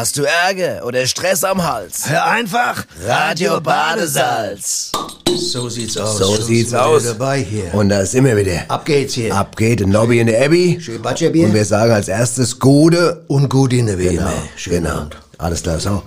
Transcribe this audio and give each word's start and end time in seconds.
Hast 0.00 0.16
du 0.16 0.22
Ärger 0.22 0.86
oder 0.86 1.06
Stress 1.06 1.44
am 1.44 1.62
Hals? 1.62 2.08
Hör 2.08 2.24
einfach 2.24 2.86
Radio 3.06 3.60
Badesalz. 3.60 4.90
So 5.36 5.68
sieht's 5.68 5.98
aus. 5.98 6.16
So 6.16 6.36
Schon 6.36 6.44
sieht's 6.46 6.72
aus. 6.72 7.04
dabei 7.04 7.42
hier. 7.42 7.74
Und 7.74 7.90
da 7.90 8.06
sind 8.06 8.24
wir 8.24 8.34
wieder. 8.34 8.64
Ab 8.68 8.86
geht's 8.86 9.12
hier. 9.12 9.34
Ab 9.34 9.54
geht 9.58 9.82
in 9.82 9.92
Lobby 9.92 10.20
in 10.20 10.28
der 10.28 10.42
Abbey. 10.42 10.78
Schön 10.80 11.02
Butcherbier. 11.02 11.44
Und 11.44 11.52
wir 11.52 11.66
sagen 11.66 11.92
als 11.92 12.08
erstes 12.08 12.58
Gute. 12.58 13.24
Und 13.28 13.50
gut 13.50 13.74
in 13.74 13.88
der 13.88 13.98
wie 13.98 14.16
Genau. 14.16 14.30
Schönen 14.56 14.84
genau. 14.84 14.96
Abend. 15.00 15.18
Alles 15.36 15.62
klar, 15.62 15.78
so. 15.78 16.02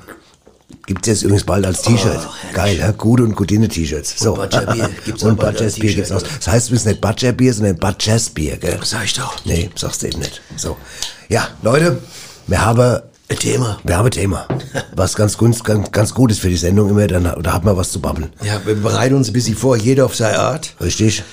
Gibt's 0.88 1.08
jetzt 1.08 1.22
übrigens 1.22 1.44
bald 1.44 1.64
als 1.64 1.84
T-Shirt. 1.84 2.14
herrlich. 2.14 2.54
Geil, 2.54 2.78
ja? 2.80 2.90
Gute 2.94 3.22
und 3.22 3.36
Gudine 3.36 3.68
T-Shirts. 3.68 4.16
So. 4.18 4.34
Butcherbier 4.34 4.90
gibt's 5.06 5.24
auch 5.24 5.28
Und 5.28 5.40
Butchersbier 5.40 5.94
gibt's 5.94 6.12
auch. 6.12 6.24
Das 6.24 6.48
heißt 6.48 6.70
übrigens 6.70 6.86
nicht 6.86 7.00
Butcherbier, 7.00 7.54
sondern 7.54 7.78
Butchersbier, 7.78 8.58
gell? 8.58 8.80
Sag 8.82 9.06
ich 9.06 9.14
doch. 9.14 9.36
Nee, 9.46 9.70
sagst 9.76 10.02
du 10.02 10.08
eben 10.08 10.18
nicht. 10.18 10.42
So. 10.58 10.78
Ja, 11.30 11.50
Leute, 11.62 12.02
wir 12.48 12.66
haben 12.66 13.04
Ein 13.34 13.40
Thema. 13.40 13.80
Wir 13.84 13.98
haben 13.98 14.06
ein 14.06 14.12
Thema, 14.12 14.48
was 14.96 15.16
ganz, 15.16 15.40
ganz, 15.40 15.64
ganz, 15.64 16.14
gut 16.14 16.30
ist 16.30 16.40
für 16.40 16.50
die 16.50 16.56
Sendung 16.56 16.88
immer, 16.92 17.08
dann, 17.08 17.24
da 17.42 17.54
hat 17.54 17.64
man 17.64 17.76
was 17.76 17.92
zu 17.92 18.00
babbeln. 18.00 18.32
Ja, 18.44 18.62
wir 18.64 18.76
bereiten 18.76 19.16
uns 19.16 19.28
ein 19.30 19.34
bisschen 19.34 19.56
vor, 19.56 19.76
jeder 19.76 20.06
auf 20.06 20.16
seine 20.16 20.38
Art. 20.38 20.76
Richtig? 20.80 21.24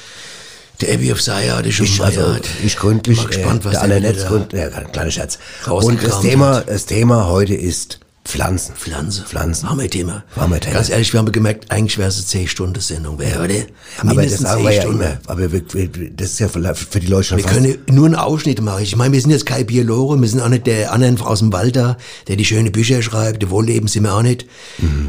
Der 0.80 0.94
Abby 0.94 1.12
auf 1.12 1.20
seine 1.20 1.52
Art, 1.52 1.66
ich 1.66 1.78
auf 1.78 1.86
Ich, 1.86 2.02
also, 2.02 2.22
Art. 2.22 2.48
ich 2.64 2.78
gründlich, 2.78 3.18
Bin 3.18 3.24
mal 3.26 3.36
gespannt, 3.36 3.62
äh, 3.62 3.64
was 3.66 3.72
der 3.80 3.88
der 3.88 4.00
Netz 4.00 4.24
gründ, 4.24 4.54
ja, 4.54 4.68
kleiner 4.70 5.10
Scherz. 5.10 5.38
Und 5.66 6.02
das 6.02 6.22
Thema, 6.22 6.54
hat. 6.54 6.70
das 6.70 6.86
Thema 6.86 7.28
heute 7.28 7.54
ist 7.54 8.00
Pflanzen. 8.24 8.74
Pflanze. 8.76 9.22
Pflanzen. 9.24 9.68
Hammer-Thema. 9.70 10.24
Hammer-Thema. 10.36 10.74
Ganz 10.74 10.90
ehrlich, 10.90 11.12
wir 11.12 11.18
haben 11.18 11.32
gemerkt, 11.32 11.70
eigentlich 11.70 11.96
wäre 11.98 12.08
es 12.10 12.16
eine 12.34 12.44
10-Stunden-Sendung, 12.44 13.18
wäre, 13.18 13.42
oder? 13.44 13.54
Aber 13.54 13.64
das 14.04 14.04
Mindestens 14.04 14.40
sagen 14.42 14.62
wir 14.62 14.70
10 14.70 14.76
ja 14.76 14.82
Stunden. 14.82 15.00
immer. 15.02 15.18
Aber 15.26 15.52
wir, 15.52 15.62
wir, 15.72 16.10
das 16.16 16.28
ist 16.30 16.38
ja 16.38 16.48
für, 16.48 16.74
für 16.74 17.00
die 17.00 17.06
Leute 17.06 17.24
schon 17.24 17.38
Wir 17.38 17.44
fast- 17.44 17.56
können 17.56 17.78
nur 17.90 18.06
einen 18.06 18.14
Ausschnitt 18.14 18.60
machen. 18.60 18.82
Ich 18.82 18.94
meine, 18.94 19.12
wir 19.14 19.20
sind 19.20 19.30
jetzt 19.30 19.46
kein 19.46 19.66
Biologe, 19.66 20.20
wir 20.20 20.28
sind 20.28 20.40
auch 20.42 20.48
nicht 20.48 20.66
der 20.66 20.92
anderen 20.92 21.20
aus 21.22 21.38
dem 21.40 21.52
Wald 21.52 21.76
da, 21.76 21.96
der 22.28 22.36
die 22.36 22.44
schöne 22.44 22.70
Bücher 22.70 23.02
schreibt. 23.02 23.42
Der 23.42 23.50
Wohlleben 23.50 23.88
sind 23.88 24.04
wir 24.04 24.14
auch 24.14 24.22
nicht. 24.22 24.46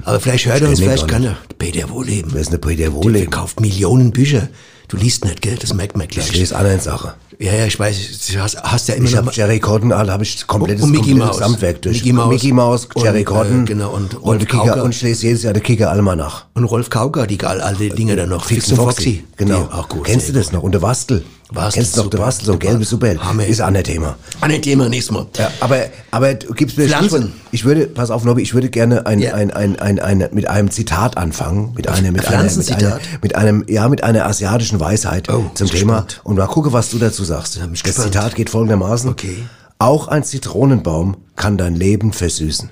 Aber 0.03 0.19
vielleicht 0.19 0.45
hört 0.47 0.61
er 0.61 0.69
uns, 0.69 0.79
vielleicht 0.79 1.07
kann 1.07 1.23
er. 1.23 1.37
Peter 1.59 1.89
Wohlleben. 1.89 2.31
Wer 2.33 2.41
ist 2.41 2.51
denn 2.51 2.59
der 2.61 2.67
Peter 2.67 2.83
Der 2.83 2.93
Wohlleben? 2.93 3.29
kauft 3.29 3.59
Millionen 3.59 4.11
Bücher. 4.11 4.47
Du 4.87 4.97
liest 4.97 5.23
nicht, 5.25 5.41
gell? 5.41 5.57
Das 5.59 5.73
merkt 5.73 5.95
man 5.95 6.07
Ich 6.09 6.15
gleich. 6.15 6.33
lese 6.35 6.55
andere 6.55 6.79
Sache. 6.79 7.13
Ja, 7.43 7.53
ja, 7.55 7.65
ich 7.65 7.79
weiß. 7.79 7.95
Du 8.33 8.39
hast, 8.39 8.61
hast 8.61 8.87
ja 8.87 8.93
immer 8.93 9.05
Ich 9.05 9.11
noch 9.11 9.17
habe 9.17 9.25
mal- 9.25 9.33
Jerry 9.35 9.59
Cotton, 9.59 9.91
also 9.91 10.11
habe 10.11 10.23
ich 10.23 10.45
komplettes, 10.45 10.83
Und 10.83 10.91
Mickey 10.91 11.09
komplettes 11.09 11.27
Mouse. 11.27 11.37
Gesamtwerk 11.39 11.81
durch. 11.81 11.97
Mickey 11.97 12.13
Mouse. 12.13 12.29
Mickey 12.29 12.51
Mouse, 12.53 12.87
Jerry 12.95 13.25
Und, 13.27 13.63
äh, 13.63 13.65
genau, 13.65 13.89
und 13.89 14.13
und, 14.13 14.23
Rolf 14.23 14.39
Kicker, 14.45 14.57
Kauker. 14.59 14.83
und 14.83 14.93
ich 14.93 15.01
lese 15.01 15.25
jedes 15.25 15.41
Jahr 15.43 15.53
der 15.53 15.63
Kicker 15.63 15.89
Alma 15.89 16.15
nach. 16.15 16.45
und 16.53 16.65
Rolf 16.65 16.91
Kauker, 16.91 17.25
die 17.25 17.43
all- 17.43 17.61
alte 17.61 17.89
Dinge 17.89 18.15
da 18.15 18.27
noch. 18.27 18.45
Fix 18.45 18.69
und 18.69 18.75
Foxy. 18.77 19.23
Genau. 19.37 19.63
Die, 19.63 19.73
auch 19.73 19.89
gut. 19.89 20.03
Kennst 20.03 20.29
du 20.29 20.33
das 20.33 20.51
noch? 20.51 20.61
Und 20.61 20.73
der 20.73 20.83
Wastel. 20.83 21.23
Wastel, 21.53 21.81
Kennst 21.81 21.95
du 21.95 21.99
noch 21.99 22.11
super. 22.11 22.19
Wastel, 22.19 22.45
so 22.45 22.57
gelbes? 22.57 22.91
Hammer. 23.19 23.45
Ist 23.45 23.59
ein 23.61 23.83
Thema. 23.83 24.15
Ein 24.39 24.61
Thema 24.61 24.87
nächstes 24.87 25.11
Mal. 25.13 25.27
Ja, 25.37 25.51
aber, 25.59 25.77
aber 26.09 26.33
du 26.33 26.53
gibst 26.53 26.77
mir 26.77 26.87
Pflanzen. 26.87 27.33
Ich 27.51 27.65
würde, 27.65 27.87
pass 27.87 28.09
auf, 28.09 28.23
Nobby, 28.23 28.41
ich 28.41 28.53
würde 28.53 28.69
gerne 28.69 29.05
ein, 29.05 29.19
Ja. 29.19 29.33
ein, 29.33 29.51
ein, 29.51 29.77
ein, 29.77 29.99
ein, 29.99 30.29
mit 30.31 30.47
einem 30.47 30.71
Zitat 30.71 31.17
anfangen. 31.17 31.73
Mit 31.75 31.89
einem, 31.89 32.13
mit 32.13 32.25
einer, 32.27 32.43
mit, 32.43 32.71
einer, 32.71 32.99
mit 33.21 33.35
einem, 33.35 33.65
ja, 33.67 33.89
mit 33.89 34.03
einer 34.03 34.25
asiatischen 34.25 34.79
Weisheit 34.79 35.29
Oh, 35.29 35.51
zum 35.53 35.67
Thema. 35.67 35.71
gespannt. 36.03 36.21
Und 36.23 36.37
mal 36.37 36.47
gucke, 36.47 36.71
was 36.71 36.89
du 36.89 36.99
dazu 36.99 37.23
sagst. 37.25 37.59
das. 37.83 37.95
Zitat 37.95 38.35
geht 38.35 38.49
folgendermaßen. 38.49 39.09
Okay. 39.09 39.43
Auch 39.77 40.07
ein 40.07 40.23
Zitronenbaum 40.23 41.17
kann 41.35 41.57
dein 41.57 41.75
Leben 41.75 42.13
versüßen. 42.13 42.69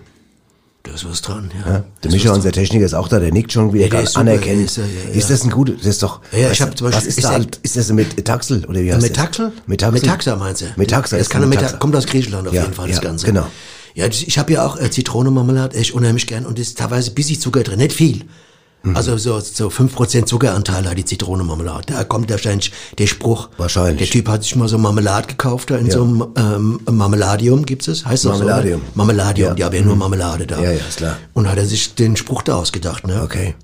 Da 0.90 0.96
ist 0.96 1.08
was 1.08 1.22
dran, 1.22 1.52
ja. 1.66 1.72
Ja, 1.74 1.84
der 2.04 2.12
Micha, 2.12 2.34
unser 2.34 2.52
Techniker, 2.52 2.84
ist 2.86 2.96
auch 2.96 3.08
da, 3.08 3.20
der 3.20 3.32
nickt 3.32 3.52
schon 3.54 3.72
wieder 3.74 3.88
Ja, 3.88 4.00
ist 4.00 4.14
super, 4.14 4.22
anerkennend. 4.22 4.66
ist 4.66 4.78
er, 4.80 4.86
ja. 4.86 5.12
Ist 5.18 5.30
das 5.30 5.44
ein 5.44 5.52
gutes, 5.52 5.78
das 5.78 5.86
ist 5.86 6.04
doch, 6.04 6.20
Ja, 6.32 6.50
ich 6.52 6.62
hab 6.62 6.76
zum 6.76 6.86
Beispiel- 6.90 7.08
was 7.10 7.16
ist, 7.18 7.24
da, 7.24 7.30
er- 7.30 7.36
alt- 7.36 7.60
ist 7.62 7.78
das 7.78 7.92
mit 7.92 8.26
Taxel, 8.26 8.66
oder 8.66 8.82
wie 8.82 8.92
heißt 8.92 9.02
Mit 9.04 9.12
das? 9.12 9.24
Taxel? 9.24 9.52
Metaxel? 9.68 10.02
Metaxa 10.02 10.36
meinst 10.36 10.62
du? 10.62 10.66
Metaxa 10.78 11.18
Das 11.18 11.30
kann 11.30 11.48
Metaxa. 11.48 11.78
kommt 11.78 11.96
aus 11.96 12.08
Griechenland 12.08 12.48
auf 12.48 12.54
jeden 12.54 12.74
Fall, 12.74 12.88
das 12.90 13.02
Ganze. 13.02 13.26
genau. 13.28 13.46
Ja, 13.94 14.08
ich 14.08 14.38
habe 14.40 14.54
ja 14.54 14.66
auch 14.66 14.80
äh, 14.80 14.90
Zitronenmarmelade, 14.90 15.76
echt 15.78 15.92
unheimlich 15.94 16.26
gern 16.26 16.46
und 16.46 16.58
ist 16.58 16.78
teilweise 16.78 17.12
bissig 17.12 17.40
Zucker 17.42 17.64
drin, 17.64 17.78
nicht 17.80 17.94
viel. 17.94 18.24
Mhm. 18.84 18.96
Also 18.96 19.18
so, 19.18 19.40
so 19.40 19.68
5% 19.68 20.26
Zuckeranteil 20.26 20.90
hat 20.90 20.98
die 20.98 21.04
Zitronenmarmelade. 21.06 21.94
Da 21.94 22.04
kommt 22.06 22.30
wahrscheinlich 22.30 22.72
der 22.98 23.08
Spruch. 23.08 23.50
Wahrscheinlich. 23.58 24.10
Der 24.10 24.22
Typ 24.22 24.30
hat 24.30 24.44
sich 24.44 24.56
mal 24.56 24.68
so 24.70 24.78
Marmelade 24.78 25.28
gekauft, 25.28 25.70
da 25.70 25.76
in 25.78 25.92
so 25.92 26.04
einem 26.04 26.28
ähm, 26.38 26.80
Marmeladium 26.90 27.66
gibt's 27.66 27.88
es, 27.90 28.06
heißt 28.06 28.26
das 28.26 28.32
Marmeladium. 28.40 28.80
So, 28.80 28.86
ne? 28.86 28.92
Marmeladium, 28.96 29.48
Ja. 29.50 29.54
die 29.56 29.64
haben 29.66 29.76
ja 29.76 29.82
nur 29.82 29.96
Marmelade 29.98 30.48
da. 30.48 30.62
Ja, 30.62 30.72
ja, 30.72 30.80
ist 30.88 30.98
klar. 30.98 31.18
Und 31.34 31.50
hat 31.50 31.58
er 31.58 31.66
sich 31.66 31.96
den 31.96 32.16
Spruch 32.16 32.42
da 32.42 32.56
ausgedacht, 32.56 33.06
ne? 33.06 33.22
Okay. 33.24 33.56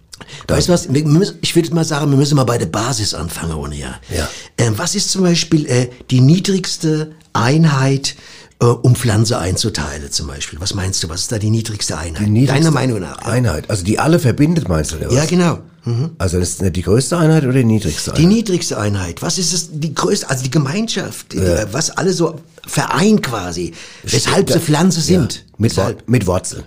Weißt 0.48 0.70
du 0.70 0.74
was? 0.74 0.88
Müssen, 0.90 1.38
ich 1.42 1.56
würde 1.56 1.74
mal 1.74 1.84
sagen, 1.86 2.10
wir 2.12 2.18
müssen 2.18 2.36
mal 2.36 2.46
bei 2.46 2.58
der 2.58 2.66
Basis 2.68 3.14
anfangen, 3.14 3.54
ohne 3.54 3.76
ja. 3.76 3.96
Ja. 4.16 4.28
Ähm, 4.58 4.74
was 4.78 4.96
ist 4.96 5.12
zum 5.12 5.24
Beispiel 5.24 5.66
äh, 5.68 5.90
die 6.10 6.22
niedrigste 6.22 7.12
Einheit, 7.34 8.16
äh, 8.62 8.66
um 8.66 8.96
Pflanze 8.96 9.38
einzuteilen, 9.38 10.12
zum 10.12 10.28
Beispiel? 10.28 10.60
Was 10.62 10.74
meinst 10.74 11.04
du? 11.04 11.10
Was 11.10 11.22
ist 11.22 11.32
da 11.32 11.40
die 11.40 11.50
niedrigste 11.50 11.98
Einheit? 11.98 12.26
Die 12.26 12.30
niedrigste 12.30 12.64
Deiner 12.64 12.72
Meinung 12.72 13.00
nach? 13.00 13.22
Ja, 13.22 13.28
Einheit. 13.28 13.70
Also 13.70 13.84
die 13.84 14.00
alle 14.00 14.20
verbindet, 14.20 14.68
meinst 14.70 14.92
du, 14.92 14.98
oder 14.98 15.08
was? 15.08 15.14
ja 15.16 15.26
genau. 15.26 15.60
Mhm. 15.84 16.12
Also 16.18 16.40
das 16.40 16.50
ist 16.50 16.62
nicht 16.64 16.76
die 16.76 16.82
größte 16.82 17.18
Einheit 17.18 17.44
oder 17.44 17.54
die 17.54 17.64
niedrigste 17.64 18.12
Die 18.14 18.24
Einheit? 18.24 18.36
niedrigste 18.38 18.78
Einheit. 18.80 19.22
Was 19.22 19.38
ist 19.38 19.54
es? 19.54 19.70
Die 19.72 19.94
größte, 19.94 20.30
also 20.30 20.44
die 20.44 20.52
Gemeinschaft, 20.52 21.34
die, 21.34 21.38
äh, 21.38 21.68
was 21.72 21.92
alle 21.92 22.12
so 22.12 22.40
vereint 22.66 23.22
quasi. 23.22 23.74
Weshalb 24.04 24.52
sie 24.52 24.60
Pflanze 24.60 25.02
sind. 25.02 25.36
Ja, 25.36 25.42
mit, 25.58 25.78
Wor 25.78 25.94
mit 26.08 26.26
Wurzel. 26.26 26.64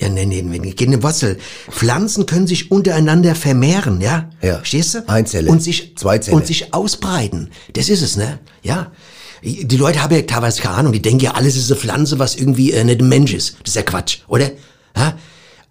Ja, 0.00 0.10
nee, 0.10 0.26
nee, 0.26 0.42
nee, 0.42 0.58
geht 0.72 0.88
eine 0.88 1.02
Wurzel. 1.02 1.38
Pflanzen 1.70 2.26
können 2.26 2.46
sich 2.46 2.70
untereinander 2.70 3.34
vermehren, 3.34 4.00
ja? 4.00 4.30
Ja. 4.42 4.56
Verstehst 4.56 4.94
du? 4.94 5.08
Einzelle. 5.08 5.50
Und 5.50 5.62
sich, 5.62 5.96
Zweizelle. 5.96 6.36
und 6.36 6.46
sich 6.46 6.72
ausbreiten. 6.74 7.50
Das 7.72 7.88
ist 7.88 8.02
es, 8.02 8.16
ne? 8.16 8.38
Ja. 8.62 8.90
Die 9.46 9.76
Leute 9.76 10.02
haben 10.02 10.14
ja 10.14 10.22
teilweise 10.22 10.60
keine 10.60 10.74
Ahnung, 10.74 10.92
die 10.92 11.00
denken 11.00 11.20
ja, 11.20 11.32
alles 11.32 11.56
ist 11.56 11.70
eine 11.70 11.80
Pflanze, 11.80 12.18
was 12.18 12.34
irgendwie 12.34 12.72
äh, 12.72 12.82
nicht 12.84 13.00
ein 13.00 13.08
Mensch 13.08 13.32
ist. 13.32 13.56
Das 13.62 13.70
ist 13.70 13.76
ja 13.76 13.82
Quatsch, 13.82 14.18
oder? 14.28 14.50
Ja? 14.96 15.16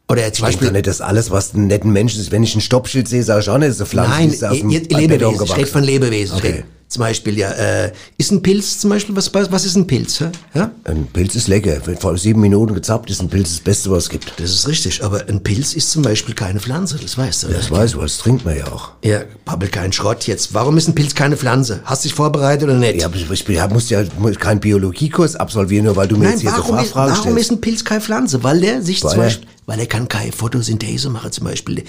Oder 0.08 0.22
zum 0.32 0.46
Ich 0.46 0.52
Beispiel, 0.52 0.68
doch 0.68 0.74
nicht, 0.74 0.88
dass 0.88 1.02
alles, 1.02 1.32
was 1.32 1.54
ein 1.54 1.68
netten 1.68 1.92
Mensch 1.92 2.16
ist, 2.16 2.32
wenn 2.32 2.44
ich 2.44 2.56
ein 2.56 2.62
Stoppschild 2.62 3.08
sehe, 3.08 3.24
sage 3.24 3.42
ich 3.42 3.50
auch 3.50 3.58
nicht, 3.58 3.70
ist 3.70 3.82
eine 3.82 3.88
Pflanze, 3.88 4.12
nein, 4.12 4.30
die 4.30 4.36
ist 4.36 4.44
aus 4.44 4.58
dem 4.60 4.70
Lebewesen, 4.70 5.46
ich 5.58 5.74
Lebewesen. 5.74 6.38
Ich 6.38 6.44
Okay. 6.44 6.64
Zum 6.88 7.00
Beispiel, 7.02 7.38
ja, 7.38 7.50
äh, 7.52 7.92
ist 8.18 8.32
ein 8.32 8.44
Pilz 8.44 8.78
zum 8.80 8.92
Beispiel, 8.92 9.16
was, 9.16 9.34
was 9.34 9.66
ist 9.66 9.76
ein 9.76 9.88
Pilz? 9.88 10.20
Ja? 10.54 10.70
Ein 10.84 11.08
Pilz 11.08 11.34
ist 11.36 11.48
lecker. 11.48 11.78
Wenn 11.86 11.98
vor 11.98 12.16
sieben 12.18 12.42
Minuten 12.42 12.76
gezappt 12.76 13.10
ist, 13.10 13.22
ein 13.22 13.28
Pilz 13.28 13.50
das 13.50 13.60
Beste, 13.60 13.90
was 13.90 14.04
es 14.04 14.10
gibt. 14.10 14.32
Das 14.38 14.52
ist 14.52 14.68
richtig, 14.68 15.04
aber 15.04 15.28
ein 15.28 15.42
Pilz 15.42 15.74
ist 15.74 15.90
zum 15.90 16.04
Beispiel 16.04 16.36
keine 16.36 16.60
Pflanze, 16.60 16.98
das 17.02 17.18
weißt 17.18 17.44
du. 17.44 17.48
Das 17.48 17.72
oder? 17.72 17.80
weiß 17.82 17.94
ich, 17.96 18.00
das 18.00 18.18
trinkt 18.20 18.46
man 18.46 18.56
ja 18.56 18.68
auch. 18.72 18.92
Ja, 19.04 19.22
babbel 19.46 19.68
keinen 19.70 19.94
Schrott 19.94 20.28
jetzt. 20.28 20.54
Warum 20.54 20.78
ist 20.78 20.88
ein 20.88 20.94
Pilz 20.96 21.16
keine 21.16 21.38
Pflanze? 21.38 21.82
Hast 21.86 22.06
du 22.06 22.10
dich 22.10 22.16
vorbereitet 22.16 22.66
oder 22.66 22.78
nicht? 22.78 23.02
Ja, 23.02 23.10
ich, 23.14 23.30
ich 23.32 23.46
bin- 23.46 23.60
muss 23.74 23.90
ja 23.90 24.04
keinen 24.40 24.60
Biologiekurs 24.60 25.36
absolvieren, 25.36 25.86
nur 25.86 25.96
weil 25.96 26.08
du 26.08 26.18
mir 26.18 26.26
Nein, 26.26 26.34
jetzt 26.34 26.42
hier 26.42 26.52
so 26.52 26.58
warum, 26.58 26.76
ist, 26.78 26.82
Fachfragen 26.92 27.12
warum 27.18 27.24
stellst. 27.32 27.40
ist 27.40 27.52
ein 27.52 27.62
Pilz 27.62 27.84
keine 27.84 28.02
Pflanze? 28.02 28.44
Weil 28.44 28.62
der 28.62 28.82
sich 28.84 29.04
Weil 29.04 29.12
zum 29.12 29.20
Beispiel, 29.22 29.48
weil 29.66 29.80
er 29.80 29.88
kann 29.88 30.08
keine 30.08 30.32
Photosynthese 30.32 31.10
machen 31.10 31.32
zum 31.32 31.46
Beispiel. 31.46 31.84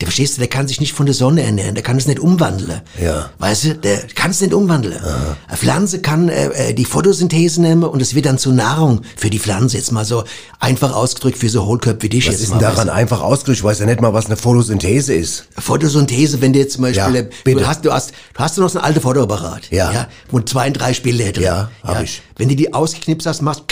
Der 0.00 0.06
verstehst 0.08 0.36
du, 0.36 0.40
der 0.40 0.48
kann 0.48 0.66
sich 0.66 0.80
nicht 0.80 0.94
von 0.94 1.06
der 1.06 1.14
Sonne 1.14 1.42
ernähren, 1.42 1.76
der 1.76 1.84
kann 1.84 1.96
es 1.96 2.06
nicht 2.06 2.18
umwandeln. 2.18 2.80
Ja. 3.00 3.30
Weißt 3.38 3.64
du, 3.64 3.74
der 3.76 3.98
kann 4.16 4.32
es 4.32 4.40
nicht 4.40 4.52
umwandeln. 4.52 4.96
Eine 4.96 5.56
Pflanze 5.56 6.00
kann 6.00 6.28
äh, 6.28 6.46
äh, 6.70 6.74
die 6.74 6.84
Photosynthese 6.84 7.60
nehmen 7.62 7.84
und 7.84 8.02
es 8.02 8.12
wird 8.14 8.26
dann 8.26 8.36
zur 8.36 8.52
Nahrung 8.52 9.02
für 9.16 9.30
die 9.30 9.38
Pflanze. 9.38 9.76
Jetzt 9.76 9.92
mal 9.92 10.04
so 10.04 10.24
einfach 10.58 10.92
ausgedrückt 10.92 11.38
für 11.38 11.48
so 11.48 11.66
Hohlköpfe 11.66 12.02
wie 12.02 12.08
dich 12.08 12.26
Was 12.26 12.32
jetzt 12.32 12.42
ist 12.42 12.48
mal. 12.50 12.58
denn 12.58 12.66
weißt 12.68 12.76
daran 12.78 12.88
du. 12.88 12.94
einfach 12.94 13.20
ausgedrückt? 13.20 13.58
Ich 13.58 13.64
weiß 13.64 13.78
ja 13.78 13.86
nicht 13.86 14.00
mal, 14.00 14.12
was 14.12 14.26
eine 14.26 14.36
Photosynthese 14.36 15.14
ist. 15.14 15.46
Photosynthese, 15.56 16.40
wenn 16.40 16.52
du 16.52 16.58
jetzt 16.58 16.72
zum 16.74 16.82
Beispiel, 16.82 17.14
Ja, 17.14 17.22
bitte. 17.44 17.60
du 17.60 17.66
hast, 17.68 17.84
du 17.84 17.92
hast, 17.92 18.10
du 18.34 18.40
hast 18.40 18.58
noch 18.58 18.70
so 18.70 18.80
ein 18.80 18.84
alter 18.84 19.00
Fotoapparat. 19.02 19.70
Ja. 19.70 19.92
ja. 19.92 20.08
Und 20.32 20.48
zwei 20.48 20.66
und 20.66 20.72
drei 20.72 20.94
Spiele 20.94 21.30
drin. 21.32 21.44
Ja, 21.44 21.70
hab 21.84 22.02
ich. 22.02 22.22
Wenn 22.36 22.48
du 22.48 22.56
die 22.56 22.74
ausgeknipst 22.74 23.26
hast, 23.28 23.40
machst, 23.42 23.62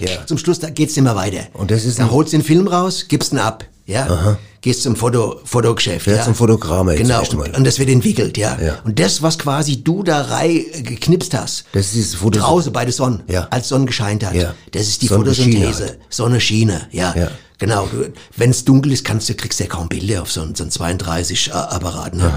Ja. 0.00 0.26
zum 0.26 0.38
Schluss, 0.38 0.58
da 0.58 0.70
geht's 0.70 0.96
immer 0.96 1.14
weiter. 1.14 1.42
Und 1.52 1.70
das 1.70 1.84
ist 1.84 2.00
Dann 2.00 2.06
ein- 2.06 2.12
holst 2.12 2.32
du 2.32 2.38
den 2.38 2.44
Film 2.44 2.66
raus, 2.66 3.04
gibst 3.08 3.32
ihn 3.32 3.38
ab, 3.38 3.64
ja. 3.86 4.36
Gehst 4.60 4.82
zum 4.82 4.96
Foto, 4.96 5.40
Fotogeschäft, 5.44 6.06
Ja, 6.08 6.16
ja. 6.16 6.24
zum 6.24 6.34
Fotogramm 6.34 6.88
Genau. 6.88 7.20
Und, 7.20 7.56
und 7.56 7.64
das 7.64 7.78
wird 7.78 7.88
entwickelt, 7.90 8.36
ja. 8.36 8.58
Ja. 8.60 8.78
Und 8.84 8.98
das, 8.98 9.22
was 9.22 9.38
quasi 9.38 9.84
du 9.84 10.02
da 10.02 10.22
rei 10.22 10.64
äh, 10.72 10.82
geknipst 10.82 11.32
hast, 11.34 11.64
Das 11.72 11.86
ist 11.86 11.94
dieses 11.94 12.14
Fotos 12.16 12.42
draußen 12.42 12.72
bei 12.72 12.84
der 12.84 12.92
Sonne, 12.92 13.20
Ja. 13.28 13.46
als 13.50 13.68
Sonne 13.68 13.84
gescheint 13.86 14.24
hat, 14.24 14.34
Ja. 14.34 14.54
das 14.72 14.82
ist 14.88 15.02
die 15.02 15.08
Photosynthese, 15.08 15.84
halt. 15.84 15.98
Sonnenschiene, 16.08 16.88
ja. 16.90 17.14
Ja. 17.16 17.30
Genau, 17.58 17.88
wenn 18.36 18.50
es 18.50 18.64
dunkel 18.64 18.92
ist, 18.92 19.04
kannst 19.04 19.28
du, 19.28 19.34
kriegst 19.34 19.58
du 19.58 19.64
ja 19.64 19.70
kaum 19.70 19.88
Bilder 19.88 20.22
auf 20.22 20.30
so 20.30 20.42
einen, 20.42 20.54
so 20.54 20.62
einen 20.62 20.70
32-Apparat. 20.72 22.14
Ne? 22.14 22.32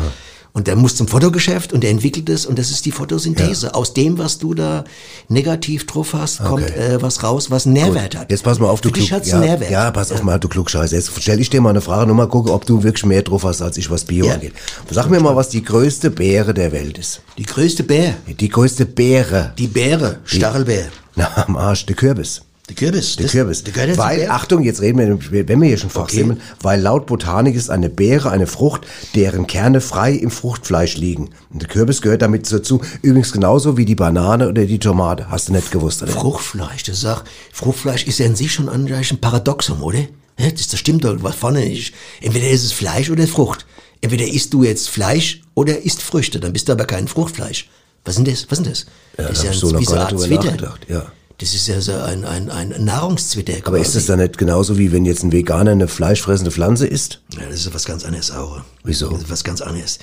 Und 0.53 0.67
der 0.67 0.75
muss 0.75 0.95
zum 0.97 1.07
Fotogeschäft 1.07 1.71
und 1.71 1.81
der 1.81 1.91
entwickelt 1.91 2.27
es 2.29 2.45
und 2.45 2.59
das 2.59 2.71
ist 2.71 2.85
die 2.85 2.91
Photosynthese. 2.91 3.73
Aus 3.73 3.93
dem, 3.93 4.17
was 4.17 4.37
du 4.37 4.53
da 4.53 4.83
negativ 5.29 5.87
drauf 5.87 6.13
hast, 6.13 6.43
kommt 6.43 6.63
Okay. 6.65 6.95
äh, 6.95 7.01
was 7.01 7.23
raus, 7.23 7.49
was 7.51 7.65
einen 7.65 7.73
Nährwert 7.73 8.17
hat. 8.17 8.29
Jetzt 8.29 8.43
pass 8.43 8.59
mal 8.59 8.67
auf, 8.67 8.81
du 8.81 8.91
klug. 8.91 9.07
Ja, 9.09 9.17
einen 9.35 9.45
Nährwert. 9.45 9.71
ja, 9.71 9.89
pass 9.91 10.11
auf 10.11 10.23
mal, 10.23 10.37
du 10.39 10.49
Klugscheißer. 10.49 10.95
Jetzt 10.95 11.11
stell 11.21 11.39
ich 11.39 11.49
dir 11.49 11.61
mal 11.61 11.69
eine 11.69 11.79
Frage, 11.81 12.07
nur 12.07 12.15
mal 12.17 12.27
gucken, 12.27 12.51
ob 12.51 12.65
du 12.65 12.83
wirklich 12.83 13.05
mehr 13.05 13.21
drauf 13.21 13.45
hast 13.45 13.61
als 13.61 13.77
ich, 13.77 13.89
was 13.89 14.03
Bio 14.03 14.25
Ja. 14.25 14.33
angeht. 14.33 14.53
Sag 14.89 15.09
mir 15.09 15.21
mal, 15.21 15.35
was 15.37 15.47
die 15.49 15.63
größte 15.63 16.11
Beere 16.11 16.53
der 16.53 16.73
Welt 16.73 16.97
ist. 16.97 17.21
Die 17.37 17.43
größte 17.43 17.83
Bär, 17.83 18.15
Die 18.27 18.49
größte 18.49 18.85
Beere. 18.85 19.53
die 19.57 19.67
Beere, 19.67 20.19
Stachelbeer. 20.25 20.87
Na, 21.15 21.29
am 21.47 21.55
Arsch, 21.55 21.85
der 21.85 21.95
Kürbis. 21.95 22.41
Der 22.71 22.77
Kürbis. 22.77 23.17
Der 23.17 23.25
das- 23.25 23.31
Kürbis. 23.33 23.63
Der 23.65 23.73
gehört 23.73 23.89
ja 23.89 23.97
weil. 23.97 24.29
Achtung, 24.29 24.63
jetzt 24.63 24.79
reden 24.81 24.97
wir, 25.29 25.47
wenn 25.47 25.59
wir 25.61 25.67
hier 25.67 25.77
schon 25.77 25.89
fachsimmeln, 25.89 26.39
weil 26.61 26.79
laut 26.79 27.05
Botanik 27.05 27.53
ist 27.53 27.69
eine 27.69 27.89
Beere 27.89 28.31
eine 28.31 28.47
Frucht, 28.47 28.87
deren 29.13 29.45
Kerne 29.45 29.81
frei 29.81 30.13
im 30.13 30.31
Fruchtfleisch 30.31 30.95
liegen. 30.95 31.31
Und 31.51 31.61
der 31.61 31.67
Kürbis 31.67 32.01
gehört 32.01 32.21
damit 32.21 32.49
dazu, 32.51 32.79
übrigens 33.01 33.33
genauso 33.33 33.75
wie 33.75 33.83
die 33.83 33.95
Banane 33.95 34.47
oder 34.47 34.65
die 34.65 34.79
Tomate. 34.79 35.29
Hast 35.29 35.49
du 35.49 35.53
nicht 35.53 35.69
gewusst, 35.71 36.01
oder? 36.01 36.13
Fruchtfleisch, 36.13 36.83
das 36.83 37.01
sag, 37.01 37.25
Fruchtfleisch 37.51 38.05
ist 38.07 38.19
ja 38.19 38.25
in 38.25 38.35
sich 38.37 38.53
schon 38.53 38.69
an 38.69 38.87
ein 38.91 39.17
Paradoxum, 39.19 39.83
oder? 39.83 39.99
Ja, 40.39 40.49
Das, 40.49 40.69
das 40.69 40.79
stimmt 40.79 41.03
doch 41.03 41.15
was 41.19 41.35
vorne 41.35 41.59
nicht. 41.59 41.93
Entweder 42.21 42.49
ist 42.49 42.63
es 42.63 42.71
Fleisch 42.71 43.09
oder 43.09 43.27
Frucht. 43.27 43.65
Entweder 43.99 44.25
isst 44.25 44.53
du 44.53 44.63
jetzt 44.63 44.89
Fleisch 44.89 45.41
oder 45.55 45.77
isst 45.81 46.01
Früchte, 46.01 46.39
dann 46.39 46.53
bist 46.53 46.69
du 46.69 46.71
aber 46.71 46.85
kein 46.85 47.09
Fruchtfleisch. 47.09 47.69
Was 48.05 48.17
ist 48.17 48.25
denn 48.25 48.33
das? 48.33 48.45
Was 48.49 48.59
ist 48.59 48.65
denn 48.65 48.71
das? 48.73 48.85
Ja, 49.17 49.27
das 49.27 49.41
da 49.41 49.47
hab 49.47 49.53
ich 49.53 49.59
so 49.59 49.67
ein, 49.67 49.79
wie 49.79 49.85
so 49.85 49.91
nicht 49.93 50.01
Art 50.01 50.19
Zwitter. 50.19 50.73
ja. 50.87 51.05
Das 51.41 51.55
ist 51.55 51.67
ja 51.67 51.81
so 51.81 51.93
ein, 51.93 52.23
ein, 52.23 52.51
ein 52.51 52.85
Nahrungszwitter. 52.85 53.53
Aber 53.63 53.79
ist 53.79 53.95
das 53.95 54.05
dann 54.05 54.19
nicht 54.19 54.37
genauso 54.37 54.77
wie 54.77 54.91
wenn 54.91 55.05
jetzt 55.05 55.23
ein 55.23 55.31
Veganer 55.31 55.71
eine 55.71 55.87
fleischfressende 55.87 56.51
Pflanze 56.51 56.85
isst? 56.85 57.23
Ja, 57.33 57.47
das 57.49 57.61
ist 57.61 57.73
was 57.73 57.85
ganz 57.85 58.05
anderes 58.05 58.29
auch. 58.29 58.61
Wieso? 58.83 59.09
Das 59.09 59.21
ist 59.21 59.29
was 59.31 59.43
ganz 59.43 59.59
anderes. 59.59 59.97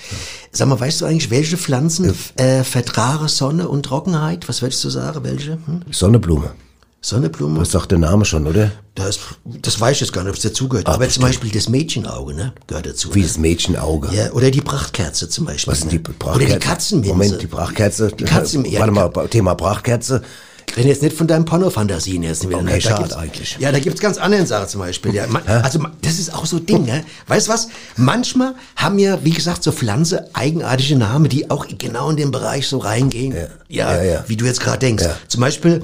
Sag 0.51 0.67
mal, 0.67 0.77
weißt 0.77 0.99
du 0.99 1.05
eigentlich, 1.05 1.31
welche 1.31 1.55
Pflanzen 1.55 2.13
äh, 2.35 2.65
vertragen 2.65 3.29
Sonne 3.29 3.69
und 3.69 3.83
Trockenheit? 3.83 4.49
Was 4.49 4.61
würdest 4.61 4.83
du 4.83 4.89
sagen, 4.89 5.23
welche? 5.23 5.53
Hm? 5.53 5.83
Sonneblume. 5.91 6.51
Sonneblume? 6.99 7.59
Das 7.59 7.71
sagt 7.71 7.91
der 7.91 7.99
Name 7.99 8.25
schon, 8.25 8.45
oder? 8.45 8.73
Das, 8.95 9.19
das 9.45 9.79
weiß 9.79 9.95
ich 9.95 10.01
jetzt 10.01 10.11
gar 10.11 10.23
nicht, 10.23 10.31
ob 10.31 10.35
es 10.35 10.41
dazugehört. 10.41 10.87
Aber 10.87 11.07
zum 11.07 11.23
Beispiel 11.23 11.51
das 11.51 11.69
Mädchenauge, 11.69 12.33
ne? 12.33 12.51
Gehört 12.67 12.85
dazu. 12.85 13.15
Wie 13.15 13.23
das 13.23 13.37
Mädchenauge. 13.37 14.13
Ja, 14.13 14.33
oder 14.33 14.51
die 14.51 14.59
Prachtkerze 14.59 15.29
zum 15.29 15.45
Beispiel. 15.45 15.71
Was 15.71 15.79
sind 15.79 15.93
die 15.93 15.99
ne? 15.99 16.03
Prachtkerze? 16.03 16.35
Oder 16.35 16.59
die 16.59 16.59
Katzenminze. 16.59 17.13
Moment, 17.13 17.41
die 17.41 17.47
Prachtkerze. 17.47 18.11
Die 18.11 18.25
Katzenminze. 18.25 18.75
Ja, 18.75 18.81
Warte 18.81 18.93
die 18.93 19.17
mal, 19.17 19.27
Thema 19.29 19.55
Prachtkerze. 19.55 20.21
Wenn 20.75 20.87
jetzt 20.87 21.01
nicht 21.01 21.15
von 21.15 21.27
deinen 21.27 21.45
Pornofantasien 21.45 22.23
jetzt 22.23 22.47
wieder. 22.47 22.57
Okay, 22.57 22.65
ne? 22.65 22.71
Da 22.73 22.81
schade 22.81 23.17
eigentlich. 23.17 23.57
Ja, 23.59 23.71
da 23.71 23.79
gibt's 23.79 23.99
ganz 23.99 24.17
andere 24.17 24.45
Sachen 24.45 24.67
zum 24.69 24.81
Beispiel. 24.81 25.13
Ja. 25.13 25.27
Man, 25.27 25.45
also 25.47 25.79
das 26.01 26.19
ist 26.19 26.33
auch 26.33 26.45
so 26.45 26.59
Ding, 26.59 26.85
ne? 26.85 27.03
Weißt 27.27 27.47
du 27.47 27.51
was? 27.51 27.67
Manchmal 27.97 28.55
haben 28.75 28.99
ja, 28.99 29.23
wie 29.23 29.31
gesagt, 29.31 29.63
so 29.63 29.71
Pflanze 29.71 30.29
eigenartige 30.33 30.95
Namen, 30.95 31.27
die 31.29 31.49
auch 31.49 31.65
genau 31.77 32.09
in 32.09 32.17
den 32.17 32.31
Bereich 32.31 32.67
so 32.67 32.77
reingehen. 32.77 33.35
Ja, 33.67 33.93
Ja, 33.95 34.03
ja. 34.03 34.23
wie 34.27 34.37
du 34.37 34.45
jetzt 34.45 34.59
gerade 34.61 34.79
denkst. 34.79 35.03
Ja. 35.03 35.15
Zum 35.27 35.41
Beispiel 35.41 35.83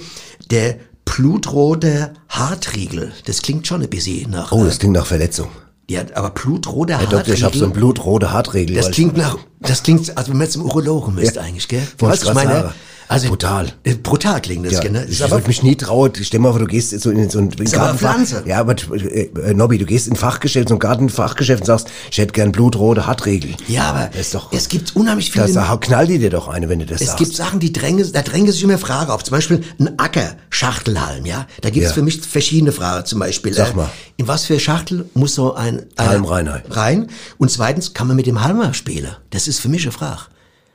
der 0.52 0.78
blutrote 1.06 2.14
Hartriegel. 2.30 3.12
Das 3.26 3.42
klingt 3.42 3.68
schon 3.68 3.82
ein 3.82 3.90
bisschen 3.90 4.30
nach. 4.32 4.52
Oh, 4.52 4.62
äh, 4.64 4.66
das 4.68 4.80
klingt 4.80 4.94
nach 4.94 5.06
Verletzung. 5.06 5.50
ja, 5.90 6.02
aber 6.14 6.30
blutroter 6.32 6.94
Herr 6.94 7.02
Hartriegel. 7.02 7.18
Doktor, 7.20 7.34
ich 7.34 7.44
habe 7.44 7.58
so 7.58 7.66
ein 7.66 7.74
blutrote 7.74 8.32
Hartregel. 8.32 8.76
Das 8.76 8.92
klingt 8.92 9.18
nach, 9.18 9.38
das 9.60 9.84
klingt, 9.84 10.16
also 10.18 10.30
wenn 10.32 10.38
man 10.38 10.46
jetzt 10.46 10.54
zum 10.54 10.64
Urologen 10.66 11.16
müsste 11.16 11.42
eigentlich, 11.42 11.68
gell? 11.68 11.82
Wollte 11.98 12.14
Weißt 12.14 12.24
ich 12.24 12.30
du, 12.30 12.36
meine? 12.36 12.54
sagen. 12.54 12.74
Also, 13.08 13.28
Brutal. 13.30 13.72
äh, 13.84 13.94
Brutal 13.96 14.42
klingt 14.42 14.66
das, 14.66 14.74
Ja, 14.74 14.90
ne? 14.90 15.06
ich 15.08 15.20
würde 15.20 15.48
mich 15.48 15.62
nie 15.62 15.76
trauen. 15.76 16.12
Stell 16.22 16.40
mal 16.40 16.52
vor, 16.52 16.60
du 16.60 16.66
gehst 16.66 17.00
so 17.00 17.12
in 17.12 17.30
so 17.30 17.40
ein 17.40 17.50
Ist 17.50 17.76
aber 17.76 17.90
eine 17.90 17.98
Pflanze. 17.98 18.44
Ja, 18.48 18.60
aber 18.60 18.76
äh, 18.94 19.24
äh, 19.26 19.54
Nobby, 19.54 19.78
du 19.78 19.86
gehst 19.86 20.08
in 20.08 20.14
ein 20.14 20.16
Fachgeschäft, 20.16 20.70
so 20.70 20.76
ein 20.76 20.80
Gartenfachgeschäft 20.80 21.62
und 21.62 21.68
sagst, 21.68 21.88
ich 22.12 22.18
hätte 22.18 22.34
gern 22.34 22.52
blutrote 22.52 23.06
Hartregel. 23.06 23.52
ja, 23.68 23.84
aber 23.90 24.10
das 24.12 24.22
ist 24.22 24.36
doch, 24.36 24.52
es 24.52 24.68
gibt 24.70 24.96
unheimlich 24.96 25.32
viele, 25.32 25.52
da 25.54 25.78
knall 25.78 26.08
die 26.08 26.18
dir 26.20 26.30
doch 26.30 26.48
eine, 26.48 26.68
wenn 26.70 26.80
du 26.80 26.86
das 26.86 27.02
es 27.02 27.08
sagst. 27.08 27.20
gibt 27.20 27.36
Sachen, 27.36 27.60
die 27.60 27.72
drängen, 27.72 28.12
da 28.12 28.22
drängen 28.22 28.52
sich 28.52 28.64
immer 28.64 28.78
Fragen 28.78 29.12
auf. 29.12 29.24
Zum 29.24 29.32
Beispiel 29.34 29.62
ein 29.80 30.00
Acker, 30.00 30.36
Schachtelhalm, 30.50 31.26
ja? 31.26 31.46
Da 31.62 31.70
gibt 31.70 31.86
es 31.86 31.92
Ja. 31.92 31.96
für 31.96 32.02
mich 32.02 32.22
verschiedene 32.22 32.72
Fragen. 32.72 33.06
Zum 33.06 33.20
Beispiel, 33.20 33.52
äh, 33.52 33.56
Sag 33.56 33.76
mal. 33.76 33.90
in 34.18 34.28
was 34.28 34.46
für 34.46 34.60
Schachtel 34.60 35.08
muss 35.14 35.36
so 35.36 35.54
ein 35.54 35.80
äh, 35.80 35.84
Halm 36.00 36.26
rein. 36.26 36.48
rein? 36.70 37.08
Und 37.38 37.52
zweitens, 37.52 37.94
kann 37.94 38.08
man 38.08 38.16
mit 38.16 38.26
dem 38.26 38.44
Halmer 38.44 38.74
spielen? 38.74 39.12
Das 39.30 39.48
ist 39.48 39.60
für 39.60 39.70
mich 39.70 39.84
eine 39.84 39.92
Frage. 39.92 40.22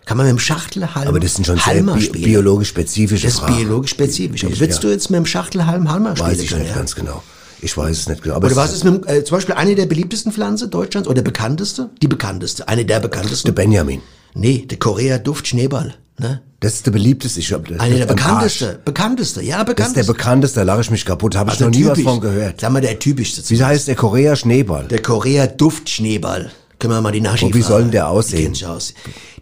Kann 0.06 0.16
man 0.16 0.26
mit 0.26 0.32
dem 0.36 0.38
Schachtelhalm 0.40 1.06
aber 1.08 1.20
das 1.20 1.34
sind 1.34 1.44
schon 1.46 1.56
sehr 1.56 1.66
Halmer 1.66 1.94
bi 1.94 2.00
spielen? 2.02 2.24
biologisch 2.24 2.68
spezifische 2.68 3.26
Das 3.26 3.34
ist 3.34 3.40
Fragen. 3.40 3.56
biologisch 3.56 3.90
spezifisch. 3.90 4.44
Aber 4.44 4.52
Ich- 4.54 4.60
würdest 4.60 4.82
ja. 4.82 4.88
du 4.88 4.92
jetzt 4.94 5.10
mit 5.10 5.18
dem 5.18 5.26
Schachtelhalm 5.26 5.90
Halmer 5.90 6.16
spielen 6.16 6.32
Weiß 6.32 6.40
ich 6.40 6.48
können? 6.50 6.62
nicht 6.62 6.70
ja? 6.70 6.76
ganz 6.76 6.94
genau. 6.94 7.22
Ich 7.62 7.76
weiß 7.76 7.96
es 7.98 8.08
nicht 8.08 8.22
genau. 8.22 8.36
Aber 8.36 8.46
Oder 8.46 8.52
es 8.52 8.56
was 8.58 8.72
ist 8.72 8.84
mit 8.84 9.04
dem, 9.04 9.06
äh, 9.06 9.22
zum 9.22 9.36
Beispiel 9.36 9.54
eine 9.54 9.74
der 9.74 9.86
beliebtesten 9.86 10.32
Pflanzen 10.32 10.70
Deutschlands 10.70 11.08
oder 11.08 11.22
bekannteste? 11.22 11.90
Die 12.02 12.08
bekannteste. 12.08 12.66
Eine 12.68 12.84
der 12.86 13.00
bekanntesten. 13.00 13.48
der 13.48 13.52
Benjamin. 13.52 14.00
nee, 14.34 14.64
der 14.68 14.78
Korea 14.78 15.18
Duft 15.18 15.46
Schneeball. 15.48 15.94
Ne? 16.18 16.40
Das 16.60 16.74
ist 16.74 16.86
der 16.86 16.90
beliebteste. 16.90 17.40
Ich 17.40 17.48
glaub, 17.48 17.66
das 17.68 17.78
Eine 17.80 17.94
ist 17.94 18.00
der 18.00 18.06
bekannteste. 18.06 18.78
Bekannteste. 18.84 19.42
Ja, 19.42 19.56
Das 19.56 19.60
ist 19.60 19.66
der 19.68 19.74
bekannteste. 19.74 20.12
bekannteste, 20.12 20.60
da 20.60 20.64
lache 20.64 20.80
ich 20.82 20.90
mich 20.90 21.04
kaputt. 21.06 21.34
Habe 21.36 21.48
ich 21.50 21.54
Also 21.54 21.64
noch 21.66 21.70
nie 21.70 21.86
was 21.86 22.00
von 22.00 22.20
gehört. 22.20 22.60
Sag 22.60 22.72
mal, 22.72 22.80
der 22.82 22.98
typischste. 22.98 23.42
Wie 23.48 23.62
heißt 23.64 23.88
der 23.88 23.94
Korea 23.94 24.36
Schneeball? 24.36 24.86
Der 24.88 25.00
Korea 25.02 25.46
Duft 25.46 25.88
Schneeball. 25.88 26.50
Können 26.80 26.94
wir 26.94 27.00
mal 27.00 27.12
die 27.12 27.20
Naschi 27.20 27.44
Und 27.44 27.54
wie 27.54 27.62
soll 27.62 27.82
denn 27.82 27.90
der 27.92 28.08
aussehen? 28.08 28.52
aus. 28.66 28.94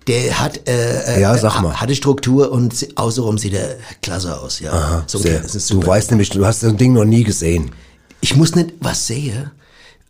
Der 0.06 0.38
hat, 0.40 0.68
äh, 0.68 1.20
Ja, 1.20 1.34
äh, 1.34 1.38
sag 1.38 1.54
ha- 1.54 1.62
mal. 1.62 1.80
Hatte 1.80 1.94
Struktur 1.94 2.50
und 2.52 2.86
außenrum 2.96 3.38
sieht 3.38 3.54
er 3.54 3.76
klasse 4.02 4.38
aus, 4.38 4.60
ja. 4.60 4.72
Aha, 4.72 5.04
so 5.06 5.18
ist 5.18 5.70
Du 5.70 5.86
weißt 5.86 6.10
nämlich, 6.10 6.28
du 6.30 6.44
hast 6.44 6.60
so 6.60 6.68
ein 6.68 6.76
Ding 6.76 6.92
noch 6.92 7.04
nie 7.06 7.24
gesehen. 7.24 7.70
ich 8.20 8.34
muss 8.36 8.54
nicht 8.54 8.70
was 8.80 9.06
sehen, 9.06 9.50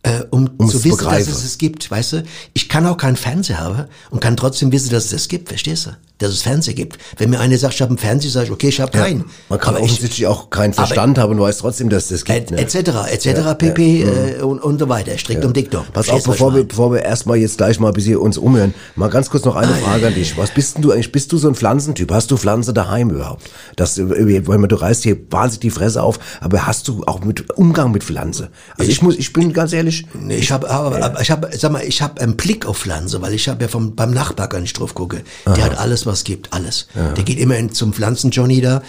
äh, 0.03 0.23
um 0.29 0.49
Um's 0.57 0.71
zu 0.71 0.83
wissen, 0.83 0.97
begreifen. 0.97 1.27
dass 1.29 1.39
es 1.39 1.45
es 1.45 1.57
gibt, 1.57 1.89
weißt 1.91 2.13
du? 2.13 2.23
Ich 2.53 2.69
kann 2.69 2.85
auch 2.85 2.97
keinen 2.97 3.17
Fernseher 3.17 3.59
haben 3.59 3.85
und 4.09 4.21
kann 4.21 4.37
trotzdem 4.37 4.71
wissen, 4.71 4.91
dass 4.91 5.05
es 5.05 5.11
das 5.11 5.27
gibt, 5.27 5.49
verstehst 5.49 5.87
du? 5.87 5.91
Dass 6.19 6.31
es 6.31 6.41
Fernseher 6.41 6.73
gibt. 6.73 6.97
Wenn 7.17 7.29
mir 7.29 7.39
einer 7.39 7.57
sagt, 7.57 7.75
ich 7.75 7.81
habe 7.81 7.89
einen 7.89 7.97
Fernseher, 7.97 8.31
sage 8.31 8.45
ich, 8.47 8.51
okay, 8.51 8.69
ich 8.69 8.81
habe 8.81 8.91
keinen. 8.91 9.25
Man 9.47 9.59
kann 9.59 9.75
Aber 9.75 9.83
ich, 9.83 9.91
offensichtlich 9.91 10.27
auch 10.27 10.49
keinen 10.49 10.73
Verstand 10.73 11.17
haben 11.17 11.31
und 11.33 11.39
weiß 11.39 11.59
trotzdem, 11.59 11.89
dass 11.89 12.09
das 12.09 12.25
gibt. 12.25 12.51
et, 12.51 12.75
etc., 12.75 12.91
etc., 13.09 13.57
pp. 13.57 14.03
Äh, 14.03 14.41
und, 14.41 14.59
und 14.59 14.79
so 14.79 14.89
weiter, 14.89 15.17
strikt 15.17 15.45
um 15.45 15.53
Diktum. 15.53 15.83
Pass 15.93 16.09
auf, 16.09 16.23
bevor 16.23 16.49
ich 16.49 16.55
wir, 16.55 16.63
bevor 16.65 16.91
wir 16.91 17.03
erstmal 17.03 17.37
jetzt 17.37 17.57
gleich 17.57 17.79
mal 17.79 17.89
ein 17.89 17.93
bisschen 17.93 18.17
uns 18.17 18.37
umhören, 18.37 18.73
mal 18.95 19.09
ganz 19.09 19.29
kurz 19.29 19.45
noch 19.45 19.55
eine 19.55 19.73
Frage 19.73 20.07
an 20.07 20.13
dich. 20.13 20.37
Was 20.37 20.51
bist 20.51 20.75
denn 20.75 20.81
du 20.81 20.91
eigentlich? 20.91 21.11
Bist 21.11 21.31
du 21.31 21.37
so 21.37 21.47
ein 21.47 21.55
Pflanzentyp? 21.55 22.11
Hast 22.11 22.31
du 22.31 22.37
Pflanze 22.37 22.73
daheim 22.73 23.11
überhaupt? 23.11 23.49
Das, 23.77 23.97
äh, 23.97 24.47
weil 24.47 24.57
man, 24.57 24.69
du 24.69 24.75
reißt 24.75 25.03
hier 25.03 25.17
wahnsinnig 25.29 25.59
die 25.61 25.69
Fresse 25.69 26.03
auf, 26.03 26.19
aber 26.41 26.67
hast 26.67 26.87
du 26.89 27.03
auch 27.05 27.23
mit 27.23 27.49
Umgang 27.57 27.91
mit 27.91 28.03
Pflanze? 28.03 28.49
Also 28.77 28.91
ich 28.91 29.01
muss, 29.01 29.15
ich 29.15 29.31
bin 29.31 29.53
ganz 29.53 29.71
ehrlich, 29.71 29.88
Nee, 30.13 30.35
ich 30.37 30.51
habe, 30.51 30.69
aber, 30.69 31.03
aber 31.03 31.21
ich 31.21 31.31
habe, 31.31 31.49
sag 31.57 31.71
mal, 31.71 31.83
ich 31.83 32.01
habe 32.01 32.21
einen 32.21 32.35
Blick 32.35 32.65
auf 32.65 32.79
Pflanze, 32.79 33.21
weil 33.21 33.33
ich 33.33 33.47
habe 33.49 33.63
ja 33.63 33.67
vom 33.67 33.95
beim 33.95 34.11
Nachbar 34.11 34.47
gar 34.47 34.59
nicht 34.61 34.77
drauf 34.79 34.93
gucke. 34.93 35.21
Der 35.45 35.63
hat 35.63 35.77
alles, 35.77 36.05
was 36.05 36.23
gibt, 36.23 36.53
alles. 36.53 36.87
Der 37.15 37.23
geht 37.23 37.39
immer 37.39 37.57
in, 37.57 37.71
zum 37.73 37.93
Pflanzen-Johnny 37.93 38.61
da 38.61 38.81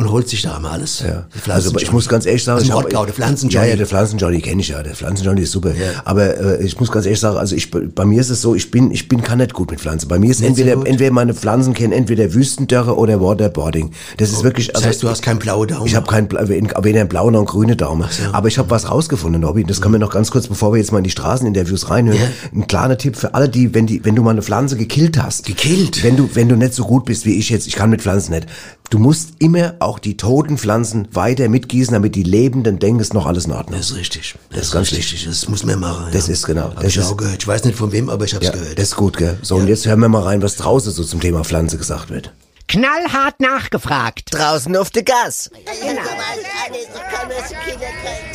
und 0.00 0.12
holt 0.12 0.28
sich 0.28 0.42
da 0.42 0.60
mal 0.60 0.70
alles. 0.70 1.02
Ja. 1.04 1.26
Also 1.52 1.76
ich 1.76 1.90
muss 1.90 2.08
ganz 2.08 2.24
ehrlich 2.24 2.44
sagen, 2.44 2.60
dem 2.60 2.68
ich 2.68 2.72
Rottgau, 2.72 3.04
der 3.04 3.08
Ja, 3.08 3.14
Pflanzen-Johnny. 3.14 3.68
ja, 3.70 3.74
der 3.74 3.86
Pflanzen-Johnny 3.86 4.40
kenne 4.40 4.60
ich 4.60 4.68
ja. 4.68 4.80
Der 4.80 4.94
Pflanzen-Johnny 4.94 5.40
ist 5.40 5.50
super. 5.50 5.72
Aber 6.04 6.36
äh, 6.60 6.64
ich 6.64 6.78
muss 6.78 6.92
ganz 6.92 7.04
ehrlich 7.04 7.18
sagen, 7.18 7.36
also 7.36 7.56
ich, 7.56 7.68
bei 7.72 8.04
mir 8.04 8.20
ist 8.20 8.30
es 8.30 8.40
so, 8.40 8.54
ich 8.54 8.70
bin, 8.70 8.92
ich 8.92 9.08
bin 9.08 9.22
kann 9.22 9.38
nicht 9.38 9.54
gut 9.54 9.72
mit 9.72 9.80
Pflanzen. 9.80 10.06
Bei 10.06 10.20
mir 10.20 10.30
ist 10.30 10.38
so 10.38 10.46
entweder, 10.46 10.86
entweder 10.86 11.10
meine 11.10 11.34
Pflanzen 11.34 11.74
kennen 11.74 11.92
entweder 11.92 12.32
Wüstendörre 12.32 12.96
oder 12.96 13.20
Waterboarding. 13.20 13.90
Das 14.18 14.30
ist 14.30 14.44
wirklich. 14.44 14.68
das 14.68 14.86
heißt, 14.86 15.02
du 15.02 15.08
hast 15.08 15.20
keinen 15.22 15.40
blauen 15.40 15.66
Daumen. 15.66 15.86
Ich 15.86 15.96
habe 15.96 16.06
keinen, 16.06 16.30
weder 16.30 17.00
einen 17.00 17.08
blauen 17.08 17.32
noch 17.32 17.40
einen 17.40 17.46
grünen 17.48 17.76
Daumen. 17.76 18.08
Aber 18.30 18.46
ich 18.46 18.56
habe 18.58 18.70
was 18.70 18.88
rausgefunden, 18.88 19.40
Nobby. 19.40 19.64
Das 19.64 19.80
können 19.80 19.94
wir 19.94 19.98
noch 19.98 20.12
ganz 20.12 20.30
kurz, 20.30 20.46
bevor 20.46 20.72
wir 20.72 20.78
jetzt 20.78 20.92
mal 20.92 20.98
in 20.98 21.04
die 21.04 21.10
Straßeninterviews 21.10 21.90
reinhören. 21.90 22.20
Ja. 22.20 22.28
Ein 22.54 22.68
kleiner 22.68 22.98
Tipp 22.98 23.16
für 23.16 23.34
alle, 23.34 23.48
die, 23.48 23.74
wenn 23.74 23.88
die, 23.88 24.04
wenn 24.04 24.14
du 24.14 24.22
mal 24.22 24.30
eine 24.30 24.42
Pflanze 24.42 24.76
gekillt 24.76 25.20
hast. 25.20 25.44
Gekillt? 25.44 26.04
Wenn 26.04 26.16
du, 26.16 26.30
wenn 26.34 26.48
du 26.48 26.54
nicht 26.54 26.74
so 26.74 26.84
gut 26.84 27.04
bist 27.04 27.26
wie 27.26 27.34
ich 27.36 27.50
jetzt, 27.50 27.66
ich 27.66 27.74
kann 27.74 27.90
mit 27.90 28.00
Pflanzen 28.00 28.30
nicht. 28.30 28.46
Du 28.90 28.98
musst 28.98 29.32
immer 29.38 29.74
auch 29.88 29.98
die 29.98 30.16
toten 30.16 30.58
Pflanzen 30.58 31.08
weiter 31.12 31.48
mitgießen, 31.48 31.92
damit 31.92 32.14
die 32.14 32.22
Lebenden 32.22 32.78
denken, 32.78 33.00
es 33.00 33.08
ist 33.08 33.14
noch 33.14 33.26
alles 33.26 33.46
in 33.46 33.52
Ordnung. 33.52 33.78
Das 33.78 33.90
ist 33.90 33.96
richtig. 33.96 34.34
Das, 34.50 34.66
ist 34.66 34.72
ganz 34.72 34.92
richtig. 34.92 35.24
Das 35.24 35.48
muss 35.48 35.64
man 35.64 35.80
machen. 35.80 36.06
Das 36.12 36.26
ja. 36.28 36.34
ist 36.34 36.46
genau. 36.46 36.64
Hab 36.64 36.76
Das 36.76 36.84
ich 36.86 36.96
ist- 36.98 37.06
auch 37.06 37.16
gehört. 37.16 37.38
Ich 37.42 37.48
weiß 37.48 37.64
nicht 37.64 37.76
von 37.76 37.90
wem, 37.92 38.08
aber 38.08 38.24
ich 38.24 38.34
habe 38.34 38.44
es 38.44 38.52
Ja, 38.52 38.56
gehört. 38.56 38.78
das 38.78 38.84
ist 38.88 38.96
gut, 38.96 39.16
gell? 39.16 39.38
So, 39.42 39.56
und 39.56 39.66
jetzt 39.66 39.86
hören 39.86 40.00
wir 40.00 40.08
mal 40.08 40.22
rein, 40.22 40.42
was 40.42 40.56
draußen 40.56 40.92
so 40.92 41.02
zum 41.02 41.20
Thema 41.20 41.42
Pflanze 41.44 41.78
gesagt 41.78 42.10
wird. 42.10 42.32
Knallhart 42.68 43.40
nachgefragt. 43.40 44.34
Draußen 44.34 44.76
auf 44.76 44.90
der 44.90 45.02
Gas. 45.02 45.50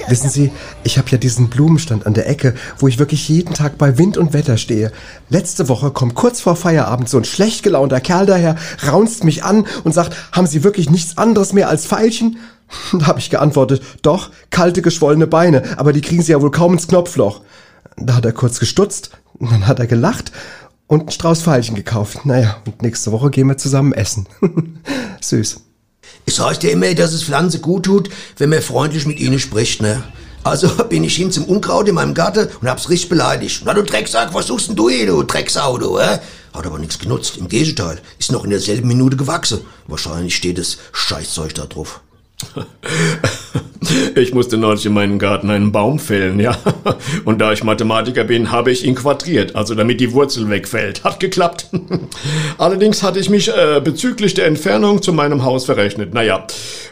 Wissen 0.07 0.29
Sie, 0.29 0.51
ich 0.83 0.97
habe 0.97 1.09
ja 1.11 1.19
diesen 1.19 1.49
Blumenstand 1.49 2.07
an 2.07 2.15
der 2.15 2.27
Ecke, 2.27 2.55
wo 2.79 2.87
ich 2.87 2.97
wirklich 2.97 3.29
jeden 3.29 3.53
Tag 3.53 3.77
bei 3.77 3.99
Wind 3.99 4.17
und 4.17 4.33
Wetter 4.33 4.57
stehe. 4.57 4.91
Letzte 5.29 5.69
Woche 5.69 5.91
kommt 5.91 6.15
kurz 6.15 6.41
vor 6.41 6.55
Feierabend 6.55 7.09
so 7.09 7.17
ein 7.19 7.25
schlecht 7.25 7.61
gelaunter 7.61 8.01
Kerl 8.01 8.25
daher, 8.25 8.55
raunzt 8.87 9.23
mich 9.23 9.43
an 9.43 9.67
und 9.83 9.93
sagt, 9.93 10.15
haben 10.31 10.47
Sie 10.47 10.63
wirklich 10.63 10.89
nichts 10.89 11.17
anderes 11.19 11.53
mehr 11.53 11.69
als 11.69 11.85
Veilchen? 11.85 12.37
Da 12.93 13.05
habe 13.05 13.19
ich 13.19 13.29
geantwortet, 13.29 13.83
doch, 14.01 14.31
kalte, 14.49 14.81
geschwollene 14.81 15.27
Beine, 15.27 15.77
aber 15.77 15.93
die 15.93 16.01
kriegen 16.01 16.23
Sie 16.23 16.31
ja 16.31 16.41
wohl 16.41 16.49
kaum 16.49 16.73
ins 16.73 16.87
Knopfloch. 16.87 17.41
Da 17.97 18.15
hat 18.15 18.25
er 18.25 18.31
kurz 18.31 18.59
gestutzt, 18.59 19.11
dann 19.39 19.67
hat 19.67 19.79
er 19.79 19.85
gelacht 19.85 20.31
und 20.87 21.01
einen 21.01 21.11
Strauß 21.11 21.41
Veilchen 21.41 21.75
gekauft. 21.75 22.25
Naja, 22.25 22.57
und 22.65 22.81
nächste 22.81 23.11
Woche 23.11 23.29
gehen 23.29 23.47
wir 23.47 23.57
zusammen 23.57 23.93
essen. 23.93 24.27
Süß. 25.21 25.61
Es 26.25 26.39
heißt 26.39 26.63
ja 26.63 26.69
immer, 26.69 26.93
dass 26.93 27.13
es 27.13 27.23
Pflanze 27.23 27.59
gut 27.59 27.85
tut, 27.85 28.09
wenn 28.37 28.49
man 28.49 28.61
freundlich 28.61 29.05
mit 29.05 29.19
ihnen 29.19 29.39
spricht, 29.39 29.81
ne? 29.81 30.03
Also 30.43 30.67
bin 30.89 31.03
ich 31.03 31.15
hin 31.15 31.31
zum 31.31 31.45
Unkraut 31.45 31.87
in 31.87 31.95
meinem 31.95 32.13
Garten 32.13 32.49
und 32.61 32.69
hab's 32.69 32.89
richtig 32.89 33.09
beleidigt. 33.09 33.63
Na 33.65 33.73
du 33.73 33.83
Drecksack, 33.83 34.33
was 34.33 34.47
suchst 34.47 34.69
denn 34.69 34.75
du 34.75 34.89
hier, 34.89 35.07
du 35.07 35.23
Drecksau, 35.23 35.77
du, 35.77 35.99
hä? 35.99 36.19
Hat 36.53 36.65
aber 36.65 36.79
nichts 36.79 36.99
genutzt. 36.99 37.37
Im 37.37 37.47
Gegenteil, 37.47 37.99
ist 38.19 38.31
noch 38.31 38.43
in 38.43 38.51
derselben 38.51 38.87
Minute 38.87 39.17
gewachsen. 39.17 39.61
Wahrscheinlich 39.87 40.35
steht 40.35 40.57
das 40.57 40.77
Scheißzeug 40.91 41.55
da 41.55 41.65
drauf. 41.65 42.01
Ich 44.15 44.33
musste 44.33 44.57
neulich 44.57 44.85
in 44.85 44.93
meinem 44.93 45.19
Garten 45.19 45.49
einen 45.49 45.71
Baum 45.71 45.99
fällen, 45.99 46.39
ja. 46.39 46.57
Und 47.25 47.39
da 47.39 47.51
ich 47.51 47.63
Mathematiker 47.63 48.23
bin, 48.23 48.51
habe 48.51 48.71
ich 48.71 48.85
ihn 48.85 48.95
quadriert, 48.95 49.55
also 49.55 49.75
damit 49.75 49.99
die 49.99 50.13
Wurzel 50.13 50.49
wegfällt. 50.49 51.03
Hat 51.03 51.19
geklappt. 51.19 51.67
Allerdings 52.57 53.03
hatte 53.03 53.19
ich 53.19 53.29
mich 53.29 53.49
äh, 53.49 53.81
bezüglich 53.83 54.33
der 54.33 54.47
Entfernung 54.47 55.01
zu 55.01 55.13
meinem 55.13 55.43
Haus 55.43 55.65
verrechnet. 55.65 56.13
Naja, 56.13 56.45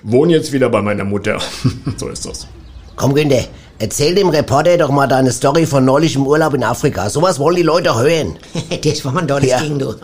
wohne 0.04 0.34
jetzt 0.34 0.52
wieder 0.52 0.70
bei 0.70 0.82
meiner 0.82 1.04
Mutter. 1.04 1.40
so 1.98 2.10
ist 2.10 2.26
das. 2.26 2.48
Komm, 2.96 3.14
Günther, 3.14 3.46
erzähl 3.82 4.14
dem 4.14 4.30
Reporter 4.30 4.78
doch 4.78 4.90
mal 4.90 5.08
deine 5.08 5.32
Story 5.32 5.66
von 5.66 5.84
neulich 5.84 6.16
im 6.16 6.28
Urlaub 6.28 6.54
in 6.54 6.64
Afrika. 6.64 7.10
Sowas 7.10 7.40
wollen 7.40 7.56
die 7.56 7.64
Leute 7.64 7.96
hören. 7.98 8.38
das 8.84 9.04
war 9.04 9.18
ein 9.18 9.28
tolles 9.28 9.50
Ja. 9.50 9.60
Ding, 9.60 9.80
du. 9.80 9.96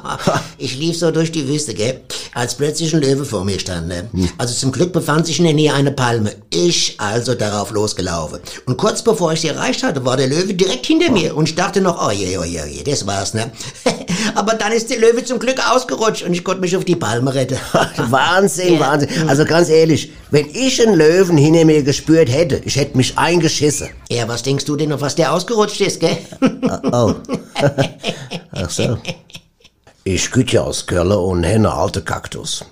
ich 0.58 0.78
lief 0.78 0.98
so 0.98 1.10
durch 1.10 1.30
die 1.30 1.46
Wüste, 1.46 1.74
gell, 1.74 2.00
als 2.34 2.54
plötzlich 2.54 2.94
ein 2.94 3.02
Löwe 3.02 3.26
vor 3.26 3.44
mir 3.44 3.58
stand. 3.60 3.88
Ne? 3.88 4.08
Hm. 4.12 4.30
Also 4.38 4.54
zum 4.54 4.72
Glück 4.72 4.92
befand 4.94 5.26
sich 5.26 5.38
in 5.38 5.44
der 5.44 5.52
Nähe 5.54 5.74
eine 5.74 5.92
Palme. 5.92 6.32
Ich 6.50 6.94
also 6.98 7.34
darauf 7.34 7.70
losgelaufen. 7.70 8.40
Und 8.64 8.78
kurz 8.78 9.02
bevor 9.02 9.32
ich 9.34 9.42
sie 9.42 9.48
erreicht 9.48 9.82
hatte, 9.82 10.04
war 10.06 10.16
der 10.16 10.28
Löwe 10.28 10.54
direkt 10.54 10.86
hinter 10.86 11.12
mir. 11.12 11.36
Und 11.36 11.50
ich 11.50 11.54
dachte 11.54 11.82
noch, 11.82 12.08
oh 12.08 12.10
je, 12.10 12.38
oh 12.38 12.44
je, 12.44 12.60
oh 12.64 12.66
je, 12.66 12.82
das 12.82 13.06
war's, 13.06 13.34
ne? 13.34 13.50
Aber 14.34 14.54
dann 14.54 14.72
ist 14.72 14.88
der 14.90 14.98
Löwe 14.98 15.22
zum 15.24 15.38
Glück 15.38 15.60
ausgerutscht 15.70 16.22
und 16.22 16.32
ich 16.32 16.44
konnte 16.44 16.60
mich 16.62 16.76
auf 16.76 16.84
die 16.84 16.96
Palme 16.96 17.34
retten. 17.34 17.58
Wahnsinn, 18.08 18.74
Ja. 18.74 18.80
Wahnsinn. 18.80 19.08
Also 19.28 19.44
ganz 19.44 19.68
ehrlich, 19.68 20.12
wenn 20.30 20.46
ich 20.52 20.80
einen 20.86 20.96
Löwen 20.96 21.36
hinter 21.36 21.64
mir 21.64 21.82
gespürt 21.82 22.30
hätte, 22.30 22.60
ich 22.64 22.76
hätte 22.76 22.96
mich 22.96 23.17
eingeschissen. 23.18 23.90
Ja, 24.10 24.28
was 24.28 24.42
denkst 24.42 24.64
du 24.64 24.76
denn, 24.76 24.92
auf 24.92 25.00
was 25.00 25.14
der 25.14 25.32
ausgerutscht 25.32 25.80
ist, 25.80 26.00
gell? 26.00 26.18
Oh. 26.92 27.14
Ach 28.52 28.70
so. 28.70 28.98
Ich 30.04 30.30
ja 30.52 30.62
aus 30.62 30.86
Köln 30.86 31.12
und 31.12 31.44
henne 31.44 31.72
alte 31.72 32.02
Kaktus. 32.02 32.64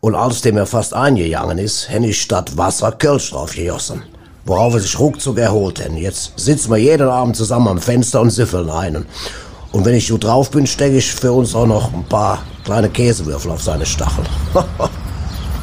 Und 0.00 0.14
als 0.14 0.42
der 0.42 0.52
mir 0.52 0.66
fast 0.66 0.92
eingegangen 0.92 1.56
ist, 1.56 1.88
henne 1.88 2.08
ich 2.08 2.20
statt 2.20 2.58
Wasser 2.58 2.92
Kölsch 2.92 3.30
drauf 3.30 3.54
gejossen. 3.54 4.02
Worauf 4.44 4.74
er 4.74 4.80
sich 4.80 4.98
ruckzuck 4.98 5.38
erholt 5.38 5.82
hen. 5.82 5.96
Jetzt 5.96 6.32
sitzen 6.36 6.70
wir 6.70 6.76
jeden 6.76 7.08
Abend 7.08 7.36
zusammen 7.36 7.68
am 7.68 7.78
Fenster 7.78 8.20
und 8.20 8.30
süffeln 8.30 8.68
einen. 8.68 9.06
Und 9.72 9.86
wenn 9.86 9.94
ich 9.94 10.10
gut 10.10 10.24
drauf 10.24 10.50
bin, 10.50 10.66
stecke 10.66 10.98
ich 10.98 11.10
für 11.10 11.32
uns 11.32 11.54
auch 11.54 11.66
noch 11.66 11.92
ein 11.92 12.04
paar 12.04 12.42
kleine 12.64 12.90
Käsewürfel 12.90 13.50
auf 13.50 13.62
seine 13.62 13.86
Stacheln. 13.86 14.28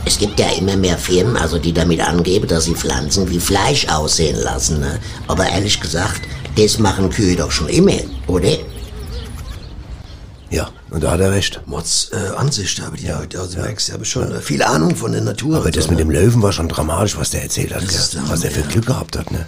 Es 0.06 0.18
gibt 0.18 0.40
ja 0.40 0.50
immer 0.58 0.76
mehr 0.76 0.98
Firmen, 0.98 1.38
also 1.38 1.60
die 1.60 1.74
damit 1.74 2.02
angeben, 2.02 2.48
dass 2.48 2.66
sie 2.66 2.76
Pflanzen 2.76 3.30
wie 3.30 3.40
Fleisch 3.40 3.88
aussehen 3.88 4.40
lassen. 4.42 4.80
Ne? 4.80 5.00
Aber 5.28 5.48
ehrlich 5.48 5.80
gesagt, 5.80 6.22
das 6.58 6.80
machen 6.80 7.10
Kühe 7.10 7.36
doch 7.36 7.52
schon 7.52 7.70
immer, 7.70 8.00
oder? 8.28 8.58
Ja, 10.50 10.70
und 10.90 11.04
da 11.04 11.12
hat 11.12 11.22
er 11.22 11.32
recht. 11.32 11.62
Mods 11.66 12.12
äh, 12.12 12.36
Ansicht 12.36 12.82
habe 12.82 12.98
die 12.98 13.08
Leute. 13.08 13.40
Also 13.40 13.58
ja. 13.58 13.64
merkst, 13.64 13.88
ich 13.88 13.94
habe 13.94 14.04
schon 14.04 14.32
äh, 14.32 14.42
viel 14.42 14.64
Ahnung 14.64 14.96
von 14.96 15.14
der 15.14 15.22
Natur. 15.22 15.58
Aber 15.58 15.66
und 15.66 15.78
das 15.78 15.86
so, 15.86 15.92
mit 15.92 16.00
ne? 16.00 16.06
dem 16.06 16.12
Löwen 16.12 16.42
war 16.42 16.52
schon 16.52 16.68
dramatisch, 16.68 17.16
was 17.16 17.30
der 17.30 17.44
erzählt 17.44 17.74
hat. 17.74 17.88
Gell? 17.88 18.00
Was 18.28 18.42
der 18.42 18.52
für 18.52 18.62
ja. 18.62 18.68
Glück 18.68 18.88
gehabt 18.88 19.18
hat, 19.18 19.32
ne? 19.32 19.46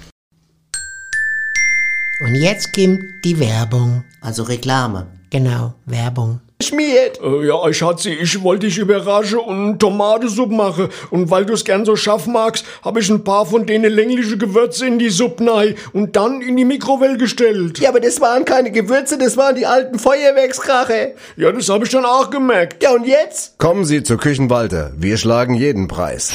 Und 2.20 2.36
jetzt 2.36 2.74
kommt 2.74 3.26
die 3.26 3.38
Werbung. 3.40 4.06
Also 4.22 4.44
Reklame. 4.44 5.08
Genau, 5.30 5.74
Werbung. 5.86 6.40
Schmiert. 6.68 7.20
Äh, 7.22 7.48
ja, 7.48 7.74
Schatzi, 7.74 8.10
ich 8.10 8.42
wollte 8.44 8.68
dich 8.68 8.78
überraschen 8.78 9.40
und 9.40 9.80
Tomatensuppe 9.80 10.54
machen. 10.54 10.90
Und 11.10 11.30
weil 11.30 11.46
du 11.46 11.54
es 11.54 11.66
gern 11.66 11.86
so 11.86 11.96
scharf 11.96 12.28
magst, 12.28 12.66
habe 12.84 13.00
ich 13.00 13.10
ein 13.10 13.24
paar 13.24 13.46
von 13.46 13.66
denen 13.66 13.92
längliche 13.92 14.38
Gewürze 14.38 14.88
in 14.88 15.00
die 15.00 15.10
Suppe 15.10 15.52
rein 15.52 15.76
und 15.94 16.16
dann 16.16 16.42
in 16.42 16.58
die 16.58 16.66
Mikrowelle 16.66 17.18
gestellt. 17.18 17.80
Ja, 17.80 17.90
aber 17.90 18.00
das 18.00 18.22
waren 18.22 18.46
keine 18.46 18.72
Gewürze, 18.72 19.18
das 19.18 19.38
waren 19.38 19.56
die 19.56 19.66
alten 19.66 20.00
Feuerwerkskrache. 20.00 21.16
Ja, 21.36 21.52
das 21.52 21.70
habe 21.70 21.86
ich 21.86 21.92
dann 21.92 22.06
auch 22.06 22.30
gemerkt. 22.30 22.82
Ja, 22.84 22.94
und 22.94 23.06
jetzt? 23.06 23.58
Kommen 23.58 23.86
Sie 23.86 24.04
zur 24.04 24.18
Küchenwalter. 24.18 24.92
Wir 24.96 25.18
schlagen 25.18 25.56
jeden 25.56 25.88
Preis. 25.88 26.32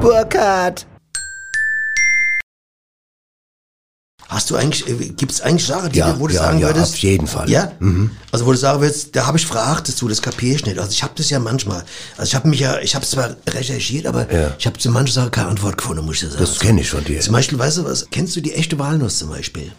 Burkhard. 0.00 0.86
Hast 4.28 4.50
du 4.50 4.56
eigentlich, 4.56 4.88
äh, 4.88 5.10
gibt's 5.10 5.40
eigentlich 5.40 5.66
Sachen, 5.66 5.92
die 5.92 5.98
Ja, 6.00 6.12
du, 6.12 6.18
wo 6.20 6.26
du 6.26 6.34
ja, 6.34 6.40
sagen 6.42 6.58
ja, 6.58 6.66
würdest? 6.68 6.94
auf 6.94 6.98
jeden 6.98 7.26
Fall. 7.28 7.48
Ja? 7.48 7.72
Also 8.32 8.44
wo 8.46 8.50
du 8.52 8.58
sagen 8.58 8.80
würdest, 8.80 9.14
da 9.14 9.26
habe 9.26 9.38
ich 9.38 9.46
fragt 9.46 10.00
du, 10.00 10.08
das 10.08 10.20
kapier 10.20 10.56
ich 10.56 10.66
nicht. 10.66 10.78
Also 10.78 10.90
ich 10.90 11.02
habe 11.02 11.12
das 11.16 11.30
ja 11.30 11.38
manchmal. 11.38 11.84
Also 12.16 12.30
ich 12.30 12.34
habe 12.34 12.48
mich 12.48 12.58
ja, 12.60 12.78
ich 12.80 12.94
habe 12.96 13.06
zwar 13.06 13.36
recherchiert, 13.48 14.06
aber 14.06 14.30
Ja. 14.32 14.54
ich 14.58 14.66
habe 14.66 14.78
zu 14.78 14.90
manchen 14.90 15.12
Sachen 15.14 15.30
keine 15.30 15.48
Antwort 15.48 15.76
gefunden, 15.78 16.04
muss 16.04 16.16
ich 16.22 16.28
sagen. 16.30 16.40
Das 16.40 16.58
kenne 16.58 16.80
ich 16.80 16.90
von 16.90 17.04
dir. 17.04 17.20
Zum 17.20 17.32
Beispiel, 17.34 17.58
weißt 17.58 17.78
du 17.78 17.84
was, 17.84 18.06
kennst 18.10 18.34
du 18.34 18.40
die 18.40 18.52
echte 18.54 18.78
Walnuss 18.78 19.18
zum 19.18 19.28
Beispiel? 19.28 19.70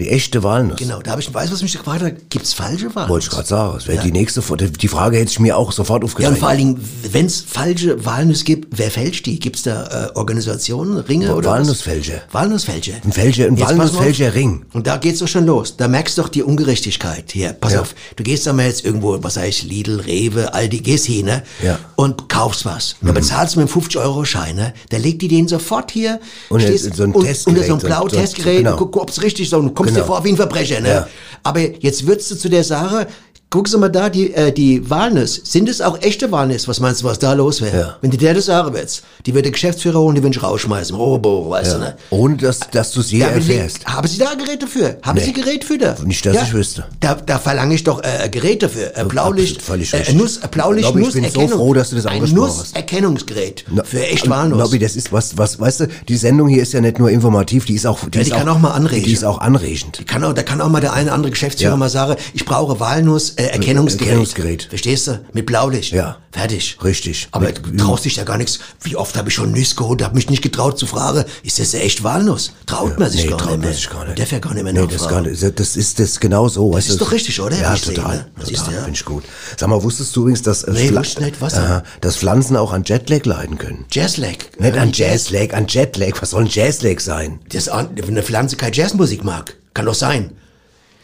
Die 0.00 0.08
echte 0.08 0.42
Walnuss. 0.42 0.78
Genau, 0.78 1.00
da 1.00 1.12
habe 1.12 1.20
ich, 1.20 1.32
weißt 1.32 1.50
du, 1.50 1.54
was 1.54 1.62
mich 1.62 1.72
gefragt 1.78 2.02
hat? 2.02 2.14
Gibt's 2.28 2.52
falsche 2.52 2.92
Walnuss? 2.96 3.10
Wollte 3.10 3.24
ich 3.26 3.30
gerade 3.30 3.46
sagen. 3.46 3.74
Das 3.74 3.86
wäre 3.86 4.02
die 4.02 4.10
nächste, 4.10 4.42
die 4.42 4.88
Frage 4.88 5.18
hätte 5.18 5.30
ich 5.30 5.38
mir 5.38 5.56
auch 5.56 5.70
sofort 5.70 6.02
Ja, 6.02 6.06
aufgeschrieben. 6.06 6.34
und 6.34 6.40
vor 6.40 6.48
allen 6.48 6.58
Dingen, 6.58 6.88
wenn 7.12 7.26
es 7.26 7.40
falsche 7.40 8.04
Walnuss 8.04 8.42
gibt, 8.44 8.76
wer 8.76 8.90
fälscht 8.90 9.26
die? 9.26 9.38
Gibt's 9.38 9.62
da 9.62 10.08
äh, 10.08 10.18
Organisationen, 10.18 10.98
Ringe 10.98 11.32
oder 11.34 11.50
Walnussfälscher. 11.50 12.22
Walnussfälscher. 12.32 12.94
Ein 13.04 13.12
Fälscher, 13.12 13.46
ein. 13.46 13.60
Walnussfälscher 13.60 14.34
Ring. 14.34 14.66
Und 14.72 14.86
da 14.88 14.96
geht's 14.96 15.20
doch 15.20 15.28
schon 15.28 15.46
los. 15.46 15.76
Da 15.76 15.86
merkst 15.86 16.18
du 16.18 16.22
doch 16.22 16.28
die 16.28 16.42
Ungerechtigkeit. 16.42 17.30
Hier, 17.32 17.52
pass 17.52 17.74
Ja. 17.74 17.82
auf. 17.82 17.94
Du 18.16 18.24
gehst 18.24 18.46
da 18.48 18.52
mal 18.52 18.66
jetzt 18.66 18.84
irgendwo, 18.84 19.16
was 19.22 19.36
heißt 19.36 19.62
Lidl, 19.62 20.00
Rewe, 20.00 20.52
Aldi, 20.54 20.78
gehst 20.78 21.06
hin, 21.06 21.26
ne? 21.26 21.44
Ja. 21.62 21.78
Und 21.94 22.28
kaufst 22.28 22.64
was. 22.64 22.96
Da 23.00 23.12
bezahlst 23.12 23.54
du 23.54 23.60
mit 23.60 23.70
einem 23.72 23.80
50-Euro-Schein, 23.82 24.56
ne? 24.56 24.74
Da 24.90 24.96
legt 24.96 25.22
die 25.22 25.28
den 25.28 25.46
sofort 25.46 25.92
hier. 25.92 26.18
Und 26.48 26.62
stehst 26.62 26.92
so 26.96 27.04
ein 27.04 27.12
und, 27.12 27.24
Testgerät, 27.24 27.56
unter 27.58 27.66
so 27.68 27.74
ein 27.74 27.78
blaues 27.92 28.12
so- 28.12 28.18
Testgerät 28.18 28.58
genau. 28.58 28.72
und 28.72 28.76
guck, 28.78 28.96
ob's 28.96 29.22
richtig 29.22 29.48
so. 29.48 29.58
Kommst 29.84 29.94
Genau. 29.94 30.06
dir 30.06 30.12
vor 30.14 30.24
wie 30.24 30.30
ein 30.30 30.36
Verbrecher, 30.36 30.80
ne? 30.80 30.88
Ja. 30.88 31.08
Aber 31.42 31.60
jetzt 31.60 32.06
würdest 32.06 32.30
du 32.30 32.36
zu 32.36 32.48
der 32.48 32.64
Sache, 32.64 33.06
guckst 33.54 33.72
du 33.72 33.78
mal 33.78 33.88
da, 33.88 34.10
die, 34.10 34.34
äh, 34.34 34.50
die 34.52 34.90
Walnuss. 34.90 35.40
Sind 35.44 35.68
es 35.68 35.80
auch 35.80 36.02
echte 36.02 36.32
Walnuss? 36.32 36.66
Was 36.66 36.80
meinst 36.80 37.02
du, 37.02 37.04
was 37.06 37.20
da 37.20 37.34
los 37.34 37.62
wäre? 37.62 37.78
Ja. 37.78 37.96
Wenn 38.00 38.10
du 38.10 38.16
der 38.16 38.34
das 38.34 38.46
sagen 38.46 38.74
willst, 38.74 39.04
die 39.26 39.32
wird 39.32 39.44
der 39.44 39.52
Geschäftsführer 39.52 40.00
holen, 40.00 40.16
die 40.16 40.24
will 40.24 40.32
ich 40.32 40.42
rausschmeißen. 40.42 40.96
Robo, 40.96 41.50
weißt 41.50 41.74
du, 41.74 41.78
ne? 41.78 41.94
Ohne, 42.10 42.36
dass, 42.36 42.58
dass 42.72 42.90
du 42.90 42.98
es 42.98 43.12
je 43.12 43.18
Ja, 43.20 43.26
aber 43.28 43.36
erfährst. 43.36 43.86
Haben 43.86 44.08
Sie 44.08 44.18
da 44.18 44.34
Geräte 44.34 44.66
für? 44.66 44.98
Haben 45.02 45.18
Nee. 45.18 45.26
Sie 45.26 45.32
Gerät 45.32 45.62
für 45.64 45.78
da? 45.78 45.94
Nicht, 46.04 46.26
dass 46.26 46.42
ich 46.42 46.52
wüsste. 46.52 46.84
Da, 46.98 47.14
da 47.14 47.38
verlange 47.38 47.76
ich 47.76 47.84
doch 47.84 48.02
äh, 48.02 48.28
Geräte 48.28 48.68
für. 48.68 48.96
Äh, 48.96 49.04
Blaulicht, 49.04 49.62
völlig 49.62 49.94
äh. 49.94 50.12
Nuss, 50.14 50.38
äh, 50.38 50.48
Blaulicht, 50.50 50.88
Nobby, 50.92 51.06
ich 51.06 51.12
bin 51.14 51.30
so 51.30 51.46
froh, 51.46 51.74
dass 51.74 51.90
du 51.90 51.96
das 51.96 52.06
Ein 52.06 52.14
angesprochen 52.16 52.48
hast. 52.48 52.74
Nusserkennungsgerät 52.74 53.64
für 53.84 54.04
echt 54.04 54.28
Walnuss. 54.28 54.58
Nobby, 54.58 54.80
das 54.80 54.96
ist 54.96 55.12
was, 55.12 55.38
was, 55.38 55.60
weißt 55.60 55.80
du, 55.80 55.86
die 56.08 56.16
Sendung 56.16 56.48
hier 56.48 56.62
ist 56.62 56.72
ja 56.72 56.80
nicht 56.80 56.98
nur 56.98 57.08
informativ, 57.08 57.66
die 57.66 57.74
ist 57.74 57.86
auch, 57.86 58.00
die, 58.08 58.18
Ja, 58.18 58.22
ist 58.22 58.32
die 58.32 58.36
kann 58.36 58.48
auch 58.48 58.58
mal 58.58 58.72
anregen. 58.72 59.04
Die 59.04 59.12
ist 59.12 59.24
auch 59.24 59.38
anregend. 59.38 60.00
Die 60.00 60.04
kann 60.04 60.24
auch, 60.24 60.32
da 60.32 60.42
kann 60.42 60.60
auch 60.60 60.68
mal 60.70 60.80
der 60.80 60.92
eine 60.92 61.04
oder 61.06 61.14
andere 61.14 61.30
Geschäftsführer 61.30 61.72
Ja. 61.72 61.76
mal 61.76 61.88
sagen, 61.88 62.16
ich 62.32 62.44
brauche 62.44 62.80
Walnuss 62.80 63.30
äh, 63.36 63.43
Erkennungsgerät. 63.52 64.08
Erkennungsgerät. 64.08 64.62
Verstehst 64.68 65.06
du? 65.06 65.20
Mit 65.32 65.46
Blaulicht. 65.46 65.92
Ja. 65.92 66.18
Fertig. 66.32 66.76
Richtig. 66.82 67.28
Aber 67.30 67.46
Mit- 67.46 67.62
du 67.64 67.76
traust 67.76 68.04
dich 68.04 68.16
ja 68.16 68.24
gar 68.24 68.36
nichts. 68.38 68.58
Wie 68.82 68.96
oft 68.96 69.16
habe 69.16 69.28
ich 69.28 69.34
schon 69.34 69.52
Nüsse 69.52 69.76
geholt, 69.76 70.02
habe 70.02 70.14
mich 70.16 70.28
nicht 70.28 70.42
getraut 70.42 70.78
zu 70.78 70.86
fragen, 70.86 71.24
ist 71.44 71.60
das 71.60 71.74
echt 71.74 72.02
Walnuss? 72.02 72.52
Traut 72.66 72.98
man 72.98 73.08
sich 73.10 73.24
nee, 73.24 73.30
gar 73.30 73.38
traut 73.38 73.50
nicht 73.50 73.58
man 73.60 73.68
mehr. 73.68 73.74
sich 73.74 73.90
gar 73.90 74.04
nicht. 74.04 74.18
Darf 74.18 74.32
ja 74.32 74.38
gar 74.40 74.54
nicht 74.54 74.64
mehr 74.64 74.72
Nee, 74.72 74.86
das, 74.86 75.08
gar 75.08 75.20
nicht, 75.22 75.42
das 75.60 75.76
ist 75.76 75.98
das 76.00 76.18
genau 76.18 76.48
so. 76.48 76.72
weißt 76.72 76.88
ist 76.88 77.00
du, 77.00 77.04
doch 77.04 77.12
richtig, 77.12 77.40
oder? 77.40 77.56
Ja, 77.60 77.74
ich 77.74 77.82
sehe, 77.84 77.94
total. 77.94 78.16
ne? 78.16 78.26
Das 78.36 78.48
total, 78.48 78.62
ist 78.66 78.72
ja- 78.72 78.82
finde 78.82 78.98
ich 78.98 79.04
gut. 79.04 79.24
Sag 79.56 79.68
mal, 79.68 79.82
wusstest 79.82 80.14
du 80.16 80.20
übrigens, 80.22 80.42
dass, 80.42 80.64
äh, 80.64 80.72
Nee, 80.72 80.90
nicht, 80.90 81.40
was? 81.40 81.54
Aha, 81.54 81.84
dass 82.00 82.16
Pflanzen 82.16 82.56
auch 82.56 82.72
an 82.72 82.82
Jetlag 82.84 83.24
leiden 83.24 83.58
können? 83.58 83.84
Jazzlag. 83.92 84.58
Nicht 84.58 84.74
Äh, 84.74 84.78
an 84.78 84.92
Jazzlag, 84.92 85.54
an 85.54 85.66
Jetlag. 85.68 86.20
Was 86.20 86.30
soll 86.30 86.42
ein 86.42 86.48
Jazzlag 86.48 87.00
sein? 87.00 87.38
Das, 87.50 87.68
wenn 87.68 88.08
eine 88.08 88.22
Pflanze 88.24 88.56
keine 88.56 88.74
Jazzmusik 88.74 89.22
mag. 89.22 89.56
Kann 89.72 89.86
doch 89.86 89.94
sein. 89.94 90.32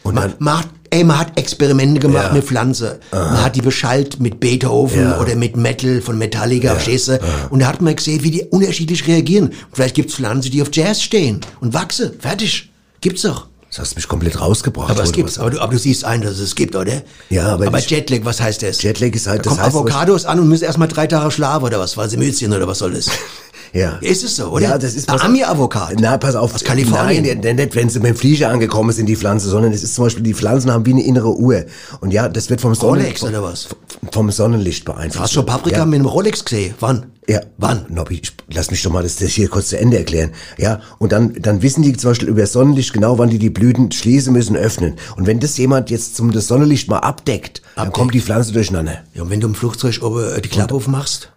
Und 0.03 0.15
Man, 0.15 0.59
hat, 0.59 0.67
ey, 0.91 1.03
man 1.03 1.17
hat 1.17 1.37
Experimente 1.39 1.99
gemacht 1.99 2.27
Ja. 2.27 2.33
mit 2.33 2.43
Pflanze. 2.45 2.99
Man 3.11 3.43
hat 3.43 3.55
die 3.55 3.61
beschallt 3.61 4.19
mit 4.19 4.39
Beethoven 4.39 5.01
Ja. 5.01 5.19
oder 5.19 5.35
mit 5.35 5.57
Metal 5.57 6.01
von 6.01 6.17
Metallica, 6.17 6.73
verstehst 6.73 7.07
du? 7.07 7.19
Und 7.49 7.61
da 7.61 7.67
hat 7.67 7.81
man 7.81 7.95
gesehen, 7.95 8.23
wie 8.23 8.29
die 8.31 8.43
unterschiedlich 8.43 9.07
reagieren. 9.07 9.47
Und 9.47 9.55
vielleicht 9.73 9.95
gibt's 9.95 10.13
Pflanzen, 10.15 10.51
die 10.51 10.61
auf 10.61 10.69
Jazz 10.71 11.01
stehen 11.01 11.41
und 11.61 11.73
wachsen. 11.73 12.11
Fertig. 12.19 12.69
Gibt's 13.01 13.23
doch. 13.23 13.47
das 13.69 13.79
hast 13.79 13.93
du 13.93 13.95
mich 13.99 14.07
komplett 14.09 14.39
rausgebracht. 14.41 14.91
Aber 14.91 15.01
es 15.03 15.13
gibt's. 15.13 15.39
Aber 15.39 15.49
du, 15.49 15.61
aber 15.61 15.71
du 15.71 15.79
siehst 15.79 16.03
ein, 16.03 16.21
dass 16.21 16.39
es 16.39 16.55
gibt, 16.55 16.75
oder? 16.75 17.03
Ja, 17.29 17.47
aber 17.53 17.67
aber 17.67 17.79
Jetlag, 17.79 18.19
was 18.23 18.41
heißt 18.41 18.61
das? 18.63 18.81
Jetlag 18.83 19.13
ist 19.15 19.27
halt- 19.27 19.39
Da 19.39 19.43
das 19.49 19.53
kommen 19.53 19.65
heißt, 19.65 19.75
Avocados 19.75 20.25
an 20.25 20.39
und 20.41 20.49
müssen 20.49 20.65
erstmal 20.65 20.89
drei 20.89 21.07
Tage 21.07 21.31
schlafen 21.31 21.63
oder 21.63 21.79
was, 21.79 21.95
weil 21.95 22.09
sie 22.09 22.17
müde 22.17 22.33
sind 22.33 22.51
oder 22.53 22.67
was 22.67 22.79
soll 22.79 22.91
das? 22.93 23.05
Ja. 23.73 23.97
Ist 24.01 24.23
es 24.23 24.35
so, 24.35 24.47
oder? 24.49 24.63
Ja, 24.63 24.77
das 24.77 24.95
ist 24.95 25.09
Ein 25.09 25.21
Ami-Avocado. 25.21 25.95
Na, 25.99 26.17
pass 26.17 26.35
auf. 26.35 26.53
Aus 26.53 26.63
Kalifornien. 26.63 27.23
Nein, 27.23 27.41
der- 27.41 27.53
nicht, 27.53 27.75
wenn 27.75 27.89
sie 27.89 27.99
mit 27.99 28.09
dem 28.09 28.15
Flieger 28.17 28.49
angekommen 28.49 28.91
sind, 28.91 29.05
die 29.05 29.15
Pflanzen, 29.15 29.49
sondern 29.49 29.71
es 29.71 29.81
ist 29.83 29.95
zum 29.95 30.05
Beispiel, 30.05 30.23
die 30.23 30.33
Pflanzen 30.33 30.71
haben 30.71 30.85
wie 30.85 30.91
eine 30.91 31.03
innere 31.03 31.35
Uhr. 31.37 31.65
Und 32.01 32.11
ja, 32.11 32.27
das 32.27 32.49
wird 32.49 32.59
vom, 32.59 32.75
Sonnen, 32.75 33.01
Rolex 33.01 33.23
oder 33.23 33.41
was? 33.43 33.69
vom 34.11 34.29
Sonnenlicht 34.29 34.83
beeinflusst. 34.85 35.15
Du 35.15 35.19
hast 35.21 35.33
schon 35.33 35.45
Paprika 35.45 35.77
ja. 35.79 35.85
mit 35.85 35.99
einem 35.99 36.05
Rolex 36.07 36.43
gesehen. 36.43 36.75
Wann? 36.81 37.05
Ja. 37.29 37.41
Wann? 37.57 37.85
Nobby, 37.87 38.21
lass 38.51 38.71
mich 38.71 38.81
doch 38.83 38.91
mal 38.91 39.03
das, 39.03 39.15
das 39.17 39.29
hier 39.29 39.47
kurz 39.47 39.69
zu 39.69 39.79
Ende 39.79 39.97
erklären. 39.97 40.31
Ja, 40.57 40.81
und 40.99 41.13
dann, 41.13 41.33
dann 41.39 41.61
wissen 41.61 41.81
die 41.81 41.95
zum 41.95 42.09
Beispiel 42.11 42.27
über 42.27 42.41
das 42.41 42.51
Sonnenlicht 42.51 42.91
genau, 42.91 43.19
wann 43.19 43.29
die 43.29 43.39
die 43.39 43.51
Blüten 43.51 43.91
schließen 43.91 44.33
müssen, 44.33 44.57
öffnen. 44.57 44.95
Und 45.15 45.27
wenn 45.27 45.39
das 45.39 45.55
jemand 45.57 45.89
jetzt 45.91 46.15
zum 46.17 46.31
das 46.33 46.47
Sonnenlicht 46.47 46.89
mal 46.89 46.97
abdeckt, 46.97 47.61
dann 47.75 47.83
Abdeckt. 47.83 47.93
kommt 47.97 48.13
die 48.15 48.21
Pflanze 48.21 48.51
durcheinander. 48.51 49.03
Ja, 49.13 49.21
und 49.21 49.29
wenn 49.29 49.39
du 49.39 49.47
im 49.47 49.55
Flugzeug 49.55 50.01
oben 50.01 50.33
äh, 50.33 50.41
die 50.41 50.49
Klappe 50.49 50.73
aufmachst, 50.73 51.31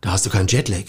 da 0.00 0.12
hast 0.12 0.24
du 0.24 0.30
keinen 0.30 0.48
Jetlag. 0.48 0.84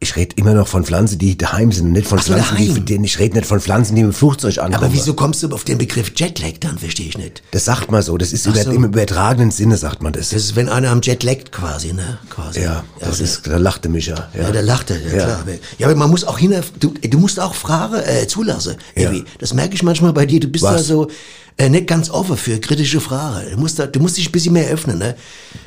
Ich, 0.00 0.16
rede 0.16 0.36
immer 0.36 0.52
noch 0.52 0.68
von 0.68 0.84
Pflanzen, 0.84 1.18
die 1.18 1.38
daheim 1.38 1.72
sind, 1.72 1.92
nicht 1.92 2.06
von 2.06 2.18
Ach 2.18 2.24
Pflanzen, 2.24 2.56
daheim. 2.56 2.84
die, 2.84 2.98
die 2.98 3.04
ich 3.06 3.18
rede 3.18 3.36
nicht 3.36 3.46
von 3.46 3.58
Pflanzen, 3.60 3.94
die 3.96 4.02
mit 4.02 4.12
dem 4.12 4.14
Flugzeug 4.14 4.58
ankommen. 4.58 4.74
Aber 4.84 4.92
wieso 4.92 5.14
kommst 5.14 5.42
du 5.42 5.48
auf 5.48 5.64
den 5.64 5.78
Begriff 5.78 6.12
Jetlag 6.14 6.52
dann, 6.60 6.76
verstehe 6.78 7.06
ich 7.08 7.16
nicht. 7.16 7.42
Das 7.52 7.64
sagt 7.64 7.90
man 7.90 8.02
so. 8.02 8.18
Das 8.18 8.32
ist 8.34 8.44
über, 8.46 8.62
so. 8.62 8.70
im 8.72 8.84
übertragenen 8.84 9.50
Sinne 9.50 9.78
sagt 9.78 10.02
man 10.02 10.12
das. 10.12 10.28
Das 10.28 10.42
ist, 10.42 10.56
wenn 10.56 10.68
einer 10.68 10.90
am 10.90 11.00
Jet 11.00 11.22
laggt 11.22 11.52
quasi, 11.52 11.94
ne? 11.94 12.18
Quasi. 12.28 12.60
ja, 12.60 12.84
das 13.00 13.16
der- 13.18 13.24
ist, 13.24 13.46
da 13.46 13.56
lachte 13.56 13.88
mich 13.88 14.06
ja. 14.06 14.28
Ja, 14.38 14.50
der 14.50 14.62
lachte, 14.62 14.94
ja, 14.94 15.16
Ja. 15.16 15.24
klar. 15.24 15.38
Aber- 15.40 15.52
Ja, 15.78 15.86
aber 15.86 15.96
man 15.96 16.10
muss 16.10 16.24
auch 16.24 16.38
hin, 16.38 16.54
du, 16.80 16.92
du 17.00 17.18
musst 17.18 17.40
auch 17.40 17.54
Fragen 17.54 17.94
äh, 18.04 18.26
zulassen. 18.26 18.74
Ja. 18.94 19.10
Irgendwie. 19.10 19.24
Das 19.38 19.54
merke 19.54 19.74
ich 19.74 19.82
manchmal 19.82 20.12
bei 20.12 20.26
dir. 20.26 20.40
Du 20.40 20.48
bist 20.48 20.64
Was? 20.64 20.76
da 20.76 20.82
so 20.82 21.08
äh, 21.56 21.68
nicht 21.68 21.86
ganz 21.86 22.10
offen 22.10 22.36
für 22.36 22.58
kritische 22.58 23.00
Fragen. 23.00 23.50
Du 23.50 23.56
musst, 23.58 23.78
da, 23.78 23.86
du 23.86 24.00
musst 24.00 24.16
dich 24.16 24.28
ein 24.28 24.32
bisschen 24.32 24.52
mehr 24.52 24.68
öffnen, 24.68 24.98
ne? 24.98 25.14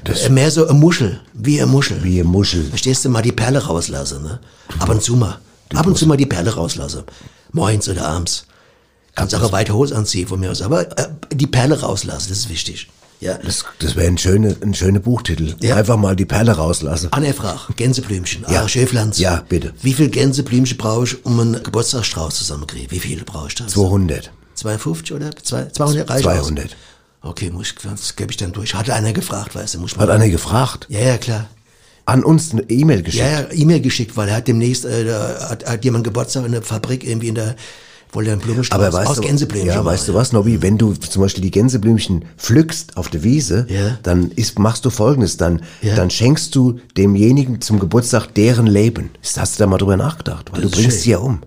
Äh, 0.05 0.29
mehr 0.29 0.51
so 0.51 0.67
eine 0.67 0.77
Muschel, 0.77 1.19
wie 1.33 1.61
eine 1.61 1.71
Muschel. 1.71 2.03
Wie 2.03 2.19
eine 2.19 2.29
Muschel. 2.29 2.63
Verstehst 2.65 3.05
du, 3.05 3.09
mal 3.09 3.21
die 3.21 3.31
Perle 3.31 3.59
rauslassen, 3.59 4.23
ne? 4.23 4.39
Ab 4.79 4.89
und 4.89 5.01
zu 5.01 5.15
mal. 5.15 5.39
Ab 5.73 5.87
und 5.87 5.97
zu 5.97 6.05
mal 6.07 6.17
die 6.17 6.25
Perle 6.25 6.53
rauslassen. 6.53 7.03
Moins 7.51 7.87
oder 7.89 8.07
abends. 8.07 8.45
Kannst 9.15 9.33
auch 9.33 9.41
eine 9.41 9.51
weite 9.51 9.73
Hose 9.73 9.95
anziehen 9.95 10.27
von 10.27 10.39
mir 10.39 10.51
aus. 10.51 10.61
Aber 10.61 10.81
äh, 10.97 11.07
die 11.33 11.47
Perle 11.47 11.79
rauslassen, 11.79 12.27
das 12.29 12.39
ist 12.39 12.49
wichtig. 12.49 12.87
Ja. 13.19 13.39
Das, 13.43 13.65
das 13.79 13.95
wäre 13.95 14.07
ein 14.07 14.17
schöner 14.19 14.55
ein 14.61 14.75
schöner 14.75 14.99
Buchtitel. 14.99 15.55
Ja. 15.61 15.75
Einfach 15.75 15.97
mal 15.97 16.15
die 16.15 16.25
Perle 16.25 16.51
rauslassen. 16.51 17.07
Anne 17.11 17.33
fragt, 17.33 17.75
Gänseblümchen, 17.75 18.45
Ja. 18.47 18.61
ah, 18.63 18.67
Schäflanz. 18.67 19.17
Ja, 19.17 19.43
bitte. 19.49 19.73
Wie 19.81 19.93
viel 19.93 20.09
Gänseblümchen 20.09 20.77
brauche 20.77 21.05
ich, 21.05 21.25
um 21.25 21.39
einen 21.39 21.63
Geburtstagsstrauß 21.63 22.35
zusammenzukriegen? 22.35 22.91
Wie 22.91 22.99
viele 22.99 23.23
brauche 23.23 23.47
ich 23.47 23.55
das? 23.55 23.71
200. 23.71 24.31
250 24.57 25.15
oder? 25.15 25.29
Zwei- 25.41 25.65
200 25.69 26.09
reicht 26.09 26.23
200. 26.23 26.65
Aus. 26.65 26.71
Okay, 27.21 27.49
muss 27.49 27.67
ich, 27.67 27.75
das 27.83 28.15
gebe 28.15 28.31
ich 28.31 28.37
dann 28.37 28.51
durch. 28.51 28.75
Hatte 28.75 28.93
einer 28.93 29.13
gefragt, 29.13 29.55
weißt 29.55 29.75
du, 29.75 29.79
muss 29.79 29.91
Hat 29.91 29.99
mal. 30.07 30.11
einer 30.11 30.29
gefragt. 30.29 30.85
Ja, 30.89 30.99
ja, 30.99 31.17
klar. 31.17 31.47
An 32.05 32.23
uns 32.23 32.51
eine 32.53 32.61
E-Mail 32.69 33.01
geschickt. 33.03 33.23
Ja, 33.25 33.41
ja, 33.41 33.47
E-Mail 33.51 33.81
geschickt, 33.81 34.15
weil 34.15 34.29
er 34.29 34.37
hat 34.37 34.47
demnächst, 34.47 34.85
äh, 34.85 35.03
da 35.05 35.49
hat, 35.49 35.65
hat 35.65 35.83
jemand 35.83 36.03
Geburtstag 36.05 36.45
in 36.45 36.53
der 36.53 36.61
Fabrik 36.61 37.05
irgendwie 37.05 37.27
in 37.27 37.35
der, 37.35 37.55
wollte 38.13 38.31
einen 38.31 38.39
Blumenstrauß 38.39 38.79
Aber 38.79 38.93
weißt 38.93 39.09
aus 39.09 39.15
du, 39.17 39.23
Gänseblümchen 39.23 39.67
ja, 39.67 39.83
weißt 39.83 40.07
du 40.07 40.13
was, 40.13 40.31
Nobby, 40.31 40.61
wenn 40.61 40.77
du 40.77 40.93
zum 40.93 41.21
Beispiel 41.23 41.41
die 41.43 41.51
Gänseblümchen 41.51 42.23
pflückst 42.37 42.95
auf 42.95 43.09
der 43.09 43.23
Wiese, 43.23 43.65
Ja. 43.69 43.97
dann 44.03 44.31
ist, 44.31 44.57
machst 44.57 44.85
du 44.85 44.89
folgendes, 44.89 45.35
dann, 45.35 45.63
Ja. 45.81 45.95
dann 45.95 46.09
schenkst 46.09 46.55
du 46.55 46.79
demjenigen 46.95 47.59
zum 47.59 47.77
Geburtstag 47.79 48.33
deren 48.35 48.67
Leben. 48.67 49.09
Hast 49.35 49.59
du 49.59 49.63
da 49.63 49.67
mal 49.67 49.77
drüber 49.77 49.97
nachgedacht? 49.97 50.49
Weil 50.53 50.61
Das 50.61 50.71
du 50.71 50.77
bringst 50.77 50.95
schön. 50.97 51.03
sie 51.03 51.09
ja 51.11 51.17
um. 51.17 51.41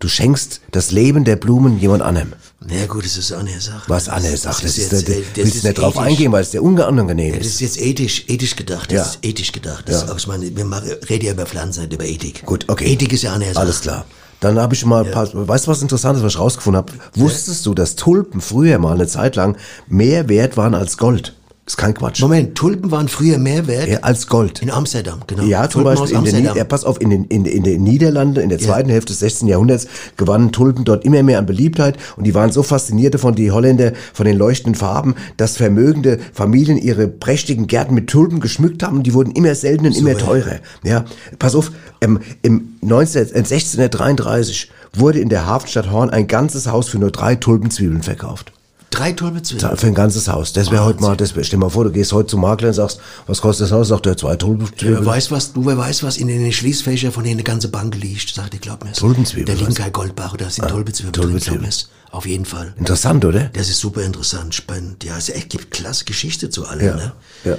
Du 0.00 0.08
schenkst 0.08 0.62
das 0.70 0.90
Leben 0.92 1.24
der 1.24 1.36
Blumen 1.36 1.78
jemand 1.78 2.02
anderem. 2.02 2.32
Na 2.66 2.74
ja, 2.74 2.86
gut, 2.86 3.04
das 3.04 3.18
ist 3.18 3.32
eine 3.32 3.60
Sache. 3.60 3.82
Was 3.86 4.08
Anne 4.08 4.34
sagt, 4.34 4.64
das, 4.64 4.78
ist, 4.78 4.90
jetzt, 4.92 5.08
da 5.08 5.12
äh, 5.12 5.22
da 5.34 5.42
willst 5.42 5.62
du 5.62 5.66
nicht 5.68 5.78
drauf 5.78 5.98
eingehen, 5.98 6.32
weil 6.32 6.40
es 6.42 6.50
dir 6.50 6.62
unangenehm 6.62 7.34
Ja, 7.34 7.38
das 7.38 7.48
ist. 7.48 7.54
ist 7.60 7.60
jetzt 7.76 7.80
ethisch, 7.80 8.24
ethisch 8.28 8.56
gedacht. 8.56 8.90
Das 8.90 8.96
Ja. 8.96 9.02
ist 9.02 9.18
ethisch 9.22 9.52
gedacht. 9.52 9.84
Das 9.88 10.02
Ja. 10.02 10.12
ist 10.12 10.20
ich 10.22 10.26
meine, 10.26 10.56
wir 10.56 10.64
machen, 10.64 10.88
reden 11.08 11.26
ja 11.26 11.32
über 11.32 11.44
Pflanzen, 11.44 11.90
über 11.90 12.04
Ethik. 12.06 12.46
Gut, 12.46 12.64
okay. 12.68 12.86
Ethik 12.92 13.12
ist 13.12 13.22
ja 13.22 13.34
eine 13.34 13.46
Sache. 13.52 13.58
Alles 13.58 13.82
klar. 13.82 14.06
Dann 14.40 14.58
habe 14.58 14.74
ich 14.74 14.86
mal 14.86 15.04
ein 15.04 15.10
paar, 15.10 15.28
weißt 15.34 15.66
du 15.66 15.70
was 15.70 15.82
Interessantes, 15.82 16.22
was 16.22 16.32
ich 16.32 16.38
rausgefunden 16.38 16.78
habe? 16.78 16.92
Wusstest 17.14 17.66
du, 17.66 17.74
dass 17.74 17.94
Tulpen 17.96 18.40
früher 18.40 18.78
mal 18.78 18.94
eine 18.94 19.06
Zeit 19.06 19.36
lang 19.36 19.58
mehr 19.86 20.30
wert 20.30 20.56
waren 20.56 20.74
als 20.74 20.96
Gold? 20.96 21.34
Ist 21.70 21.76
kein 21.76 21.94
Quatsch. 21.94 22.20
Moment, 22.20 22.56
Tulpen 22.56 22.90
waren 22.90 23.06
früher 23.06 23.38
mehr 23.38 23.68
wert 23.68 23.86
Ja, 23.86 23.98
als 24.00 24.26
Gold. 24.26 24.60
in 24.60 24.72
Amsterdam, 24.72 25.20
genau. 25.28 25.44
Ja, 25.44 25.70
zum 25.70 25.84
Tulpen 25.84 26.00
Beispiel 26.00 26.18
in 26.18 26.24
den, 26.24 26.34
Amsterdam. 26.34 26.56
ja, 26.56 26.64
pass 26.64 26.84
auf, 26.84 27.00
in 27.00 27.10
den, 27.10 27.24
in, 27.26 27.44
in 27.44 27.62
den 27.62 27.84
Niederlanden 27.84 28.42
in 28.42 28.48
der 28.48 28.58
zweiten 28.58 28.90
Hälfte 28.90 29.12
des 29.12 29.20
16. 29.20 29.46
Jahrhunderts 29.46 29.86
gewannen 30.16 30.50
Tulpen 30.50 30.84
dort 30.84 31.04
immer 31.04 31.22
mehr 31.22 31.38
an 31.38 31.46
Beliebtheit 31.46 31.96
und 32.16 32.24
die 32.24 32.34
waren 32.34 32.50
so 32.50 32.64
fasziniert 32.64 33.14
davon, 33.14 33.36
die 33.36 33.52
Holländer, 33.52 33.92
von 34.12 34.26
den 34.26 34.36
leuchtenden 34.36 34.74
Farben, 34.74 35.14
dass 35.36 35.58
vermögende 35.58 36.18
Familien 36.32 36.76
ihre 36.76 37.06
prächtigen 37.06 37.68
Gärten 37.68 37.94
mit 37.94 38.08
Tulpen 38.10 38.40
geschmückt 38.40 38.82
haben 38.82 38.96
und 38.96 39.04
die 39.04 39.14
wurden 39.14 39.30
immer 39.30 39.54
seltener 39.54 39.90
und 39.90 39.96
immer 39.96 40.18
teurer. 40.18 40.56
Ja, 40.82 41.04
pass 41.38 41.54
auf, 41.54 41.70
ähm, 42.00 42.18
im 42.42 42.78
19, 42.80 43.28
äh, 43.32 43.44
1633 43.44 44.72
wurde 44.92 45.20
in 45.20 45.28
der 45.28 45.46
Hafenstadt 45.46 45.88
Horn 45.92 46.10
ein 46.10 46.26
ganzes 46.26 46.66
Haus 46.66 46.88
für 46.88 46.98
nur 46.98 47.12
drei 47.12 47.36
Tulpenzwiebeln 47.36 48.02
verkauft. 48.02 48.50
Drei 48.90 49.12
Tulpenzwiebeln. 49.12 49.76
Für 49.76 49.86
ein 49.86 49.94
ganzes 49.94 50.26
Haus. 50.28 50.52
Das 50.52 50.70
wäre 50.72 50.84
heute 50.84 51.00
mal, 51.00 51.16
das 51.16 51.36
wär, 51.36 51.44
stell 51.44 51.58
dir 51.58 51.64
mal 51.66 51.70
vor, 51.70 51.84
du 51.84 51.92
gehst 51.92 52.12
heute 52.12 52.26
zum 52.28 52.40
Makler 52.40 52.68
und 52.68 52.74
sagst, 52.74 53.00
was 53.28 53.40
kostet 53.40 53.66
das 53.66 53.72
Haus? 53.72 53.88
Sagt 53.88 54.04
er, 54.06 54.16
zwei 54.16 54.30
Wer 54.30 54.38
Tulpenzwiebeln. 54.38 55.06
weiß 55.06 55.30
was, 55.30 55.52
du 55.52 55.64
wer 55.64 55.78
weiß 55.78 56.02
was 56.02 56.16
in 56.16 56.26
den 56.26 56.52
Schließfächern 56.52 57.12
von 57.12 57.22
denen 57.22 57.36
eine 57.36 57.44
ganze 57.44 57.68
Bank 57.68 57.94
liegt, 57.94 58.34
sagt 58.34 58.52
ihr, 58.54 58.60
glaub 58.60 58.82
mir's. 58.84 58.98
Tulpenzwiebeln, 58.98 59.66
was? 59.66 59.74
kein 59.76 59.92
Goldbach, 59.92 60.36
da 60.36 60.50
sind 60.50 60.66
Tulpenzwiebeln 60.68 61.12
drin, 61.12 61.22
Tulpenzwiebeln. 61.22 61.60
glaub 61.60 61.66
mir's. 61.68 61.88
Auf 62.10 62.26
jeden 62.26 62.44
Fall. 62.44 62.74
Interessant, 62.76 63.24
oder? 63.24 63.44
Das 63.52 63.68
ist 63.68 63.78
super 63.78 64.02
interessant, 64.02 64.54
spannend. 64.56 65.04
Ja, 65.04 65.16
es 65.16 65.32
gibt 65.48 65.70
klasse 65.70 66.04
Geschichte 66.04 66.50
zu 66.50 66.66
allem, 66.66 66.86
Ja, 66.86 66.96
ne? 66.96 67.12
ja. 67.44 67.56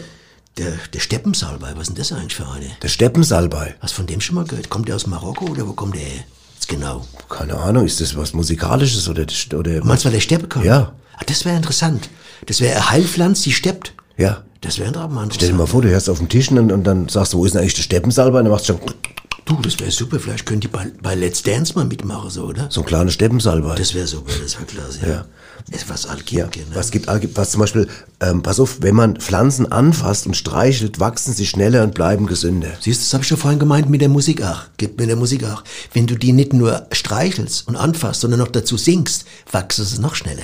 Der, 0.57 0.73
der 0.93 0.99
Steppensalbei, 0.99 1.69
was 1.75 1.83
ist 1.83 1.87
denn 1.87 1.95
das 1.95 2.11
eigentlich 2.11 2.35
für 2.35 2.45
eine? 2.49 2.65
Der 2.83 2.89
Steppensalbei. 2.89 3.75
Hast 3.79 3.93
du 3.93 3.95
von 3.97 4.07
dem 4.07 4.19
schon 4.19 4.35
mal 4.35 4.43
gehört? 4.43 4.69
Kommt 4.69 4.89
der 4.89 4.97
aus 4.97 5.07
Marokko 5.07 5.45
oder 5.45 5.65
wo 5.65 5.71
kommt 5.71 5.95
der 5.95 6.01
her? 6.01 6.23
Jetzt 6.61 6.69
genau. 6.69 7.03
Keine 7.27 7.57
Ahnung, 7.57 7.85
ist 7.85 8.01
das 8.01 8.15
was 8.15 8.33
Musikalisches 8.33 9.09
oder, 9.09 9.25
oder 9.57 9.83
Meinst 9.83 10.03
du, 10.03 10.07
weil 10.07 10.13
der 10.13 10.19
Steppe 10.19 10.47
kommt? 10.47 10.65
Ja. 10.65 10.93
Ah, 11.17 11.23
das 11.25 11.43
wäre 11.43 11.55
interessant. 11.55 12.09
Das 12.45 12.61
wäre 12.61 12.75
eine 12.75 12.91
Heilpflanze, 12.91 13.43
die 13.45 13.53
steppt. 13.53 13.93
Ja. 14.15 14.43
Das 14.61 14.77
wäre 14.77 14.91
mal 14.91 15.05
interessant. 15.05 15.33
Stell 15.35 15.49
dir 15.49 15.55
mal 15.55 15.65
vor, 15.65 15.81
du 15.81 15.89
hörst 15.89 16.07
auf 16.07 16.19
dem 16.19 16.29
Tisch 16.29 16.51
und, 16.51 16.71
und 16.71 16.83
dann 16.83 17.09
sagst 17.09 17.33
du, 17.33 17.39
wo 17.39 17.45
ist 17.45 17.53
denn 17.53 17.61
eigentlich 17.61 17.73
der 17.73 17.81
Steppensalbei? 17.81 18.39
Und 18.39 18.45
dann 18.45 18.51
machst 18.51 18.69
du 18.69 18.73
schon 18.73 18.81
Du, 19.45 19.55
das 19.55 19.79
wäre 19.79 19.89
super. 19.89 20.19
Vielleicht 20.19 20.45
könnt 20.45 20.63
ihr 20.63 20.71
bei, 20.71 20.91
bei 21.01 21.15
Let's 21.15 21.41
Dance 21.41 21.73
mal 21.73 21.85
mitmachen, 21.85 22.29
so, 22.29 22.43
oder? 22.43 22.67
so 22.69 22.81
ein 22.81 22.85
kleiner 22.85 23.09
Steppensalbei. 23.09 23.73
Das 23.73 23.95
wäre 23.95 24.05
super, 24.05 24.31
das 24.41 24.55
wäre 24.55 24.65
klasse. 24.65 24.99
Ja. 25.01 25.07
Ja. 25.07 25.25
Was 25.87 26.07
ja. 26.31 26.47
gibt, 26.47 26.69
ne? 26.69 26.75
Was 26.75 26.91
gibt, 26.91 27.07
was 27.37 27.51
zum 27.51 27.61
Beispiel, 27.61 27.87
ähm, 28.19 28.43
pass 28.43 28.59
auf, 28.59 28.81
wenn 28.81 28.95
man 28.95 29.17
Pflanzen 29.17 29.71
anfasst 29.71 30.27
und 30.27 30.35
streichelt, 30.35 30.99
wachsen 30.99 31.33
sie 31.33 31.45
schneller 31.45 31.83
und 31.83 31.93
bleiben 31.93 32.27
gesünder. 32.27 32.71
Siehst 32.79 33.01
du, 33.01 33.05
das 33.05 33.13
habe 33.13 33.23
ich 33.23 33.27
schon 33.27 33.37
vorhin 33.37 33.59
gemeint 33.59 33.89
mit 33.89 34.01
der 34.01 34.09
Musik 34.09 34.41
auch. 34.43 34.63
Gibt 34.77 34.99
mir 34.99 35.07
der 35.07 35.15
Musik 35.15 35.43
auch. 35.45 35.63
Wenn 35.93 36.07
du 36.07 36.15
die 36.15 36.33
nicht 36.33 36.53
nur 36.53 36.87
streichelst 36.91 37.67
und 37.67 37.75
anfasst, 37.75 38.21
sondern 38.21 38.39
noch 38.39 38.49
dazu 38.49 38.77
singst, 38.77 39.25
wachsen 39.51 39.85
sie 39.85 40.01
noch 40.01 40.15
schneller. 40.15 40.43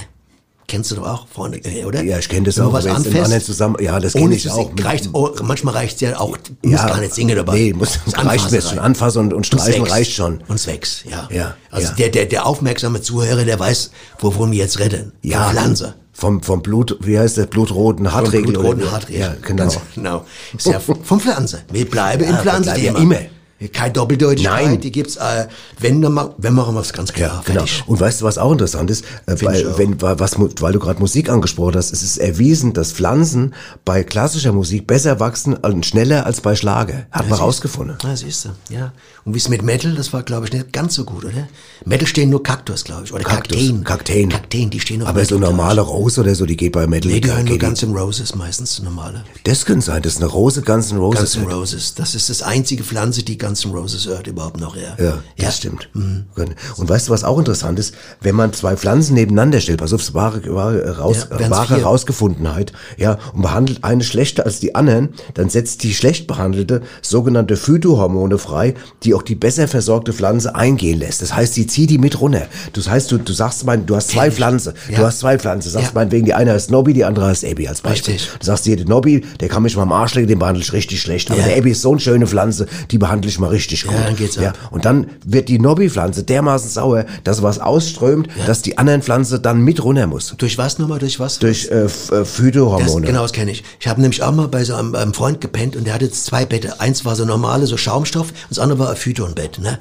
Kennst 0.68 0.92
du 0.92 0.96
doch 0.96 1.08
auch 1.08 1.28
vorne, 1.30 1.58
äh, 1.64 1.86
oder? 1.86 2.04
Ja, 2.04 2.20
ich 2.20 2.28
kenn 2.28 2.44
das 2.44 2.58
Wenn 2.58 2.66
auch, 2.66 2.74
was 2.74 2.84
im 2.84 2.92
anfasst, 2.92 3.16
anderen 3.16 3.42
Zusammen- 3.42 3.78
ja, 3.82 4.00
das 4.02 4.12
kenn 4.14 4.24
ohne 4.24 4.36
ich 4.36 4.44
zu 4.44 4.52
auch. 4.52 4.70
Reicht, 4.82 5.10
oh, 5.14 5.30
manchmal 5.42 5.74
reicht's 5.76 6.02
ja 6.02 6.20
auch, 6.20 6.36
du 6.36 6.70
musst 6.70 6.86
gar 6.86 7.00
nicht 7.00 7.14
singen 7.14 7.38
dabei. 7.38 7.54
Nee, 7.56 7.74
muss, 7.74 8.00
Das 8.06 8.26
reicht 8.26 8.52
mir 8.52 8.62
schon. 8.62 8.78
Anfassen 8.80 9.20
und, 9.20 9.34
und 9.34 9.46
streichen 9.48 9.84
wächst. 9.84 9.94
reicht 9.96 10.12
schon. 10.12 10.42
Und 10.50 10.68
wächst, 10.68 11.06
ja. 11.06 11.30
Ja, 11.32 11.56
Also 11.72 11.88
ja. 11.88 11.94
Der, 11.96 12.10
der, 12.10 12.26
der 12.26 12.46
aufmerksame 12.46 13.02
Zuhörer, 13.02 13.46
der 13.46 13.58
weiß, 13.58 13.92
wovon 14.20 14.52
wir 14.52 14.58
jetzt 14.60 14.78
reden. 14.80 15.14
Ja, 15.22 15.50
Pflanze. 15.52 15.94
Vom, 16.12 16.44
vom 16.44 16.62
Blut, 16.62 16.98
wie 17.00 17.18
heißt 17.18 17.38
das, 17.38 17.48
blutroten 17.48 18.12
Hartregel? 18.12 18.54
Vom 18.56 18.64
blutroten 18.64 18.92
Hartregel. 18.92 19.22
Ja, 19.22 19.36
genau. 19.42 19.72
Genau. 19.96 20.26
Ist 20.58 20.66
ja 20.68 20.80
vom 20.82 21.20
Pflanze. 21.22 21.62
Wir 21.72 21.90
bleiben 21.90 22.24
im 22.26 22.32
Ja, 22.32 22.38
Pflanzenthema. 22.42 22.92
bleiben 23.00 23.12
ja 23.14 23.18
immer. 23.20 23.28
Keine 23.74 23.92
Doppeldeutigkeit, 23.94 24.66
Nein. 24.66 24.82
die 24.82 24.92
gibt's, 24.92 25.16
äh, 25.16 25.48
wenn, 25.80 26.00
dann 26.02 26.14
ma- 26.14 26.36
wenn 26.38 26.54
machen 26.54 26.76
wir 26.76 26.82
es 26.82 26.94
ganz 26.94 27.12
klar. 27.12 27.44
Ja, 27.48 27.54
genau. 27.54 27.66
Und 27.88 28.00
weißt 28.00 28.22
du, 28.22 28.26
was 28.26 28.38
auch 28.38 28.52
interessant 28.52 28.92
ist? 28.92 29.04
Äh, 29.26 29.36
weil, 29.42 29.78
wenn, 29.80 30.00
was, 30.00 30.36
weil 30.38 30.74
du 30.74 30.80
gerade 30.80 31.00
Musik 31.00 31.30
angesprochen 31.30 31.76
hast, 31.76 31.92
es 31.92 32.04
ist 32.04 32.18
erwiesen, 32.18 32.74
dass 32.74 32.92
Pflanzen 32.92 33.56
bei 33.84 34.04
klassischer 34.04 34.52
Musik 34.54 34.86
besser 34.86 35.20
wachsen 35.20 35.56
und 35.56 35.86
schneller 35.88 36.28
als 36.28 36.42
bei 36.42 36.56
Schlager. 36.56 37.08
Hat 37.10 37.24
man 37.24 37.30
siehst- 37.30 37.42
rausgefunden. 37.42 37.98
Ja, 38.04 38.16
siehst 38.16 38.46
du, 38.46 38.50
ja. 38.70 38.92
Und 39.26 39.34
wie 39.34 39.40
es 39.40 39.50
mit 39.50 39.64
Metal, 39.64 39.94
das 39.96 40.14
war, 40.14 40.22
glaube 40.24 40.46
ich, 40.46 40.54
nicht 40.54 40.72
ganz 40.72 40.94
so 40.94 41.04
gut, 41.04 41.26
oder? 41.26 41.48
Metal 41.84 42.06
stehen 42.08 42.30
nur 42.30 42.44
Kaktus, 42.44 42.84
glaube 42.84 43.06
ich. 43.06 43.14
Oder 43.14 43.24
Kaktus, 43.24 43.58
Kakteen. 43.58 43.84
Kakteen. 43.84 44.30
Kakteen, 44.30 44.70
die 44.70 44.80
stehen 44.80 45.02
auf 45.02 45.08
Aber 45.10 45.26
so 45.26 45.36
Metal, 45.36 45.40
glaub 45.40 45.58
normale. 45.58 45.82
Rose 45.82 46.22
oder 46.22 46.36
so, 46.36 46.46
die 46.46 46.56
geht 46.58 46.74
bei 46.74 46.86
Metal. 46.86 47.12
Nee, 47.12 47.22
die 47.22 47.30
hören 47.32 47.46
nur 47.46 47.58
geht- 47.58 47.68
Guns 47.68 47.82
N' 47.84 47.96
Roses 47.96 48.36
meistens, 48.36 48.76
so 48.76 48.84
normale. 48.84 49.24
Das 49.46 49.66
könnte 49.66 49.84
sein, 49.86 50.02
das 50.04 50.14
ist 50.14 50.22
eine 50.22 50.28
Rose, 50.32 50.62
Guns 50.62 50.92
N' 50.92 50.98
Roses. 51.00 51.34
Guns 51.34 51.36
N' 51.38 51.52
Roses. 51.52 51.96
Das 51.96 52.14
ist 52.14 52.30
das 52.30 52.42
einzige 52.44 52.84
Pflanze, 52.84 53.24
die 53.24 53.38
Guns 53.48 53.64
N' 53.66 53.72
Roses 53.72 54.08
hört 54.08 54.28
überhaupt 54.28 54.60
noch, 54.60 54.76
ja. 54.76 54.96
Ja, 55.04 55.20
das 55.38 55.58
stimmt. 55.58 55.90
Und 55.94 56.90
weißt 56.90 57.08
du, 57.08 57.12
was 57.14 57.24
auch 57.24 57.40
interessant 57.40 57.80
ist? 57.80 57.94
Wenn 58.22 58.36
man 58.36 58.52
zwei 58.54 58.76
Pflanzen 58.76 59.14
nebeneinander 59.14 59.62
stellt, 59.62 59.80
pass 59.80 59.94
auf, 59.94 60.02
das 60.02 60.14
wahre, 60.14 60.42
wahre, 60.54 60.98
raus, 60.98 61.28
Ja, 61.32 61.50
wahre. 61.50 61.82
Rausgefundenheit, 61.82 62.74
ja, 62.98 63.18
und 63.34 63.42
behandelt 63.42 63.84
eine 63.84 64.04
schlechter 64.04 64.46
als 64.46 64.60
die 64.60 64.76
anderen, 64.76 65.10
dann 65.36 65.50
setzt 65.50 65.84
die 65.84 65.94
schlecht 65.94 66.28
behandelte 66.28 66.82
sogenannte 67.02 67.56
Phytohormone 67.56 68.38
frei, 68.38 68.74
die 69.04 69.14
auch 69.14 69.22
die 69.22 69.36
besser 69.36 69.68
versorgte 69.68 70.12
Pflanze 70.14 70.56
eingehen 70.56 71.00
lässt. 71.00 71.22
Das 71.22 71.34
heißt, 71.36 71.54
sie 71.54 71.68
zieht 71.68 71.90
die 71.90 71.98
mit 71.98 72.20
runter. 72.20 72.48
Das 72.74 72.90
heißt, 72.90 73.12
du, 73.12 73.18
du 73.18 73.32
sagst 73.34 73.66
mein, 73.66 73.86
du 73.86 73.96
hast 73.96 74.10
zwei. 74.10 74.30
Pflanzen, 74.32 74.74
Ja. 74.90 74.98
du 75.00 75.06
hast 75.06 75.20
zwei 75.20 75.40
Pflanzen, 75.40 75.70
sagst 75.70 75.88
Ja. 75.90 75.94
meinetwegen, 75.96 76.26
die 76.26 76.34
eine 76.34 76.52
heißt 76.52 76.70
Nobby, 76.70 76.94
die 76.94 77.06
andere 77.06 77.28
heißt 77.28 77.46
Abby 77.46 77.68
als 77.68 77.82
Beispiel. 77.82 78.16
Richtig. 78.16 78.32
Du 78.40 78.46
sagst 78.46 78.66
der 78.66 78.84
Nobby, 78.86 79.24
der 79.40 79.48
kann 79.48 79.64
mich 79.64 79.76
mal 79.78 79.84
am 79.84 79.92
Arsch 79.94 80.16
legen, 80.16 80.28
den 80.28 80.40
behandle 80.40 80.62
ich 80.62 80.74
richtig 80.74 81.00
schlecht. 81.02 81.32
Aber 81.32 81.40
Ja. 81.40 81.48
der 81.48 81.58
Abby 81.58 81.72
ist 81.72 81.82
so 81.82 81.92
eine 81.92 82.00
schöne 82.00 82.28
Pflanze, 82.28 82.68
die 82.92 82.98
behandle 82.98 83.30
ich 83.30 83.37
mal 83.40 83.50
richtig 83.50 83.86
gut. 83.86 83.96
dann 83.96 84.16
geht's 84.16 84.36
ja. 84.36 84.50
ab. 84.50 84.58
Und 84.72 84.86
dann 84.86 85.10
wird 85.26 85.50
die 85.50 85.60
Nobby-Pflanze 85.60 86.24
dermaßen 86.24 86.70
sauer, 86.70 87.06
dass 87.24 87.42
was 87.42 87.60
ausströmt, 87.60 88.28
dass 88.46 88.62
die 88.62 88.78
anderen 88.78 89.02
Pflanze 89.02 89.40
dann 89.40 89.62
mit 89.62 89.84
runter 89.84 90.08
muss. 90.08 90.34
Durch 90.38 90.58
was 90.58 90.80
nochmal? 90.80 91.00
Durch 91.00 91.20
was? 91.20 91.40
Durch 91.40 91.70
äh, 91.70 91.86
äh, 91.86 91.90
Das, 92.10 92.32
Phytohormone. 92.32 93.06
genau, 93.06 93.22
das 93.22 93.34
kenne 93.34 93.52
ich. 93.52 93.64
Ich 93.80 93.88
habe 93.88 94.02
nämlich 94.02 94.24
auch 94.24 94.32
mal 94.32 94.48
bei 94.48 94.64
so 94.64 94.76
einem, 94.76 94.96
einem 94.96 95.14
Freund 95.14 95.42
gepennt 95.42 95.76
und 95.76 95.86
der 95.86 95.94
hatte 95.94 96.06
jetzt 96.06 96.26
zwei 96.26 96.46
Bette. 96.46 96.80
Eins 96.80 97.06
war 97.06 97.16
so 97.16 97.26
normale, 97.26 97.68
so 97.68 97.78
Schaumstoff, 97.78 98.30
und 98.30 98.36
das 98.50 98.60
andere 98.60 98.80
war 98.80 98.90
ein 98.90 98.96
Phytonbett. 98.96 99.60
Ne? 99.60 99.80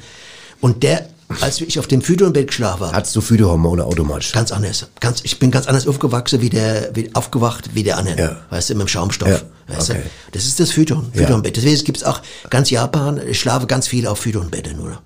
Und 0.60 0.82
der, 0.82 1.06
als 1.40 1.60
ich 1.60 1.78
auf 1.78 1.86
dem 1.86 2.02
Phytonbett 2.02 2.48
geschlafen 2.48 2.86
habe, 2.86 2.96
Hattest 2.96 3.16
du 3.16 3.20
Phytohormone 3.20 3.84
automatisch. 3.84 4.32
ganz 4.32 4.52
anders. 4.52 4.86
Ganz, 5.00 5.20
ich 5.24 5.38
bin 5.38 5.50
ganz 5.50 5.66
anders 5.66 5.86
aufgewachsen 5.88 6.40
wie 6.40 6.50
der, 6.50 6.90
wie, 6.94 7.10
aufgewacht 7.14 7.70
wie 7.74 7.82
der 7.82 7.98
andere. 7.98 8.18
Ja. 8.18 8.36
Weißt 8.50 8.70
du, 8.70 8.74
mit 8.74 8.86
dem 8.86 8.88
Schaumstoff. 8.88 9.28
Ja. 9.28 9.40
Weißt 9.76 9.90
Okay. 9.90 10.02
du? 10.04 10.10
Das 10.32 10.46
ist 10.46 10.60
das 10.60 10.70
Phyton, 10.70 11.06
Ja. 11.14 11.22
Phytonbett. 11.22 11.56
Deswegen 11.56 11.82
gibt's 11.84 12.04
auch 12.04 12.20
ganz 12.50 12.70
Japan, 12.70 13.20
ich 13.28 13.40
schlafe 13.40 13.66
ganz 13.66 13.88
viel 13.88 14.06
auf 14.06 14.18
Phytonbetten, 14.20 14.78
oder? 14.80 15.02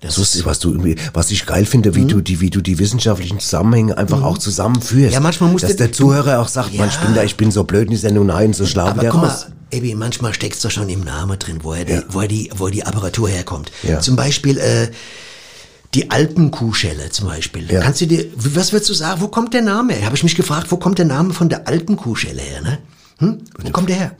Das 0.00 0.16
Das 0.16 0.18
ist, 0.34 0.44
was 0.44 0.58
du 0.58 0.76
was 1.14 1.30
ich 1.30 1.46
geil 1.46 1.64
finde, 1.64 1.94
wie 1.94 2.04
du 2.04 2.20
die, 2.20 2.40
wie 2.40 2.50
du 2.50 2.60
die 2.60 2.78
wissenschaftlichen 2.78 3.40
Zusammenhänge 3.40 3.96
einfach 3.96 4.22
auch 4.22 4.36
zusammenführst. 4.38 5.08
Mhm. 5.08 5.12
Ja, 5.14 5.20
manchmal 5.20 5.50
muss 5.50 5.62
Dass 5.62 5.76
der- 5.76 5.92
Zuhörer 5.92 6.40
auch 6.40 6.48
sagt, 6.48 6.74
man, 6.74 6.88
ich 6.88 6.96
bin 6.98 7.14
da, 7.14 7.22
ich 7.24 7.36
bin 7.36 7.50
so 7.50 7.64
blöd 7.64 7.84
in 7.86 7.90
die 7.92 7.96
Sendung, 7.96 8.26
nein, 8.26 8.52
so 8.52 8.66
schlafen 8.66 8.92
Aber 8.92 9.00
der 9.00 9.10
guck 9.10 9.22
raus. 9.22 9.46
mal, 9.48 9.52
Ebi, 9.74 9.94
manchmal 9.94 10.32
steckt's 10.34 10.60
doch 10.60 10.70
schon 10.70 10.88
im 10.88 11.00
Namen 11.00 11.38
drin, 11.38 11.58
woher 11.62 11.84
die, 11.84 11.92
Ja. 11.94 12.02
woher 12.08 12.28
die, 12.28 12.50
woher 12.56 12.72
die 12.72 12.84
Apparatur 12.84 13.28
herkommt. 13.28 13.70
Ja. 13.82 14.00
Zum 14.00 14.16
Beispiel, 14.16 14.58
äh, 14.58 14.88
die 15.94 16.10
Alpenkuhschelle 16.10 17.10
zum 17.10 17.28
Beispiel. 17.28 17.70
Ja. 17.70 17.80
Kannst 17.80 18.00
du 18.00 18.06
dir, 18.06 18.24
was 18.34 18.72
würdest 18.72 18.90
du 18.90 18.94
sagen, 18.94 19.20
wo 19.20 19.28
kommt 19.28 19.54
der 19.54 19.62
Name 19.62 19.92
her? 19.94 20.06
Habe 20.06 20.16
ich 20.16 20.24
mich 20.24 20.34
gefragt, 20.34 20.70
wo 20.70 20.76
kommt 20.76 20.98
der 20.98 21.04
Name 21.04 21.32
von 21.32 21.48
der 21.48 21.68
Alpenkuhschelle 21.68 22.42
her, 22.42 22.62
ne? 22.62 22.78
Hm? 23.18 23.38
Wo 23.62 23.70
kommt 23.70 23.88
der 23.88 23.96
her? 23.96 24.10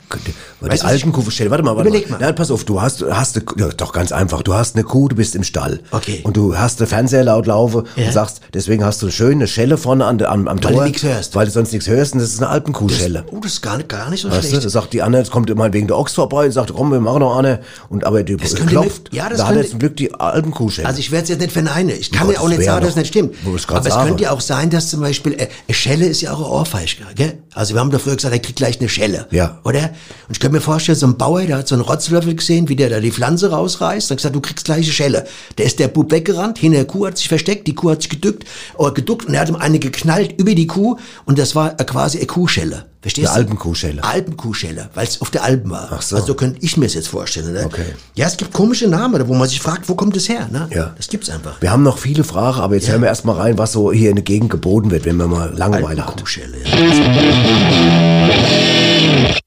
Weil 0.61 0.71
Weißt 0.71 0.83
die 0.83 0.85
du, 0.87 0.91
alten 0.91 1.11
Kuh 1.11 1.29
stell, 1.29 1.51
warte 1.51 1.63
mal, 1.65 1.75
warte 1.75 1.89
Überleg 1.89 2.09
mal. 2.09 2.17
mal. 2.17 2.25
Ja, 2.27 2.31
pass 2.31 2.49
auf, 2.49 2.63
du 2.63 2.81
hast, 2.81 3.03
hast 3.03 3.35
eine, 3.35 3.45
ja, 3.57 3.67
doch 3.75 3.91
ganz 3.91 4.13
einfach, 4.13 4.41
du 4.41 4.53
hast 4.53 4.75
eine 4.75 4.85
Kuh, 4.85 5.09
du 5.09 5.17
bist 5.17 5.35
im 5.35 5.43
Stall. 5.43 5.81
Okay. 5.91 6.21
Und 6.23 6.37
du 6.37 6.57
hast 6.57 6.79
den 6.79 6.87
Fernseher 6.87 7.25
laut 7.25 7.45
laufen 7.45 7.83
Ja. 7.97 8.05
und 8.05 8.13
sagst, 8.13 8.39
deswegen 8.53 8.85
hast 8.85 9.01
du 9.01 9.09
eine 9.25 9.47
Schelle 9.47 9.77
vorne 9.77 10.05
an, 10.05 10.17
der- 10.17 10.31
am, 10.31 10.45
Weil 10.45 10.57
Tor. 10.59 10.71
du 10.71 10.81
nichts 10.83 11.03
hörst. 11.03 11.35
Weil 11.35 11.45
du 11.45 11.51
sonst 11.51 11.73
nichts 11.73 11.87
hörst 11.89 12.13
und 12.13 12.19
das 12.21 12.29
ist 12.29 12.41
eine 12.41 12.49
Alpenkuhschelle. 12.49 13.25
Oh, 13.31 13.39
das 13.41 13.53
ist 13.53 13.61
gar 13.61 13.75
nicht, 13.77 13.89
gar 13.89 14.09
nicht 14.09 14.21
so 14.21 14.29
Weißt 14.31 14.43
du, 14.45 14.47
schlecht. 14.47 14.65
da 14.65 14.69
sagt 14.69 14.93
die 14.93 15.01
andere, 15.01 15.21
jetzt 15.21 15.31
kommt 15.31 15.49
immer 15.49 15.73
wegen 15.73 15.87
der 15.87 15.97
Ochs 15.97 16.13
vorbei 16.13 16.45
und 16.45 16.51
sagt, 16.53 16.71
komm, 16.73 16.91
wir 16.91 17.01
machen 17.01 17.19
noch 17.19 17.37
eine. 17.37 17.59
Und 17.89 18.05
aber 18.05 18.23
die 18.23 18.37
könnte 18.37 18.65
klopft. 18.65 19.03
mit- 19.05 19.13
ja, 19.13 19.27
das 19.27 19.39
da 19.39 19.43
hat 19.43 19.49
könnte- 19.49 19.61
jetzt 19.63 19.71
zum 19.71 19.79
Glück 19.79 19.97
die 19.97 20.13
Alpenkuhschelle. 20.13 20.87
Also 20.87 20.99
ich 20.99 21.11
werde 21.11 21.23
es 21.23 21.29
jetzt 21.29 21.41
nicht 21.41 21.51
verneinen. 21.51 21.89
Ich 21.99 22.11
kann 22.13 22.31
ja 22.31 22.39
auch 22.39 22.47
nicht 22.47 22.63
sagen, 22.63 22.81
dass 22.81 22.91
es 22.91 22.95
nicht 22.95 23.07
stimmt. 23.09 23.35
Aber 23.45 23.55
es 23.85 23.95
könnte 23.95 24.23
ja 24.23 24.31
auch 24.31 24.41
sein, 24.41 24.69
dass 24.69 24.89
zum 24.89 25.01
Beispiel, 25.01 25.33
äh, 25.33 25.47
eine 25.67 25.75
Schelle 25.75 26.05
ist 26.05 26.21
ja 26.21 26.31
auch 26.33 26.37
eine 26.39 26.47
Ohrfeige, 26.47 27.03
gell? 27.15 27.39
Also 27.53 27.73
wir 27.73 27.81
haben 27.81 27.91
doch 27.91 27.99
früher 27.99 28.15
gesagt, 28.15 28.33
er 28.33 28.39
kriegt 28.39 28.57
gleich 28.57 28.79
eine 28.79 28.84
Schelle. 28.89 29.27
Ja. 29.31 29.59
Oder? 29.63 29.91
Und 30.27 30.31
ich 30.31 30.39
könnte 30.39 30.55
mir 30.55 30.61
vorstellen, 30.61 30.97
so 30.97 31.07
ein 31.07 31.17
Bauer, 31.17 31.41
der 31.41 31.57
hat 31.57 31.67
so 31.67 31.75
einen 31.75 31.83
Rotzlöffel 31.83 32.35
gesehen, 32.35 32.69
wie 32.69 32.75
der 32.75 32.89
da 32.89 32.99
die 32.99 33.11
Pflanze 33.11 33.51
rausreißt, 33.51 34.11
und 34.11 34.17
gesagt, 34.17 34.35
du 34.35 34.41
kriegst 34.41 34.65
gleich 34.65 34.85
eine 34.85 34.93
Schelle. 34.93 35.27
Der 35.57 35.65
ist 35.65 35.79
der 35.79 35.87
Bub 35.87 36.11
weggerannt, 36.11 36.57
hinter 36.57 36.79
der 36.79 36.87
Kuh 36.87 37.07
hat 37.07 37.17
sich 37.17 37.27
versteckt, 37.27 37.67
die 37.67 37.75
Kuh 37.75 37.91
hat 37.91 38.01
sich 38.01 38.09
gedückt, 38.09 38.45
oder 38.75 38.93
geduckt, 38.93 39.25
und 39.25 39.33
er 39.33 39.41
hat 39.41 39.49
ihm 39.49 39.55
eine 39.55 39.79
geknallt 39.79 40.39
über 40.39 40.55
die 40.55 40.67
Kuh, 40.67 40.97
und 41.25 41.39
das 41.39 41.55
war 41.55 41.79
äh, 41.79 41.83
quasi 41.83 42.17
eine 42.17 42.27
Kuhschelle. 42.27 42.85
Verstehst 43.05 43.27
Eine 43.27 43.35
du? 43.35 43.41
Alpenkuhschelle. 43.41 44.03
Alpenkuhschelle, 44.03 44.89
weil 44.95 45.05
es 45.05 45.21
auf 45.21 45.29
der 45.29 45.43
Alpen 45.43 45.69
war. 45.69 45.89
Ach 45.91 46.01
so. 46.01 46.15
Also 46.15 46.25
so 46.25 46.33
könnte 46.33 46.57
ich 46.61 46.75
mir 46.75 46.87
es 46.87 46.95
jetzt 46.95 47.07
vorstellen. 47.07 47.53
Ne? 47.53 47.61
Okay. 47.63 47.85
Ja, 48.15 48.25
es 48.25 48.35
gibt 48.35 48.51
komische 48.51 48.87
Namen, 48.87 49.27
wo 49.27 49.35
man 49.35 49.47
sich 49.47 49.61
fragt, 49.61 49.87
wo 49.87 49.93
kommt 49.93 50.15
das 50.15 50.27
her? 50.27 50.49
Ne? 50.51 50.67
Ja. 50.71 50.95
Das 50.97 51.07
gibt's 51.07 51.29
einfach. 51.29 51.61
wir 51.61 51.69
haben 51.69 51.83
noch 51.83 51.99
viele 51.99 52.23
Fragen, 52.23 52.61
aber 52.61 52.73
jetzt 52.73 52.89
hören 52.89 53.01
wir 53.01 53.07
erst 53.09 53.23
mal 53.23 53.33
rein, 53.35 53.59
was 53.59 53.73
so 53.73 53.91
hier 53.91 54.09
in 54.09 54.15
der 54.15 54.23
Gegend 54.23 54.49
geboten 54.49 54.89
wird, 54.89 55.05
wenn 55.05 55.17
man 55.17 55.29
mal 55.29 55.53
Langeweile 55.55 56.01
hat. 56.01 56.07
Alpenkuhschelle. 56.07 56.57
Ja. 56.63 56.75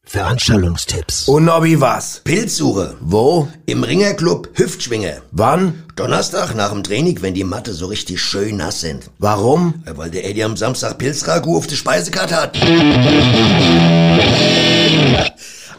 Veranstaltungstipps. 0.09 1.29
Und 1.29 1.45
Nobby, 1.45 1.79
was? 1.83 2.23
Pilzsuche. 2.25 2.97
Wo? 3.01 3.47
Im 3.67 3.85
Ringerclub 3.85 4.49
Hüftschwinge. 4.55 5.21
Wann? 5.33 5.85
Donnerstag 5.97 6.55
nach 6.55 6.73
dem 6.73 6.83
Training, 6.83 7.21
wenn 7.21 7.35
die 7.35 7.45
Matte 7.45 7.75
so 7.75 7.85
richtig 7.87 8.23
schön 8.23 8.57
nass 8.57 8.81
sind. 8.81 9.11
Warum? 9.19 9.75
Ja, 9.87 9.99
Weil 9.99 10.11
der 10.11 10.25
Eddie 10.25 10.45
am 10.45 10.57
Samstag 10.57 10.97
Pilzragout 10.97 11.59
auf 11.59 11.67
der 11.67 11.77
Speisekarte 11.77 12.37
hat. 12.37 12.57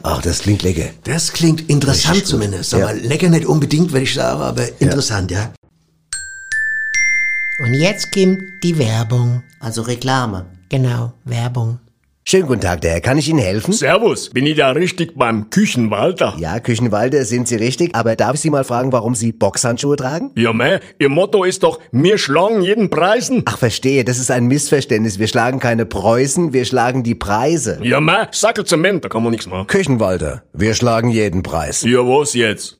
Ach, 0.03 0.21
das 0.21 0.39
klingt 0.39 0.61
lecker. 0.61 0.89
Das 1.05 1.33
klingt 1.33 1.67
interessant 1.67 2.17
Richtig 2.17 2.29
zumindest. 2.29 2.71
Ja. 2.73 2.83
Aber 2.83 2.93
lecker 2.93 3.29
nicht 3.29 3.47
unbedingt, 3.47 3.91
würde 3.91 4.03
ich 4.03 4.13
sagen, 4.13 4.41
aber 4.41 4.79
interessant, 4.79 5.31
ja. 5.31 5.51
Und 7.57 7.73
jetzt 7.73 8.11
kommt 8.11 8.43
die 8.61 8.77
Werbung. 8.77 9.41
Also 9.59 9.81
Reklame. 9.81 10.45
Genau, 10.69 11.13
Werbung. 11.25 11.79
Schönen 12.25 12.45
guten 12.45 12.61
Tag, 12.61 12.81
der 12.81 12.91
Herr. 12.91 13.01
Kann 13.01 13.17
ich 13.17 13.27
Ihnen 13.27 13.39
helfen? 13.39 13.73
Servus, 13.73 14.29
bin 14.29 14.45
ich 14.45 14.55
da 14.57 14.69
richtig 14.71 15.13
beim 15.17 15.49
Küchenwalter? 15.49 16.35
Ja, 16.37 16.59
Küchenwalde 16.59 17.25
sind 17.25 17.47
Sie 17.47 17.55
richtig, 17.55 17.95
aber 17.95 18.15
darf 18.15 18.35
ich 18.35 18.41
Sie 18.41 18.51
mal 18.51 18.63
fragen, 18.63 18.91
warum 18.91 19.15
Sie 19.15 19.31
Boxhandschuhe 19.31 19.95
tragen? 19.95 20.29
Ja, 20.35 20.53
meh, 20.53 20.77
Ihr 20.99 21.09
Motto 21.09 21.43
ist 21.43 21.63
doch, 21.63 21.79
wir 21.91 22.19
schlagen 22.19 22.61
jeden 22.61 22.91
Preisen. 22.91 23.41
Ach, 23.45 23.57
verstehe, 23.57 24.03
das 24.03 24.19
ist 24.19 24.29
ein 24.29 24.45
Missverständnis. 24.45 25.17
Wir 25.17 25.27
schlagen 25.27 25.59
keine 25.59 25.87
Preußen, 25.87 26.53
wir 26.53 26.65
schlagen 26.65 27.01
die 27.01 27.15
Preise. 27.15 27.79
Ja, 27.81 27.99
meh, 27.99 28.27
Sackel 28.31 28.65
Zement, 28.65 29.03
da 29.05 29.09
kann 29.09 29.23
man 29.23 29.31
nichts 29.31 29.47
machen. 29.47 29.65
Küchenwalter, 29.65 30.43
wir 30.53 30.75
schlagen 30.75 31.09
jeden 31.09 31.41
Preis. 31.41 31.81
Ja, 31.81 31.99
was 31.99 32.35
jetzt? 32.35 32.78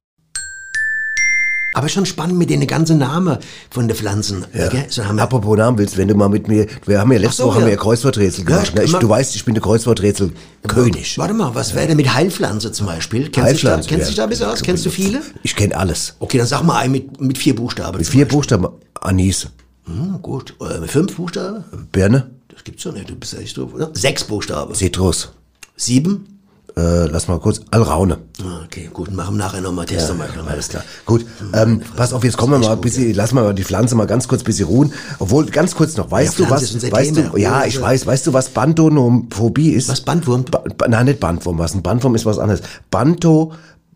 Aber 1.73 1.87
schon 1.87 2.05
spannend 2.05 2.37
mit 2.37 2.49
den 2.49 2.65
ganzen 2.65 2.97
Namen 2.97 3.37
von 3.69 3.87
den 3.87 3.95
Pflanzen. 3.95 4.45
Gell? 4.53 4.85
So 4.89 5.03
Apropos 5.03 5.55
Namen 5.57 5.77
willst, 5.77 5.97
wenn 5.97 6.07
du 6.07 6.15
mal 6.15 6.27
mit 6.29 6.47
mir, 6.47 6.65
wir 6.85 6.99
haben 6.99 7.11
ja 7.11 7.19
letzte 7.19 7.43
so, 7.43 7.47
Woche 7.47 7.55
haben 7.57 7.61
wir 7.65 7.69
ja. 7.69 7.75
ja 7.75 7.81
Kreuzworträtsel 7.81 8.43
Ja, 8.43 8.57
gemacht. 8.57 8.75
ne? 8.75 8.83
ich, 8.85 8.91
du 8.93 9.07
weißt, 9.07 9.35
ich 9.35 9.45
bin 9.45 9.53
der 9.53 9.61
Kreuzworträtsel 9.61 10.31
König. 10.67 11.17
Warte 11.19 11.33
mal, 11.35 11.53
was 11.53 11.75
wäre 11.75 11.87
denn 11.87 11.97
mit 11.97 12.11
Heilpflanze 12.13 12.71
zum 12.71 12.87
Beispiel? 12.87 13.29
Kennst 13.29 13.37
du 13.37 13.53
dich 13.53 13.61
da, 13.61 13.69
Heilpflanze, 13.69 13.89
kennst 13.89 14.07
du 14.07 14.11
ja. 14.11 14.17
da 14.17 14.23
ein 14.23 14.29
bisschen 14.29 14.45
aus? 14.47 14.61
Kennst 14.63 14.85
du 14.85 14.89
viele? 14.89 15.21
Ich 15.43 15.55
kenne 15.55 15.77
alles. 15.77 16.15
Okay, 16.19 16.39
dann 16.39 16.47
sag 16.47 16.63
mal 16.63 16.77
einen 16.79 16.91
mit, 16.91 17.21
mit 17.21 17.37
vier 17.37 17.55
Buchstaben. 17.55 17.97
Mit 17.99 18.07
vier 18.07 18.27
Buchstaben. 18.27 18.67
Anis, 19.01 19.47
Hm, 19.85 20.21
gut. 20.21 20.55
Äh, 20.61 20.79
mit 20.79 20.91
fünf 20.91 21.15
Buchstaben? 21.15 21.63
Birne, 21.91 22.29
Das 22.53 22.63
gibt's 22.63 22.83
doch 22.83 22.93
nicht. 22.93 23.09
Du 23.09 23.15
bist 23.15 23.33
ja 23.33 23.39
echt 23.39 23.57
doof, 23.57 23.73
oder? 23.73 23.89
Sechs 23.93 24.23
Buchstaben. 24.23 24.73
Zitrus. 24.75 25.29
Sieben? 25.75 26.38
Äh, 26.77 27.05
lass 27.07 27.27
mal 27.27 27.39
kurz, 27.39 27.61
Alraune. 27.71 28.19
Ah, 28.43 28.61
Okay, 28.65 28.89
gut. 28.93 29.11
Machen 29.11 29.35
wir 29.35 29.45
nachher 29.45 29.61
nochmal 29.61 29.85
Test. 29.87 30.09
nochmal. 30.09 30.29
Alles 30.47 30.69
klar. 30.69 30.83
Gut, 31.05 31.25
ähm, 31.53 31.81
pass 31.95 32.13
auf, 32.13 32.23
jetzt 32.23 32.37
kommen 32.37 32.53
wir 32.53 32.59
mal 32.59 32.73
ein 32.75 32.81
bisschen, 32.81 33.13
lass 33.15 33.33
mal 33.33 33.53
die 33.55 33.63
Pflanze 33.63 33.95
mal 33.95 34.05
ganz 34.05 34.27
kurz 34.27 34.41
ein 34.41 34.45
bisschen 34.45 34.67
ruhen. 34.67 34.93
Obwohl, 35.17 35.45
ganz 35.47 35.73
kurz 35.75 35.97
noch, 35.97 36.11
weißt 36.11 36.37
Ja, 36.39 36.45
du 36.45 36.51
was, 36.51 36.91
weißt 36.91 37.15
Thema. 37.15 37.29
du, 37.29 37.37
ja, 37.37 37.65
ich 37.65 37.75
ja. 37.75 37.81
weiß, 37.81 38.05
weißt 38.05 38.27
du, 38.27 38.33
was 38.33 38.49
Bandonophobie 38.49 39.71
ist? 39.71 39.89
Was, 39.89 40.01
Bandwurm? 40.01 40.45
Ba 40.45 40.63
ba 40.77 40.87
nein, 40.87 41.05
nicht 41.07 41.19
Bandwurm, 41.19 41.57
was 41.57 41.73
ein 41.73 41.81
Bandwurm 41.81 42.13
ist 42.15 42.25
was 42.25 42.37
anderes. 42.37 42.61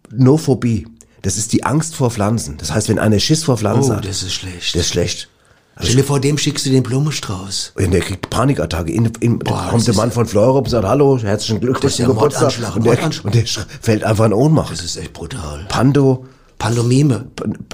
Bantonophobie. 0.09 0.87
Das 1.21 1.37
ist 1.37 1.53
die 1.53 1.63
Angst 1.63 1.95
vor 1.95 2.11
Pflanzen. 2.11 2.57
Das 2.57 2.73
heißt, 2.73 2.89
wenn 2.89 2.99
einer 2.99 3.19
Schiss 3.19 3.43
vor 3.45 3.57
Pflanzen 3.57 3.91
Oh, 3.91 3.95
hat, 3.97 4.05
das 4.07 4.23
ist 4.23 4.33
schlecht. 4.33 4.75
das 4.75 4.81
ist 4.81 4.89
schlecht. 4.89 5.29
Stell 5.79 5.95
dir 5.95 6.03
vor, 6.03 6.19
dem 6.19 6.37
schickst 6.37 6.65
du 6.65 6.69
den 6.69 6.83
Blumenstrauß. 6.83 7.73
Und 7.75 7.91
der 7.91 8.01
kriegt 8.01 8.29
Panikattacke. 8.29 8.91
In, 8.91 9.11
in, 9.19 9.39
Boah, 9.39 9.67
kommt 9.69 9.87
der 9.87 9.95
Mann 9.95 10.11
von 10.11 10.25
Fleurup 10.25 10.65
und 10.65 10.69
sagt, 10.69 10.87
hallo, 10.87 11.17
herzlichen 11.17 11.59
Glückwunsch 11.59 11.95
zum 11.95 12.07
Geburtstag. 12.07 12.75
Und 12.75 12.85
der, 12.85 12.99
und 13.23 13.33
der 13.33 13.43
fällt 13.81 14.03
einfach 14.03 14.25
in 14.25 14.33
Ohnmacht. 14.33 14.71
Das 14.71 14.83
ist 14.83 14.97
echt 14.97 15.13
brutal. 15.13 15.65
Pando, 15.69 16.25
Pandomime. 16.59 17.25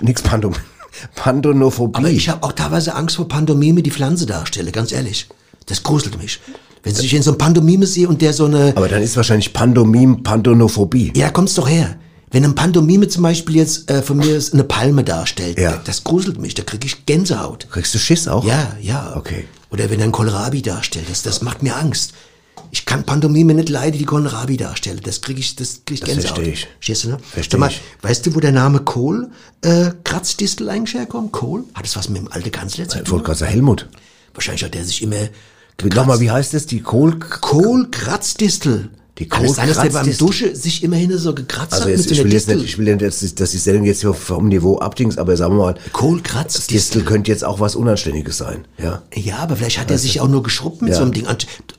Nix 0.01 0.21
Pandom, 0.21 0.53
Pandonophobie. 1.15 1.97
Aber 1.97 2.09
ich 2.09 2.29
habe 2.29 2.43
auch 2.43 2.53
teilweise 2.53 2.95
Angst 2.95 3.17
vor 3.17 3.27
Pandomime, 3.27 3.83
die 3.83 3.91
Pflanze 3.91 4.25
darstelle, 4.25 4.71
ganz 4.71 4.93
ehrlich. 4.93 5.27
Das 5.65 5.83
gruselt 5.83 6.21
mich. 6.21 6.39
Wenn 6.83 6.95
ich 6.95 7.13
in 7.13 7.21
so 7.21 7.31
einem 7.31 7.37
Pandomime 7.37 7.85
sehe 7.85 8.07
und 8.07 8.21
der 8.21 8.31
so 8.31 8.45
eine... 8.45 8.73
Aber 8.77 8.87
dann 8.87 9.03
ist 9.03 9.17
wahrscheinlich 9.17 9.51
Pandomim, 9.51 10.23
Pandonophobie. 10.23 11.11
Ja, 11.15 11.29
kommt's 11.29 11.55
doch 11.55 11.67
her. 11.67 11.97
Wenn 12.31 12.43
ein 12.45 12.53
Pandomime 12.55 13.07
zum 13.07 13.23
Beispiel 13.23 13.55
jetzt 13.55 13.89
äh, 13.89 14.01
von 14.03 14.17
mir 14.17 14.35
ist 14.37 14.53
eine 14.53 14.63
Palme 14.63 15.03
darstellt, 15.03 15.57
Ja. 15.59 15.81
das 15.83 16.03
gruselt 16.03 16.39
mich, 16.39 16.53
da 16.53 16.63
kriege 16.63 16.85
ich 16.85 17.05
Gänsehaut. 17.05 17.67
Kriegst 17.71 17.93
du 17.95 17.97
Schiss 17.97 18.27
auch? 18.27 18.45
Ja, 18.45 18.75
ja. 18.81 19.15
Okay. 19.15 19.45
Oder 19.71 19.89
wenn 19.89 20.01
einen 20.01 20.11
Kohlrabi 20.11 20.61
darstellt, 20.61 21.05
das, 21.09 21.21
das 21.23 21.41
macht 21.41 21.63
mir 21.63 21.75
Angst. 21.75 22.13
Ich 22.71 22.85
kann 22.85 23.03
Pantomime 23.03 23.55
nicht 23.55 23.69
leiden, 23.69 23.97
die 23.97 24.05
Kohlrabi 24.05 24.57
darstellen. 24.57 24.99
Das 25.03 25.21
kriege 25.21 25.39
ich, 25.39 25.55
das 25.55 25.81
krieg 25.85 25.95
ich 25.95 25.99
Das 26.01 26.09
Gänsehaut. 26.09 26.35
versteh 26.35 26.51
ich. 26.53 26.67
Verstehst 26.79 27.03
du, 27.05 27.09
ne? 27.09 27.17
Versteh 27.31 27.51
Sag 27.53 27.59
mal, 27.59 27.69
ich. 27.71 27.81
Weißt 28.01 28.25
du, 28.27 28.35
wo 28.35 28.39
der 28.39 28.51
Name 28.51 28.81
Kohl, 28.81 29.31
äh, 29.61 29.91
Kratzdistel 30.03 30.69
eigentlich 30.69 30.93
herkommt? 30.93 31.31
Kohl? 31.31 31.63
Hat 31.73 31.83
das 31.85 31.95
was 31.95 32.09
mit 32.09 32.21
dem 32.21 32.31
alten 32.31 32.51
Kanzler 32.51 32.87
zu 32.87 32.97
Ich 32.99 33.03
tun? 33.05 33.13
wollte 33.13 33.25
gerade 33.25 33.39
sagen, 33.39 33.51
Helmut. 33.53 33.89
Wahrscheinlich 34.35 34.63
hat 34.63 34.75
der 34.75 34.85
sich 34.85 35.01
immer... 35.01 35.29
Nochmal, 35.95 36.19
wie 36.19 36.29
heißt 36.29 36.53
das? 36.53 36.65
Die 36.67 36.81
Kohl... 36.81 37.17
Kohl 37.17 37.89
Kratzdistel. 37.89 38.89
Die 39.19 39.27
Kann 39.27 39.43
es 39.43 39.55
sein, 39.55 39.67
dass 39.67 39.81
der 39.81 39.89
beim? 39.89 40.17
Dusche 40.17 40.55
sich 40.55 40.81
immerhin 40.81 41.15
so 41.17 41.35
gekratzt 41.35 41.73
Also 41.73 41.85
hat 41.85 41.91
jetzt, 41.91 42.09
mit 42.09 42.11
ich 42.11 42.23
will 42.23 42.31
jetzt 42.31 42.47
Distel? 42.47 42.55
nicht, 42.55 42.65
ich 42.69 42.77
will 42.77 42.95
nicht, 42.95 43.39
dass, 43.39 43.51
die 43.51 43.57
Sendung 43.57 43.83
jetzt 43.83 43.99
hier 43.99 44.13
vom 44.13 44.47
Niveau 44.47 44.79
abdings, 44.79 45.17
aber 45.17 45.35
sagen 45.35 45.57
wir 45.57 45.63
mal, 45.63 45.75
Kohlkratzdistel. 45.91 46.73
Distel 46.73 47.03
könnte 47.03 47.29
jetzt 47.29 47.43
auch 47.43 47.59
was 47.59 47.75
Unanständiges 47.75 48.37
sein, 48.37 48.65
ja. 48.77 49.03
Ja, 49.13 49.37
aber 49.39 49.57
vielleicht 49.57 49.77
hat 49.77 49.91
er 49.91 49.97
sich 49.97 50.21
auch 50.21 50.29
nur 50.29 50.41
geschrubbt 50.41 50.81
mit 50.81 50.93
so 50.95 51.01
einem 51.01 51.11
Ding. 51.11 51.27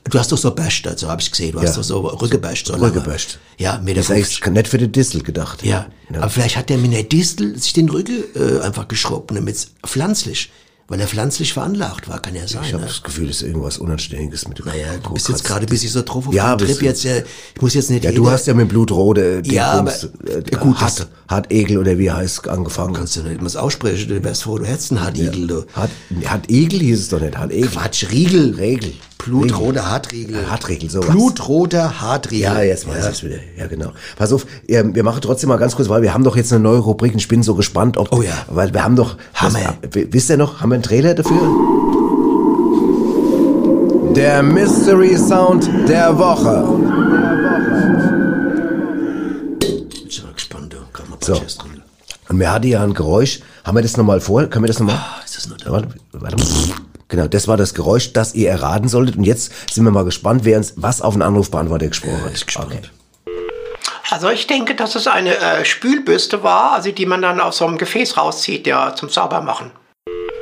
Du 0.09 0.19
hast 0.19 0.31
doch 0.31 0.37
so 0.37 0.53
basht, 0.53 0.87
also 0.87 1.09
habe 1.09 1.21
ich 1.21 1.31
gesehen. 1.31 1.53
Du 1.53 1.61
hast 1.61 1.77
doch 1.77 1.83
so 1.83 1.99
rückgebasht. 2.01 2.67
So. 2.67 2.73
Rückgebasht. 2.75 3.39
Ja, 3.57 3.79
Meter 3.83 4.01
Das 4.01 4.09
ist 4.11 4.45
nett 4.47 4.67
für 4.67 4.77
den 4.77 4.91
Distel 4.91 5.23
gedacht. 5.23 5.63
Ja. 5.63 5.87
aber 6.13 6.29
vielleicht 6.29 6.57
hat 6.57 6.69
der 6.69 6.77
mit 6.77 6.93
einer 6.93 7.03
Distel 7.03 7.57
sich 7.57 7.73
den 7.73 7.89
Rücken 7.89 8.23
äh, 8.35 8.59
einfach 8.61 8.87
geschrubbt, 8.87 9.31
damit 9.35 9.55
es 9.55 9.67
pflanzlich, 9.85 10.51
weil 10.91 10.99
er 10.99 11.07
pflanzlich 11.07 11.53
veranlagt 11.53 12.09
war, 12.09 12.21
kann 12.21 12.35
ja 12.35 12.45
sein. 12.49 12.63
Ich 12.65 12.73
habe 12.73 12.81
ne? 12.83 12.87
das 12.89 13.01
Gefühl, 13.01 13.29
es 13.29 13.37
ist 13.37 13.43
irgendwas 13.47 13.77
Unanständiges 13.77 14.45
mit 14.49 14.59
dem 14.59 14.65
Naja, 14.65 14.87
du 15.01 15.13
bist 15.13 15.29
jetzt 15.29 15.45
gerade 15.45 15.65
ein 15.65 15.69
bisschen 15.69 15.89
so 15.89 16.01
drauf 16.01 16.27
auf 16.27 16.33
Ja, 16.33 16.53
den 16.57 16.67
Trip 16.67 16.79
du. 16.79 16.85
jetzt. 16.85 17.05
Äh, 17.05 17.23
ich 17.55 17.61
muss 17.61 17.73
jetzt 17.75 17.89
nicht 17.89 18.03
Ja, 18.03 18.11
du 18.11 18.23
jeder- 18.23 18.31
hast 18.33 18.45
ja 18.47 18.53
mit 18.53 18.67
Blutrode 18.67 19.41
äh, 19.45 19.53
Ja, 19.53 19.71
aber- 19.71 19.89
Dingsbums, 19.91 20.29
äh, 20.29 20.43
Ja, 20.51 20.59
gut, 20.59 20.81
Hart, 20.81 20.99
das- 20.99 21.07
Hartegel 21.31 21.77
oder 21.77 21.97
wie 21.97 22.11
heißt 22.11 22.47
angefangen. 22.47 22.93
Kannst 22.93 23.15
du 23.15 23.21
nicht 23.23 23.39
immer 23.41 23.63
aussprechen, 23.63 24.09
du 24.09 24.23
wärst 24.23 24.43
froh, 24.43 24.57
du 24.57 24.65
hättest 24.65 24.91
einen 24.91 25.03
Hartigel, 25.03 25.47
du. 25.47 25.65
Hart, 25.73 25.89
Hartegel 26.25 26.79
hieß 26.79 26.99
es 26.99 27.09
doch 27.09 27.21
nicht, 27.21 27.37
Hartegel. 27.37 27.69
Quatsch, 27.69 28.11
Riegel. 28.11 28.55
Regel. 28.55 28.91
Blutroter 29.17 29.89
Hartriegel. 29.89 30.49
Hartriegel, 30.49 30.89
sowas. 30.89 31.09
Blutroter 31.11 32.01
Hartriegel. 32.01 32.41
Ja, 32.43 32.61
jetzt 32.63 32.87
weiß 32.87 33.07
ich's 33.09 33.23
wieder. 33.23 33.37
Ja, 33.57 33.67
genau. 33.67 33.91
Pass 34.17 34.33
auf, 34.33 34.45
wir 34.67 35.03
machen 35.03 35.21
trotzdem 35.21 35.49
mal 35.49 35.57
ganz 35.57 35.75
kurz, 35.75 35.89
weil 35.89 36.01
wir 36.01 36.13
haben 36.13 36.23
doch 36.23 36.35
jetzt 36.35 36.51
eine 36.51 36.61
neue 36.63 36.79
Rubrik 36.79 37.13
und 37.13 37.19
ich 37.19 37.27
bin 37.27 37.43
so 37.43 37.53
gespannt, 37.55 37.97
ob, 37.97 38.11
Oh 38.11 38.21
ja. 38.23 38.33
weil 38.49 38.73
wir 38.73 38.83
haben 38.83 38.95
doch, 38.95 39.17
Hammer. 39.35 39.75
Das, 39.81 39.91
wisst 40.11 40.29
ihr 40.31 40.37
noch, 40.37 40.61
haben 40.61 40.69
wir 40.69 40.75
einen 40.75 40.83
Trailer 40.83 41.13
dafür? 41.13 41.37
Der 44.15 44.41
Mystery 44.43 45.15
Sound 45.17 45.69
der 45.87 46.17
Woche. 46.17 46.65
So. 51.23 51.41
Und 52.29 52.37
mir 52.37 52.51
hatte 52.51 52.67
ja 52.67 52.83
ein 52.83 52.93
Geräusch. 52.93 53.39
Haben 53.63 53.77
wir 53.77 53.81
das 53.81 53.97
nochmal 53.97 54.21
vor? 54.21 54.45
Können 54.45 54.63
wir 54.63 54.67
das 54.67 54.79
nochmal? 54.79 54.95
Ah, 54.95 55.21
ist 55.23 55.37
das 55.37 55.47
nur 55.47 55.57
da? 55.57 55.71
Warte, 55.71 55.89
warte 56.13 56.37
mal. 56.37 56.47
Genau, 57.09 57.27
das 57.27 57.47
war 57.47 57.57
das 57.57 57.73
Geräusch, 57.73 58.13
das 58.13 58.33
ihr 58.35 58.49
erraten 58.49 58.87
solltet. 58.87 59.17
Und 59.17 59.25
jetzt 59.25 59.51
sind 59.73 59.83
wir 59.83 59.91
mal 59.91 60.05
gespannt, 60.05 60.45
wer 60.45 60.57
uns 60.57 60.73
was 60.77 61.01
auf 61.01 61.13
den 61.13 61.21
Anrufbeantworter 61.21 61.87
gesprochen 61.87 62.23
hat. 62.23 62.33
Ich 62.33 62.45
gespannt. 62.45 62.71
Okay. 62.71 62.89
Also 64.09 64.29
ich 64.29 64.47
denke, 64.47 64.75
dass 64.75 64.95
es 64.95 65.07
eine 65.07 65.37
äh, 65.37 65.63
Spülbürste 65.63 66.43
war, 66.43 66.73
also 66.73 66.91
die 66.91 67.05
man 67.05 67.21
dann 67.21 67.39
aus 67.39 67.57
so 67.57 67.65
einem 67.65 67.77
Gefäß 67.77 68.17
rauszieht, 68.17 68.67
ja, 68.67 68.95
zum 68.95 69.09
Saubermachen. 69.09 69.71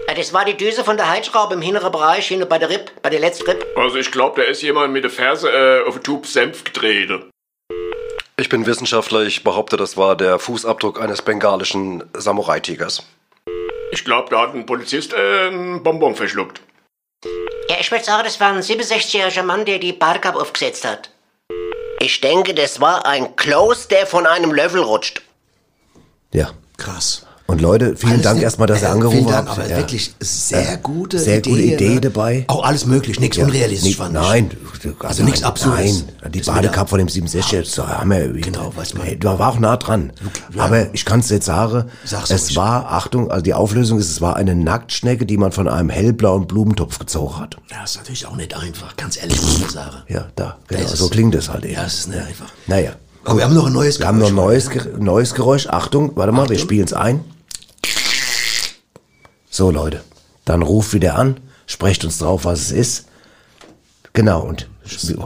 Ja, 0.07 0.15
das 0.15 0.33
war 0.33 0.43
die 0.43 0.57
Düse 0.57 0.83
von 0.83 0.97
der 0.97 1.07
Heizschraube 1.07 1.53
im 1.53 1.61
hinteren 1.61 1.91
Bereich, 1.91 2.27
hinten 2.27 2.49
bei 2.49 2.57
der 2.57 2.69
Ripp, 2.69 2.91
bei 3.03 3.11
der 3.11 3.19
letzten 3.19 3.47
Ripp. 3.47 3.65
Also 3.75 3.97
ich 3.97 4.11
glaube, 4.11 4.41
da 4.41 4.47
ist 4.47 4.63
jemand 4.63 4.91
mit 4.91 5.03
der 5.03 5.11
Ferse 5.11 5.49
äh, 5.49 5.87
auf 5.87 5.95
den 5.95 6.03
Tube 6.03 6.25
Senf 6.25 6.63
getreten. 6.63 7.28
Ich 8.39 8.47
bin 8.47 8.65
Wissenschaftler, 8.65 9.23
ich 9.23 9.43
behaupte, 9.43 9.75
das 9.75 9.97
war 9.97 10.15
der 10.15 10.39
Fußabdruck 10.39 11.01
eines 11.01 11.21
bengalischen 11.21 12.05
Samurai-Tigers. 12.15 13.03
Ich 13.91 14.05
glaube, 14.05 14.29
da 14.29 14.43
hat 14.43 14.55
ein 14.55 14.65
Polizist 14.65 15.11
äh, 15.11 15.47
einen 15.47 15.83
Bonbon 15.83 16.15
verschluckt. 16.15 16.61
Ja, 17.67 17.75
ich 17.81 17.91
würde 17.91 18.05
sagen, 18.05 18.23
das 18.23 18.39
war 18.39 18.53
ein 18.53 18.61
67-jähriger 18.61 19.43
Mann, 19.43 19.65
der 19.65 19.77
die 19.77 19.91
Badekappe 19.91 20.39
aufgesetzt 20.39 20.87
hat. 20.87 21.09
Ich 21.99 22.21
denke, 22.21 22.53
das 22.53 22.79
war 22.79 23.05
ein 23.05 23.35
Kloß, 23.35 23.89
der 23.89 24.07
von 24.07 24.25
einem 24.25 24.53
Löffel 24.53 24.83
rutscht. 24.83 25.21
Ja. 26.33 26.51
Krass. 26.77 27.25
Und 27.49 27.61
Leute, 27.61 27.95
vielen 27.95 28.11
Alles 28.13 28.23
Dank 28.23 28.41
erstmal, 28.43 28.67
dass 28.67 28.81
ihr 28.83 28.89
äh, 28.89 28.91
angerufen 28.91 29.17
vielen 29.17 29.29
Dank, 29.31 29.49
habt. 29.49 29.59
aber 29.59 29.69
Ja. 29.69 29.77
wirklich 29.77 30.13
sehr 30.19 30.77
gute 30.77 31.17
Sehr 31.17 31.39
Idee. 31.39 31.49
gute 31.49 31.61
Idee 31.63 31.89
ne? 31.95 32.01
dabei. 32.01 32.45
Auch 32.47 32.63
alles 32.63 32.85
möglich, 32.85 33.19
nichts 33.19 33.37
Ja, 33.37 33.45
unrealistisch 33.45 33.95
fand 33.97 34.15
ich. 34.15 34.21
Nein, 34.21 34.51
Also 34.99 35.23
nichts 35.23 35.41
Absurdes. 35.41 36.05
Nein, 36.21 36.31
die 36.31 36.41
Badekappe 36.41 36.85
da- 36.85 36.85
von 36.85 36.99
dem 36.99 37.09
67 37.09 37.67
so 37.71 37.87
haben 37.87 38.11
wir, 38.11 38.27
Genau, 38.33 38.71
weiß 38.75 38.93
man. 38.93 39.07
Da 39.19 39.39
war 39.39 39.49
auch 39.49 39.59
nah 39.59 39.77
dran. 39.77 40.13
Ja. 40.55 40.63
Aber 40.65 40.93
ich 40.93 41.05
kann 41.05 41.21
es 41.21 41.29
jetzt 41.29 41.45
sagen, 41.47 41.85
Sag's 42.05 42.29
es 42.29 42.55
war, 42.55 42.91
Achtung, 42.91 43.31
also 43.31 43.41
die 43.43 43.55
Auflösung 43.55 43.97
ist, 43.97 44.11
es 44.11 44.21
war 44.21 44.35
eine 44.35 44.53
Nacktschnecke, 44.53 45.25
die 45.25 45.37
man 45.37 45.51
von 45.51 45.67
einem 45.67 45.89
hellblauen 45.89 46.45
Blumentopf 46.45 46.99
gezogen 46.99 47.39
hat. 47.39 47.57
Ja, 47.71 47.83
ist 47.83 47.97
natürlich 47.97 48.27
auch 48.27 48.35
nicht 48.35 48.55
einfach, 48.55 48.95
ganz 48.95 49.17
ehrlich 49.19 49.41
muss 49.41 49.59
man 49.59 49.69
sagen. 49.71 49.97
Ja, 50.07 50.27
da, 50.35 50.57
Da 50.67 50.77
genau, 50.77 50.87
es. 50.87 50.99
so 50.99 51.09
klingt 51.09 51.33
es 51.33 51.49
halt 51.49 51.65
eben. 51.65 51.73
Ja, 51.73 51.85
es 51.85 51.95
ist 52.01 52.09
nicht 52.09 52.19
einfach. 52.19 52.51
Naja. 52.67 52.91
Aber 53.25 53.37
wir 53.39 53.43
haben 53.45 53.53
noch 53.55 53.65
ein 53.67 53.73
neues 53.73 53.99
Wir 53.99 54.07
haben 54.07 54.17
noch 54.19 54.27
ein 54.27 54.35
Geräusch. 54.35 54.65
neues, 54.65 54.69
Ge- 54.69 54.93
neues 54.99 55.33
Geräusch. 55.33 55.67
Achtung, 55.67 56.11
warte 56.15 56.31
mal, 56.31 56.47
wir 56.47 56.57
spielen 56.59 56.85
es 56.85 56.93
ein. 56.93 57.19
So, 59.49 59.71
Leute. 59.71 60.01
Dann 60.45 60.61
ruft 60.61 60.93
wieder 60.93 61.15
an, 61.15 61.37
sprecht 61.65 62.05
uns 62.05 62.19
drauf, 62.19 62.45
was 62.45 62.59
es 62.61 62.71
ist. 62.71 63.05
Genau, 64.13 64.41
und 64.41 64.67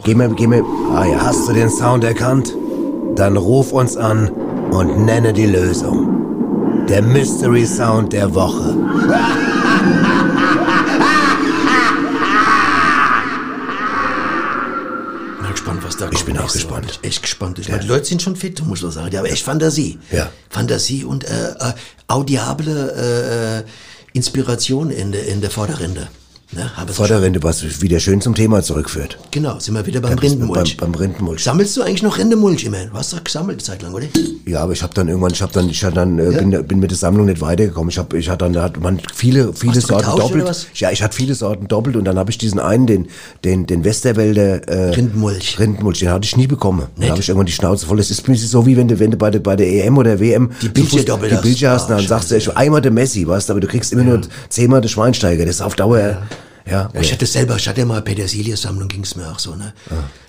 geh 0.03 0.15
mir, 0.15 0.29
geh 0.29 0.47
mir, 0.47 0.63
ah 0.93 1.05
ja, 1.05 1.21
hast 1.21 1.47
du 1.47 1.53
den 1.53 1.69
Sound 1.69 2.03
erkannt? 2.03 2.53
Dann 3.15 3.37
ruf 3.37 3.71
uns 3.71 3.95
an 3.97 4.29
und 4.29 5.05
nenne 5.05 5.33
die 5.33 5.45
Lösung. 5.45 6.85
Der 6.87 7.01
Mystery 7.01 7.65
Sound 7.65 8.11
der 8.13 8.33
Woche. 8.33 8.75
Bin 15.39 15.51
gespannt, 15.51 15.83
was 15.83 15.97
da 15.97 16.05
kommt. 16.05 16.17
Ich 16.17 16.25
bin 16.25 16.37
auch 16.37 16.51
gespannt. 16.51 16.87
Woche. 16.97 17.03
Echt 17.03 17.21
gespannt. 17.21 17.59
Ich 17.59 17.69
meine, 17.69 17.81
die 17.81 17.87
Leute 17.87 18.05
sind 18.05 18.21
schon 18.21 18.35
fit, 18.35 18.65
muss 18.65 18.81
man 18.81 18.91
sagen. 18.91 19.09
Die 19.11 19.17
haben 19.17 19.25
echt 19.25 19.43
Fantasie. 19.45 19.99
Ja. 20.11 20.29
Fantasie 20.49 21.03
und 21.05 21.23
äh, 21.23 21.51
äh, 21.51 21.73
audiable 22.07 22.93
äh, 22.97 23.59
äh, 23.59 23.63
Inspiration 24.13 24.91
in 24.91 25.11
der, 25.11 25.27
in 25.27 25.41
der 25.41 25.49
Vorderrinde. 25.49 26.07
Ne? 26.55 26.69
Vorderrinde, 26.91 27.41
was 27.41 27.81
wieder 27.81 27.99
schön 27.99 28.21
zum 28.21 28.35
Thema 28.35 28.61
zurückführt. 28.61 29.17
Genau, 29.31 29.57
sind 29.59 29.73
wir 29.73 29.85
wieder 29.85 30.01
beim 30.01 30.11
Beim, 30.15 30.19
Rindenmulch. 30.19 30.77
beim 30.77 30.93
Rindenmulch. 30.93 31.43
Sammelst 31.43 31.75
du 31.77 31.81
eigentlich 31.81 32.03
noch 32.03 32.17
Rindemulch 32.17 32.63
immerhin? 32.65 32.89
Du 32.91 32.95
hast 32.97 33.13
doch 33.13 33.23
gesammelt 33.23 33.57
eine 33.59 33.63
Zeit 33.63 33.81
lang, 33.81 33.93
oder? 33.93 34.05
Ja, 34.45 34.61
aber 34.61 34.73
ich 34.73 34.83
habe 34.83 34.93
dann 34.93 35.07
irgendwann, 35.07 35.31
ich 35.31 35.41
habe 35.41 35.51
dann, 35.53 35.69
ich 35.69 35.83
hab 35.83 35.93
dann, 35.93 36.19
äh, 36.19 36.31
bin, 36.37 36.51
bin 36.67 36.79
mit 36.79 36.91
der 36.91 36.97
Sammlung 36.97 37.25
nicht 37.25 37.41
weitergekommen. 37.41 37.89
Ich 37.89 37.97
habe, 37.97 38.17
ich 38.17 38.29
hatte 38.29 38.45
dann, 38.45 38.53
da 38.53 38.63
hat 38.63 38.79
man 38.79 38.99
viele, 39.13 39.53
viele 39.53 39.73
Hast 39.75 39.87
Sorten 39.87 40.17
doppelt. 40.17 40.67
Ja, 40.75 40.91
ich 40.91 41.01
hatte 41.01 41.15
viele 41.15 41.33
Sorten 41.35 41.67
doppelt 41.67 41.95
und 41.95 42.05
dann 42.05 42.17
habe 42.17 42.29
ich 42.29 42.37
diesen 42.37 42.59
einen, 42.59 42.85
den, 42.87 43.07
den, 43.43 43.65
den 43.65 43.83
Westerwälder 43.83 44.67
äh, 44.67 44.89
Rindenmulch. 44.91 45.59
Rindenmulch, 45.59 45.99
den 45.99 46.09
hatte 46.09 46.25
ich 46.25 46.37
nie 46.37 46.47
bekommen. 46.47 46.81
Dann 46.81 46.89
Nicht? 46.99 47.09
habe 47.11 47.21
ich 47.21 47.29
irgendwann 47.29 47.45
die 47.47 47.51
Schnauze 47.53 47.85
voll. 47.87 47.99
Es 47.99 48.11
ist 48.11 48.23
so 48.25 48.65
wie 48.65 48.77
wenn 48.77 48.87
du, 48.87 48.99
wenn 48.99 49.11
du 49.11 49.17
bei 49.17 49.31
der, 49.31 49.39
bei 49.39 49.55
der 49.55 49.67
EM 49.67 49.97
oder 49.97 50.19
WM 50.19 50.51
Die 50.61 50.67
Fuß- 50.83 51.05
doppelt 51.05 51.31
die 51.31 51.35
hast. 51.35 51.41
Bildchen 51.43 51.69
hast, 51.69 51.85
Ah, 51.89 51.95
dann 51.97 52.05
sagst 52.07 52.29
du, 52.31 52.35
scheiße, 52.35 52.51
ich 52.51 52.57
einmal 52.57 52.81
der 52.81 52.91
Messi, 52.91 53.27
weißt 53.27 53.49
du, 53.49 53.53
aber 53.53 53.59
du 53.61 53.67
kriegst 53.67 53.91
immer 53.93 54.03
nur 54.03 54.21
zehnmal 54.49 54.81
den 54.81 54.89
Schweinsteiger. 54.89 55.45
Das 55.45 55.55
ist 55.55 55.61
auf 55.61 55.75
Dauer, 55.75 55.99
ja. 55.99 56.21
Ja, 56.65 56.89
Ja, 56.93 56.99
ich 57.01 57.11
hatte 57.11 57.25
selber, 57.25 57.55
ich 57.57 57.67
hatte 57.67 57.81
ja 57.81 57.85
mal 57.85 58.01
Petersilie-Sammlung, 58.01 58.87
ging's 58.87 59.15
mir 59.15 59.29
auch 59.31 59.39
so, 59.39 59.55
ne? 59.55 59.73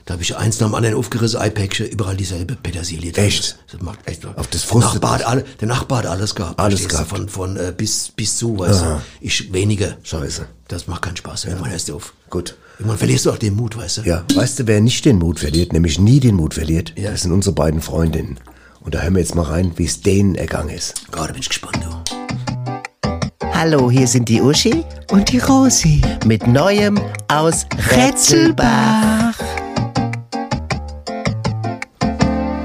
Da 0.04 0.14
habe 0.14 0.22
ich 0.22 0.36
eins 0.36 0.60
nach 0.60 0.68
dem 0.68 0.74
anderen 0.74 0.96
aufgerissen, 0.96 1.40
iPackchen, 1.40 1.86
überall 1.86 2.16
dieselbe 2.16 2.56
Petersilie. 2.56 3.12
drin. 3.12 3.24
Echt? 3.24 3.58
Das, 3.72 3.80
macht 3.80 4.00
echt 4.06 4.24
Auf 4.26 4.46
das 4.48 4.66
der 4.66 4.78
Nachbar, 4.78 5.12
hat 5.14 5.26
alle, 5.26 5.44
der 5.60 5.68
Nachbar 5.68 5.98
hat 6.00 6.06
alles 6.06 6.34
gehabt. 6.34 6.60
Alles 6.60 6.86
gehabt. 6.88 7.08
Von, 7.08 7.28
von 7.28 7.56
äh, 7.56 7.72
bis, 7.76 8.10
bis 8.14 8.36
zu, 8.36 8.58
weißt 8.58 8.82
du. 8.82 9.00
Ich 9.20 9.52
weniger. 9.52 9.96
Scheiße. 10.02 10.46
Das 10.68 10.86
macht 10.86 11.02
keinen 11.02 11.16
Spaß. 11.16 11.46
Irgendwann 11.46 11.70
hörst 11.70 11.88
du 11.88 11.96
auf. 11.96 12.12
Gut. 12.28 12.56
Irgendwann 12.78 12.98
verlierst 12.98 13.24
du 13.26 13.30
auch 13.30 13.38
den 13.38 13.54
Mut, 13.54 13.76
weißt 13.76 13.98
du? 13.98 14.02
Ja, 14.02 14.24
weißt 14.34 14.58
du, 14.58 14.66
wer 14.66 14.80
nicht 14.80 15.04
den 15.04 15.18
Mut 15.18 15.38
verliert, 15.38 15.72
nämlich 15.72 15.98
nie 15.98 16.20
den 16.20 16.34
Mut 16.34 16.54
verliert, 16.54 16.92
Ja. 16.96 17.12
das 17.12 17.22
sind 17.22 17.32
unsere 17.32 17.54
beiden 17.54 17.80
Freundinnen. 17.80 18.38
Und 18.80 18.94
da 18.94 19.00
hören 19.00 19.14
wir 19.14 19.20
jetzt 19.22 19.34
mal 19.34 19.42
rein, 19.44 19.72
wie 19.76 19.84
es 19.86 20.02
denen 20.02 20.34
ergangen 20.34 20.70
ist. 20.70 21.10
Gerade 21.12 21.32
bin 21.32 21.40
ich 21.40 21.48
gespannt, 21.48 21.78
du. 21.82 23.48
Hallo, 23.54 23.90
hier 23.90 24.06
sind 24.08 24.28
die 24.28 24.42
Uschi 24.42 24.84
Und 25.14 25.30
die 25.30 25.38
Rosi. 25.38 26.00
mit 26.26 26.44
Neuem 26.48 26.98
aus 27.28 27.66
Rätselbach. 27.92 29.38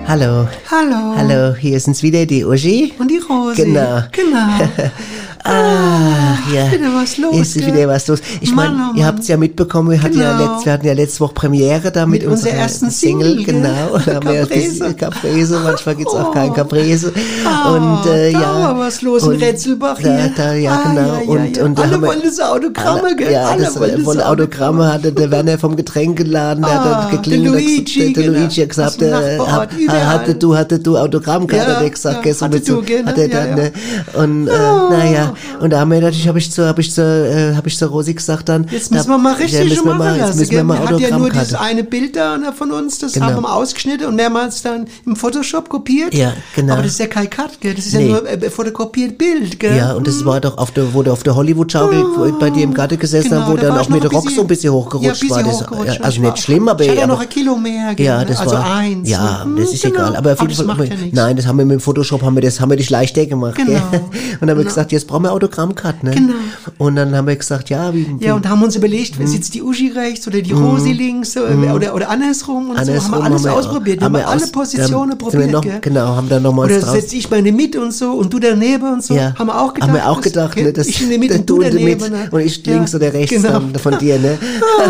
Hallo. 0.08 0.48
Hallo. 0.72 1.16
Hallo, 1.16 1.54
hier 1.54 1.80
sind's 1.80 2.02
wieder 2.02 2.26
die 2.26 2.44
Uschi. 2.44 2.92
Und 2.98 3.12
die 3.12 3.20
Rosi. 3.20 3.66
Genau. 3.66 4.02
Genau. 4.12 4.68
Ah, 5.50 6.38
ja. 6.54 6.72
wieder 6.72 6.94
was 6.94 7.18
los, 7.18 7.36
Ist 7.36 7.56
wieder 7.66 7.88
was 7.88 8.08
los. 8.08 8.20
Ich 8.42 8.54
meine, 8.54 8.74
oh 8.76 8.98
ihr 8.98 9.04
Mann. 9.04 9.06
habt's 9.06 9.28
ja 9.28 9.38
mitbekommen, 9.38 9.90
wir 9.92 10.02
hatten, 10.02 10.20
ja 10.20 10.38
Genau. 10.38 10.54
letzt, 10.54 10.66
wir 10.66 10.74
hatten 10.74 10.86
ja 10.86 10.94
letzte 10.94 11.20
Woche 11.22 11.34
Premiere 11.34 11.92
da 11.92 12.06
mit, 12.06 12.22
Mit 12.22 12.30
unserer 12.32 12.50
unserer 12.52 12.62
ersten 12.64 12.90
Single, 12.92 13.36
gell? 13.38 13.46
genau. 13.46 13.98
Da 14.06 14.16
haben 14.16 14.28
wir 14.28 14.34
ja 14.36 14.42
Caprese. 14.42 14.70
diese 14.72 14.94
Caprese, 14.94 15.60
manchmal 15.64 15.96
gibt's 15.96 16.14
auch 16.14 16.30
Oh. 16.30 16.32
kein 16.32 16.54
Caprese. 16.54 17.12
Ah, 17.46 17.72
und 17.74 18.06
äh, 18.12 18.32
da 18.32 18.40
ja. 18.40 18.54
war 18.60 18.80
was 18.80 19.02
los 19.02 19.24
in 19.24 19.30
Und 19.30 19.42
Retzelbach 19.42 19.98
da. 20.02 20.28
Da, 20.38 20.54
ja, 20.54 20.72
Ah, 20.72 20.90
genau. 20.90 21.02
ja, 21.02 21.22
ja, 21.22 21.30
und, 21.30 21.58
und 21.58 21.78
da 21.80 21.84
Alle 21.84 22.02
wir- 22.02 22.08
wollen 22.08 22.22
das 22.24 22.40
Autogramme, 22.40 23.04
alle, 23.04 23.16
gell? 23.16 23.32
Ja, 23.32 23.48
Alle 23.50 23.64
das 23.64 23.80
wollen 23.80 24.06
das 24.06 24.18
Autogramme 24.20 24.94
hatte 24.94 25.12
der 25.12 25.32
Werner 25.32 25.58
vom 25.58 25.76
Getränkeladen, 25.76 26.64
der 26.64 26.72
Ah, 26.72 27.04
hat 27.04 27.12
geklingelt. 27.12 27.54
der 27.56 27.62
Luigi, 27.62 28.14
der, 28.14 28.14
der 28.14 28.24
genau. 28.32 28.40
Luigi 28.40 28.62
hat 28.62 28.70
gesagt, 28.70 29.02
äh, 29.02 29.40
hab- 29.40 29.72
hatte 29.72 30.36
du, 30.36 30.56
hatte 30.56 30.80
du 30.80 30.98
Autogrammkarte, 30.98 31.72
Ja, 31.72 31.76
hat 31.78 31.84
er 31.84 31.90
gesagt, 31.90 32.24
gestern 32.24 32.52
mit 32.52 32.66
so, 32.66 32.82
gell, 32.82 33.04
hat 33.06 33.18
er 33.18 33.28
dann, 33.30 33.56
ne? 33.56 33.72
Und, 34.14 34.48
äh, 34.48 34.52
naja, 34.52 35.34
und 35.60 35.72
da 35.72 35.80
haben 35.80 35.92
wir 35.92 36.00
natürlich, 36.02 36.28
habe 36.28 36.40
ich 36.40 36.52
zu, 36.52 36.66
habe 36.68 36.82
ich 36.82 36.92
zu, 36.94 37.02
äh, 37.02 37.56
habe 37.56 37.68
ich 37.68 37.78
zu 37.78 37.86
Rosi 37.88 38.14
gesagt 38.14 38.50
dann. 38.50 38.68
Jetzt 38.72 38.92
da- 38.92 38.96
müssen 38.98 39.10
wir 39.10 39.18
mal 39.18 39.32
ja, 39.34 39.38
richtig 39.38 39.70
wir 39.70 39.84
machen 39.84 39.98
mal, 39.98 40.12
jetzt 40.18 40.20
lassen. 40.28 40.40
müssen 40.40 40.52
wir 40.52 40.64
mal 40.64 40.74
Wir 40.74 40.80
hatten 40.82 40.90
ja 41.00 41.10
nur 41.10 41.18
Autogrammkarte. 41.18 41.46
dieses 41.48 41.60
eine 41.60 41.84
Bild 41.84 42.16
da 42.16 42.38
ne, 42.38 42.54
von 42.54 42.72
uns, 42.72 43.00
das 43.00 43.14
Genau. 43.14 43.26
haben 43.28 43.42
wir 43.44 43.54
ausgeschnitten 43.54 44.08
und 44.08 44.16
mehrmals 44.16 44.62
dann 44.62 44.88
im 45.06 45.16
Photoshop 45.16 45.70
kopiert. 45.70 46.14
Ja, 46.14 46.34
genau. 46.56 46.74
Aber 46.74 46.84
das 46.84 46.94
ist 46.94 47.00
ja 47.00 47.08
kein 47.08 47.30
Cut, 47.30 47.60
gell? 47.62 47.74
Das 47.74 47.86
ist 47.86 47.94
Nee. 47.96 48.08
ja 48.08 48.20
nur 48.22 48.28
äh, 48.30 48.50
fotokopiert 48.50 49.18
Bild, 49.18 49.60
gell? 49.60 49.78
Ja, 49.78 49.94
und 49.94 50.08
das 50.08 50.24
war 50.26 50.40
doch 50.42 50.58
auf 50.58 50.72
der, 50.72 50.94
wo 50.94 51.04
du 51.04 51.12
auf 51.12 51.24
der 51.24 51.36
Hollywood-Schaukel 51.36 52.04
wo 52.16 52.32
bei 52.40 52.50
dir 52.50 52.64
im 52.64 52.74
Garten 52.74 52.98
gesessen 53.00 53.30
Genau, 53.30 53.42
haben, 53.42 53.52
wo 53.54 53.58
da 53.58 53.68
dann 53.70 53.78
auch 53.80 53.90
mit 53.90 54.04
Rock 54.12 54.30
so 54.30 54.42
ein 54.42 54.48
bisschen 54.48 54.72
hochgerutscht 54.74 55.24
ja, 55.24 55.30
war. 55.30 55.44
Das, 55.44 55.62
hochgerutscht 55.62 55.96
ja, 56.00 56.02
also 56.04 56.22
nicht 56.22 56.38
schlimm, 56.40 56.68
aber, 56.68 56.84
Ich 56.84 56.90
hatte 56.90 57.00
ja 57.00 57.08
noch 57.08 57.20
ein 57.20 57.30
Kilo 57.30 57.56
mehr, 57.56 57.94
gell? 57.96 58.06
Ja, 58.06 58.24
das 58.26 58.40
also 58.40 58.54
war 58.56 58.76
eins. 58.76 59.10
Ja, 59.10 59.44
Hm, 59.44 59.58
das 59.58 59.74
ist 59.74 59.84
genau. 59.84 59.96
egal. 59.96 60.16
Aber 60.16 60.34
auf 60.34 60.42
jeden 60.42 60.54
Fall. 60.54 60.88
ja 60.88 60.96
nein, 61.12 61.36
das 61.36 61.46
haben 61.48 61.58
wir 61.58 61.66
mit 61.66 61.76
dem 61.76 61.80
Photoshop 61.82 62.22
haben 62.24 62.36
wir 62.36 62.42
das 62.42 62.60
haben 62.60 62.70
wir 62.70 62.78
dich 62.78 62.90
leichter 62.90 63.26
gemacht. 63.26 63.56
Genau. 63.56 63.80
Gell? 63.92 64.00
Und 64.02 64.42
dann 64.42 64.50
haben 64.52 64.58
wir 64.58 64.66
gesagt, 64.66 64.92
jetzt 64.92 65.08
brauchen 65.08 65.24
wir 65.24 65.29
Autogrammkarten. 65.32 66.10
Ne? 66.10 66.16
Genau. 66.16 66.34
Und 66.78 66.96
dann 66.96 67.16
haben 67.16 67.28
wir 67.28 67.36
gesagt, 67.36 67.70
ja, 67.70 67.94
wie, 67.94 68.08
wie 68.20 68.26
Ja, 68.26 68.34
und 68.36 68.48
haben 68.48 68.62
uns 68.64 68.76
überlegt, 68.76 69.16
sitzt 69.28 69.54
die 69.54 69.62
Uschi 69.62 69.90
rechts 69.90 70.28
oder 70.28 70.42
die 70.42 70.52
Rosi 70.52 70.92
links 70.94 71.36
äh, 71.36 71.40
oder, 71.40 71.94
oder 71.96 72.10
andersrum 72.10 72.70
und 72.70 72.76
so. 72.76 72.82
andersrum 72.82 73.12
Haben 73.16 73.22
wir 73.22 73.26
alles 73.32 73.44
wir- 73.44 73.54
ausprobiert. 73.54 74.00
Wir 74.02 74.06
haben, 74.06 74.16
alle 74.16 74.26
aus- 74.44 74.52
Positionen 74.52 75.10
dann 75.12 75.18
probiert. 75.18 75.52
Noch, 75.52 75.66
genau, 75.82 76.08
haben 76.16 76.30
dann 76.30 76.44
nochmal 76.44 76.66
Oder 76.66 76.82
setze 76.82 77.16
ich 77.16 77.30
mal 77.30 77.38
in 77.40 77.46
die 77.46 77.52
Mitte 77.52 77.82
und 77.82 77.94
so 77.94 78.12
und 78.14 78.32
du 78.34 78.40
daneben 78.40 78.94
und 78.94 79.04
so. 79.04 79.14
Ja. 79.14 79.34
Haben 79.38 79.48
wir 79.48 79.60
auch 79.62 79.74
gedacht. 79.74 79.90
Haben 79.90 79.96
wir 79.96 80.10
auch 80.10 80.22
gedacht, 80.22 80.56
gell? 80.56 80.66
ne, 80.66 80.74
dass, 80.74 80.88
ich 80.88 81.02
in 81.04 81.10
der 81.10 81.20
Mitte 81.20 81.34
und 81.40 81.50
du 81.50 81.56
in 81.58 81.62
der 81.62 81.72
daneben. 81.72 82.02
Mitte 82.02 82.12
ne? 82.12 82.28
und 82.32 82.40
ich 82.42 82.66
Ja, 82.66 82.74
links 82.74 82.96
oder 82.96 83.14
rechts 83.14 83.36
genau. 83.36 83.52
dann 83.60 83.76
von 83.76 83.98
dir, 83.98 84.20
ne? 84.20 84.38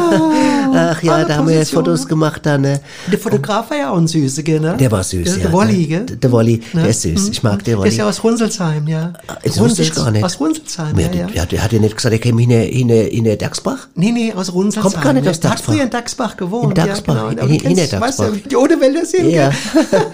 Ach 0.74 1.02
ja, 1.04 1.14
alle 1.14 1.26
da 1.26 1.36
haben 1.38 1.48
wir. 1.48 1.66
Fotos 1.66 2.08
gemacht 2.08 2.42
da, 2.46 2.58
ne? 2.58 2.80
Der 3.12 3.20
Fotograf 3.20 3.70
war 3.70 3.78
ja 3.78 3.90
auch 3.92 3.98
ein 3.98 4.08
Süße, 4.08 4.44
gell? 4.44 4.60
Ne? 4.60 4.76
Der 4.80 4.92
war 4.92 5.04
süß, 5.04 5.24
der, 5.24 5.34
ja. 5.38 5.40
Der 5.44 5.52
Wolli, 5.52 5.86
gell? 5.86 6.06
Der- 6.06 6.16
der 6.16 6.32
Wolli, 6.32 6.62
Ne? 6.74 6.82
der 6.82 6.90
ist 6.90 7.02
süß. 7.02 7.30
Ich 7.30 7.44
mag 7.44 7.60
den 7.64 7.72
Der 7.74 7.78
Wolli. 7.80 7.90
ist 7.90 7.98
ja 7.98 8.08
aus 8.08 8.24
Runzelsheim, 8.24 8.88
ja. 8.88 9.14
Das 9.44 9.60
wusste 9.60 9.82
ich 9.82 9.94
gar 9.94 10.12
nicht. 10.12 10.24
Aus 10.30 10.40
Runzelsheim, 10.40 10.98
Ja, 11.00 11.08
ja, 11.08 11.14
ja. 11.22 11.28
ja. 11.34 11.46
Der 11.46 11.64
hat 11.64 11.72
ja 11.74 11.80
nicht 11.80 11.96
gesagt, 11.96 12.14
er 12.14 12.20
käme 12.20 12.44
in 12.44 12.50
der, 12.50 12.72
in 12.72 12.88
der, 12.88 13.12
in 13.12 13.24
der 13.24 13.36
Dachsbach? 13.36 13.88
Nee, 13.96 14.12
nee, 14.12 14.32
aus 14.34 14.54
Runzelsheim. 14.54 14.92
Kommt 14.92 15.04
gar 15.04 15.14
nicht 15.14 15.26
ja. 15.26 15.32
aus 15.32 15.40
Der 15.42 15.50
hat 15.52 15.58
Dachsbach. 15.58 15.74
früher 15.74 15.84
in 15.84 15.90
Dachsbach 15.90 16.38
gewohnt. 16.38 16.78
In 16.78 16.86
Dachsbach, 16.86 17.16
Ja, 17.16 17.30
genau. 17.30 17.44
in- 17.44 17.50
in- 17.50 17.62
in 17.72 17.76
der 17.76 17.88
Kennst- 17.88 18.02
weißt 18.02 18.20
du, 18.20 18.24
Dachsbach. 18.24 18.50
Die 18.50 18.56
Odewälder 18.56 19.06
sind. 19.06 19.30
Ja. 19.30 19.50
gell? 19.50 20.06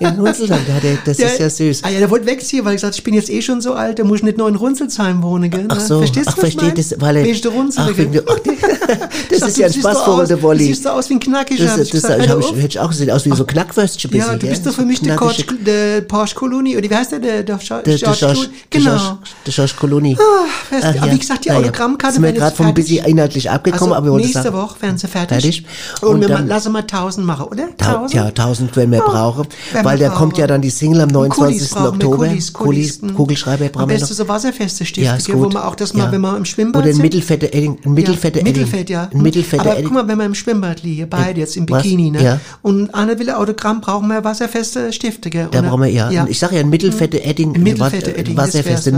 in 0.00 0.16
der 0.16 0.80
der- 0.80 0.98
das 1.04 1.18
ist 1.18 1.38
ja 1.38 1.50
süß. 1.50 1.82
Ah 1.84 1.88
ja, 1.90 1.98
der 1.98 2.10
wollte 2.10 2.26
wegziehen, 2.26 2.64
weil 2.64 2.72
er 2.72 2.76
gesagt 2.76 2.94
ich 2.96 3.02
bin 3.02 3.14
jetzt 3.14 3.30
eh 3.30 3.42
schon 3.42 3.60
so 3.60 3.74
alt, 3.74 3.98
da 3.98 4.04
muss 4.04 4.18
ich 4.18 4.24
nicht 4.24 4.38
nur 4.38 4.48
in 4.48 4.54
Runzelsheim 4.56 5.22
wohnen, 5.22 5.50
gell? 5.50 5.66
Ach 5.68 5.80
so, 5.80 5.98
Verstehst 5.98 6.28
ach, 6.30 6.34
du, 6.34 6.46
ich 6.46 6.56
mein? 6.56 6.74
das, 6.74 6.94
weil 6.98 7.16
er- 7.16 7.24
der 7.24 7.34
ach, 7.76 7.94
gell? 7.96 8.06
der- 8.06 8.22
ach, 8.26 8.38
das 9.30 9.38
Ich 9.40 9.44
ist 9.48 9.58
ja 9.58 9.68
du 9.68 9.74
ein 9.74 9.80
Spaß, 9.80 9.98
Frau 9.98 10.12
aus- 10.12 10.20
Rodewolli. 10.30 10.58
Du 10.60 10.64
siehst 10.66 10.86
doch 10.86 10.92
aus 10.94 11.08
wie 11.10 11.14
ein 11.14 11.20
Knackig. 11.20 11.58
Das, 11.58 11.76
das, 11.76 11.86
ich 11.86 11.90
das, 11.92 12.04
ich 12.04 12.26
ich, 12.26 12.56
hätte 12.56 12.66
ich 12.66 12.78
auch 12.80 12.88
gesehen, 12.88 13.10
aus 13.10 13.24
wie 13.24 13.32
so 13.34 13.44
Knackwürstchen. 13.44 14.10
Ja, 14.14 14.36
du 14.36 14.46
bist 14.46 14.66
doch 14.66 14.72
für 14.74 14.84
mich 14.84 15.00
der 15.00 15.16
der 15.64 16.00
Porsche 16.02 16.34
Coloni, 16.34 16.76
oder 16.76 16.88
wie 16.90 16.94
heißt 16.94 17.12
der, 17.12 17.18
der, 17.18 17.42
der, 17.42 17.56
Der, 17.58 17.82
der 17.82 17.96
George 17.96 18.18
der 18.72 18.80
Genau. 18.80 19.18
Der 19.46 19.52
George 19.54 19.72
Clooney. 19.78 20.16
Ah, 20.18 20.78
Ach 20.82 20.94
ja. 20.94 21.12
wie 21.12 21.18
gesagt, 21.18 21.44
die 21.44 21.48
Naja, 21.50 21.60
Autogrammkarte 21.60 22.14
Sind 22.14 22.22
wir 22.24 22.32
gerade 22.32 22.54
vom 22.56 22.72
bisschen 22.74 23.04
inhaltlich 23.04 23.50
abgekommen, 23.50 23.92
Also 23.94 24.08
aber 24.08 24.12
wir 24.16 24.20
nächste 24.24 24.42
sagen, 24.42 24.56
Woche 24.56 24.82
werden 24.82 24.98
sie 24.98 25.06
fertig. 25.08 25.34
Fertig. 25.42 25.64
Und, 26.00 26.08
Und 26.08 26.20
wir 26.20 26.28
dann- 26.28 26.42
mal, 26.46 26.48
lassen 26.48 26.72
wir 26.72 26.86
1000 26.86 27.26
machen, 27.26 27.46
oder? 27.46 27.68
Tau- 27.76 28.06
Ja, 28.10 28.30
1000 28.30 28.74
werden 28.76 28.90
wir 28.92 29.02
Ah, 29.04 29.10
brauchen, 29.10 29.46
weil 29.82 29.98
da 29.98 30.08
kommt 30.10 30.38
ja 30.38 30.46
dann 30.46 30.60
die 30.62 30.70
Single 30.70 31.00
am 31.02 31.08
Und 31.14 31.28
Kulis 31.30 31.38
29. 31.38 31.70
brauchen 31.70 31.84
wir, 31.84 31.92
Oktober. 32.08 32.16
Kulis, 32.28 32.52
Kulis, 32.52 33.00
Kulis, 33.00 33.14
Kugelschreiber 33.16 33.64
Am 33.66 33.70
brauchen 33.72 33.88
wir 33.90 33.94
besten 33.98 34.12
noch. 34.12 34.16
so 34.18 34.28
wasserfeste 34.28 34.84
Stifte, 34.84 35.04
Ja, 35.32 35.38
wo 35.38 35.48
man 35.48 35.56
auch 35.62 35.74
das 35.74 35.94
mal, 35.94 36.04
Ja. 36.04 36.12
wenn 36.12 36.20
man 36.20 36.36
im 36.36 36.44
Schwimmbad 36.44 36.82
Oder 36.82 36.90
ein 36.92 36.98
mittelfette 36.98 37.52
Edding, 37.52 37.78
ein 37.84 37.92
mittelfette 37.94 38.40
ja, 38.40 38.46
Edding. 38.46 38.62
Mittelfett, 38.62 38.90
ja. 38.90 39.08
Ein 39.12 39.22
mittelfette 39.22 39.60
Aber 39.70 39.82
guck 39.82 39.92
mal, 39.92 40.08
wenn 40.08 40.18
wir 40.18 40.24
im 40.26 40.34
Schwimmbad 40.34 40.82
liegen, 40.82 41.08
beide 41.08 41.40
jetzt 41.40 41.56
im? 41.56 41.66
Bikini, 41.66 42.10
ne? 42.10 42.22
Ja. 42.22 42.40
Und 42.62 42.94
einer 42.94 43.18
will 43.18 43.30
Autogramm, 43.30 43.80
brauchen 43.80 44.08
wir 44.08 44.22
wasserfeste 44.24 44.92
Stifte, 44.92 45.30
gell? 45.30 45.48
Da 45.50 45.62
brauchen 45.62 45.82
wir, 45.82 45.88
ja. 45.90 46.10
ja. 46.10 46.26
Ich 46.28 46.38
sage 46.38 46.54
ja, 46.56 46.60
ein 46.60 46.68
mittelfette 46.70 47.22
Edding. 47.24 47.54
Ein 47.54 47.62
mittelfette 47.62 48.16
Edding, 48.16 48.36
Wasserfeste. 48.36 48.92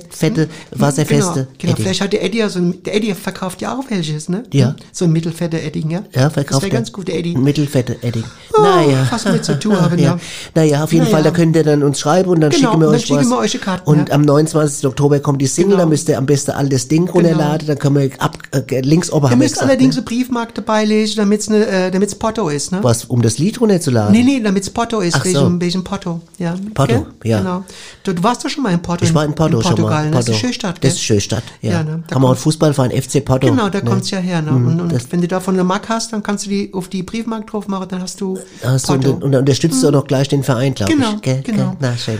Ein 0.00 0.06
was. 0.10 0.22
mittelfette, 0.22 0.48
wasserfeste 0.72 1.32
Genau, 1.34 1.46
genau. 1.58 1.72
Edding. 1.72 1.76
vielleicht 1.84 2.00
hat 2.00 2.12
der 2.12 2.24
Eddie 2.24 2.38
ja 2.38 2.48
so 2.48 2.58
ein, 2.58 2.82
der 2.82 2.94
Eddie 2.96 3.14
verkauft 3.14 3.60
ja 3.60 3.76
auch 3.78 3.84
welches, 3.90 4.28
ne? 4.28 4.44
Ja. 4.52 4.74
So 4.92 5.04
ein 5.06 5.12
mittelfetter 5.12 5.60
Edding, 5.62 5.90
ja? 5.90 6.02
Ja, 6.14 6.24
Das 6.24 6.32
verkauft 6.34 6.62
wäre 6.62 6.72
er. 6.72 6.78
ganz 6.78 6.92
gut, 6.92 7.08
der 7.08 7.18
Eddie. 7.18 7.34
Ein 7.36 7.42
Mittelfette 7.44 7.96
Edding. 8.02 8.24
Oh, 8.56 8.62
naja. 8.62 9.06
was 9.10 9.24
wir 9.24 9.42
zu 9.42 9.58
tun 9.58 9.76
haben, 9.80 9.98
ja. 9.98 10.18
Naja, 10.54 10.84
auf 10.84 10.92
jeden 10.92 11.04
Naja. 11.04 11.16
Fall, 11.16 11.22
da 11.24 11.30
könnt 11.30 11.56
ihr 11.56 11.64
dann 11.64 11.82
uns 11.82 11.98
schreiben 12.00 12.30
und 12.30 12.40
dann 12.40 12.50
Genau, 12.50 12.70
schicken 12.70 12.80
wir 12.80 12.86
dann 12.86 12.94
euch 12.96 13.02
schicken 13.06 13.20
was. 13.20 13.28
wir 13.30 13.38
euch 13.38 13.50
die 13.52 13.58
Karten, 13.58 13.88
und 13.88 14.08
ja. 14.08 14.14
am 14.14 14.22
29. 14.22 14.86
Oktober 14.86 15.20
kommt 15.20 15.40
die 15.42 15.46
Single, 15.46 15.70
Genau. 15.72 15.80
dann 15.82 15.88
müsst 15.88 16.08
ihr 16.08 16.18
am 16.18 16.26
besten 16.26 16.50
all 16.52 16.68
das 16.68 16.88
Ding 16.88 17.08
runterladen, 17.08 17.66
dann 17.66 17.78
können 17.78 17.96
wir 17.96 18.10
ab, 18.18 18.38
äh, 18.52 18.80
links 18.80 19.10
oben 19.10 19.26
Ihr 19.26 19.30
haben 19.30 19.38
wir 19.40 19.44
müsst 19.44 19.54
gesagt, 19.54 19.68
allerdings 19.70 19.94
ne? 19.96 20.00
eine 20.00 20.04
Briefmarke 20.06 20.52
dabei 20.54 20.84
lesen, 20.84 21.16
damit's 21.16 21.48
ne, 21.50 21.66
äh, 21.66 21.90
damit's 21.90 22.14
Porto 22.14 22.48
ist, 22.48 22.72
ne? 22.72 22.78
was, 22.82 23.04
um 23.04 23.22
das 23.22 23.38
Lied 23.38 23.60
runterzuladen. 23.60 24.12
Nee, 24.12 24.22
nee, 24.22 24.40
damit's 24.40 24.68
Porto 24.70 25.00
ist, 25.00 25.14
Ach 25.16 25.24
so. 25.24 25.46
wegen, 25.46 25.60
wegen 25.60 25.84
Porto. 25.84 26.20
Ja. 26.38 26.54
Porto, 26.74 26.94
Gell? 27.22 27.30
ja. 27.30 27.38
Genau. 27.38 27.64
Du, 28.04 28.12
du 28.12 28.22
warst 28.22 28.44
doch 28.44 28.48
schon 28.50 28.62
mal 28.62 28.72
in 28.72 28.80
Porto. 28.82 29.04
Ich 29.04 29.14
war 29.14 29.24
in 29.24 29.34
Porto 29.34 29.60
schon 29.62 29.76
Portugal, 29.82 30.04
ne? 30.06 30.10
Das 30.12 30.20
ist 30.20 30.24
Porto. 30.26 30.30
eine 30.32 30.40
schöne 30.40 30.52
Stadt, 30.54 30.76
Das 30.80 30.90
ist 30.92 30.96
eine 30.98 31.02
schöne 31.04 31.20
Stadt, 31.20 31.42
ja. 31.60 31.70
Ja, 31.72 31.82
ne? 31.82 32.02
Da 32.06 32.14
Kann 32.14 32.22
man 32.22 32.30
auch 32.30 32.34
kommt- 32.34 32.38
Fußballverein 32.40 32.90
FC 32.92 33.24
Porto. 33.24 33.46
Genau, 33.48 33.68
da 33.68 33.78
ne? 33.78 33.84
kommt's 33.84 34.10
ja 34.10 34.18
her. 34.18 34.42
Ne? 34.42 34.50
Mhm, 34.52 34.66
Und, 34.66 34.80
und 34.92 35.12
wenn 35.12 35.20
du 35.20 35.28
davon 35.28 35.54
eine 35.54 35.64
Mark 35.64 35.88
hast, 35.88 36.12
dann 36.12 36.22
kannst 36.22 36.46
du 36.46 36.50
die 36.50 36.70
auf 36.72 36.88
die 36.88 37.02
Briefmarke 37.02 37.46
drauf 37.46 37.68
machen, 37.68 37.86
dann 37.88 38.02
hast 38.02 38.20
du 38.20 38.38
Hast 38.64 38.88
du, 38.88 38.92
und, 38.94 39.00
Porto. 39.04 39.24
und 39.26 39.32
dann 39.32 39.40
unterstützt 39.40 39.82
du 39.82 39.88
auch 39.88 39.92
noch 39.92 40.06
gleich 40.06 40.28
den 40.28 40.42
Verein, 40.42 40.74
glaube 40.74 40.92
Genau, 40.92 41.12
ich. 41.16 41.22
Gell, 41.22 41.42
genau. 41.42 41.76
Na, 41.80 41.96
schön. 41.96 42.18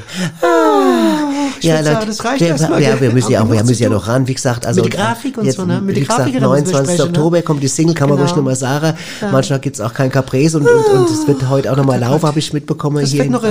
ich 1.61 1.69
würd 1.71 1.85
sagen, 1.85 2.07
das 2.07 2.25
reicht 2.25 2.41
wir, 2.41 2.49
erstmal, 2.49 2.83
ja, 2.83 3.01
wir 3.01 3.11
müssen 3.13 3.31
ja 3.33 3.41
Haben 3.41 3.49
auch, 3.51 3.53
wir 3.55 3.65
müssen 3.65 3.83
ja 3.83 3.89
noch 3.89 4.07
ran, 4.09 4.27
wie 4.27 4.35
gesagt. 4.35 4.67
Also, 4.67 4.83
Mit 4.83 4.93
der 4.93 5.01
Grafik 5.01 5.39
und 5.39 5.45
jetzt, 5.45 5.57
so, 5.57 5.65
ne? 5.65 5.81
Mit 5.81 5.97
wie 5.97 6.01
der 6.01 6.09
gesagt, 6.09 6.19
Grafik 6.19 6.35
müssen 6.35 6.43
wir 6.43 6.49
29. 6.49 6.95
sprechen, 6.95 7.13
ne? 7.13 7.19
Oktober 7.19 7.43
kommt 7.43 7.63
die 7.63 7.69
Single, 7.69 7.95
kann 7.95 8.09
man 8.09 8.19
ruhig 8.19 8.35
nochmal 8.35 8.57
sagen. 8.57 8.97
Manchmal 9.31 9.61
gibt's 9.61 9.81
auch 9.81 9.95
kein 9.95 10.11
Caprese 10.11 10.59
und, 10.59 10.67
es 10.67 11.27
wird 11.27 11.49
heute 11.49 11.73
auch 11.73 11.77
nochmal 11.77 12.01
laufen, 12.01 12.27
habe 12.27 12.39
ich 12.39 12.53
mitbekommen. 12.53 13.01
Das 13.03 13.13
wird, 13.13 13.31
noch, 13.31 13.43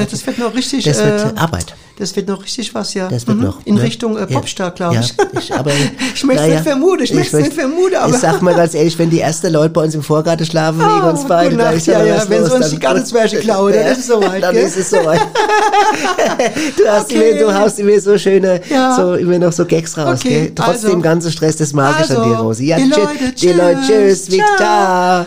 richtig. 0.53 0.83
Das 0.83 0.97
wird 1.03 1.35
äh, 1.35 1.39
Arbeit. 1.39 1.75
Das 1.97 2.15
wird 2.15 2.27
noch 2.27 2.43
richtig 2.43 2.73
was, 2.73 2.93
ja. 2.93 3.07
Das 3.09 3.27
wird 3.27 3.37
Mhm. 3.37 3.43
noch. 3.43 3.59
In 3.65 3.75
ne? 3.75 3.83
Richtung 3.83 4.17
äh. 4.17 4.25
Popstar, 4.25 4.71
glaube 4.71 4.97
ich. 5.01 5.13
ich, 5.39 5.53
aber, 5.53 5.71
ich 6.15 6.23
möchte 6.23 6.43
es 6.43 6.49
nicht 6.49 6.63
vermuten, 6.63 7.03
ich, 7.03 7.13
möchte 7.13 7.37
es 7.37 7.43
nicht 7.43 7.53
vermuten, 7.53 7.95
aber. 7.95 8.13
Ich 8.13 8.19
sag 8.19 8.41
mal 8.41 8.55
ganz 8.55 8.73
ehrlich, 8.73 8.97
wenn 8.97 9.09
die 9.09 9.19
ersten 9.19 9.51
Leute 9.53 9.69
bei 9.69 9.83
uns 9.83 9.93
im 9.93 10.01
Vorgarten 10.01 10.45
schlafen, 10.45 10.79
wegen 10.79 11.01
uns 11.09 11.25
beide, 11.27 11.51
gute 11.51 11.57
da 11.57 11.65
Nacht, 11.65 11.77
ist 11.77 11.87
ja, 11.87 12.03
ja, 12.03 12.23
wenn 12.27 12.45
sie 12.45 12.51
uns 12.51 12.61
dann- 12.61 12.69
die 12.71 12.79
Gartenzwerge 12.79 13.37
klauen, 13.41 13.73
dann 13.73 13.85
ist 13.87 13.99
es 13.99 14.07
soweit, 14.07 14.41
Dann 14.41 14.55
ist 14.55 14.77
es 14.77 14.89
soweit. 14.89 15.21
du, 16.77 16.87
hast 16.87 17.11
immer, 17.11 17.39
du 17.39 17.53
haust 17.59 17.79
immer 17.79 17.99
so 17.99 18.17
schöne, 18.17 18.61
so, 18.95 19.13
immer 19.15 19.37
noch 19.37 19.51
so 19.51 19.65
Gags 19.65 19.97
raus, 19.97 20.21
gell? 20.21 20.51
Trotz 20.55 20.67
also. 20.69 20.89
dem 20.89 21.01
ganzen 21.01 21.31
Stress, 21.31 21.57
das 21.57 21.73
mag 21.73 21.95
ich 22.03 22.09
Also, 22.09 22.21
an 22.21 22.29
dir, 22.29 22.35
Rosi. 22.37 22.65
Ja, 22.65 22.77
die 22.77 22.89
tschüss, 22.89 22.97
Leute, 22.97 23.33
die 23.39 23.47
Leute, 23.49 23.79
tschüss, 23.85 24.25
tschüss, 24.25 24.31
Victor. 24.31 25.25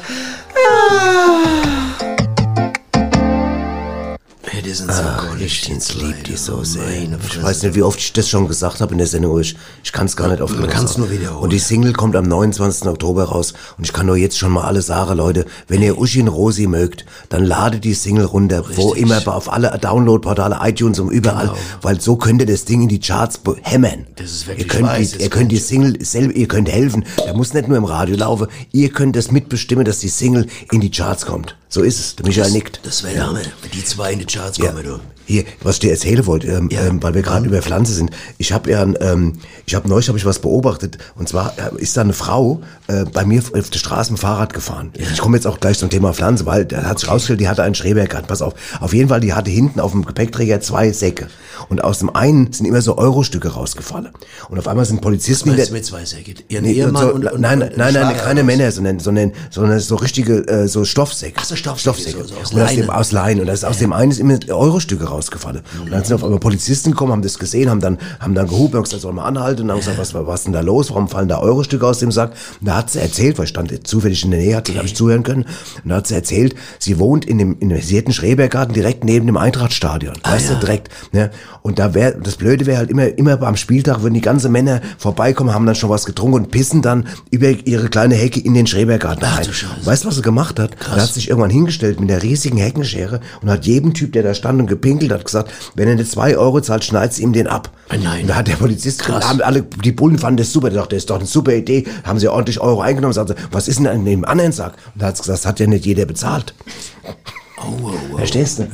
Die 4.74 4.78
sind 4.78 4.92
so 4.92 5.02
goldig, 5.28 5.68
Ich 5.68 6.02
lieb 6.02 6.24
die 6.24 6.36
so 6.36 6.64
sehr. 6.64 6.82
Ich 7.28 7.40
weiß 7.40 7.62
nicht, 7.62 7.76
wie 7.76 7.82
oft 7.82 8.00
ich 8.00 8.12
das 8.12 8.28
schon 8.28 8.48
gesagt 8.48 8.80
habe 8.80 8.90
in 8.90 8.98
der 8.98 9.06
Sendung, 9.06 9.38
ich, 9.38 9.54
ich 9.84 9.92
kann 9.92 10.06
es 10.06 10.16
gar 10.16 10.26
nicht 10.26 10.42
auf 10.42 10.50
Man 10.50 10.68
kann's 10.68 10.98
nur 10.98 11.12
wiederholen. 11.12 11.44
Und 11.44 11.52
die 11.52 11.60
Single 11.60 11.92
kommt 11.92 12.16
am 12.16 12.24
29. 12.24 12.88
Oktober 12.88 13.26
raus. 13.26 13.54
Und 13.78 13.84
ich 13.84 13.92
kann 13.92 14.06
nur 14.06 14.16
jetzt 14.16 14.36
schon 14.36 14.50
mal 14.50 14.64
alle 14.64 14.82
sagen, 14.82 15.16
Leute, 15.16 15.46
wenn 15.68 15.80
ihr 15.80 15.96
Uschi 15.96 16.22
und 16.22 16.26
Rosi 16.26 16.66
mögt, 16.66 17.06
dann 17.28 17.44
ladet 17.44 17.84
die 17.84 17.94
Single 17.94 18.24
runter, 18.24 18.64
wo 18.74 18.94
immer 18.94 19.22
auf 19.28 19.52
alle 19.52 19.78
Downloadportale, 19.80 20.58
iTunes 20.62 20.98
und 20.98 21.10
überall, 21.10 21.52
weil 21.80 22.00
so 22.00 22.16
könnt 22.16 22.40
ihr 22.40 22.46
das 22.48 22.64
Ding 22.64 22.82
in 22.82 22.88
die 22.88 22.98
Charts 22.98 23.38
hämmern. 23.62 24.08
Das 24.16 24.32
ist 24.32 24.48
wirklich 24.48 24.66
ihr 24.66 24.72
könnt, 24.72 24.88
weiß, 24.88 25.12
die, 25.12 25.22
ihr 25.22 25.30
könnt 25.30 25.52
die 25.52 25.58
Single 25.58 26.04
selber, 26.04 26.34
ihr 26.34 26.48
könnt 26.48 26.68
helfen. 26.68 27.04
Der 27.24 27.34
muss 27.34 27.54
nicht 27.54 27.68
nur 27.68 27.76
im 27.76 27.84
Radio 27.84 28.16
laufen. 28.16 28.48
Ihr 28.72 28.88
könnt 28.88 29.14
das 29.14 29.30
mitbestimmen, 29.30 29.84
dass 29.84 30.00
die 30.00 30.08
Single 30.08 30.48
in 30.72 30.80
die 30.80 30.90
Charts 30.90 31.26
kommt. 31.26 31.54
So 31.68 31.82
ist 31.82 31.98
es. 31.98 32.16
Der 32.16 32.26
Michael 32.26 32.50
nickt. 32.52 32.80
Das 32.84 33.02
wäre 33.02 33.26
Hammer, 33.26 33.42
wenn 33.62 33.70
die 33.72 33.84
zwei 33.84 34.12
in 34.12 34.18
die 34.20 34.26
Charts 34.26 34.58
Ja. 34.58 34.66
kommen, 34.66 34.84
du. 34.84 35.00
Hier, 35.26 35.44
was 35.62 35.76
ich 35.76 35.80
dir 35.80 35.90
erzählen 35.90 36.26
wollte, 36.26 36.48
ähm, 36.48 36.68
Ja. 36.70 36.82
ähm, 36.86 37.02
weil 37.02 37.14
wir 37.14 37.22
gerade 37.22 37.46
über 37.46 37.62
Pflanze 37.62 37.92
sind. 37.94 38.10
Ich 38.38 38.52
habe 38.52 38.70
ja, 38.70 38.82
ähm, 38.82 39.34
ich 39.66 39.74
habe 39.74 39.88
neulich 39.88 40.08
habe 40.08 40.18
ich 40.18 40.24
was 40.26 40.38
beobachtet 40.38 40.98
und 41.16 41.28
zwar 41.28 41.54
äh, 41.58 41.80
ist 41.82 41.96
da 41.96 42.02
eine 42.02 42.12
Frau 42.12 42.60
äh, 42.88 43.04
bei 43.04 43.24
mir 43.24 43.40
auf 43.54 43.70
der 43.70 43.78
Straße 43.78 44.12
mit 44.12 44.20
Fahrrad 44.20 44.52
gefahren. 44.52 44.92
Ich 44.98 45.18
komme 45.18 45.36
jetzt 45.36 45.46
auch 45.46 45.60
gleich 45.60 45.78
zum 45.78 45.88
Thema 45.90 46.12
Pflanze, 46.12 46.44
weil 46.46 46.64
da 46.66 46.82
hat 46.84 46.98
sich 46.98 47.08
rausgestellt, 47.08 47.40
die 47.40 47.48
hatte 47.48 47.62
einen 47.62 47.74
Schrebergarten. 47.74 48.26
Pass 48.28 48.42
auf, 48.42 48.54
auf 48.80 48.92
jeden 48.92 49.08
Fall, 49.08 49.20
die 49.20 49.32
hatte 49.32 49.50
hinten 49.50 49.80
auf 49.80 49.92
dem 49.92 50.04
Gepäckträger 50.04 50.60
zwei 50.60 50.92
Säcke 50.92 51.28
und 51.68 51.82
aus 51.82 52.00
dem 52.00 52.14
einen 52.14 52.52
sind 52.52 52.66
immer 52.66 52.82
so 52.82 52.98
Eurostücke 52.98 53.48
rausgefallen 53.48 54.10
und 54.50 54.58
auf 54.58 54.68
einmal 54.68 54.84
sind 54.84 55.00
Polizisten 55.00 55.50
du 55.56 55.72
mit 55.72 55.84
zwei 55.86 56.04
Säcken? 56.04 56.34
Ihren 56.48 56.64
Nee, 56.64 56.70
und 56.82 56.88
Ehemann 56.88 57.02
so, 57.02 57.14
und, 57.14 57.24
und, 57.32 57.40
nein, 57.40 57.62
und, 57.62 57.76
nein, 57.76 57.94
nein, 57.94 58.16
keine 58.16 58.40
raus. 58.40 58.46
Männer, 58.46 58.70
sondern, 58.72 58.98
sondern, 59.00 59.32
sondern 59.50 59.80
so 59.80 59.96
richtige, 59.96 60.46
äh, 60.48 60.68
so 60.68 60.84
Stoffsäcke. 60.84 61.36
Ach 61.40 61.44
so, 61.44 61.56
Stoffsäcke, 61.56 61.94
Stoffsäcke. 61.98 62.18
so- 62.24 62.34
so 62.34 62.40
aus 62.40 62.52
und 62.52 62.60
aus 62.62 62.74
dem, 62.74 62.90
aus 62.90 63.12
Leinen. 63.12 63.40
Und 63.40 63.46
das 63.46 63.64
aus 63.64 63.78
dem 63.78 63.92
einen 63.92 64.10
ist 64.10 64.18
immer 64.20 64.38
Eurostücke 64.48 65.04
rausgefallen. 65.14 65.62
Und 65.82 65.90
dann 65.90 66.04
sind 66.04 66.14
auf 66.14 66.24
einmal 66.24 66.40
Polizisten 66.40 66.90
gekommen, 66.90 67.12
haben 67.12 67.22
das 67.22 67.38
gesehen, 67.38 67.70
haben 67.70 67.80
dann, 67.80 67.98
haben 68.20 68.34
dann 68.34 68.48
gehupt, 68.48 68.74
haben 68.74 68.82
gesagt, 68.82 69.02
soll 69.02 69.12
man 69.12 69.24
anhalten, 69.24 69.62
und 69.62 69.70
haben 69.70 69.78
gesagt, 69.78 69.98
was, 69.98 70.14
was 70.14 70.40
ist 70.40 70.44
denn 70.46 70.52
da 70.52 70.60
los? 70.60 70.90
Warum 70.90 71.08
fallen 71.08 71.28
da 71.28 71.38
Eurostücke 71.38 71.86
aus 71.86 71.98
dem 71.98 72.12
Sack? 72.12 72.32
Und 72.60 72.68
da 72.68 72.76
hat 72.76 72.90
sie 72.90 73.00
erzählt, 73.00 73.38
weil 73.38 73.44
ich 73.44 73.50
stand 73.50 73.86
zufällig 73.86 74.24
in 74.24 74.30
der 74.30 74.40
Nähe, 74.40 74.56
hat, 74.56 74.68
okay. 74.68 74.78
habe 74.78 74.86
ich 74.86 74.96
zuhören 74.96 75.22
können. 75.22 75.44
Und 75.82 75.90
da 75.90 75.96
hat 75.96 76.06
sie 76.06 76.14
erzählt, 76.14 76.54
sie 76.78 76.98
wohnt 76.98 77.24
in 77.24 77.38
dem, 77.38 77.56
in 77.60 77.68
dem, 77.68 77.80
sie 77.80 77.98
hat 77.98 78.06
einen 78.06 78.14
Schrebergarten 78.14 78.74
direkt 78.74 79.04
neben 79.04 79.26
dem 79.26 79.36
Eintrachtstadion. 79.36 80.14
weißt 80.22 80.50
du, 80.50 80.54
direkt, 80.56 80.88
ne? 81.12 81.30
Und 81.62 81.78
da 81.78 81.94
wäre, 81.94 82.18
das 82.20 82.36
Blöde 82.36 82.66
wäre 82.66 82.78
halt 82.78 82.90
immer, 82.90 83.06
immer 83.16 83.40
am 83.42 83.56
Spieltag 83.56 84.02
würden 84.02 84.14
die 84.14 84.20
ganzen 84.20 84.52
Männer 84.52 84.82
vorbeikommen, 84.98 85.54
haben 85.54 85.64
dann 85.64 85.74
schon 85.74 85.88
was 85.88 86.04
getrunken 86.04 86.34
und 86.34 86.50
pissen 86.50 86.82
dann 86.82 87.06
über 87.30 87.48
ihre 87.48 87.88
kleine 87.88 88.14
Hecke 88.14 88.40
in 88.40 88.54
den 88.54 88.66
Schrebergarten 88.66 89.24
rein. 89.24 89.46
Weißt 89.84 90.04
du, 90.04 90.08
was 90.08 90.16
sie 90.16 90.22
gemacht 90.22 90.58
hat? 90.58 90.72
Er 90.86 91.02
hat 91.02 91.14
sich 91.14 91.28
irgendwann 91.28 91.50
hingestellt 91.50 92.00
mit 92.00 92.10
der 92.10 92.22
riesigen 92.22 92.58
Heckenschere 92.58 93.20
und 93.40 93.50
hat 93.50 93.64
jedem 93.64 93.94
Typ, 93.94 94.12
der 94.12 94.22
da 94.22 94.34
stand 94.34 94.60
und 94.60 94.66
gepinkelt 94.66 95.03
hat, 95.12 95.24
gesagt, 95.24 95.52
wenn 95.74 95.88
er 95.88 95.94
nicht 95.94 96.10
zwei 96.10 96.36
Euro 96.36 96.60
zahlt, 96.60 96.84
schneidet 96.84 97.14
sie 97.14 97.22
ihm 97.22 97.32
den 97.32 97.46
ab. 97.46 97.70
Nein. 97.90 98.22
Und 98.22 98.28
da 98.28 98.36
hat 98.36 98.48
der 98.48 98.56
Polizist, 98.56 99.00
Krass. 99.02 99.28
haben 99.28 99.40
alle, 99.42 99.62
die 99.62 99.92
Bullen 99.92 100.18
fanden 100.18 100.38
das 100.38 100.52
super, 100.52 100.70
der 100.70 100.80
dachte, 100.80 100.96
das 100.96 101.02
ist 101.02 101.10
doch 101.10 101.16
eine 101.16 101.26
super 101.26 101.54
Idee, 101.54 101.84
haben 102.04 102.18
sie 102.18 102.28
ordentlich 102.28 102.60
Euro 102.60 102.80
eingenommen, 102.80 103.12
sagte, 103.12 103.36
was 103.50 103.68
ist 103.68 103.78
denn 103.78 103.86
in 103.86 104.04
dem 104.04 104.24
anderen 104.24 104.52
Sack? 104.52 104.74
Und 104.94 105.02
da 105.02 105.06
hat 105.06 105.18
gesagt, 105.18 105.38
das 105.38 105.46
hat 105.46 105.60
ja 105.60 105.66
nicht 105.66 105.86
jeder 105.86 106.06
bezahlt. 106.06 106.54
Oh, 107.04 107.10
oh, 107.82 107.90
oh. 108.12 108.16
Verstehst 108.18 108.58
du? 108.58 108.68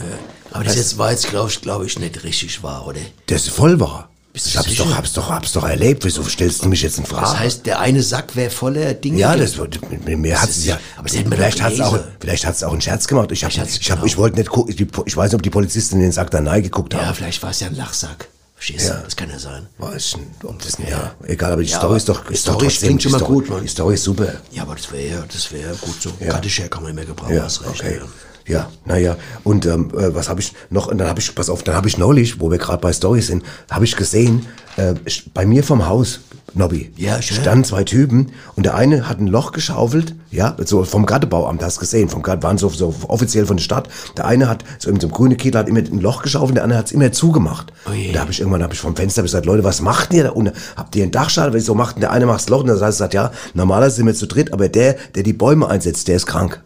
Aber 0.52 0.64
das 0.64 0.76
jetzt 0.76 0.98
war 0.98 1.10
jetzt, 1.10 1.28
glaube 1.28 1.48
ich, 1.50 1.60
glaub 1.60 1.84
ich, 1.84 1.98
nicht 1.98 2.24
richtig 2.24 2.62
wahr, 2.62 2.86
oder? 2.86 3.00
Das 3.26 3.42
ist 3.42 3.50
voll 3.50 3.78
wahr. 3.80 4.09
Bist 4.32 4.46
Ich 4.46 4.56
hab's 4.56 4.68
sicher? 4.68 4.84
doch, 4.84 4.96
hab's 4.96 5.12
doch, 5.12 5.28
hab's 5.28 5.52
doch 5.52 5.64
erlebt. 5.68 6.04
Wieso 6.04 6.22
stellst 6.22 6.64
du 6.64 6.68
mich 6.68 6.82
jetzt 6.82 6.98
in 6.98 7.04
Frage? 7.04 7.22
Das 7.26 7.38
heißt, 7.38 7.66
der 7.66 7.80
eine 7.80 8.00
Sack 8.02 8.36
wäre 8.36 8.50
voller 8.50 8.94
Dinge. 8.94 9.18
Ja, 9.18 9.36
das 9.36 9.56
wird, 9.56 9.80
mir 10.06 10.40
hat 10.40 10.48
ist- 10.50 10.58
es 10.58 10.64
ja, 10.66 10.78
aber 10.96 11.08
vielleicht 11.08 11.60
hat's 11.60 11.80
auch, 11.80 11.98
vielleicht 12.20 12.46
hat's 12.46 12.62
auch 12.62 12.70
einen 12.72 12.80
Scherz 12.80 13.08
gemacht. 13.08 13.32
Ich 13.32 13.42
hab, 13.42 13.50
Vielleicht 13.50 13.70
hat's- 13.72 13.78
ich 13.80 13.90
hab, 13.90 13.98
genau. 13.98 14.06
ich 14.06 14.16
wollte 14.16 14.36
nicht 14.36 14.48
gucken, 14.50 14.72
ich 15.04 15.16
weiß 15.16 15.30
nicht, 15.30 15.34
ob 15.34 15.42
die 15.42 15.50
Polizisten 15.50 15.96
in 15.96 16.02
den 16.02 16.12
Sack 16.12 16.30
da 16.30 16.40
nein 16.40 16.62
geguckt 16.62 16.94
Ja, 16.94 17.06
haben. 17.06 17.14
vielleicht 17.16 17.42
war 17.42 17.50
es 17.50 17.58
ja 17.60 17.66
ein 17.66 17.74
Lachsack. 17.76 18.28
Verstehst 18.54 18.88
Ja. 18.88 19.00
Das 19.02 19.16
kann 19.16 19.30
ja 19.30 19.38
sein. 19.38 19.66
Weiß 19.78 20.04
ich 20.06 20.16
nicht, 20.18 20.28
ob 20.44 20.62
das, 20.62 20.76
ja, 20.88 21.14
egal, 21.26 21.52
aber 21.54 21.62
die 21.62 21.70
Ja, 21.70 21.78
Story 21.78 21.86
aber 21.92 21.96
ist 21.96 22.08
doch, 22.08 22.30
ist 22.30 22.46
doch 22.46 22.58
trotzdem, 22.58 22.88
klingt 22.88 23.02
schon 23.02 23.12
mal 23.12 23.18
Story- 23.18 23.32
gut, 23.34 23.48
Mann. 23.50 23.62
Die 23.62 23.68
Story 23.68 23.94
ist 23.94 24.04
super. 24.04 24.34
Ja, 24.52 24.62
aber 24.62 24.74
das 24.76 24.92
wäre 24.92 25.06
ja, 25.08 25.24
das 25.26 25.50
wäre 25.50 25.74
gut 25.76 26.00
so. 26.00 26.12
Ja. 26.20 26.34
Kattescher 26.34 26.68
kann 26.68 26.82
man 26.84 26.92
immer 26.92 27.04
gebrauchen, 27.04 27.34
Ja, 27.34 27.44
hast 27.44 27.62
recht. 27.64 27.80
okay. 27.80 27.96
Ja. 28.00 28.06
Ja, 28.50 28.68
naja, 28.84 29.16
und 29.44 29.64
ähm, 29.66 29.90
äh, 29.96 30.12
was 30.12 30.28
habe 30.28 30.40
ich 30.40 30.52
noch, 30.70 30.88
und 30.88 30.98
dann 30.98 31.08
habe 31.08 31.20
ich, 31.20 31.32
pass 31.34 31.48
auf, 31.48 31.62
dann 31.62 31.76
habe 31.76 31.86
ich 31.86 31.98
neulich, 31.98 32.40
wo 32.40 32.50
wir 32.50 32.58
gerade 32.58 32.80
bei 32.80 32.92
Stories 32.92 33.28
sind, 33.28 33.44
habe 33.70 33.84
ich 33.84 33.94
gesehen, 33.94 34.46
äh, 34.76 34.94
bei 35.32 35.46
mir 35.46 35.62
vom 35.62 35.86
Haus, 35.86 36.20
Nobby. 36.54 36.90
Ja, 36.96 37.22
schön. 37.22 37.36
Standen 37.40 37.64
zwei 37.64 37.84
Typen 37.84 38.32
und 38.56 38.66
der 38.66 38.74
eine 38.74 39.08
hat 39.08 39.20
ein 39.20 39.28
Loch 39.28 39.52
geschaufelt, 39.52 40.16
ja, 40.32 40.56
so 40.64 40.82
vom 40.82 41.06
Gartebauamt, 41.06 41.62
hast 41.62 41.76
du 41.76 41.80
gesehen, 41.80 42.08
vom 42.08 42.22
Garten, 42.22 42.42
waren 42.42 42.58
so, 42.58 42.68
so 42.70 42.92
offiziell 43.06 43.46
von 43.46 43.56
der 43.56 43.62
Stadt. 43.62 43.88
Der 44.16 44.26
eine 44.26 44.48
hat 44.48 44.64
so 44.80 44.90
in 44.90 44.98
so 44.98 45.06
einem 45.06 45.14
grünen 45.14 45.36
Kittel 45.36 45.60
hat 45.60 45.68
immer 45.68 45.78
ein 45.78 46.00
Loch 46.00 46.22
geschaufelt, 46.22 46.56
der 46.56 46.64
andere 46.64 46.80
hat 46.80 46.86
es 46.86 46.92
immer 46.92 47.12
zugemacht. 47.12 47.72
Oh 47.86 47.90
und 47.90 48.12
da 48.14 48.20
habe 48.20 48.32
ich 48.32 48.40
irgendwann 48.40 48.64
hab 48.64 48.72
ich 48.72 48.80
vom 48.80 48.96
Fenster 48.96 49.22
gesagt, 49.22 49.46
Leute, 49.46 49.62
was 49.62 49.80
macht 49.80 50.12
ihr 50.12 50.24
da 50.24 50.30
unten? 50.30 50.52
Habt 50.76 50.96
ihr 50.96 51.04
einen 51.04 51.12
Dachschal? 51.12 51.52
Weil 51.52 51.60
so 51.60 51.76
macht 51.76 52.02
der 52.02 52.10
eine 52.10 52.26
macht 52.26 52.40
das 52.40 52.48
Loch 52.48 52.60
und 52.60 52.66
der 52.66 52.92
sagt, 52.92 53.14
ja, 53.14 53.30
normalerweise 53.54 53.96
sind 53.96 54.06
wir 54.06 54.14
zu 54.14 54.26
dritt, 54.26 54.52
aber 54.52 54.68
der, 54.68 54.96
der 55.14 55.22
die 55.22 55.32
Bäume 55.32 55.68
einsetzt, 55.68 56.08
der 56.08 56.16
ist 56.16 56.26
krank. 56.26 56.62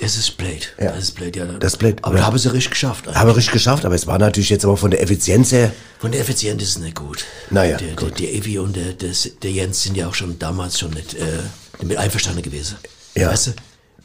Das 0.00 0.16
ist 0.16 0.36
blöd. 0.36 0.72
Ja. 0.80 0.90
Das 0.92 1.04
ist 1.04 1.12
blöd, 1.12 1.36
ja. 1.36 1.44
Das 1.44 1.76
blöd. 1.76 1.98
Aber 2.02 2.14
Ja. 2.16 2.22
da 2.22 2.26
haben 2.26 2.38
sie 2.38 2.52
richtig 2.52 2.72
geschafft. 2.72 3.06
eigentlich. 3.06 3.16
Haben 3.20 3.28
wir 3.28 3.36
richtig 3.36 3.52
geschafft, 3.52 3.84
aber 3.84 3.94
es 3.94 4.06
war 4.06 4.18
natürlich 4.18 4.50
jetzt 4.50 4.64
aber 4.64 4.76
von 4.76 4.90
der 4.90 5.00
Effizienz 5.02 5.52
her, 5.52 5.72
Von 6.00 6.10
der 6.12 6.20
Effizienz 6.20 6.62
ist 6.62 6.68
es 6.70 6.78
nicht 6.78 6.96
gut. 6.96 7.24
Naja, 7.50 7.76
der, 7.76 7.94
gut. 7.94 8.18
Der, 8.18 8.26
der 8.26 8.34
Evi 8.34 8.58
und 8.58 8.74
der, 8.76 8.92
der, 8.92 9.10
der 9.42 9.50
Jens 9.52 9.82
sind 9.82 9.96
ja 9.96 10.08
auch 10.08 10.14
schon 10.14 10.38
damals 10.38 10.78
schon 10.78 10.90
nicht 10.90 11.14
äh, 11.14 11.20
damit 11.78 11.96
einverstanden 11.96 12.42
gewesen. 12.42 12.76
Ja. 13.14 13.30
Weißt 13.30 13.46
du? 13.48 13.50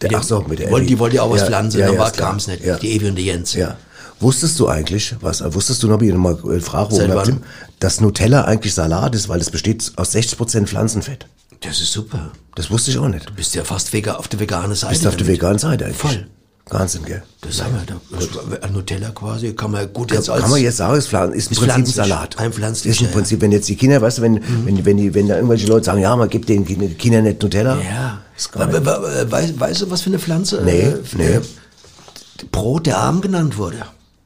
Der- 0.02 0.12
ach 0.16 0.24
so, 0.24 0.42
mit 0.42 0.60
der 0.60 0.68
die 0.68 0.72
wollten, 0.72 0.86
Evi. 0.86 0.94
die 0.94 1.00
wollten 1.00 1.16
ja 1.18 1.24
auch 1.24 1.32
was 1.32 1.42
Ja, 1.42 1.48
pflanzen, 1.48 1.80
ja, 1.80 1.92
ja, 1.92 2.06
ist 2.06 2.14
klar. 2.14 2.30
Krams 2.30 2.48
nicht. 2.48 2.64
Ja. 2.64 2.78
Die 2.78 2.96
Evi 2.96 3.10
und 3.10 3.16
der 3.16 3.26
Jens. 3.26 3.54
Ja. 3.54 3.76
Wusstest 4.22 4.60
du 4.60 4.68
eigentlich, 4.68 5.16
was, 5.22 5.42
wusstest 5.54 5.82
du 5.82 5.88
noch, 5.88 6.00
wie 6.02 6.12
mal 6.12 6.38
äh, 6.54 6.60
Frage, 6.60 7.40
dass 7.80 8.00
Nutella 8.02 8.44
eigentlich 8.46 8.74
Salat 8.74 9.16
ist, 9.16 9.28
weil 9.30 9.40
es 9.42 9.50
besteht 9.50 9.92
aus 9.96 10.14
60% 10.14 10.68
Pflanzenfett? 10.68 11.26
Das 11.62 11.82
ist 11.82 11.92
super. 11.92 12.32
Das 12.56 12.72
wusste 12.72 12.92
ich 12.92 12.98
auch 12.98 13.08
nicht. 13.08 13.30
Du 13.30 13.34
bist 13.34 13.54
ja 13.56 13.64
fast 13.64 13.92
vega, 13.92 14.16
auf 14.16 14.28
der 14.28 14.40
veganen 14.40 14.76
Seite. 14.76 14.94
Bist 14.94 15.06
du 15.06 15.10
auf 15.10 15.18
der 15.18 15.28
veganen 15.28 15.60
Seite 15.60 15.86
eigentlich? 15.86 15.98
Voll. 15.98 16.28
Wahnsinn, 16.72 17.04
gell? 17.04 17.24
Das 17.42 17.64
haben 17.64 17.74
wir 17.74 18.60
da. 18.60 18.68
Nutella 18.68 19.10
quasi 19.10 19.54
kann 19.54 19.72
man 19.72 19.92
gut 19.92 20.12
jetzt 20.12 20.30
als. 20.30 20.42
kann 20.42 20.52
man 20.52 20.62
jetzt 20.62 20.78
sagen, 20.78 20.96
es 20.98 21.06
ist 21.08 21.14
im 21.14 21.34
ist 21.34 21.50
ein 21.50 21.56
pflanzlich. 21.56 21.96
Salat. 21.96 22.38
Ein 22.38 22.54
pflanzlicher, 22.54 22.96
Ist 22.96 23.02
im. 23.02 23.12
Prinzip, 23.12 23.42
wenn 23.42 23.52
jetzt 23.52 23.68
die 23.70 23.76
Kinder, 23.76 24.02
weißt 24.02 24.20
du, 24.20 24.22
wenn, 24.22 24.66
wenn, 24.66 24.86
wenn, 24.86 24.98
die, 24.98 25.14
wenn 25.16 25.28
da 25.28 25.36
irgendwelche 25.36 25.68
Leute 25.68 25.86
sagen, 25.86 26.02
ja, 26.02 26.16
man 26.16 26.30
gibt 26.30 26.48
den 26.48 26.66
Kindern 26.98 27.24
nicht 27.24 27.42
Nutella. 27.42 27.78
Ja. 27.82 28.22
Ist 28.38 28.56
weißt, 28.56 29.60
weißt 29.60 29.82
du, 29.82 29.90
was 29.90 30.02
für 30.02 30.12
eine 30.12 30.20
Pflanze? 30.20 30.62
Nee, 30.64 30.82
äh, 30.82 30.98
nee. 31.18 31.26
äh, 31.26 31.42
Brot 32.52 32.86
der 32.86 33.00
Armen 33.00 33.22
genannt 33.22 33.58
wurde. 33.58 33.78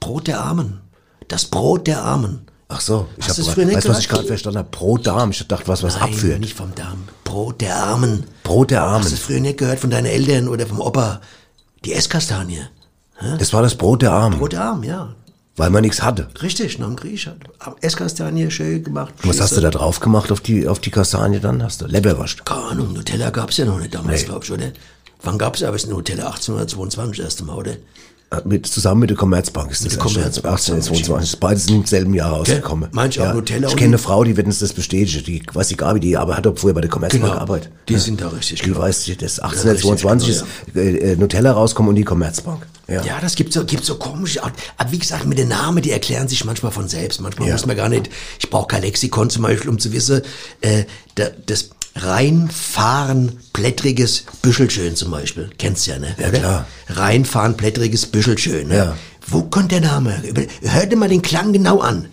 Brot 0.01 0.27
der 0.27 0.41
Armen. 0.41 0.81
Das 1.29 1.45
Brot 1.45 1.87
der 1.87 2.03
Armen. 2.03 2.41
Ach 2.67 2.81
so, 2.81 3.07
ich 3.17 3.27
Hast 3.27 3.37
du 3.37 3.41
das 3.41 3.49
hab, 3.49 3.55
früher 3.55 3.65
nicht 3.65 3.75
weißt 3.77 3.85
du, 3.85 3.89
was 3.89 3.99
ich 3.99 4.09
gerade 4.09 4.25
verstanden 4.25 4.59
habe? 4.59 4.69
Pro 4.69 4.97
Darm. 4.97 5.31
Ich 5.31 5.47
dachte, 5.47 5.67
was 5.67 5.83
was 5.83 5.95
Nein, 5.95 6.03
abführt. 6.03 6.39
nicht 6.39 6.55
vom 6.55 6.73
Darm. 6.75 7.03
Brot 7.33 7.61
der 7.61 7.75
Armen. 7.75 8.25
Brot 8.43 8.69
der 8.69 8.83
Armen. 8.83 9.03
Hast 9.03 9.11
du 9.13 9.17
früher 9.17 9.39
nicht 9.39 9.57
gehört 9.57 9.79
von 9.79 9.89
deinen 9.89 10.05
Eltern 10.05 10.47
oder 10.47 10.67
vom 10.67 10.79
Opa? 10.79 11.19
Die 11.83 11.93
Esskastanie. 11.93 12.61
Das 13.39 13.51
war 13.53 13.63
das 13.63 13.73
Brot 13.73 14.03
der 14.03 14.11
Armen, 14.11 14.37
Brot 14.37 14.51
der 14.53 14.61
Armen, 14.63 14.83
ja. 14.83 15.15
weil 15.55 15.71
man 15.71 15.81
nichts 15.81 16.03
hatte. 16.03 16.27
Richtig, 16.43 16.77
nach 16.77 16.85
dem 16.85 16.95
Griechen. 16.95 17.33
Esskastanie, 17.81 18.51
schön 18.51 18.83
gemacht. 18.83 19.15
Was 19.23 19.41
hast 19.41 19.57
du 19.57 19.61
da 19.61 19.71
drauf 19.71 19.99
gemacht 19.99 20.31
auf 20.31 20.41
die, 20.41 20.67
auf 20.67 20.77
die 20.77 20.91
Kastanie 20.91 21.39
dann? 21.39 21.63
Hast 21.63 21.81
du 21.81 21.87
Leberwurst? 21.87 22.45
Keine 22.45 22.61
Ahnung, 22.65 22.93
Nutella 22.93 23.31
gab's 23.31 23.57
ja 23.57 23.65
noch 23.65 23.79
nicht 23.79 23.95
damals, 23.95 24.21
Nee. 24.21 24.27
glaub 24.27 24.43
ich, 24.43 24.51
oder? 24.51 24.71
Wann 25.23 25.39
gab's 25.39 25.63
aber 25.63 25.73
das 25.73 25.87
Nutella? 25.87 26.25
1822 26.27 27.17
das 27.17 27.25
erste 27.25 27.45
Mal, 27.45 27.55
oder? 27.55 27.77
Äh, 28.33 28.41
Mit, 28.47 28.65
zusammen 28.67 29.01
mit 29.01 29.09
der 29.09 29.17
Commerzbank 29.17 29.71
ist 29.71 29.85
das 29.85 29.93
der 29.93 30.01
erste. 30.03 30.19
Commerzbank. 30.19 30.53
1822. 30.53 31.39
Beides 31.39 31.65
sind 31.65 31.75
im 31.75 31.85
selben 31.85 32.13
Jahr 32.13 32.31
rausgekommen. 32.31 32.89
Meinst 32.91 33.17
du 33.17 33.23
auch 33.23 33.33
Nutella 33.33 33.67
Ich 33.67 33.75
kenne 33.75 33.89
eine 33.89 33.97
Frau, 33.97 34.23
die 34.23 34.35
wird 34.37 34.47
uns 34.47 34.59
das 34.59 34.73
bestätigen. 34.73 35.23
Die 35.25 35.43
weiß 35.53 35.71
ich 35.71 35.79
nicht, 35.79 36.03
die 36.03 36.17
aber 36.17 36.37
hat 36.37 36.45
doch 36.45 36.57
vorher 36.57 36.73
bei 36.75 36.81
der 36.81 36.89
Commerzbank 36.89 37.23
Genau. 37.23 37.33
gearbeitet. 37.35 37.71
Die 37.89 37.97
sind 37.97 38.21
da 38.21 38.29
richtig 38.29 38.61
Die 38.61 38.69
genau. 38.69 38.79
weiß, 38.81 39.05
dass 39.19 39.39
1822 39.39 40.29
richtig 40.29 40.47
ist 40.67 40.75
äh, 40.75 41.11
äh, 41.13 41.15
Nutella 41.15 41.51
rauskommen 41.51 41.89
und 41.89 41.95
die 41.95 42.03
Commerzbank. 42.03 42.65
Ja. 42.87 43.01
Ja, 43.03 43.19
das 43.21 43.35
gibt 43.35 43.53
so, 43.53 43.63
gibt 43.65 43.85
so 43.85 43.95
komische, 43.95 44.43
aber 44.43 44.51
wie 44.91 44.99
gesagt, 44.99 45.25
mit 45.25 45.37
den 45.37 45.47
Namen, 45.47 45.81
die 45.81 45.91
erklären 45.91 46.27
sich 46.27 46.43
manchmal 46.43 46.71
von 46.71 46.89
selbst. 46.89 47.21
Manchmal 47.21 47.47
Ja. 47.47 47.53
muss 47.53 47.65
man 47.65 47.77
gar 47.77 47.87
nicht, 47.87 48.09
ich 48.39 48.49
brauche 48.49 48.67
kein 48.67 48.81
Lexikon 48.81 49.29
zum 49.29 49.43
Beispiel, 49.43 49.69
um 49.69 49.79
zu 49.79 49.93
wissen, 49.93 50.21
äh, 50.61 50.83
da, 51.15 51.27
das 51.45 51.69
reinfahren 51.95 53.39
blättriges 53.53 54.25
Büschelschön 54.41 54.95
zum 54.95 55.11
Beispiel. 55.11 55.49
Kennst 55.57 55.87
du 55.87 55.91
ja, 55.91 55.99
ne? 55.99 56.15
Ja, 56.19 56.29
klar. 56.31 56.67
Reinfahren 56.87 57.55
blättriges 57.55 58.05
Büschelschön. 58.05 58.67
Ne? 58.67 58.77
Ja. 58.77 58.97
Wo 59.27 59.43
kommt 59.43 59.71
der 59.71 59.81
Name? 59.81 60.21
Hör 60.61 60.85
dir 60.85 60.97
mal 60.97 61.09
den 61.09 61.21
Klang 61.21 61.53
genau 61.53 61.79
an. 61.79 62.07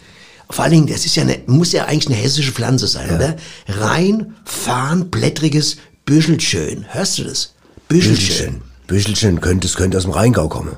Vor 0.51 0.64
allen 0.64 0.72
Dingen, 0.72 0.87
das 0.89 1.07
ist 1.07 1.16
ja 1.16 1.22
eine, 1.22 1.39
muss 1.47 1.72
ja 1.72 1.85
eigentlich 1.85 2.09
eine 2.09 2.16
hessische 2.16 2.53
Pflanze 2.53 2.89
sein, 2.89 3.14
oder? 3.14 3.37
Reinfahren 3.68 5.11
blättriges 5.11 5.76
Büschelschön. 6.05 6.87
Hörst 6.89 7.18
du 7.18 7.24
das? 7.24 7.55
Büschelschön. 7.89 8.62
Büschelchen 8.87 9.41
könnte, 9.41 9.68
es 9.68 9.76
könnte 9.76 9.97
aus 9.97 10.03
dem 10.03 10.12
Rheingau 10.12 10.49
kommen. 10.49 10.74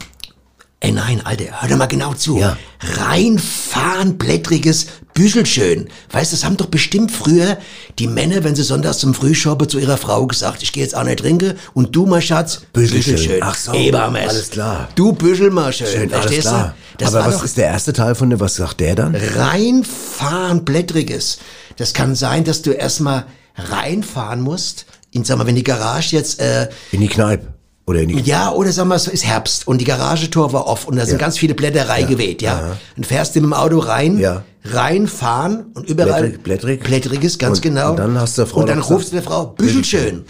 Ey 0.80 0.92
nein, 0.92 1.24
Alter, 1.24 1.62
hör 1.62 1.68
doch 1.68 1.76
mal 1.76 1.86
genau 1.86 2.12
zu. 2.12 2.38
Ja. 2.38 2.58
Reinfahren, 2.80 4.18
blättriges 4.18 4.88
Büschelschön. 5.14 5.88
Weißt 6.10 6.32
du, 6.32 6.36
das 6.36 6.44
haben 6.44 6.56
doch 6.56 6.66
bestimmt 6.66 7.10
früher 7.12 7.58
die 7.98 8.06
Männer, 8.06 8.44
wenn 8.44 8.54
sie 8.54 8.62
sonntags 8.62 8.98
zum 8.98 9.14
Frühschoppen 9.14 9.68
zu 9.68 9.78
ihrer 9.78 9.96
Frau 9.98 10.26
gesagt, 10.26 10.62
ich 10.62 10.72
gehe 10.72 10.82
jetzt 10.82 10.94
auch 10.96 11.04
nicht 11.04 11.18
trinken 11.20 11.54
und 11.74 11.94
du, 11.94 12.06
mein 12.06 12.22
Schatz, 12.22 12.62
Büschelschön. 12.72 13.40
Ach 13.42 13.54
so, 13.56 13.72
Ebermess. 13.72 14.28
alles 14.30 14.50
klar. 14.50 14.88
Du 14.94 15.12
büschel 15.12 15.50
mal 15.50 15.72
schön, 15.72 15.86
Schön, 15.86 16.12
alles 16.12 16.22
verstehst 16.24 16.48
klar. 16.48 16.74
du? 16.96 17.04
Das 17.04 17.14
Aber 17.14 17.24
war 17.26 17.34
was 17.34 17.42
ist 17.42 17.56
der 17.56 17.66
erste 17.66 17.92
Teil 17.92 18.14
von 18.14 18.30
dem? 18.30 18.40
Was 18.40 18.54
sagt 18.56 18.80
der 18.80 18.94
dann? 18.94 19.14
reinfahren, 19.14 20.64
blättriges. 20.64 21.38
Das 21.76 21.92
kann 21.92 22.14
sein, 22.14 22.44
dass 22.44 22.62
du 22.62 22.70
erstmal 22.70 23.26
reinfahren 23.56 24.40
musst, 24.40 24.86
in, 25.10 25.24
sag 25.24 25.38
mal, 25.38 25.46
wenn 25.46 25.56
die 25.56 25.62
Garage 25.62 26.16
jetzt, 26.16 26.40
äh, 26.40 26.68
In 26.90 27.00
die 27.00 27.08
Kneipe. 27.08 27.46
Oder 27.86 28.06
die 28.06 28.20
Ja, 28.20 28.52
oder 28.52 28.70
sagen 28.72 28.88
wir, 28.90 28.94
es 28.94 29.08
ist 29.08 29.24
Herbst 29.26 29.66
und 29.66 29.78
die 29.78 29.84
Garagentor 29.84 30.52
war 30.52 30.66
off 30.68 30.86
und 30.86 30.96
da 30.96 31.04
sind 31.04 31.14
Ja. 31.18 31.18
ganz 31.26 31.36
viele 31.38 31.54
Blätter 31.54 31.88
reingeweht, 31.88 32.40
ja. 32.40 32.60
Ja. 32.60 32.76
Und 32.96 33.06
fährst 33.06 33.34
du 33.34 33.40
mit 33.40 33.48
dem 33.50 33.54
Auto 33.54 33.78
rein, 33.78 34.18
Ja. 34.18 34.44
reinfahren 34.64 35.66
und 35.74 35.88
überall 35.88 36.22
Blättrig- 36.22 36.42
blättrig. 36.42 36.84
Blättriges, 36.84 37.38
ganz 37.38 37.58
Und- 37.58 37.62
genau. 37.62 37.90
und 37.90 37.96
dann 37.98 38.18
hast 38.20 38.38
du 38.38 38.42
der 38.42 38.46
Frau 38.46 38.60
Und 38.60 38.68
dann 38.68 38.78
rufst 38.80 39.08
du 39.08 39.14
der 39.16 39.22
Frau, 39.24 39.46
Büschelschön. 39.46 40.24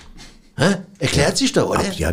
Hä? 0.57 0.77
Erklärt 0.99 1.37
sich 1.37 1.53
doch, 1.53 1.69
oder? 1.69 1.81
Ab, 1.81 1.93
ja, 1.99 2.13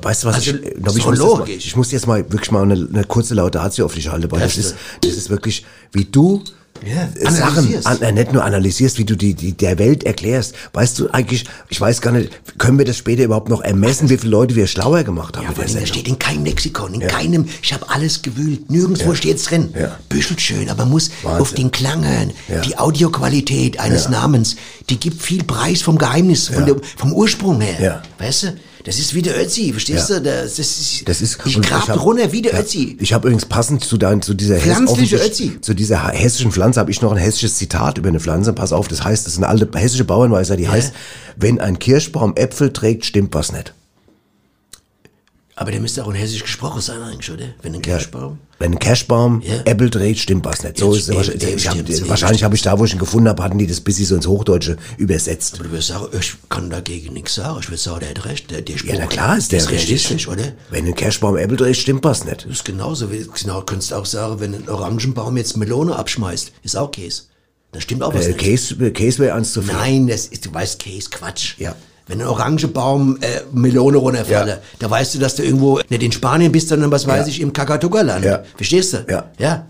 weißt 0.00 0.22
du 0.24 0.28
was? 0.28 0.34
Also, 0.36 0.50
ich, 0.52 0.62
ist 0.62 0.82
glaub, 0.82 0.96
ich, 0.96 1.02
doch 1.02 1.10
muss 1.10 1.18
das 1.18 1.26
mal, 1.28 1.38
logisch. 1.38 1.66
ich 1.66 1.76
muss 1.76 1.90
jetzt 1.92 2.06
mal 2.06 2.18
wirklich 2.32 2.50
mal 2.52 2.62
eine, 2.62 2.74
eine 2.92 3.04
kurze 3.04 3.34
Laudatio 3.34 3.84
auf 3.86 3.94
dich 3.94 4.08
halten, 4.10 4.30
weil 4.30 4.40
das 4.40 4.56
Hörst 4.56 4.58
ist, 4.58 4.74
das 5.02 5.12
ist 5.14 5.30
wirklich, 5.30 5.64
wie 5.92 6.04
du 6.04 6.42
Ja, 6.84 7.30
Sachen, 7.30 7.74
an, 7.84 8.02
äh, 8.02 8.12
nicht 8.12 8.32
nur 8.32 8.44
analysierst, 8.44 8.98
wie 8.98 9.04
du 9.04 9.16
die, 9.16 9.34
die 9.34 9.52
der 9.52 9.78
Welt 9.78 10.04
erklärst. 10.04 10.54
Weißt 10.72 10.98
du 10.98 11.08
eigentlich, 11.10 11.44
ich 11.68 11.80
weiß 11.80 12.00
gar 12.00 12.10
nicht, 12.12 12.30
können 12.58 12.78
wir 12.78 12.84
das 12.84 12.96
später 12.96 13.22
überhaupt 13.24 13.48
noch 13.48 13.60
ermessen, 13.62 14.08
wie 14.10 14.18
viele 14.18 14.30
Leute 14.32 14.54
wir 14.56 14.66
schlauer 14.66 15.02
gemacht 15.04 15.36
haben 15.36 15.44
Ja, 15.44 15.50
allem, 15.62 15.74
das 15.80 15.88
steht 15.88 16.08
in 16.08 16.18
keinem 16.18 16.44
Lexikon, 16.44 16.94
in 16.94 17.06
keinem, 17.06 17.46
ich 17.62 17.72
habe 17.72 17.88
alles 17.90 18.22
gewühlt, 18.22 18.70
nirgendwo 18.70 19.14
steht's 19.14 19.44
drin. 19.44 19.72
Ja. 19.78 19.96
Büschelschön, 20.08 20.68
aber 20.70 20.84
muss 20.84 21.10
Wahnsinn. 21.22 21.40
auf 21.42 21.52
den 21.54 21.70
Klang 21.70 22.04
hören. 22.04 22.32
Ja. 22.48 22.60
Die 22.62 22.76
Audioqualität 22.78 23.78
eines 23.78 24.04
Ja. 24.04 24.10
Namens, 24.10 24.56
die 24.90 24.98
gibt 24.98 25.22
viel 25.22 25.44
Preis 25.44 25.82
vom 25.82 25.98
Geheimnis, 25.98 26.50
Ja. 26.52 26.60
der, 26.62 26.76
vom 26.96 27.12
Ursprung 27.12 27.60
her. 27.60 27.80
Ja. 27.80 28.02
Weißt 28.18 28.42
du? 28.44 28.56
Das 28.84 28.98
ist 28.98 29.14
wie 29.14 29.22
der 29.22 29.40
Ötzi, 29.40 29.70
verstehst 29.72 30.10
Ja. 30.10 30.18
du? 30.18 30.24
Das, 30.24 30.56
das 30.56 30.58
ist, 30.58 31.08
Das 31.08 31.20
ist, 31.22 31.38
ich 31.46 31.60
grab 31.62 31.86
hab- 31.88 32.02
runter 32.04 32.32
wie 32.32 32.42
der 32.42 32.52
ja, 32.54 32.60
Ötzi. 32.60 32.96
Ich 33.00 33.12
habe 33.12 33.28
übrigens 33.28 33.46
passend 33.46 33.84
zu, 33.84 33.96
dein, 33.96 34.22
zu 34.22 34.34
dieser 34.34 34.56
Pflanzliche 34.58 35.16
Ötzi. 35.16 35.58
zu 35.60 35.74
dieser 35.74 36.08
hessischen 36.08 36.50
Pflanze 36.50 36.80
habe 36.80 36.90
ich 36.90 37.00
noch 37.00 37.12
ein 37.12 37.18
hessisches 37.18 37.56
Zitat 37.56 37.98
über 37.98 38.08
eine 38.08 38.18
Pflanze. 38.20 38.52
Pass 38.52 38.72
auf, 38.72 38.88
das 38.88 39.04
heißt, 39.04 39.24
das 39.26 39.34
ist 39.34 39.38
eine 39.38 39.48
alte 39.48 39.68
hessische 39.78 40.04
Bauernweisheit, 40.04 40.58
die 40.58 40.68
heißt, 40.68 40.92
wenn 41.36 41.60
ein 41.60 41.78
Kirschbaum 41.78 42.34
Äpfel 42.36 42.72
trägt, 42.72 43.04
stimmt 43.04 43.34
was 43.34 43.52
nicht. 43.52 43.72
Aber 45.54 45.70
der 45.70 45.80
müsste 45.80 46.02
auch 46.02 46.08
in 46.08 46.14
Hessisch 46.14 46.42
gesprochen 46.42 46.80
sein 46.80 47.02
eigentlich, 47.02 47.30
oder? 47.30 47.44
Wenn 47.60 47.74
ein 47.74 47.82
Kirschbaum. 47.82 48.38
Wenn 48.58 48.72
ein 48.72 48.78
Kirschbaum 48.78 49.42
Ja. 49.42 49.56
Äpfel 49.66 49.90
trägt, 49.90 50.18
stimmt 50.20 50.46
was 50.46 50.62
nicht. 50.62 50.78
So 50.78 50.92
Ja, 50.94 50.98
ist 50.98 51.08
eben, 51.08 51.16
wahrscheinlich. 51.18 51.42
eben 51.44 51.56
Ich 51.58 51.66
hab, 51.68 51.74
stimmt's, 51.74 51.98
eben 51.98 52.08
wahrscheinlich 52.08 52.42
habe 52.44 52.54
ich 52.54 52.62
da, 52.62 52.78
wo 52.78 52.84
ich 52.86 52.92
ihn 52.94 52.98
gefunden 52.98 53.28
habe, 53.28 53.42
hatten 53.42 53.58
die 53.58 53.66
das 53.66 53.80
bis 53.80 53.98
so 53.98 54.14
ins 54.14 54.26
Hochdeutsche 54.26 54.78
übersetzt. 54.96 55.56
Aber 55.56 55.64
du 55.64 55.72
wirst 55.72 55.88
sagen, 55.88 56.06
ich 56.18 56.32
kann 56.48 56.70
dagegen 56.70 57.12
nichts 57.12 57.34
sagen. 57.34 57.58
Ich 57.60 57.68
würde 57.68 57.76
sagen, 57.82 58.00
der 58.00 58.08
hat 58.10 58.24
recht. 58.24 58.50
Der, 58.50 58.62
der 58.62 58.78
Spruch, 58.78 58.92
Ja, 58.94 59.00
na 59.00 59.06
klar 59.06 59.36
ist 59.36 59.52
der 59.52 59.58
ist 59.58 59.70
richtig. 59.70 60.26
oder? 60.26 60.52
Wenn 60.70 60.86
ein 60.86 60.94
Kirschbaum 60.94 61.36
Äpfel 61.36 61.58
trägt, 61.58 61.76
stimmt 61.76 62.02
was 62.04 62.24
nicht. 62.24 62.44
Das 62.46 62.50
ist 62.52 62.64
genauso. 62.64 63.12
Wie, 63.12 63.26
genau, 63.38 63.60
könntest 63.60 63.90
du 63.90 63.96
auch 63.96 64.06
sagen, 64.06 64.40
wenn 64.40 64.54
ein 64.54 64.68
Orangenbaum 64.70 65.36
jetzt 65.36 65.58
Melone 65.58 65.94
abschmeißt, 65.96 66.50
ist 66.62 66.76
auch 66.78 66.90
Käse. 66.92 67.24
Das 67.72 67.82
stimmt 67.82 68.02
auch 68.02 68.14
was 68.14 68.24
Äh, 68.24 68.28
nicht. 68.28 68.38
Käse, 68.38 68.90
Käse 68.92 69.18
wäre 69.18 69.34
eins 69.34 69.52
zu 69.52 69.60
viel. 69.60 69.72
Nein, 69.74 70.06
das 70.06 70.26
ist, 70.26 70.46
du 70.46 70.54
weißt, 70.54 70.78
Käse, 70.78 71.10
Quatsch. 71.10 71.58
Ja. 71.58 71.74
Wenn 72.08 72.20
ein 72.20 72.26
Orangenbaum 72.26 73.18
äh, 73.20 73.26
Melone 73.52 73.96
runterfällt, 73.98 74.48
Ja. 74.48 74.56
da 74.80 74.90
weißt 74.90 75.14
du, 75.14 75.18
dass 75.18 75.36
du 75.36 75.44
irgendwo 75.44 75.80
nicht 75.88 76.02
in 76.02 76.10
Spanien 76.12 76.50
bist, 76.50 76.68
sondern 76.68 76.90
was 76.90 77.06
weiß 77.06 77.28
ich, 77.28 77.40
im 77.40 77.52
Kakatuka-Land. 77.52 78.24
Ja. 78.24 78.42
Verstehst 78.56 78.92
du? 78.94 78.98
Ja. 79.08 79.30
Ja. 79.38 79.66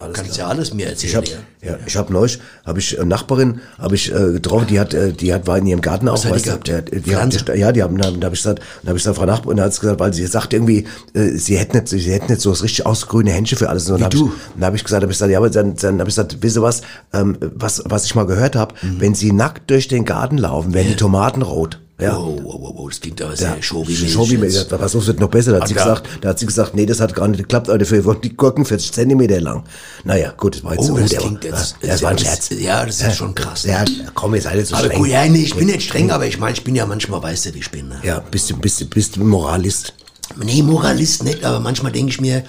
Du 0.00 0.12
kannst 0.12 0.36
ja 0.36 0.46
alles 0.46 0.72
mir 0.72 0.86
erzählen. 0.86 1.10
Ich 1.10 1.16
habe 1.16 1.26
ja. 1.62 1.72
ja, 1.72 1.78
ich 1.84 1.96
habe 1.96 2.12
neulich 2.12 2.38
habe 2.64 2.78
ich 2.78 2.96
eine 3.00 3.08
Nachbarin 3.08 3.60
habe 3.78 3.96
ich 3.96 4.12
äh, 4.14 4.32
getroffen, 4.32 4.68
die 4.68 4.78
hat 4.78 4.94
äh, 4.94 5.12
die 5.12 5.34
hat 5.34 5.48
war 5.48 5.58
in 5.58 5.66
ihrem 5.66 5.80
Garten 5.80 6.08
auch 6.08 6.16
hat 6.18 6.30
die 6.30 6.34
weißt 6.36 6.44
gehabt? 6.44 6.68
der- 6.68 6.82
die, 6.82 7.16
hat, 7.16 7.56
ja, 7.56 7.72
die 7.72 7.82
haben 7.82 7.98
dann 7.98 8.22
habe 8.24 8.34
ich 8.34 8.40
gesagt, 8.42 8.60
dann 8.82 8.88
habe 8.90 8.96
ich 8.98 9.02
gesagt, 9.02 9.16
Frau 9.18 9.26
Nachbarin, 9.26 9.56
dann 9.56 9.66
hat 9.66 9.74
sie 9.74 9.80
gesagt, 9.80 9.98
weil 9.98 10.14
sie 10.14 10.24
sagt 10.26 10.52
irgendwie, 10.52 10.86
äh, 11.14 11.30
sie 11.30 11.56
hätten 11.58 11.76
nicht 11.78 11.88
sie 11.88 11.98
hätten 12.12 12.30
nicht 12.30 12.40
so 12.42 12.50
das 12.50 12.62
richtig 12.62 12.86
ausgrüne 12.86 13.32
Händchen 13.32 13.58
für 13.58 13.68
alles 13.68 13.90
und 13.90 13.96
dann 13.96 14.04
habe 14.04 14.14
ich 14.14 14.20
du? 14.22 14.32
dann 14.54 14.64
habe 14.66 14.76
ich 14.76 14.84
gesagt, 14.84 15.02
habe 15.02 15.10
ich 15.12 15.16
gesagt, 15.18 15.32
ja, 15.32 15.38
aber 15.38 15.50
dann, 15.50 15.74
dann 15.74 15.98
habe 15.98 16.08
ich 16.08 16.14
gesagt, 16.14 16.38
wisst 16.42 16.56
ihr 16.56 16.62
was, 16.62 16.82
ähm, 17.12 17.36
was 17.40 17.82
was 17.86 18.04
ich 18.04 18.14
mal 18.14 18.26
gehört 18.26 18.54
habe, 18.54 18.74
Mhm. 18.82 19.00
wenn 19.00 19.14
sie 19.16 19.32
nackt 19.32 19.68
durch 19.68 19.88
den 19.88 20.04
Garten 20.04 20.38
laufen, 20.38 20.74
werden 20.74 20.88
die 20.88 20.96
Tomaten 20.96 21.42
rot. 21.42 21.80
Ja. 22.00 22.16
Oh, 22.16 22.40
oh, 22.44 22.74
oh, 22.76 22.88
das 22.88 23.00
klingt 23.00 23.20
aber 23.22 23.36
sehr 23.36 23.60
showy-mäßig. 23.60 24.12
Showy-mäßig. 24.12 24.60
jetzt. 24.70 24.70
Was 24.70 25.06
wird 25.06 25.18
noch 25.18 25.28
besser? 25.28 25.52
Da 25.52 25.60
hat, 25.62 25.68
sie 25.68 25.74
gesagt, 25.74 26.08
da 26.20 26.28
hat 26.28 26.38
sie 26.38 26.46
gesagt, 26.46 26.74
nee, 26.76 26.86
das 26.86 27.00
hat 27.00 27.12
gar 27.12 27.26
nicht 27.26 27.38
geklappt, 27.38 27.68
Alter, 27.68 27.84
für 27.84 28.14
die 28.14 28.36
Gurken 28.36 28.64
40 28.64 28.92
Zentimeter 28.92 29.40
lang. 29.40 29.64
Naja, 30.04 30.32
gut, 30.36 30.54
das 30.56 30.62
war 30.64 30.74
jetzt 30.74 30.88
Oh, 30.90 30.96
das 30.96 31.10
der- 31.10 31.18
klingt 31.18 31.42
jetzt- 31.42 31.74
Ja, 31.82 31.88
das 31.88 32.02
war 32.02 32.10
ein 32.10 32.18
Scherz. 32.18 32.50
ja, 32.50 32.86
das 32.86 33.00
ist 33.00 33.16
schon 33.16 33.34
krass? 33.34 33.64
Ja, 33.64 33.84
komm, 34.14 34.36
jetzt 34.36 34.46
alle 34.46 34.64
so 34.64 34.76
Aber 34.76 34.84
streng. 34.86 34.98
gut, 34.98 35.08
ja, 35.08 35.26
nee, 35.26 35.42
ich 35.42 35.56
bin 35.56 35.66
nicht 35.66 35.82
streng, 35.82 36.12
aber 36.12 36.24
ich 36.26 36.38
meine, 36.38 36.52
ich 36.52 36.62
bin 36.62 36.76
ja 36.76 36.86
manchmal, 36.86 37.20
weißt 37.20 37.46
du, 37.46 37.54
wie 37.54 37.58
ich 37.58 37.70
bin. 37.72 37.88
Ne? 37.88 37.98
Ja, 38.04 38.20
bist 38.20 38.48
du, 38.48 38.56
bist 38.56 38.80
du, 38.80 38.84
bist 38.86 39.16
du 39.16 39.24
Moralist? 39.24 39.92
Nee, 40.36 40.62
Moralist 40.62 41.24
nicht, 41.24 41.44
aber 41.44 41.58
manchmal 41.58 41.90
denke 41.90 42.10
ich 42.12 42.20
mir, 42.20 42.44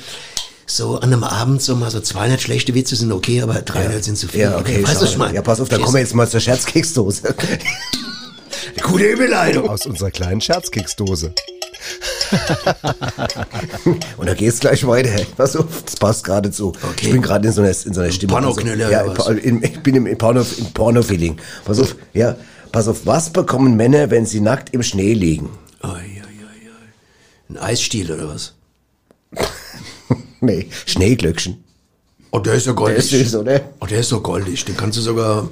so 0.67 0.97
an 0.99 1.11
einem 1.11 1.23
Abend 1.23 1.63
so 1.63 1.75
mal 1.75 1.89
so 1.89 1.99
200 1.99 2.39
schlechte 2.39 2.75
Witze 2.75 2.95
sind 2.95 3.11
okay, 3.11 3.41
aber 3.41 3.55
300 3.55 4.03
sind 4.03 4.15
zu 4.15 4.27
viel. 4.27 4.41
Ja, 4.41 4.59
okay. 4.59 4.85
weißt 4.85 5.01
du, 5.01 5.05
ich 5.05 5.17
meine? 5.17 5.33
Ja, 5.33 5.41
pass 5.41 5.59
auf, 5.59 5.69
dann 5.69 5.81
kommen 5.81 5.95
wir 5.95 6.01
jetzt 6.01 6.13
mal 6.13 6.29
zur 6.29 6.39
Scherzkeksdose. 6.39 7.33
Gute 8.83 9.05
Überleitung. 9.05 9.69
Aus 9.69 9.85
unserer 9.85 10.11
kleinen 10.11 10.41
Scherzkeksdose. 10.41 11.33
Und 14.17 14.27
da 14.27 14.33
geht's 14.33 14.59
gleich 14.59 14.85
weiter. 14.85 15.25
Pass 15.37 15.55
auf, 15.55 15.83
das 15.83 15.95
passt 15.95 16.23
gerade 16.23 16.51
zu. 16.51 16.69
Okay. 16.69 17.07
Ich 17.07 17.11
bin 17.11 17.21
gerade 17.21 17.47
in 17.47 17.53
so 17.53 17.61
einer, 17.61 17.69
in 17.69 17.93
so 17.93 18.01
einer 18.01 18.11
Stimme. 18.11 18.33
Pornoknüller 18.33 18.89
ja, 18.89 19.03
oder 19.05 19.17
was? 19.17 19.27
in, 19.29 19.63
ich 19.63 19.79
bin 19.81 19.95
im, 19.95 20.05
im 20.05 20.17
Porno, 20.17 20.45
Porno-Feeling. 20.73 21.37
Pass 21.65 21.79
auf, 21.79 21.95
ja, 22.13 22.35
pass 22.71 22.87
auf, 22.87 23.05
was 23.05 23.31
bekommen 23.31 23.75
Männer, 23.75 24.11
wenn 24.11 24.25
sie 24.25 24.41
nackt 24.41 24.73
im 24.73 24.83
Schnee 24.83 25.13
liegen? 25.13 25.49
Oi, 25.83 25.89
oi, 25.89 25.95
oi. 25.95 27.49
Ein 27.49 27.57
Eisstiel 27.57 28.11
oder 28.11 28.27
was? 28.27 28.53
Nee, 30.41 30.69
Schneeglöckchen. 30.85 31.61
Oh, 32.31 32.39
der 32.39 32.53
ist 32.53 32.65
ja 32.65 32.71
goldig. 32.71 33.09
Der 33.09 33.19
ist 33.19 33.31
süß, 33.31 33.35
oder? 33.41 33.61
Oh, 33.81 33.85
der 33.85 33.99
ist 33.99 34.09
so 34.09 34.21
goldig. 34.21 34.63
Den 34.63 34.77
kannst 34.77 34.97
du 34.97 35.01
sogar 35.01 35.49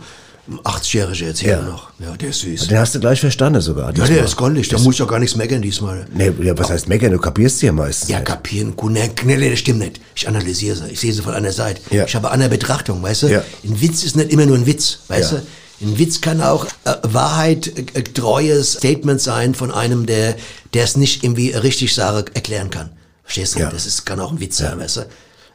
80-Jährige 0.64 1.26
erzählen 1.28 1.60
Ja. 1.60 1.66
noch. 1.66 1.90
Ja, 2.00 2.16
der 2.16 2.30
ist 2.30 2.40
süß. 2.42 2.68
Den 2.68 2.78
hast 2.80 2.96
du 2.96 3.00
gleich 3.00 3.20
verstanden 3.20 3.60
sogar. 3.62 3.96
Ja, 3.98 4.06
der 4.06 4.24
ist 4.24 4.36
goldig. 4.36 4.70
Da 4.70 4.78
muss 4.80 4.96
ich 4.96 5.02
auch 5.02 5.08
gar 5.08 5.20
nichts 5.20 5.36
meckern 5.36 5.62
diesmal. 5.62 6.08
Nee, 6.14 6.32
ja, 6.42 6.58
was 6.58 6.70
heißt 6.70 6.88
meckern? 6.88 7.12
Du 7.12 7.20
kapierst 7.20 7.60
sie 7.60 7.66
ja 7.68 7.72
meistens. 7.72 8.10
Ja, 8.10 8.18
nicht. 8.20 8.28
kapieren, 8.28 8.74
ne, 8.90 9.10
nee, 9.26 9.36
nee, 9.38 9.50
das 9.50 9.60
stimmt 9.60 9.80
nicht. 9.80 10.00
Ich 10.16 10.28
analysiere 10.28 10.76
sie, 10.76 10.88
ich 10.90 11.00
sehe 11.00 11.12
sie 11.14 11.22
von 11.22 11.34
einer 11.34 11.52
Seite. 11.52 11.82
Ja. 11.92 12.06
Ich 12.06 12.16
habe 12.16 12.32
eine 12.32 12.48
Betrachtung, 12.50 13.02
weißt 13.04 13.24
du? 13.24 13.28
Ja. 13.28 13.44
Ein 13.64 13.82
Witz 13.82 14.04
ist 14.04 14.16
nicht 14.16 14.32
immer 14.32 14.46
nur 14.46 14.56
ein 14.58 14.66
Witz, 14.66 15.00
weißt 15.10 15.32
Ja. 15.34 15.38
du? 15.40 15.44
Ein 15.86 16.00
Witz 16.00 16.22
kann 16.22 16.42
auch 16.42 16.66
äh, 16.86 16.94
Wahrheit, 17.04 17.68
äh, 17.94 18.02
treues 18.04 18.74
Statement 18.74 19.22
sein 19.22 19.54
von 19.54 19.72
einem, 19.72 20.06
der 20.06 20.36
der 20.74 20.84
es 20.84 20.98
nicht 20.98 21.24
irgendwie 21.24 21.52
richtig 21.52 21.94
Sache 21.94 22.26
erklären 22.34 22.70
kann. 22.70 22.90
Verstehst 23.24 23.56
du? 23.56 23.60
Ja. 23.60 23.70
Das 23.70 23.86
ist, 23.86 24.06
kann 24.06 24.20
auch 24.20 24.32
ein 24.32 24.40
Witz 24.40 24.58
sein, 24.58 24.80
weißt 24.80 24.98
du? 24.98 25.02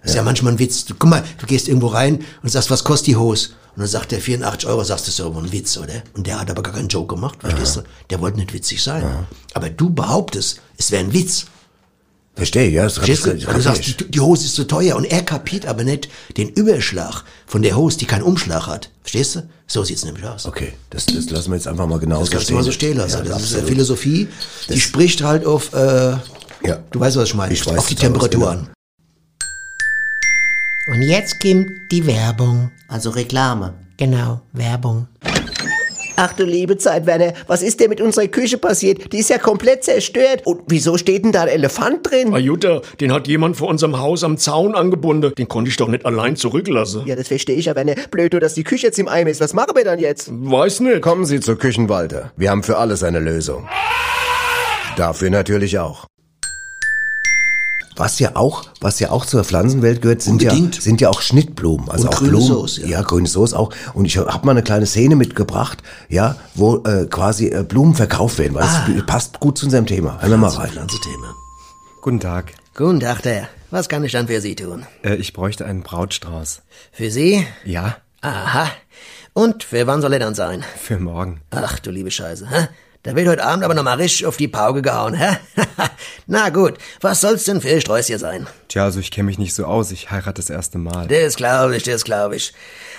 Das 0.03 0.11
ist 0.11 0.17
ja 0.17 0.23
manchmal 0.23 0.53
ein 0.53 0.59
Witz. 0.59 0.85
Du, 0.85 0.95
guck 0.99 1.09
mal, 1.11 1.23
du 1.39 1.47
gehst 1.47 1.69
irgendwo 1.69 1.89
rein 1.89 2.25
und 2.43 2.49
sagst, 2.51 2.71
was 2.71 2.83
kostet 2.85 3.09
die 3.09 3.17
Hose? 3.17 3.51
Und 3.75 3.81
dann 3.81 3.89
sagt 3.89 4.13
der 4.13 4.21
84 4.21 4.69
Euro, 4.69 4.85
sagst 4.85 5.07
du, 5.07 5.11
das 5.11 5.19
ist 5.19 5.25
aber 5.25 5.41
ein 5.41 5.51
Witz, 5.51 5.77
oder? 5.79 6.03
Und 6.15 6.27
der 6.27 6.39
hat 6.41 6.51
aber 6.51 6.63
gar 6.63 6.75
keinen 6.75 6.89
Joke 6.89 7.15
gemacht, 7.15 7.39
verstehst 7.41 7.77
du? 7.77 7.83
Der 8.11 8.21
wollte 8.21 8.39
nicht 8.39 8.53
witzig 8.53 8.83
sein. 8.83 9.27
Aber 9.55 9.71
du 9.71 9.89
behauptest, 9.91 10.61
es 10.77 10.91
wäre 10.91 11.03
ein 11.05 11.13
Witz. 11.15 11.47
Verstehe, 12.35 12.69
ja. 12.71 12.85
Das 12.85 12.95
Verstehst 12.95 13.27
du? 13.27 13.35
das 13.35 13.47
Weil 13.47 13.55
du 13.55 13.61
sagst, 13.61 13.87
die, 13.87 14.11
die 14.11 14.21
Hose 14.21 14.47
ist 14.47 14.55
zu 14.55 14.65
teuer 14.67 14.97
und 14.97 15.05
er 15.05 15.23
kapiert 15.23 15.67
aber 15.67 15.85
nicht 15.85 16.09
den 16.39 16.49
Überschlag 16.49 17.25
von 17.47 17.61
der 17.61 17.77
Hose, 17.77 17.99
die 17.99 18.07
keinen 18.07 18.23
Umschlag 18.23 18.67
hat. 18.67 18.91
Verstehst 19.03 19.37
du? 19.37 19.49
So 19.67 19.85
sieht's 19.85 20.05
nämlich 20.05 20.25
aus. 20.25 20.47
Okay, 20.47 20.73
das, 20.91 21.05
das 21.07 21.29
lassen 21.29 21.51
wir 21.51 21.57
jetzt 21.57 21.69
einfach 21.69 21.87
mal 21.87 21.99
genau 21.99 22.21
Das 22.21 22.29
so 22.29 22.33
kannst 22.33 22.45
du 22.45 22.47
stehen. 22.47 22.57
mal 22.57 22.63
so 22.65 22.73
stehen 22.73 22.97
lassen. 22.97 23.19
Ja, 23.27 23.33
das 23.35 23.43
ist 23.43 23.55
eine. 23.55 23.67
Philosophie, 23.67 24.29
die 24.71 24.81
spricht 24.81 25.23
halt 25.23 25.45
auf, 25.45 25.75
äh, 25.75 26.13
Ja. 26.67 26.79
du 26.91 27.01
weißt, 27.01 27.17
was 27.17 27.29
ich 27.29 27.35
meine, 27.35 27.53
Ich 27.53 27.67
weiß 27.67 27.77
auf 27.79 27.87
die 27.87 27.95
Temperatur 27.97 28.41
genau. 28.41 28.47
an. 28.53 28.69
Und 30.89 31.03
jetzt 31.03 31.41
kommt 31.41 31.71
die 31.93 32.07
Werbung. 32.07 32.71
Also 32.89 33.11
Reklame. 33.11 33.75
Genau, 33.97 34.41
Werbung. 34.53 35.07
Ach 36.17 36.33
du 36.33 36.45
liebe 36.45 36.77
Zeit, 36.77 37.07
Werner, 37.07 37.33
was 37.47 37.63
ist 37.63 37.81
denn 37.81 37.89
mit 37.89 38.01
unserer 38.01 38.27
Küche 38.27 38.59
passiert? 38.59 39.13
Die 39.13 39.19
ist 39.19 39.31
ja 39.31 39.39
komplett 39.39 39.85
zerstört. 39.85 40.43
Und 40.45 40.63
wieso 40.67 40.99
steht 40.99 41.25
denn 41.25 41.33
da 41.33 41.43
ein 41.43 41.49
Elefant 41.49 42.11
drin? 42.11 42.35
Ah, 42.35 42.39
Jutta, 42.39 42.83
den 43.01 43.13
hat 43.13 43.29
jemand 43.29 43.57
vor 43.57 43.69
unserem 43.69 43.99
Haus 43.99 44.25
am 44.25 44.37
Zaun 44.39 44.75
angebunden. 44.75 45.33
Den 45.37 45.49
konnte 45.49 45.71
ich 45.71 45.77
doch 45.77 45.89
nicht 45.89 46.05
allein 46.05 46.35
zurücklassen. 46.37 47.07
Ja, 47.07 47.15
das 47.15 47.29
verstehe 47.29 47.57
ich 47.57 47.67
ja, 47.67 47.77
Werner. 47.77 47.95
Blöd 48.11 48.33
nur, 48.33 48.41
dass 48.41 48.55
die 48.55 48.65
Küche 48.65 48.89
jetzt 48.89 48.99
im 48.99 49.09
Eimer 49.09 49.31
ist. 49.31 49.41
Was 49.41 49.55
machen 49.55 49.77
wir 49.77 49.85
dann 49.85 50.01
jetzt? 50.01 50.31
Weiß 50.33 50.81
nicht. 50.81 51.01
Kommen 51.01 51.25
Sie 51.25 51.39
zur 51.39 51.57
Küchenwalter. 51.57 52.33
Wir 52.37 52.51
haben 52.51 52.65
für 52.65 52.77
alles 52.77 53.05
eine 53.05 53.21
Lösung. 53.21 53.69
Dafür 54.97 55.31
natürlich 55.31 55.79
auch. 55.79 56.07
Was 57.97 58.19
ja 58.19 58.37
auch, 58.37 58.65
was 58.81 59.01
ja 59.01 59.11
auch 59.11 59.27
zur 59.27 59.45
Pflanzenwelt 59.45 60.01
gehört, 60.03 60.23
sind 60.23 60.41
ja, 60.43 60.51
Unbedingt. 60.53 60.81
sind 60.83 61.01
ja 61.01 61.11
auch 61.11 61.21
Schnittblumen. 61.21 61.89
Also 61.91 62.05
Und 62.09 62.15
auch 62.15 62.19
grüne 62.19 62.31
Blumen. 62.33 62.47
Sauce, 62.49 62.79
ja. 62.79 62.87
ja. 62.87 63.03
grüne 63.03 63.29
Soße 63.29 63.59
auch. 63.59 63.71
Und 63.95 64.05
ich 64.07 64.17
habe 64.17 64.47
mal 64.47 64.53
eine 64.53 64.63
kleine 64.63 64.87
Szene 64.87 65.15
mitgebracht, 65.17 65.83
ja, 66.09 66.37
wo 66.55 66.79
äh, 66.85 67.07
quasi 67.07 67.49
äh, 67.49 67.63
Blumen 67.63 67.95
verkauft 67.95 68.39
werden, 68.39 68.55
weil 68.55 68.63
Ah. 68.65 68.87
es 68.97 69.05
passt 69.07 69.41
gut 69.41 69.59
zu 69.59 69.67
unserem 69.67 69.87
Thema. 69.87 70.19
Hören 70.21 70.31
wir 70.31 70.37
mal 70.39 70.49
rein. 70.49 70.71
Pflanzenthema. 70.71 71.35
Guten 72.01 72.21
Tag. 72.21 72.53
Guten 72.75 73.01
Tag, 73.01 73.23
der. 73.23 73.49
Was 73.71 73.89
kann 73.89 74.03
ich 74.05 74.13
dann 74.13 74.27
für 74.27 74.41
Sie 74.41 74.55
tun? 74.57 74.85
Äh, 75.03 75.17
ich 75.17 75.33
bräuchte 75.33 75.65
einen 75.67 75.83
Brautstrauß. 75.83 76.63
Für 76.93 77.11
Sie? 77.11 77.47
Ja, 77.65 77.97
Aha. 78.23 78.69
Und 79.35 79.65
für 79.65 79.87
wann 79.87 80.01
soll 80.01 80.13
er 80.13 80.19
dann 80.21 80.35
sein? 80.35 80.63
für 80.81 80.99
morgen. 80.99 81.41
Ach, 81.51 81.79
du 81.81 81.91
liebe 81.91 82.11
Scheiße, 82.11 82.49
hä? 82.51 82.69
Da 83.05 83.17
wird 83.17 83.27
heute 83.27 83.43
Abend 83.43 83.65
aber 83.65 83.75
noch 83.75 83.83
mal 83.83 83.97
richtig 83.97 84.27
auf 84.27 84.37
die 84.37 84.47
Pauke 84.47 84.81
gehauen, 84.81 85.15
hä? 85.15 85.37
Na 86.29 86.51
gut, 86.51 86.75
was 87.01 87.21
soll's 87.21 87.43
denn 87.43 87.61
für 87.61 87.69
ein 87.69 87.81
Sträußchen 87.81 88.17
sein? 88.17 88.47
Tja, 88.69 88.85
also 88.85 89.01
ich 89.01 89.11
kenne 89.11 89.27
mich 89.27 89.39
nicht 89.39 89.55
so 89.55 89.65
aus. 89.65 89.91
Ich 89.91 90.13
heirate 90.13 90.35
das 90.35 90.51
erste 90.51 90.79
Mal. 90.79 91.09
Das 91.09 91.35
glaube 91.35 91.77
ich, 91.77 91.83
das 91.83 92.05
glaube 92.05 92.37
ich. 92.37 92.55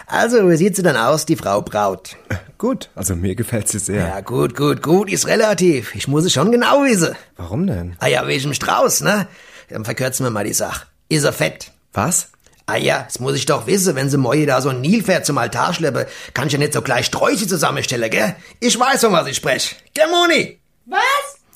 Also, 0.06 0.50
wie 0.50 0.58
sieht 0.58 0.76
sie 0.76 0.84
denn 0.84 0.98
aus, 0.98 1.26
die 1.26 1.38
Frau 1.38 1.62
Braut? 1.62 2.18
Gut, 2.58 2.90
also 2.96 3.16
mir 3.16 3.36
gefällt 3.36 3.70
sie 3.70 3.80
sehr. 3.80 4.06
Ja, 4.06 4.20
gut, 4.20 4.58
gut, 4.58 4.84
gut, 4.84 5.10
ist 5.10 5.26
relativ. 5.28 5.96
Ich 5.96 6.10
muss 6.10 6.26
es 6.26 6.34
schon 6.34 6.52
genau 6.52 6.84
wissen. 6.84 7.16
Warum 7.38 7.66
denn? 7.66 7.96
Ah 8.00 8.08
ja, 8.08 8.28
wegen 8.28 8.44
dem 8.44 8.54
Strauß, 8.54 9.02
ne? 9.02 9.28
Dann 9.70 9.86
verkürzen 9.86 10.26
wir 10.26 10.32
mal 10.32 10.44
die 10.44 10.52
Sache. 10.54 10.86
Ist 11.08 11.24
er 11.24 11.32
fett? 11.32 11.72
Was? 11.94 12.28
Ah 12.66 12.78
ja, 12.78 13.04
das 13.04 13.20
muss 13.20 13.36
ich 13.36 13.46
doch 13.46 13.68
wissen, 13.68 13.96
wenn 13.96 14.10
sie 14.10 14.18
Moje 14.18 14.46
da 14.46 14.62
so 14.62 14.70
ein 14.70 14.80
Nilpferd 14.82 15.26
zum 15.26 15.38
Altar 15.38 15.74
schleppe, 15.74 16.08
kann 16.34 16.48
ich 16.48 16.54
ja 16.54 16.60
nicht 16.60 16.74
so 16.74 16.82
gleich 16.82 17.06
Sträuche 17.08 17.46
zusammenstellen, 17.46 18.10
gell? 18.10 18.36
Ich 18.62 18.80
weiß, 18.80 19.02
von 19.02 19.12
was 19.12 19.28
ich 19.28 19.36
sprech. 19.36 19.76
Gell, 19.94 20.08
Moni? 20.10 20.60
Was? 20.86 21.02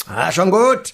Ah, 0.08 0.32
schon 0.32 0.51
gut. 0.51 0.93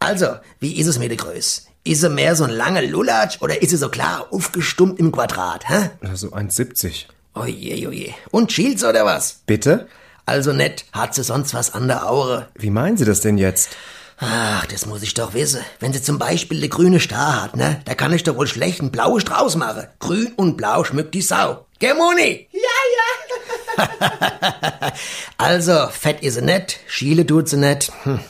Also, 0.00 0.36
wie 0.60 0.78
ist 0.78 0.86
es 0.86 0.98
mit 0.98 1.10
der 1.10 1.16
Größe? 1.16 1.62
Ist 1.84 2.00
sie 2.00 2.10
mehr 2.10 2.36
so 2.36 2.44
ein 2.44 2.50
langer 2.50 2.82
Lulatsch 2.82 3.38
oder 3.40 3.60
ist 3.62 3.70
sie 3.70 3.76
so 3.76 3.88
klar 3.88 4.26
aufgestummt 4.30 4.98
im 4.98 5.12
Quadrat, 5.12 5.68
hä? 5.68 5.90
Also 6.02 6.28
1,70. 6.32 7.06
Oje, 7.34 7.88
oje. 7.88 8.14
Und 8.30 8.52
schielt's 8.52 8.84
oder 8.84 9.04
was? 9.04 9.40
Bitte? 9.46 9.88
Also 10.26 10.52
nett, 10.52 10.86
hat 10.92 11.14
sie 11.14 11.22
sonst 11.22 11.52
was 11.52 11.74
an 11.74 11.88
der 11.88 12.08
Aure? 12.08 12.48
Wie 12.54 12.70
meinen 12.70 12.96
Sie 12.96 13.04
das 13.04 13.20
denn 13.20 13.36
jetzt? 13.36 13.70
Ach, 14.18 14.64
das 14.66 14.86
muss 14.86 15.02
ich 15.02 15.14
doch 15.14 15.34
wissen. 15.34 15.60
Wenn 15.80 15.92
sie 15.92 16.02
zum 16.02 16.18
Beispiel 16.18 16.58
eine 16.58 16.68
grüne 16.68 17.00
Star 17.00 17.42
hat, 17.42 17.56
ne, 17.56 17.80
da 17.84 17.94
kann 17.94 18.12
ich 18.12 18.22
doch 18.22 18.36
wohl 18.36 18.46
schlecht 18.46 18.80
einen 18.80 18.90
blauen 18.90 19.20
Strauß 19.20 19.56
machen. 19.56 19.86
Grün 19.98 20.32
und 20.36 20.56
blau 20.56 20.84
schmückt 20.84 21.14
die 21.14 21.22
Sau. 21.22 21.66
Gell, 21.78 21.94
Moni? 21.94 22.48
Ja, 22.52 23.84
ja. 23.86 24.92
also, 25.38 25.88
fett 25.88 26.22
ist 26.22 26.34
sie 26.34 26.42
nicht, 26.42 26.78
schiele 26.86 27.26
tut 27.26 27.48
sie 27.48 27.56
nicht. 27.56 27.90
Hm. 28.04 28.20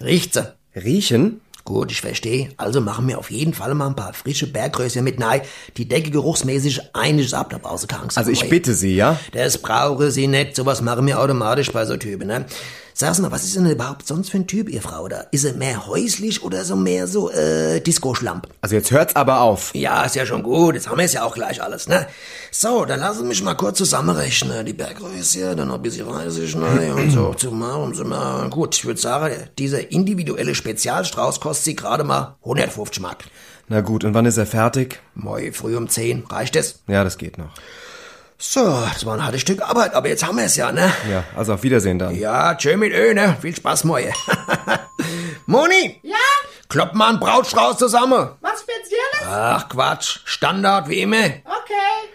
Riecht 0.00 0.34
sie. 0.34 0.52
Riechen? 0.76 1.40
Gut, 1.64 1.90
ich 1.90 2.02
verstehe. 2.02 2.50
Also 2.58 2.82
machen 2.82 3.08
wir 3.08 3.18
auf 3.18 3.30
jeden 3.30 3.54
Fall 3.54 3.74
mal 3.74 3.86
ein 3.86 3.96
paar 3.96 4.12
frische 4.12 4.46
Bergröschen 4.46 5.02
mit 5.02 5.18
nein. 5.18 5.40
Die 5.78 5.88
decke 5.88 6.10
geruchsmäßig 6.10 6.94
einiges 6.94 7.32
ab, 7.32 7.48
da 7.48 7.56
brauchst 7.56 7.84
du 7.84 7.86
keine 7.86 8.02
Angst 8.02 8.18
Also 8.18 8.30
ich 8.30 8.50
bitte 8.50 8.74
Sie, 8.74 8.94
ja? 8.94 9.18
Das 9.32 9.56
brauche 9.56 10.10
sie 10.10 10.26
nicht. 10.26 10.56
Sowas 10.56 10.82
machen 10.82 11.06
wir 11.06 11.18
automatisch 11.18 11.72
bei 11.72 11.86
so 11.86 11.96
Typen, 11.96 12.28
ne? 12.28 12.44
Sag's 12.96 13.18
mal, 13.18 13.32
was 13.32 13.42
ist 13.42 13.56
denn 13.56 13.68
überhaupt 13.68 14.06
sonst 14.06 14.30
für 14.30 14.36
ein 14.36 14.46
Typ, 14.46 14.68
ihr 14.68 14.80
Frau? 14.80 15.08
Da 15.08 15.24
ist 15.32 15.42
er 15.42 15.54
mehr 15.54 15.88
häuslich 15.88 16.44
oder 16.44 16.64
so 16.64 16.76
mehr 16.76 17.08
so, 17.08 17.28
äh, 17.28 17.80
Disco-Schlamp? 17.80 18.46
Also 18.60 18.76
jetzt 18.76 18.92
hört's 18.92 19.16
aber 19.16 19.40
auf. 19.40 19.74
Ja, 19.74 20.04
ist 20.04 20.14
ja 20.14 20.24
schon 20.24 20.44
gut. 20.44 20.76
Jetzt 20.76 20.88
haben 20.88 20.98
wir 20.98 21.04
es 21.04 21.12
ja 21.12 21.24
auch 21.24 21.34
gleich 21.34 21.60
alles, 21.60 21.88
ne? 21.88 22.06
So, 22.52 22.84
dann 22.84 23.00
lassen 23.00 23.22
Sie 23.22 23.24
mich 23.24 23.42
mal 23.42 23.54
kurz 23.54 23.78
zusammenrechnen. 23.78 24.64
Die 24.64 24.74
Bergröße, 24.74 25.56
dann 25.56 25.66
noch 25.66 25.74
ein 25.74 25.82
bisschen 25.82 26.08
Reisig, 26.08 26.54
ne? 26.54 26.94
Und 26.94 27.10
so, 27.10 27.34
zu 27.36 27.50
machen, 27.50 27.94
zu 27.94 28.04
machen. 28.04 28.50
Gut, 28.50 28.76
ich 28.76 28.84
würde 28.84 29.00
sagen, 29.00 29.34
dieser 29.58 29.90
individuelle 29.90 30.54
Spezialstrauß 30.54 31.40
kostet 31.40 31.64
Sie 31.64 31.74
gerade 31.74 32.04
mal 32.04 32.36
150 32.44 33.02
Mark. 33.02 33.24
Na 33.66 33.80
gut, 33.80 34.04
und 34.04 34.14
wann 34.14 34.26
ist 34.26 34.36
er 34.36 34.46
fertig? 34.46 35.00
Moi, 35.16 35.50
früh 35.50 35.76
um 35.76 35.88
10. 35.88 36.26
Reicht 36.30 36.54
es? 36.54 36.78
Ja, 36.86 37.02
das 37.02 37.18
geht 37.18 37.38
noch. 37.38 37.50
So, 38.38 38.64
das 38.92 39.06
war 39.06 39.14
ein 39.14 39.24
hartes 39.24 39.40
Stück 39.40 39.62
Arbeit, 39.62 39.94
aber 39.94 40.08
jetzt 40.08 40.26
haben 40.26 40.36
wir 40.36 40.44
es 40.44 40.56
ja, 40.56 40.72
ne? 40.72 40.92
Ja, 41.10 41.24
also 41.36 41.54
auf 41.54 41.62
Wiedersehen 41.62 41.98
dann. 41.98 42.14
Ja, 42.14 42.54
tschö 42.54 42.76
mit 42.76 42.92
Ö, 42.92 43.14
ne? 43.14 43.36
Viel 43.40 43.54
Spaß, 43.54 43.84
Moje. 43.84 44.12
Moni! 45.46 46.00
Ja? 46.02 46.16
Klopp 46.68 46.94
mal 46.94 47.10
einen 47.10 47.20
Brautstrauß 47.20 47.78
zusammen. 47.78 48.30
Was 48.40 48.60
Spezielles? 48.60 49.28
Ach, 49.28 49.68
Quatsch. 49.68 50.18
Standard, 50.24 50.88
wie 50.88 51.00
immer. 51.02 51.16
Okay. 51.16 52.10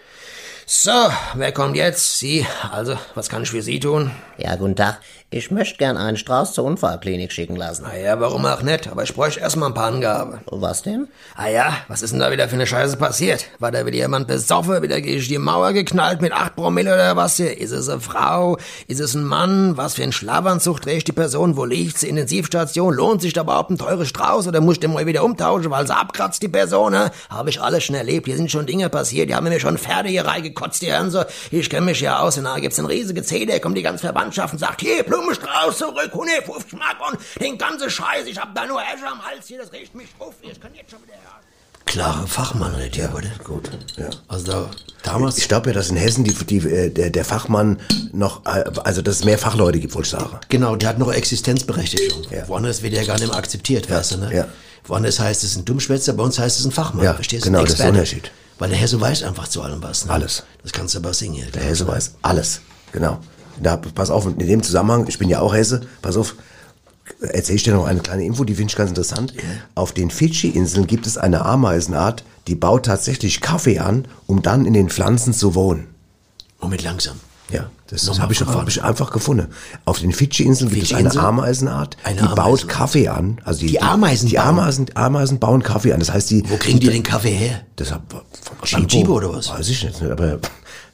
So, 0.72 0.92
wer 1.34 1.50
kommt 1.50 1.74
jetzt? 1.74 2.20
Sie. 2.20 2.46
Also, 2.70 2.96
was 3.16 3.28
kann 3.28 3.42
ich 3.42 3.50
für 3.50 3.60
Sie 3.60 3.80
tun? 3.80 4.12
Ja, 4.38 4.54
guten 4.54 4.76
Tag. 4.76 5.00
Ich 5.32 5.50
möchte 5.50 5.78
gern 5.78 5.96
einen 5.96 6.16
Strauß 6.16 6.54
zur 6.54 6.64
Unfallklinik 6.64 7.32
schicken 7.32 7.56
lassen. 7.56 7.82
Naja, 7.82 8.20
warum 8.20 8.46
auch 8.46 8.62
nicht? 8.62 8.88
Aber 8.88 9.02
ich 9.02 9.14
bräuchte 9.14 9.40
erstmal 9.40 9.70
ein 9.70 9.74
paar 9.74 9.88
Angaben. 9.88 10.40
Was 10.46 10.82
denn? 10.82 11.08
Ah 11.36 11.48
ja, 11.48 11.76
was 11.88 12.02
ist 12.02 12.12
denn 12.12 12.20
da 12.20 12.32
wieder 12.32 12.48
für 12.48 12.54
eine 12.54 12.66
Scheiße 12.66 12.96
passiert? 12.96 13.46
War 13.58 13.72
da 13.72 13.84
wieder 13.84 13.96
jemand 13.96 14.28
besoffen, 14.28 14.80
wieder 14.82 15.00
gegen 15.00 15.22
die 15.22 15.38
Mauer 15.38 15.72
geknallt 15.72 16.20
mit 16.20 16.32
8 16.32 16.56
Promille 16.56 16.94
oder 16.94 17.16
was 17.16 17.36
hier? 17.36 17.58
Ist 17.58 17.72
es 17.72 17.88
eine 17.88 18.00
Frau? 18.00 18.56
Ist 18.86 19.00
es 19.00 19.14
ein 19.14 19.24
Mann? 19.24 19.76
Was 19.76 19.94
für 19.94 20.04
ein 20.04 20.12
Schlafanzug 20.12 20.82
trägt 20.82 21.08
die 21.08 21.12
Person? 21.12 21.56
Wo 21.56 21.64
liegt 21.64 21.98
sie? 21.98 22.08
Intensivstation? 22.08 22.94
Lohnt 22.94 23.22
sich 23.22 23.32
da 23.32 23.42
überhaupt 23.42 23.70
ein 23.70 23.78
teures 23.78 24.08
Strauß 24.08 24.46
oder 24.48 24.60
muss 24.60 24.74
ich 24.74 24.80
den 24.80 24.92
mal 24.92 25.06
wieder 25.06 25.24
umtauschen, 25.24 25.70
weil 25.70 25.86
sie 25.86 25.96
abkratzt, 25.96 26.42
die 26.42 26.48
Person? 26.48 26.96
Habe 27.28 27.50
ich 27.50 27.60
alles 27.60 27.84
schon 27.84 27.96
erlebt. 27.96 28.26
Hier 28.26 28.36
sind 28.36 28.50
schon 28.50 28.66
Dinge 28.66 28.88
passiert. 28.88 29.28
Die 29.28 29.34
haben 29.34 29.48
mir 29.48 29.60
schon 29.60 29.78
Pferde 29.78 30.08
hier 30.08 30.26
reingekotzt, 30.60 30.82
die 30.82 30.92
hören 30.92 31.10
so. 31.10 31.24
Ich 31.50 31.68
kenne 31.70 31.86
mich 31.86 32.00
ja 32.00 32.20
aus. 32.20 32.38
Und 32.38 32.44
da 32.44 32.58
gibt's 32.58 32.78
einen 32.78 32.88
riesigen 32.88 33.24
CD, 33.24 33.58
kommt 33.60 33.76
die 33.76 33.82
ganze 33.82 34.06
Verwandtschaft 34.06 34.52
und 34.52 34.58
sagt, 34.58 34.80
hier, 34.80 35.02
Blumenstrauß 35.02 35.78
zurück, 35.78 36.10
150 36.12 36.78
Mark 36.78 36.96
und 37.10 37.18
den 37.40 37.58
ganzen 37.58 37.90
Scheiß. 37.90 38.26
Ich 38.26 38.38
hab 38.38 38.54
da 38.54 38.66
nur 38.66 38.80
Esche 38.80 39.06
am 39.06 39.24
Hals 39.24 39.46
hier, 39.46 39.58
das 39.58 39.72
riecht 39.72 39.94
mich 39.94 40.08
auf. 40.18 40.34
Ich 40.42 40.60
kann 40.60 40.70
jetzt 40.74 40.90
schon 40.90 41.02
wieder 41.02 41.14
hören. 41.14 41.40
Klare 41.86 42.26
Fachmann, 42.28 42.76
nicht, 42.76 42.96
ja, 42.96 43.12
oder? 43.12 43.30
Gut, 43.42 43.68
ja. 43.96 44.10
Also 44.28 44.52
da, 44.52 44.70
damals... 45.02 45.38
Ich 45.38 45.48
glaube 45.48 45.70
ja, 45.70 45.74
dass 45.74 45.90
in 45.90 45.96
Hessen 45.96 46.22
die, 46.22 46.32
die, 46.32 46.58
äh, 46.58 46.88
der, 46.88 47.10
der 47.10 47.24
Fachmann 47.24 47.80
noch, 48.12 48.46
äh, 48.46 48.62
also 48.84 49.02
dass 49.02 49.16
es 49.16 49.24
mehr 49.24 49.38
Fachleute 49.38 49.80
gibt, 49.80 49.94
wollte 49.96 50.06
ich 50.06 50.10
sagen. 50.12 50.38
Genau, 50.50 50.76
der 50.76 50.90
hat 50.90 50.98
noch 50.98 51.12
Existenzberechtigung. 51.12 52.26
Ja. 52.30 52.46
Woanders 52.46 52.82
wird 52.82 52.94
er 52.94 53.04
gar 53.04 53.18
nicht 53.18 53.26
mehr 53.26 53.36
akzeptiert, 53.36 53.90
weißt 53.90 54.12
du, 54.12 54.16
ne? 54.18 54.32
ja. 54.32 54.48
Woanders 54.84 55.18
heißt 55.18 55.42
es 55.42 55.56
ein 55.56 55.64
Dummschwätzer, 55.64 56.12
bei 56.12 56.22
uns 56.22 56.38
heißt 56.38 56.60
es 56.60 56.64
ein 56.64 56.70
Fachmann, 56.70 57.04
Ja, 57.04 57.14
verstehst 57.14 57.44
genau, 57.44 57.58
du? 57.58 57.62
Ein 57.62 57.66
das 57.66 57.72
ist 57.74 57.80
der. 57.80 57.88
Unterschied. 57.88 58.30
Weil 58.60 58.68
der 58.68 58.78
Hesse 58.78 59.00
weiß 59.00 59.22
einfach 59.24 59.48
zu 59.48 59.62
allem 59.62 59.82
was. 59.82 60.04
Ne? 60.04 60.12
Alles. 60.12 60.44
Das 60.62 60.72
kannst 60.72 60.94
du 60.94 60.98
aber 60.98 61.14
singen. 61.14 61.34
hier, 61.34 61.46
Der 61.46 61.62
Hesse 61.64 61.88
weiß 61.88 62.12
alles. 62.22 62.60
Genau. 62.92 63.18
Da, 63.60 63.76
pass 63.76 64.10
auf, 64.10 64.26
in 64.26 64.38
dem 64.38 64.62
Zusammenhang, 64.62 65.06
ich 65.08 65.18
bin 65.18 65.28
ja 65.28 65.40
auch 65.40 65.54
Hesse, 65.54 65.80
pass 66.02 66.16
auf, 66.16 66.34
erzähle 67.20 67.56
ich 67.56 67.62
dir 67.62 67.74
noch 67.74 67.86
eine 67.86 68.00
kleine 68.00 68.24
Info, 68.24 68.44
die 68.44 68.54
finde 68.54 68.70
ich 68.70 68.76
ganz 68.76 68.90
interessant. 68.90 69.34
Auf 69.74 69.92
den 69.92 70.10
Fidschi-Inseln 70.10 70.86
gibt 70.86 71.06
es 71.06 71.18
eine 71.18 71.44
Ameisenart, 71.44 72.22
die 72.46 72.54
baut 72.54 72.84
tatsächlich 72.86 73.40
Kaffee 73.40 73.78
an, 73.78 74.06
um 74.26 74.42
dann 74.42 74.66
in 74.66 74.74
den 74.74 74.90
Pflanzen 74.90 75.32
zu 75.32 75.54
wohnen. 75.54 75.88
Moment, 76.60 76.82
langsam. 76.82 77.16
Ja, 77.50 77.70
das 77.90 78.04
Nochmal 78.06 78.22
habe 78.22 78.32
ich, 78.32 78.40
hab 78.40 78.68
ich 78.68 78.82
einfach 78.82 79.10
gefunden. 79.10 79.48
Auf 79.84 79.98
den 79.98 80.12
Fidschi-Inseln 80.12 80.70
gibt 80.70 80.84
es 80.84 80.92
eine? 80.92 81.10
Ameisenart, 81.14 81.96
Eine 82.04 82.20
die 82.22 82.26
baut 82.28 82.38
Ameisenart. 82.38 82.68
Kaffee 82.68 83.08
an. 83.08 83.40
Also 83.44 83.66
Die 83.66 83.82
Ameisen 83.82 84.28
die 84.28 84.36
bauen? 84.36 84.46
Ameisen, 84.48 84.86
Ameisen 84.94 85.38
bauen 85.38 85.62
Kaffee 85.62 85.92
an. 85.92 85.98
Das 86.00 86.12
heißt, 86.12 86.30
die 86.30 86.48
Wo 86.48 86.56
kriegen 86.56 86.78
die 86.80 86.88
den 86.88 87.02
Kaffee 87.02 87.30
her? 87.32 87.62
Das 87.76 87.92
hab, 87.92 88.08
Beim 88.08 88.86
Chibo 88.88 89.14
oder 89.14 89.32
was? 89.34 89.50
Weiß 89.50 89.68
ich 89.68 89.82
nicht, 89.84 90.00
aber 90.02 90.38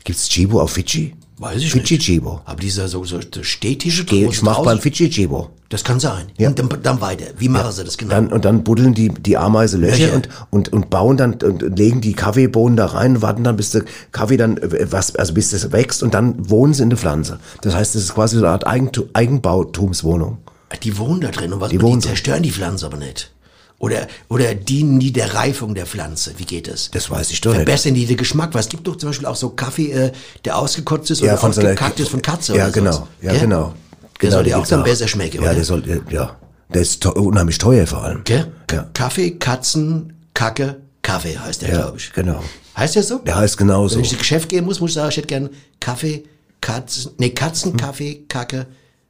gibt's 0.04 0.28
Chibo 0.28 0.60
auf 0.60 0.72
Fidschi? 0.72 1.14
Weiß 1.38 1.60
ich 1.60 1.70
Fidschi 1.70 1.98
nicht. 1.98 2.24
Aber 2.46 2.60
dieser 2.60 2.88
so, 2.88 3.04
so 3.04 3.20
Städtische 3.42 4.06
große 4.06 4.26
ich 4.26 4.42
mach 4.42 4.62
beim 4.62 4.80
Fidschi 4.80 5.10
Chibo. 5.10 5.50
Das 5.68 5.84
kann 5.84 6.00
sein. 6.00 6.26
Ja. 6.38 6.48
Und 6.48 6.58
dann, 6.58 6.68
dann 6.82 7.00
weiter. 7.00 7.26
Wie 7.38 7.48
machen 7.48 7.72
sie 7.72 7.84
das 7.84 7.98
genau? 7.98 8.14
Dann, 8.14 8.32
und 8.32 8.44
dann 8.44 8.64
buddeln 8.64 8.94
die, 8.94 9.08
die 9.08 9.36
Ameise 9.36 9.76
Löcher 9.76 10.06
Löcher. 10.06 10.14
und, 10.14 10.28
und, 10.50 10.72
und 10.72 10.90
bauen 10.90 11.16
dann, 11.16 11.34
und 11.34 11.78
legen 11.78 12.00
die 12.00 12.14
Kaffeebohnen 12.14 12.76
da 12.76 12.86
rein, 12.86 13.20
warten 13.20 13.44
dann, 13.44 13.56
bis 13.56 13.70
der 13.70 13.84
Kaffee 14.12 14.36
dann, 14.36 14.56
äh, 14.58 14.90
was, 14.90 15.14
also 15.16 15.34
bis 15.34 15.50
das 15.50 15.72
wächst 15.72 16.02
und 16.02 16.14
dann 16.14 16.48
wohnen 16.48 16.72
sie 16.72 16.84
in 16.84 16.90
der 16.90 16.98
Pflanze. 16.98 17.38
Das 17.62 17.74
heißt, 17.74 17.94
das 17.94 18.02
ist 18.02 18.14
quasi 18.14 18.36
so 18.36 18.44
eine 18.44 18.52
Art 18.52 18.66
Eigentu 18.66 19.04
Eigenbautumswohnung. 19.12 20.38
die 20.82 20.96
wohnen 20.96 21.20
da 21.20 21.28
drin 21.28 21.52
und 21.52 21.60
was 21.60 21.70
Die 21.70 21.82
wohnen 21.82 22.00
die 22.00 22.06
zerstören 22.06 22.42
die 22.44 22.52
Pflanze 22.52 22.86
aber 22.86 22.96
nicht. 22.96 23.32
Oder, 23.78 24.06
oder 24.28 24.54
dienen 24.54 24.98
die 25.00 25.12
der 25.12 25.34
Reifung 25.34 25.74
der 25.74 25.84
Pflanze? 25.86 26.32
Wie 26.38 26.44
geht 26.44 26.66
das? 26.66 26.90
Das 26.92 27.10
weiß 27.10 27.30
ich 27.30 27.40
doch 27.42 27.50
nicht. 27.50 27.58
Verbessern 27.58 27.92
die 27.94 28.06
den 28.06 28.16
Geschmack? 28.16 28.54
Weil 28.54 28.60
es 28.62 28.68
gibt 28.70 28.86
doch 28.86 28.96
zum 28.96 29.10
Beispiel 29.10 29.26
auch 29.26 29.36
so 29.36 29.50
Kaffee, 29.50 29.90
äh, 29.92 30.12
der 30.46 30.56
ausgekotzt 30.56 31.10
ist 31.10 31.22
oder 31.22 31.36
so 31.36 31.46
einer- 31.46 31.50
ausgekackt 31.50 32.00
ist 32.00 32.08
von 32.08 32.22
Katze 32.22 32.56
Ja, 32.56 32.64
oder 32.64 32.72
genau. 32.72 32.92
sowas. 32.92 33.08
Ja, 33.20 33.32
Gell? 33.32 33.40
genau. 33.42 33.74
Der 34.22 34.30
soll 34.30 34.44
der 34.44 34.50
ja 34.52 34.56
auch 34.58 34.66
dann 34.66 34.82
besser 34.82 35.06
schmecken, 35.06 35.36
Ja, 35.36 35.42
oder? 35.50 35.54
der 35.56 35.64
soll, 35.64 36.02
ja. 36.10 36.36
Der 36.72 36.80
ist 36.82 37.02
teu- 37.02 37.10
unheimlich 37.12 37.58
teuer 37.58 37.86
vor 37.86 38.02
allem. 38.02 38.22
Gell? 38.24 38.50
Ja. 38.72 38.88
Kaffee, 38.94 39.32
Katzen, 39.32 40.14
Kacke, 40.32 40.76
Kaffee 41.02 41.38
heißt 41.38 41.60
der, 41.62 41.68
Ja, 41.68 41.74
glaube 41.82 41.98
ich. 41.98 42.12
genau. 42.14 42.42
Heißt 42.78 42.96
der 42.96 43.02
so? 43.02 43.18
Der 43.18 43.36
heißt 43.36 43.58
genauso. 43.58 43.96
Wenn 43.96 44.04
ich 44.04 44.10
ins 44.12 44.18
Geschäft 44.18 44.48
gehen 44.48 44.64
muss, 44.64 44.80
muss 44.80 44.90
ich 44.90 44.94
sagen, 44.94 45.10
ich 45.10 45.16
hätte 45.18 45.26
gern 45.28 45.50
Kaffee, 45.80 46.24
Katzen, 46.62 47.12
nee, 47.18 47.28
Katzen, 47.30 47.76
Kaffee, 47.76 48.24
Kacke. 48.28 48.66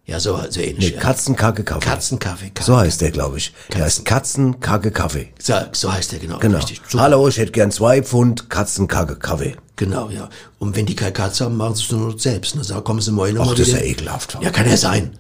Ja, 0.07 0.21
so, 0.21 0.41
so 0.49 0.61
ähnlich. 0.61 0.95
Nee. 0.95 1.01
Katzenkacke 1.01 1.65
Kaffee. 1.65 1.85
Katzenkaffee, 1.85 2.51
Kacke. 2.51 2.65
So 2.65 2.77
heißt 2.77 3.01
der, 3.01 3.11
glaube 3.11 3.39
ich. 3.39 3.53
Der 3.73 3.85
heißt 3.85 4.05
Katzenkacke 4.05 4.93
Kaffee. 4.93 5.33
So, 5.41 5.55
so 5.73 5.93
heißt 5.93 6.13
der, 6.13 6.21
genau. 6.21 6.39
Genau. 6.39 6.59
Richtig. 6.59 6.81
Super. 6.87 7.03
Hallo, 7.03 7.27
ich 7.27 7.39
hätte 7.39 7.51
gern 7.51 7.73
zwei 7.73 8.03
Pfund 8.03 8.49
Katzenkacke 8.49 9.17
Kaffee. 9.17 9.57
Genau, 9.75 10.09
ja. 10.11 10.29
Und 10.61 10.77
wenn 10.77 10.87
die 10.87 10.95
keine 10.95 11.13
Katze 11.13 11.45
haben, 11.45 11.57
machen 11.57 11.75
sie 11.75 11.83
es 11.83 11.91
nur 11.91 12.17
selbst. 12.19 12.55
Ne? 12.55 12.63
So, 12.63 12.81
kommen 12.83 13.01
sie 13.01 13.11
mal 13.11 13.27
hin. 13.27 13.39
Ach, 13.41 13.51
das 13.51 13.67
ist 13.67 13.73
ja 13.73 13.81
ekelhaft. 13.81 14.39
Ja, 14.41 14.51
kann 14.51 14.69
ja 14.69 14.77
sein. 14.77 15.19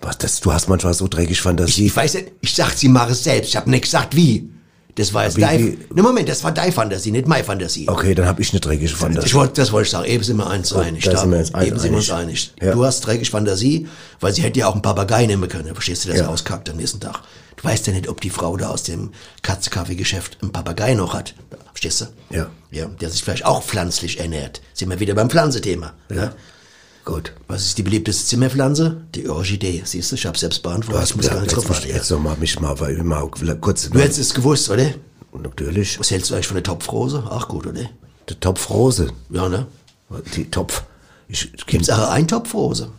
Was, 0.00 0.16
das, 0.18 0.40
du 0.40 0.52
hast 0.52 0.68
manchmal 0.68 0.94
so 0.94 1.08
dreckig 1.08 1.40
Fantasie. 1.40 1.86
Ich 1.86 1.96
weiß 1.96 2.12
ja, 2.12 2.20
ich 2.40 2.54
sag, 2.54 2.72
sie 2.72 2.88
machen 2.88 3.12
es 3.12 3.24
selbst. 3.24 3.48
Ich 3.48 3.56
habe 3.56 3.68
nicht 3.68 3.82
gesagt, 3.82 4.14
wie. 4.14 4.48
Das 4.96 5.12
war 5.12 5.24
jetzt 5.24 5.40
dein, 5.42 5.78
ne 5.92 6.02
Moment, 6.02 6.28
das 6.28 6.44
war 6.44 6.52
deine 6.52 6.70
Fantasie, 6.70 7.10
nicht 7.10 7.26
meine 7.26 7.42
Fantasie. 7.42 7.88
okay, 7.88 8.14
dann 8.14 8.26
habe 8.26 8.40
ich 8.42 8.52
eine 8.52 8.60
dreckige 8.60 8.88
Fantasie. 8.94 9.26
Ich 9.26 9.34
wollte, 9.34 9.54
das 9.54 9.72
wollte 9.72 9.86
ich 9.86 9.90
sagen. 9.90 10.04
Eben 10.08 10.22
sind 10.22 10.36
wir 10.36 10.48
eins 10.48 10.70
Gut, 10.70 10.84
einig. 10.84 11.02
da 11.04 11.16
sind 11.18 11.30
wir 11.32 11.38
jetzt 11.38 11.52
eins 11.54 11.66
Eben 11.66 11.78
sind 11.80 11.90
wir 11.90 11.96
uns 11.98 12.10
einig. 12.10 12.52
einig. 12.60 12.68
Ja. 12.68 12.72
Du 12.74 12.84
hast 12.84 13.00
dreckig 13.00 13.28
Fantasie, 13.30 13.88
weil 14.20 14.32
sie 14.32 14.42
hätte 14.42 14.60
ja 14.60 14.68
auch 14.68 14.72
einen 14.74 14.82
Papagei 14.82 15.26
nehmen 15.26 15.48
können. 15.48 15.72
Verstehst 15.74 16.04
du, 16.04 16.08
der 16.10 16.18
Ja. 16.18 16.22
ja. 16.24 16.28
auskackt 16.28 16.70
am 16.70 16.76
nächsten 16.76 17.00
Tag. 17.00 17.20
Du 17.56 17.64
weißt 17.64 17.86
ja 17.88 17.92
nicht, 17.92 18.08
ob 18.08 18.20
die 18.20 18.30
Frau 18.30 18.56
da 18.56 18.68
aus 18.68 18.84
dem 18.84 19.10
Katzenkaffeegeschäft 19.42 20.38
einen 20.42 20.52
Papagei 20.52 20.94
noch 20.94 21.14
hat. 21.14 21.34
Verstehst 21.72 22.00
du? 22.02 22.06
Ja. 22.36 22.46
Ja, 22.70 22.86
der 22.86 23.10
sich 23.10 23.22
vielleicht 23.22 23.44
auch 23.46 23.62
pflanzlich 23.62 24.20
ernährt. 24.20 24.60
Sind 24.74 24.90
wir 24.90 25.00
wieder 25.00 25.14
beim 25.14 25.30
Pflanzethema. 25.30 25.92
Ja. 26.10 26.32
Gut. 27.04 27.32
Was 27.48 27.64
ist 27.66 27.76
die 27.76 27.82
beliebteste 27.82 28.24
Zimmerpflanze? 28.24 29.02
Die 29.14 29.28
Orchidee. 29.28 29.82
Siehst 29.84 30.10
du, 30.10 30.16
ich 30.16 30.24
habe 30.26 30.38
selbst 30.38 30.58
Du 30.58 30.62
beantwortet. 30.68 31.02
hast 31.02 31.10
Ich 31.10 31.16
muss 31.16 31.26
gar 31.28 31.40
nicht 31.40 31.52
jetzt, 31.52 31.56
drauf 31.68 31.68
mich, 31.68 31.84
jetzt 31.94 32.10
noch 32.10 32.20
mal 32.20 32.36
mich 32.38 32.58
mal, 32.60 32.78
weil 32.80 33.02
mal 33.02 33.28
kurz. 33.60 33.90
Du 33.90 33.98
hättest 33.98 34.18
es 34.20 34.34
gewusst, 34.34 34.70
oder? 34.70 34.90
natürlich. 35.38 35.98
Was 35.98 36.10
hältst 36.10 36.30
du 36.30 36.34
eigentlich 36.34 36.46
von 36.46 36.54
der 36.54 36.62
Topfrose? 36.62 37.24
Ach 37.28 37.48
gut, 37.48 37.66
oder? 37.66 37.82
Der 38.28 38.40
Topfrose. 38.40 39.08
Ja, 39.30 39.48
ne? 39.48 39.66
Die 40.36 40.48
Topf. 40.50 40.84
Ich, 41.28 41.52
Gibt's 41.66 41.90
auch 41.90 42.08
eine 42.10 42.26
Topfrose? 42.26 42.90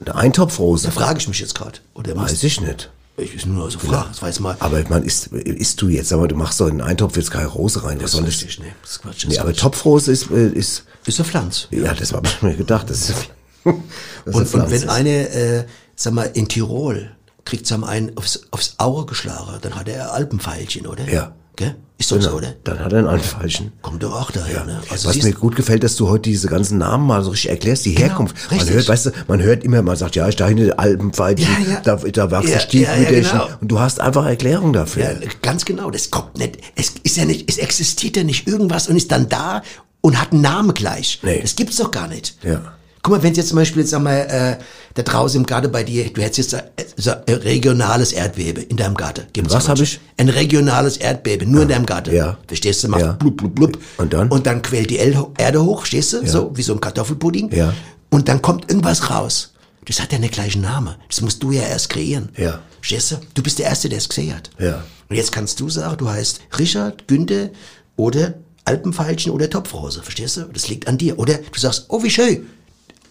eine 0.00 0.14
Eintopfrose. 0.14 0.86
Da 0.86 0.90
frage 0.92 1.18
ich 1.20 1.28
mich 1.28 1.38
jetzt 1.40 1.54
gerade. 1.54 1.78
Weiß 1.94 2.42
ich 2.42 2.60
nicht. 2.60 2.90
Ich 3.18 3.34
ist 3.34 3.46
nur 3.46 3.70
so 3.70 3.78
Frage. 3.78 4.08
Das 4.08 4.22
war 4.22 4.28
jetzt 4.30 4.40
mal. 4.40 4.56
Aber 4.60 4.82
man 4.88 5.02
isst, 5.04 5.26
isst 5.28 5.82
du 5.82 5.88
jetzt, 5.88 6.12
aber 6.12 6.28
du 6.28 6.34
machst 6.34 6.58
doch 6.60 6.66
in 6.66 6.80
einen 6.80 6.88
Eintopf 6.88 7.16
jetzt 7.16 7.30
keine 7.30 7.46
Rose 7.48 7.84
rein. 7.84 7.98
Das 7.98 8.12
Das 8.12 8.12
soll 8.12 8.22
ist 8.26 8.36
nicht. 8.36 8.44
richtig, 8.48 8.64
nee. 8.64 8.72
Das 8.80 8.90
ist 8.92 9.02
Quatsch. 9.02 9.24
Das 9.24 9.30
Nee, 9.32 9.38
aber. 9.38 9.52
Topfrose 9.52 10.10
ist, 10.12 10.30
äh, 10.30 10.48
ist, 10.48 10.84
ist 11.04 11.20
eine 11.20 11.28
Pflanze. 11.28 11.66
ja, 11.70 11.92
das 11.92 12.12
habe 12.12 12.26
ich 12.26 12.40
mir 12.42 12.54
gedacht. 12.56 12.88
Das 12.88 13.00
ist, 13.00 13.10
das 13.10 13.18
ist 13.18 13.28
Und, 14.24 14.54
und 14.54 14.70
wenn 14.70 14.88
eine, 14.88 15.28
äh, 15.30 15.64
sag 15.96 16.12
mal, 16.14 16.30
in 16.34 16.48
Tirol 16.48 17.10
kriegt 17.44 17.70
am 17.72 17.82
einen 17.84 18.16
aufs, 18.16 18.42
aufs 18.50 18.74
Auge 18.78 19.06
geschlagen, 19.06 19.58
dann 19.62 19.74
hat 19.74 19.88
er 19.88 20.12
Alpenpfeilchen, 20.12 20.86
oder? 20.86 21.08
Ja. 21.08 21.32
Gell? 21.56 21.74
Ist 21.98 22.10
doch 22.10 22.20
so, 22.20 22.30
oder? 22.30 22.54
Dann 22.64 22.80
hat 22.80 22.92
er 22.92 23.06
einen 23.08 23.20
falschen. 23.20 23.72
Kommt 23.82 24.02
doch 24.02 24.12
auch 24.12 24.30
daher, 24.30 24.64
ne? 24.64 24.80
Also 24.90 25.08
Was 25.08 25.22
mir 25.22 25.32
gut 25.32 25.54
gefällt, 25.54 25.84
dass 25.84 25.96
du 25.96 26.08
heute 26.08 26.22
diese 26.30 26.48
ganzen 26.48 26.78
Namen 26.78 27.06
mal 27.06 27.22
so 27.22 27.30
richtig 27.30 27.50
erklärst, 27.50 27.84
die 27.84 27.92
Herkunft. 27.92 28.34
Man 28.50 28.58
richtig. 28.58 28.74
hört, 28.76 28.88
weißt 28.88 29.06
du, 29.06 29.10
man 29.28 29.42
hört 29.42 29.62
immer, 29.62 29.82
man 29.82 29.96
sagt, 29.96 30.16
ja, 30.16 30.26
ich 30.28 30.34
da 30.36 30.48
hinten 30.48 30.72
Alpenpfeilchen, 30.72 31.46
Ja, 31.64 31.72
ja. 31.74 31.80
da, 31.80 31.96
da 31.96 32.30
wachsen 32.30 32.52
Ja, 32.52 32.60
Stiefmütterchen. 32.60 33.14
ja, 33.14 33.20
ja, 33.22 33.44
genau. 33.44 33.58
Und 33.60 33.68
du 33.68 33.78
hast 33.78 34.00
einfach 34.00 34.24
Erklärung 34.26 34.72
dafür. 34.72 35.04
Ja, 35.04 35.28
ganz 35.42 35.64
genau. 35.64 35.90
Das 35.90 36.10
kommt 36.10 36.38
nicht. 36.38 36.58
Es 36.74 36.94
ist 37.02 37.16
ja 37.16 37.24
nicht, 37.24 37.48
es 37.48 37.58
existiert 37.58 38.16
ja 38.16 38.24
nicht 38.24 38.48
irgendwas 38.48 38.88
und 38.88 38.96
ist 38.96 39.12
dann 39.12 39.28
da 39.28 39.62
und 40.00 40.20
hat 40.20 40.32
einen 40.32 40.40
Namen 40.40 40.74
gleich. 40.74 41.20
Nee. 41.22 41.40
Das 41.42 41.54
gibt's 41.54 41.76
doch 41.76 41.90
gar 41.90 42.08
nicht. 42.08 42.36
Ja. 42.42 42.72
Guck 43.04 43.14
mal, 43.16 43.22
wenn 43.24 43.34
jetzt 43.34 43.48
zum 43.48 43.56
Beispiel, 43.56 43.84
sag 43.84 44.00
mal, 44.02 44.16
äh, 44.60 44.62
da 44.94 45.02
draußen 45.02 45.40
im 45.40 45.44
Garten 45.46 45.72
bei 45.72 45.82
dir, 45.82 46.08
du 46.12 46.22
hättest 46.22 46.52
jetzt 46.52 46.62
äh, 46.76 46.84
so 46.96 47.10
ein 47.10 47.34
regionales 47.34 48.12
Erdbeben 48.12 48.62
in 48.64 48.76
deinem 48.76 48.94
Garten. 48.94 49.22
Gibt's 49.32 49.52
Was 49.52 49.64
ja 49.64 49.70
hab 49.70 49.78
manchmal. 49.78 50.00
ich? 50.04 50.18
Ein 50.18 50.28
regionales 50.28 50.96
Erdbeben, 50.98 51.50
nur 51.50 51.62
in 51.62 51.68
deinem 51.68 51.84
Garten. 51.86 52.14
Ja. 52.14 52.38
Verstehst 52.46 52.84
du? 52.84 52.88
Macht 52.88 53.00
Ja. 53.00 53.12
blub, 53.12 53.36
blub, 53.38 53.54
blub. 53.56 53.78
Und 53.98 54.12
dann? 54.12 54.28
Und 54.28 54.46
dann 54.46 54.62
quält 54.62 54.90
die 54.90 54.96
Erde 54.96 55.64
hoch, 55.64 55.78
verstehst 55.80 56.12
du? 56.12 56.24
So, 56.28 56.52
wie 56.54 56.62
so 56.62 56.74
ein 56.74 56.80
Kartoffelpudding. 56.80 57.50
Ja. 57.52 57.74
Und 58.10 58.28
dann 58.28 58.40
kommt 58.40 58.68
irgendwas 58.70 59.10
raus. 59.10 59.52
Das 59.86 60.00
hat 60.00 60.12
ja 60.12 60.18
einen 60.18 60.30
gleichen 60.30 60.62
Namen. 60.62 60.94
Das 61.08 61.20
musst 61.22 61.42
du 61.42 61.50
ja 61.50 61.62
erst 61.62 61.88
kreieren. 61.90 62.28
Ja. 62.36 62.60
Verstehst 62.80 63.10
du? 63.10 63.16
Du 63.34 63.42
bist 63.42 63.58
der 63.58 63.66
Erste, 63.66 63.88
der 63.88 63.98
es 63.98 64.08
gesehen 64.08 64.32
hat. 64.36 64.50
Ja. 64.60 64.84
Und 65.08 65.16
jetzt 65.16 65.32
kannst 65.32 65.58
du 65.58 65.68
sagen, 65.68 65.96
du 65.96 66.08
heißt 66.08 66.40
Richard, 66.56 67.08
Günther 67.08 67.50
oder 67.96 68.34
Alpenfeilchen 68.64 69.32
oder 69.32 69.50
Topfrose. 69.50 70.02
Verstehst 70.04 70.36
du? 70.36 70.42
Das 70.52 70.68
liegt 70.68 70.86
an 70.86 70.98
dir. 70.98 71.18
Oder 71.18 71.38
du 71.38 71.58
sagst, 71.58 71.86
oh, 71.88 72.00
wie 72.04 72.10
schön. 72.10 72.46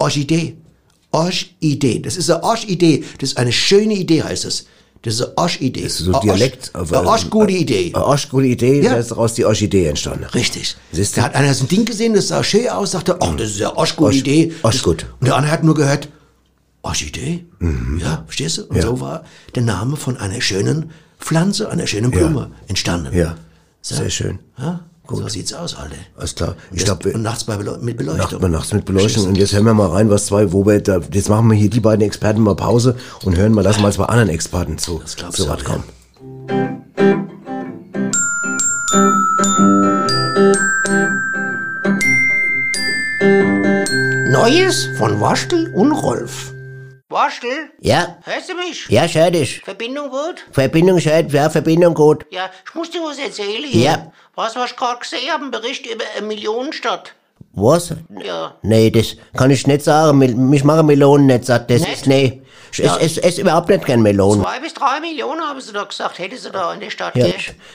Orchidee. 0.01 0.55
Orchidee. 1.11 1.99
Das 1.99 2.15
ist 2.17 2.29
eine 2.29 2.43
Orchidee. 2.43 3.03
Das 3.19 3.31
ist 3.31 3.37
eine 3.37 3.51
schöne 3.51 3.93
Idee, 3.95 4.23
heißt 4.23 4.45
es. 4.45 4.65
Das 5.03 5.15
ist 5.15 5.21
eine 5.21 5.37
Orchidee. 5.37 5.81
Das 5.83 5.93
ist 5.93 6.05
so 6.05 6.11
Eine 6.13 6.21
Dialekt. 6.21 6.71
Eine 6.75 7.07
Orchgute 7.07 7.51
Idee. 7.53 7.91
Eine 7.93 8.05
Orchgute 8.05 8.45
Idee, 8.47 8.81
Ja. 8.81 8.91
da 8.91 8.97
ist 8.97 9.11
daraus 9.11 9.33
die 9.33 9.45
Orchidee 9.45 9.87
entstanden. 9.87 10.25
Richtig. 10.25 10.75
Siehst 10.91 11.15
du? 11.17 11.21
Da 11.21 11.25
hat 11.25 11.35
einer 11.35 11.53
so 11.53 11.65
ein 11.65 11.67
Ding 11.69 11.85
gesehen, 11.85 12.13
das 12.13 12.27
sah 12.29 12.43
schön 12.43 12.69
aus, 12.69 12.91
sagte, 12.91 13.17
ach, 13.19 13.35
das 13.35 13.49
ist 13.51 13.59
ja 13.59 13.75
Orsch- 13.75 14.13
Idee. 14.15 14.53
Orschgut. 14.61 15.05
Und 15.19 15.27
der 15.27 15.35
andere 15.35 15.51
hat 15.51 15.63
nur 15.63 15.73
gehört, 15.75 16.07
Orchidee? 16.83 17.45
Ja, 17.99 18.23
verstehst 18.25 18.57
du? 18.57 18.61
Und 18.63 18.71
Mhm. 18.71 18.77
Ja. 18.77 18.81
so 18.83 18.99
war 19.01 19.23
der 19.55 19.63
Name 19.63 19.95
von 19.97 20.17
einer 20.17 20.39
schönen 20.41 20.91
Pflanze, 21.19 21.69
einer 21.69 21.87
schönen 21.87 22.11
Blume 22.11 22.51
entstanden. 22.67 23.15
Ja. 23.15 23.37
Sehr 23.81 24.09
schön. 24.09 24.39
Ja? 24.57 24.81
So 25.09 25.27
sieht's 25.27 25.51
aus, 25.53 25.75
Alter. 25.75 25.95
Alles 26.15 26.35
klar. 26.35 26.55
Ich 26.71 26.83
Das- 26.83 26.85
glaube, 26.85 27.11
und 27.13 27.21
nachts 27.21 27.43
bei 27.43 27.57
Beleu 27.57 27.73
mit 27.81 27.97
Nacht 27.97 27.97
Beleuchtung. 27.97 28.41
mal 28.41 28.49
nachts 28.49 28.71
mit 28.71 28.85
Beleuchtung. 28.85 29.25
Und 29.27 29.37
jetzt 29.37 29.51
hören 29.53 29.65
wir 29.65 29.73
mal 29.73 29.87
rein, 29.89 30.09
was 30.09 30.27
zwei, 30.27 30.53
wo 30.53 30.65
wir, 30.65 30.79
da, 30.81 30.99
jetzt 31.11 31.27
machen 31.27 31.49
wir 31.49 31.57
hier 31.57 31.69
die 31.69 31.79
beiden 31.81 32.05
Experten 32.05 32.41
mal 32.41 32.55
Pause 32.55 32.95
und 33.25 33.35
hören 33.37 33.51
mal, 33.53 33.61
lassen 33.63 33.81
mal 33.81 33.91
zwei 33.91 34.05
anderen 34.05 34.29
Experten 34.29 34.77
zu, 34.77 35.01
glaubst 35.17 35.37
zu 35.37 35.43
du, 35.43 35.49
Wort 35.49 35.65
kommen. 35.65 35.83
Neues 44.29 44.87
von 44.97 45.19
Waschtel 45.19 45.67
und 45.73 45.91
Rolf. 45.91 46.53
Waschtel, 47.11 47.69
Ja, 47.81 48.17
hörst 48.23 48.49
du 48.49 48.55
mich? 48.55 48.87
ja, 48.89 49.05
ich 49.05 49.15
hör 49.15 49.29
dich. 49.29 49.61
Verbindung 49.63 50.09
gut? 50.09 50.45
Verbindung 50.51 50.99
schön, 50.99 51.27
ja, 51.29 51.49
Verbindung 51.49 51.93
gut. 51.93 52.25
Ja, 52.31 52.49
ich 52.65 52.73
muss 52.73 52.89
dir 52.89 53.01
was 53.01 53.19
erzählen 53.19 53.63
hier. 53.65 53.83
Ja. 53.83 54.11
Was, 54.35 54.55
was 54.55 54.71
ich 54.71 54.77
gerade 54.77 54.99
gesehen 54.99 55.29
habe, 55.31 55.43
ein 55.45 55.51
Bericht 55.51 55.85
über 55.85 56.05
eine 56.17 56.25
Millionenstadt. 56.25 57.13
Was? 57.53 57.93
Ja. 58.23 58.55
Nee, 58.61 58.89
das 58.91 59.17
kann 59.35 59.51
ich 59.51 59.67
nicht 59.67 59.81
sagen. 59.83 60.17
Mich 60.49 60.63
machen 60.63 60.85
Melonen 60.85 61.27
nicht 61.27 61.45
satt. 61.45 61.69
Das 61.69 61.81
Nicht? 61.81 61.93
ist, 61.93 62.07
nee. 62.07 62.40
Ich 62.71 62.83
esse 62.83 62.99
ess, 63.01 63.17
ess 63.17 63.37
überhaupt 63.37 63.69
nicht 63.69 63.85
gern 63.85 64.01
Melonen. 64.01 64.43
Zwei 64.43 64.59
bis 64.59 64.73
drei 64.73 64.99
Millionen 65.01 65.41
haben 65.41 65.59
sie 65.59 65.73
doch 65.73 65.87
gesagt, 65.89 66.19
hätte 66.19 66.37
sie 66.37 66.49
da 66.51 66.73
in 66.73 66.79
der 66.79 66.89
Stadt, 66.89 67.15
Ja, 67.15 67.27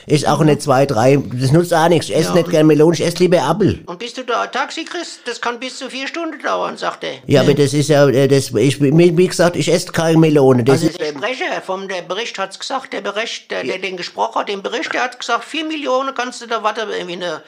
ess 0.07 0.25
auch 0.25 0.41
nicht 0.43 0.61
zwei, 0.61 0.85
drei. 0.85 1.17
Das 1.33 1.51
nutzt 1.51 1.73
auch 1.73 1.87
nichts. 1.89 2.09
Ich 2.09 2.15
esse 2.15 2.29
Ja. 2.29 2.35
nicht 2.35 2.49
gern 2.49 2.65
Melonen, 2.67 2.93
ich 2.93 3.01
esse 3.05 3.17
lieber 3.17 3.41
Apfel. 3.41 3.83
Und 3.85 3.99
bis 3.99 4.13
du 4.13 4.23
da 4.23 4.41
ein 4.41 4.51
Taxi 4.51 4.83
kriegst, 4.85 5.19
das 5.25 5.39
kann 5.39 5.59
bis 5.59 5.77
zu 5.77 5.89
vier 5.89 6.07
Stunden 6.07 6.41
dauern, 6.41 6.77
sagt 6.77 7.03
er. 7.03 7.15
Ja, 7.27 7.41
aber 7.41 7.53
das 7.53 7.73
ist 7.73 7.89
ja, 7.89 8.07
äh, 8.07 8.27
das, 8.27 8.49
ich, 8.55 8.81
wie 8.81 9.27
gesagt, 9.27 9.55
ich 9.55 9.71
esse 9.71 9.91
keine 9.91 10.17
Melone. 10.17 10.63
Das 10.63 10.75
Also 10.77 10.87
ist, 10.87 10.99
der 10.99 11.07
Sprecher 11.07 11.61
vom 11.65 11.87
der 11.87 12.01
Bericht 12.01 12.37
hat's 12.39 12.57
gesagt, 12.57 12.93
der 12.93 13.01
Bericht, 13.01 13.51
der, 13.51 13.63
der 13.63 13.77
den 13.77 13.97
gesprochen 13.97 14.39
hat, 14.39 14.49
den 14.49 14.63
Bericht, 14.63 14.93
der 14.93 15.03
hat 15.03 15.19
gesagt, 15.19 15.43
vier 15.45 15.65
Millionen 15.65 16.13
kannst 16.15 16.41
du 16.41 16.47
da 16.47 16.63
warten, 16.63 16.89
irgendwie 16.89 17.13
eine, 17.23 17.41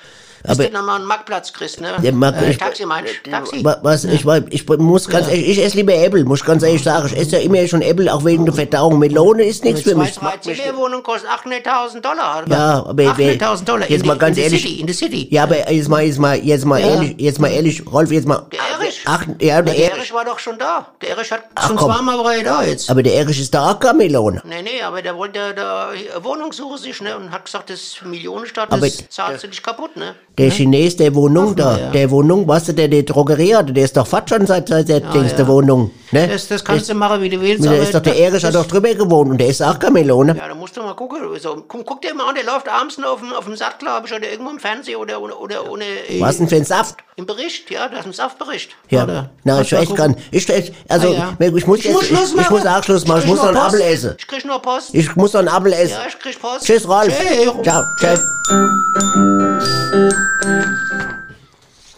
bis 0.44 0.52
Aber- 0.52 0.64
du 0.66 0.72
dann 0.72 0.86
mal 0.86 0.96
einen 0.96 1.06
Marktplatz 1.06 1.52
kriegst, 1.54 1.82
ne? 1.82 1.94
Der 2.02 2.14
Markt- 2.14 2.42
äh, 2.42 2.52
ich- 2.52 2.58
Taxi 2.58 2.86
meinst? 2.86 3.14
Taxi. 3.30 3.64
Wa- 3.64 3.80
Was, 3.82 4.04
ich, 4.06 4.26
ich 4.50 4.68
muss 4.68 5.08
ganz 5.08 5.28
ehrlich, 5.28 5.50
ich 5.50 5.64
esse 5.64 5.78
lieber 5.78 5.94
Äpfel, 5.94 6.24
muss 6.26 6.40
ich 6.40 6.46
ganz 6.46 6.64
ehrlich 6.64 6.84
sagen. 6.84 7.08
Ich 7.08 7.18
esse 7.18 7.38
ja 7.38 7.40
immer 7.40 7.66
schon 7.68 7.82
Äpfel, 7.82 8.10
auch 8.10 8.24
wegen 8.26 8.46
der 8.46 8.54
Verdauung. 8.54 9.00
Melone 9.00 9.44
ist 9.44 9.64
nichts 9.64 9.82
für 9.82 9.96
mich. 9.96 10.14
zwei, 10.14 10.38
drei 10.44 10.54
Zimmerwohnung 10.54 11.04
kostet 11.04 11.30
800.000 11.30 12.02
Dollar. 12.02 12.44
Ja, 12.50 12.86
aber 12.88 13.04
800.000 13.04 13.64
Dollar. 13.68 13.90
jetzt 13.90 14.02
in 14.02 14.08
mal 14.08 14.18
ganz 14.18 14.38
in 14.38 14.44
ehrlich. 14.44 14.62
City, 14.62 14.80
in 14.82 14.88
the 14.88 14.94
City. 14.94 15.28
Ja, 15.32 15.44
aber 15.44 15.72
jetzt 15.72 15.90
mal, 15.90 16.04
jetzt 16.04 16.20
mal, 16.20 16.38
jetzt 16.38 16.66
mal 16.66 16.80
Ja. 16.80 16.88
ehrlich, 16.88 17.16
jetzt 17.18 17.40
mal 17.40 17.48
ehrlich, 17.50 17.84
Rolf, 17.92 18.12
jetzt 18.12 18.28
mal. 18.28 18.46
Der 18.52 18.60
Erich? 18.80 19.02
Ach, 19.06 19.26
ja, 19.40 19.62
der 19.62 19.74
Der 19.74 19.92
Erich. 19.94 20.14
War 20.14 20.26
doch 20.26 20.40
schon 20.40 20.58
da. 20.58 20.88
Der 21.02 21.10
Erich 21.12 21.32
hat 21.32 21.44
Ach, 21.56 21.68
schon 21.68 21.76
komm. 21.76 21.92
zweimal 21.94 22.18
war 22.24 22.34
er 22.36 22.44
da 22.44 22.64
jetzt. 22.64 22.90
Aber 22.90 23.04
der 23.04 23.14
Erich 23.16 23.40
ist 23.40 23.54
da 23.54 23.72
auch 23.72 23.80
keine 23.80 23.96
Melone. 24.00 24.42
Nee, 24.46 24.62
nee, 24.64 24.82
aber 24.82 25.02
der 25.02 25.16
wollte 25.16 25.54
da 25.56 25.90
Wohnung 26.22 26.52
suchen 26.52 26.78
sich, 26.78 27.00
ne? 27.02 27.16
Und 27.18 27.32
hat 27.32 27.46
gesagt, 27.46 27.70
das 27.70 27.80
ist 27.82 28.06
Millionenstadt, 28.06 28.72
das 28.72 29.10
zahlt 29.10 29.40
sie 29.40 29.48
dich 29.48 29.62
kaputt, 29.62 29.96
ne? 29.98 30.16
Der 30.40 30.50
Chines, 30.52 30.96
der 30.98 31.14
Wohnung 31.16 31.56
da, 31.56 31.78
ja. 31.78 31.90
der 31.92 32.10
Wohnung, 32.12 32.48
weißt 32.48 32.70
du, 32.70 32.74
der 32.74 32.88
die 32.88 33.06
Drogerie 33.06 33.56
hatte, 33.56 33.74
der 33.74 33.84
ist 33.84 33.96
doch 33.98 34.08
fast 34.08 34.30
schon 34.30 34.48
seit, 34.48 34.68
seit 34.70 34.88
der 34.90 35.00
Dings 35.02 35.32
ja. 35.32 35.38
der 35.38 35.48
Wohnung, 35.48 35.92
ne? 36.12 36.28
Das, 36.28 36.48
das 36.48 36.64
kannst 36.64 36.90
du 36.90 36.94
machen, 36.94 37.22
wie 37.22 37.30
du 37.30 37.40
willst. 37.42 37.64
Der 37.66 37.82
ist 37.82 37.94
doch, 37.94 38.00
der 38.02 38.14
das- 38.14 38.22
Erich 38.22 38.44
hat 38.46 38.54
das- 38.56 38.62
doch 38.64 38.72
drüber 38.72 38.94
gewohnt 38.96 39.32
und 39.32 39.38
der 39.40 39.48
ist 39.48 39.62
auch 39.62 39.78
keine 39.78 39.94
Melone. 39.94 40.36
Ja, 40.38 40.48
da 40.48 40.56
musst 40.56 40.76
du 40.78 40.82
mal 40.82 40.94
gucken. 40.96 41.20
So, 41.40 41.64
guck, 41.68 41.86
guck 41.86 42.02
dir 42.02 42.14
mal 42.14 42.30
an, 42.30 42.36
der 42.36 42.46
läuft 42.46 42.68
abends 42.70 42.98
noch 42.98 43.10
auf 43.14 43.20
dem, 43.20 43.34
auf 43.34 43.46
dem 43.46 43.56
Satt, 43.56 43.80
glaube 43.80 44.08
ich, 44.08 44.14
oder 44.14 44.30
irgendwo 44.30 44.52
im 44.52 44.60
Fernsehen 44.60 44.96
oder, 44.98 45.22
oder, 45.22 45.40
oder 45.40 45.70
ohne. 45.72 45.84
äh, 45.84 46.20
Was 46.22 46.38
denn 46.38 46.48
für 46.48 46.56
ein 46.56 46.66
Saft? 46.66 46.96
Im 47.18 47.26
Bericht, 47.26 47.70
ja, 47.70 47.90
das 47.90 48.00
ist 48.00 48.06
ein 48.06 48.14
Saftbericht. 48.14 48.70
Ja, 48.90 49.04
Oder? 49.04 49.30
na, 49.44 49.60
ich 49.60 49.70
gar 49.94 50.08
nicht. 50.08 50.20
Ich, 50.32 50.48
ich, 50.48 50.72
also, 50.88 51.10
Ah, 51.10 51.36
ja. 51.38 51.48
ich 51.48 51.68
muss 51.68 51.80
Ich 51.80 51.92
muss 51.92 52.10
jetzt, 52.10 52.10
Schluss 52.10 52.34
ich, 52.34 52.40
ich 52.42 52.50
muss 52.50 52.66
auch 52.66 52.82
Schluss 52.82 53.06
machen. 53.06 53.18
Ich 53.20 53.24
krieg 53.26 53.32
muss 53.32 53.40
noch 53.42 53.48
einen. 53.50 53.58
Apfel 53.58 53.82
essen. 53.82 54.16
Ich 54.18 54.26
krieg 54.28 54.46
noch 54.46 54.62
Post. 54.62 54.90
Ich 54.94 55.16
muss 55.18 55.34
noch 55.34 55.40
einen 55.42 55.50
Apfel 55.50 55.74
essen. 55.74 55.90
ja, 56.02 56.08
ich 56.08 56.18
krieg 56.18 56.40
Post. 56.42 56.66
Tschüss, 56.66 56.88
Rolf. 56.88 57.14
Tschüss. 57.14 57.54
Ciao, 57.64 57.84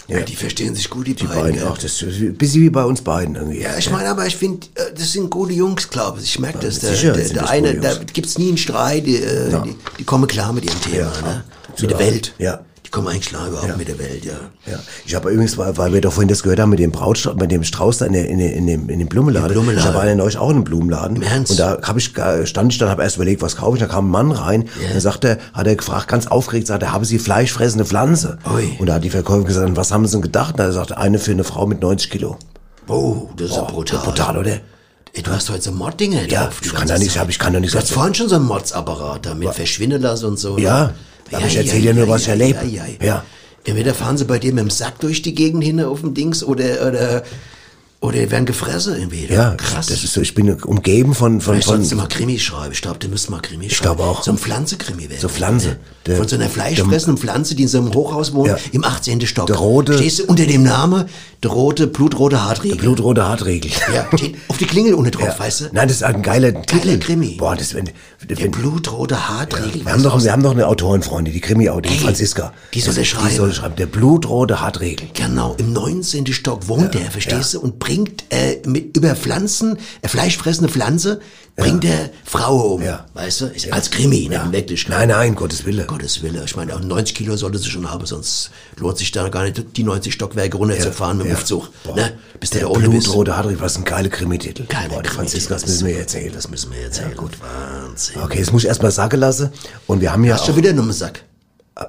Ja, 0.07 0.19
die 0.19 0.35
verstehen 0.35 0.75
sich 0.75 0.89
gut, 0.89 1.07
die, 1.07 1.13
Die 1.13 1.23
beiden. 1.25 1.41
beiden, 1.41 1.59
ja. 1.61 1.69
ach, 1.71 1.77
das 1.77 2.01
ist 2.01 2.19
ein 2.19 2.35
bisschen 2.35 2.63
wie 2.63 2.69
bei 2.69 2.83
uns 2.83 3.01
beiden 3.01 3.35
irgendwie. 3.35 3.61
Ja, 3.61 3.77
ich 3.77 3.89
meine, 3.89 4.09
aber 4.09 4.25
ich 4.27 4.35
finde, 4.35 4.67
äh, 4.75 4.93
das 4.93 5.13
sind 5.13 5.29
gute 5.29 5.53
Jungs, 5.53 5.89
glaube 5.89 6.19
ich. 6.19 6.25
Ich 6.25 6.39
merke 6.39 6.59
das. 6.59 6.79
Der, 6.79 6.91
der, 6.91 7.13
der 7.13 7.41
das 7.41 7.49
eine, 7.49 7.75
da 7.75 7.93
Jungs. 7.93 8.05
gibt's 8.11 8.37
nie 8.37 8.49
einen 8.49 8.57
Streit. 8.57 9.05
Die, 9.07 9.15
äh, 9.15 9.49
die, 9.63 9.75
die 9.99 10.03
kommen 10.03 10.27
klar 10.27 10.51
mit 10.51 10.65
ihrem 10.65 10.81
Thema, 10.81 11.11
ne? 11.21 11.43
Mit 11.79 11.89
der 11.91 11.99
Welt. 11.99 12.33
Ja. 12.39 12.59
Die 12.91 12.97
kommen 12.97 13.07
eigentlich 13.07 13.29
klar 13.29 13.47
überhaupt 13.47 13.77
mit 13.77 13.87
der 13.87 13.97
Welt, 13.99 14.25
ja. 14.25 14.33
Ja, 14.69 14.77
ich 15.05 15.15
habe 15.15 15.29
übrigens, 15.29 15.57
weil, 15.57 15.77
weil 15.77 15.93
wir 15.93 16.01
doch 16.01 16.11
vorhin 16.11 16.27
das 16.27 16.43
gehört 16.43 16.59
haben 16.59 16.71
mit 16.71 16.79
dem 16.79 16.91
Brautstrauß, 16.91 17.35
mit 17.37 17.49
dem 17.49 17.63
Strauß 17.63 17.99
da 17.99 18.05
in, 18.05 18.11
der, 18.11 18.27
in, 18.27 18.37
der, 18.39 18.51
in, 18.53 18.67
dem, 18.67 18.89
in 18.89 18.99
dem 18.99 19.07
Blumenladen. 19.07 19.49
Blumenladen. 19.53 19.79
Ich 19.89 19.95
habe 19.95 20.01
einen 20.05 20.17
neulich 20.17 20.37
auch 20.37 20.49
in 20.49 20.55
einem 20.57 20.63
Blumenladen. 20.65 21.15
Im 21.15 21.21
Ernst? 21.21 21.51
Und 21.51 21.59
da 21.59 21.77
hab 21.81 21.95
ich, 21.95 22.11
stand 22.43 22.73
ich 22.73 22.77
dann, 22.79 22.89
habe 22.89 23.03
erst 23.03 23.15
überlegt, 23.15 23.41
was 23.41 23.55
kaufe 23.55 23.77
ich. 23.77 23.81
Da 23.81 23.87
kam 23.87 24.07
ein 24.07 24.11
Mann 24.11 24.31
rein. 24.33 24.63
Und 24.63 24.69
dann 24.91 24.99
sagte, 24.99 25.37
hat 25.53 25.67
er 25.67 25.77
gefragt, 25.77 26.09
ganz 26.09 26.27
aufgeregt, 26.27 26.67
sagt 26.67 26.83
er, 26.83 26.91
haben 26.91 27.05
Sie 27.05 27.17
fleischfressende 27.17 27.85
Pflanze? 27.85 28.39
Ui. 28.53 28.75
Und 28.77 28.87
da 28.87 28.95
hat 28.95 29.05
die 29.05 29.09
Verkäuferin 29.09 29.45
gesagt, 29.47 29.73
was 29.77 29.93
haben 29.93 30.05
Sie 30.05 30.11
denn 30.11 30.21
gedacht? 30.21 30.55
Und 30.55 30.59
da 30.59 30.69
sagte 30.73 30.97
eine 30.97 31.17
für 31.17 31.31
eine 31.31 31.45
Frau 31.45 31.65
mit 31.67 31.81
90 31.81 32.09
Kilo. 32.11 32.37
Oh, 32.89 33.29
das 33.37 33.51
ist 33.51 33.55
ja 33.55 33.63
brutal. 33.63 33.99
Brutal, 33.99 34.37
oder? 34.37 34.57
Ey, 35.13 35.23
du 35.23 35.31
hast 35.31 35.49
heute 35.49 35.61
so 35.61 35.71
Morddinger 35.71 36.23
Ja, 36.27 36.45
drauf. 36.45 36.59
ich 36.61 36.73
kann 36.73 36.87
da 36.89 36.97
nicht- 36.97 37.11
Zeit. 37.13 37.21
hab- 37.21 37.29
ich 37.29 37.39
kann 37.39 37.53
da 37.53 37.59
nicht 37.61 37.73
Du 37.73 37.77
hast 37.79 37.91
vorhin 37.91 38.13
schon 38.13 38.27
so 38.27 38.35
einen 38.35 38.45
Mordsapparat 38.45 39.25
da 39.25 39.33
mit 39.33 39.49
verschwinden 39.53 40.01
lassen 40.01 40.25
und 40.25 40.39
so. 40.39 40.55
ne? 40.57 40.61
Ja, 40.61 40.93
aber 41.33 41.47
ich 41.47 41.55
erzähl 41.55 41.81
dir 41.81 41.93
nur, 41.93 42.07
was 42.07 42.27
ich. 42.27 42.27
Ja, 42.27 42.63
ja. 42.63 42.85
Ja. 43.01 43.25
Entweder 43.63 43.93
fahren 43.93 44.17
sie 44.17 44.25
bei 44.25 44.39
dir 44.39 44.53
mit 44.53 44.63
dem 44.63 44.69
Sack 44.69 44.99
durch 44.99 45.21
die 45.21 45.35
Gegend 45.35 45.63
hin 45.63 45.79
auf 45.81 46.01
dem 46.01 46.13
Dings 46.13 46.43
oder, 46.43 46.87
oder, 46.87 47.23
oder 48.01 48.31
werden 48.31 48.45
gefressen 48.47 48.95
irgendwie. 48.97 49.27
Ja, 49.31 49.51
krass. 49.55 49.85
Das 49.85 50.03
ist 50.03 50.13
so, 50.13 50.21
ich 50.21 50.33
bin 50.33 50.51
umgeben 50.63 51.13
von, 51.13 51.39
von, 51.39 51.53
Vielleicht 51.53 51.67
von 51.67 51.77
sollst 51.77 51.91
du 51.91 51.95
mal 51.95 52.07
Krimi 52.07 52.39
schreiben. 52.39 52.71
Ich 52.73 52.81
glaube, 52.81 52.97
du 52.99 53.07
müsst 53.07 53.29
mal 53.29 53.39
Krimi 53.41 53.69
schreiben. 53.69 53.95
glaube 53.97 54.03
auch. 54.09 54.23
So 54.23 54.31
ein 54.31 54.37
Pflanzenkrimi 54.39 55.07
wäre. 55.09 55.21
So 55.21 55.29
Pflanze. 55.29 55.77
Der- 56.07 56.17
Von 56.17 56.27
so 56.27 56.35
einer 56.35 56.49
fleischfressenden 56.49 57.17
Pflanze, 57.17 57.53
die 57.53 57.61
in 57.63 57.69
so 57.69 57.77
einem 57.77 57.93
Hochhaus 57.93 58.33
wohnt, 58.33 58.47
Ja. 58.49 58.57
im 58.71 58.83
18. 58.83 59.21
Stock. 59.27 59.45
Der 59.45 59.55
rote- 59.57 59.93
Stehst 59.93 60.17
du 60.19 60.23
unter 60.25 60.47
dem 60.47 60.63
Namen, 60.63 61.05
der 61.43 61.51
rote, 61.51 61.85
blutrote 61.85 62.43
Hartriegel. 62.43 62.77
blutrote 62.79 63.23
Hartregel. 63.27 63.69
ja, 63.93 64.07
steht 64.17 64.35
auf 64.47 64.57
die 64.57 64.65
Klingel 64.65 64.95
unten 64.95 65.11
drauf, 65.11 65.39
weißt 65.39 65.61
du? 65.61 65.65
Nein, 65.71 65.87
das 65.87 65.97
ist 65.97 66.03
ein 66.03 66.23
geiler 66.23 66.59
Titel. 66.63 66.97
Krimi. 66.97 67.35
Boah, 67.37 67.55
das 67.55 67.75
wenn, 67.75 67.85
Der 68.27 68.37
wenn 68.39 68.49
blutrote 68.49 69.29
Hartriegel. 69.29 69.85
wir 69.85 69.91
haben 69.93 70.01
doch, 70.01 70.23
wir 70.23 70.31
haben 70.31 70.41
doch 70.41 70.51
eine 70.53 70.65
Autorenfreundin, 70.67 71.35
die 71.35 71.39
Krimi-Autorin, 71.39 71.99
Franziska. 71.99 72.51
die 72.73 72.81
soll 72.81 72.95
Das- 72.95 73.05
schreiben. 73.05 73.29
Die 73.29 73.35
soll 73.35 73.53
schreiben. 73.53 73.75
Der 73.75 73.85
blutrote 73.85 74.59
Hartregel. 74.59 75.07
Genau, 75.13 75.53
im 75.59 75.71
19. 75.71 76.33
Stock 76.33 76.67
wohnt 76.67 76.95
der, 76.95 77.11
verstehst 77.11 77.53
du? 77.53 77.59
Und 77.59 77.77
bringt 77.91 78.23
äh, 78.29 78.61
mit 78.65 78.95
über 78.95 79.15
Pflanzen, 79.15 79.77
äh, 80.01 80.07
fleischfressende 80.07 80.71
Pflanze, 80.71 81.19
bringt 81.57 81.83
er 81.83 82.09
Frauen 82.23 82.61
um. 82.75 82.81
Ja. 82.81 83.05
Weißt 83.13 83.41
du? 83.41 83.45
Ist 83.47 83.71
Als 83.73 83.91
Krimi, 83.91 84.29
ne? 84.29 84.41
in 84.45 84.51
Wirklichkeit. 84.53 84.97
Nein, 84.97 85.09
nein, 85.09 85.35
Gottes 85.35 85.65
Wille. 85.65 85.85
Gottes 85.85 86.23
Wille. 86.23 86.41
Ich 86.45 86.55
meine, 86.55 86.73
auch 86.75 86.79
90 86.79 87.13
Kilo 87.15 87.35
sollte 87.35 87.57
sie 87.57 87.69
schon 87.69 87.91
haben, 87.91 88.05
sonst 88.05 88.51
lohnt 88.77 88.97
sich 88.97 89.11
da 89.11 89.27
gar 89.29 89.43
nicht, 89.43 89.61
die 89.75 89.83
90 89.83 90.13
Stockwerke 90.13 90.55
runterzufahren 90.57 91.17
mit 91.17 91.25
dem 91.27 91.31
Ja. 91.33 91.37
Aufzug. 91.37 91.69
Boah. 91.83 91.95
Ne? 91.97 92.13
Bis 92.39 92.51
der, 92.51 92.67
Der 92.67 92.79
blutrote 92.87 93.35
Hartregel, 93.35 93.59
was 93.59 93.75
ein 93.77 93.83
geiler 93.83 94.09
Krimi-Titel. 94.09 94.63
Die 94.63 94.73
Krimi- 94.75 95.07
Franziska, 95.07 95.55
das 95.55 95.65
müssen 95.65 95.87
wir 95.87 95.97
erzählen. 95.99 96.31
Das 96.33 96.49
müssen 96.49 96.71
wir 96.71 96.79
erzählen. 96.79 97.15
gut. 97.15 97.31
Wahnsinn. 97.41 98.21
Okay, 98.23 98.39
jetzt 98.39 98.53
muss 98.53 98.63
ich 98.63 98.69
erstmal 98.69 98.91
sacken 98.91 99.19
lassen. 99.19 99.49
Und 99.87 99.99
wir 99.99 100.13
haben 100.13 100.23
ja 100.23 100.35
Hast 100.35 100.43
auch 100.43 100.47
du 100.47 100.55
wieder 100.55 100.69
einen 100.69 100.91
Sack? 100.93 101.23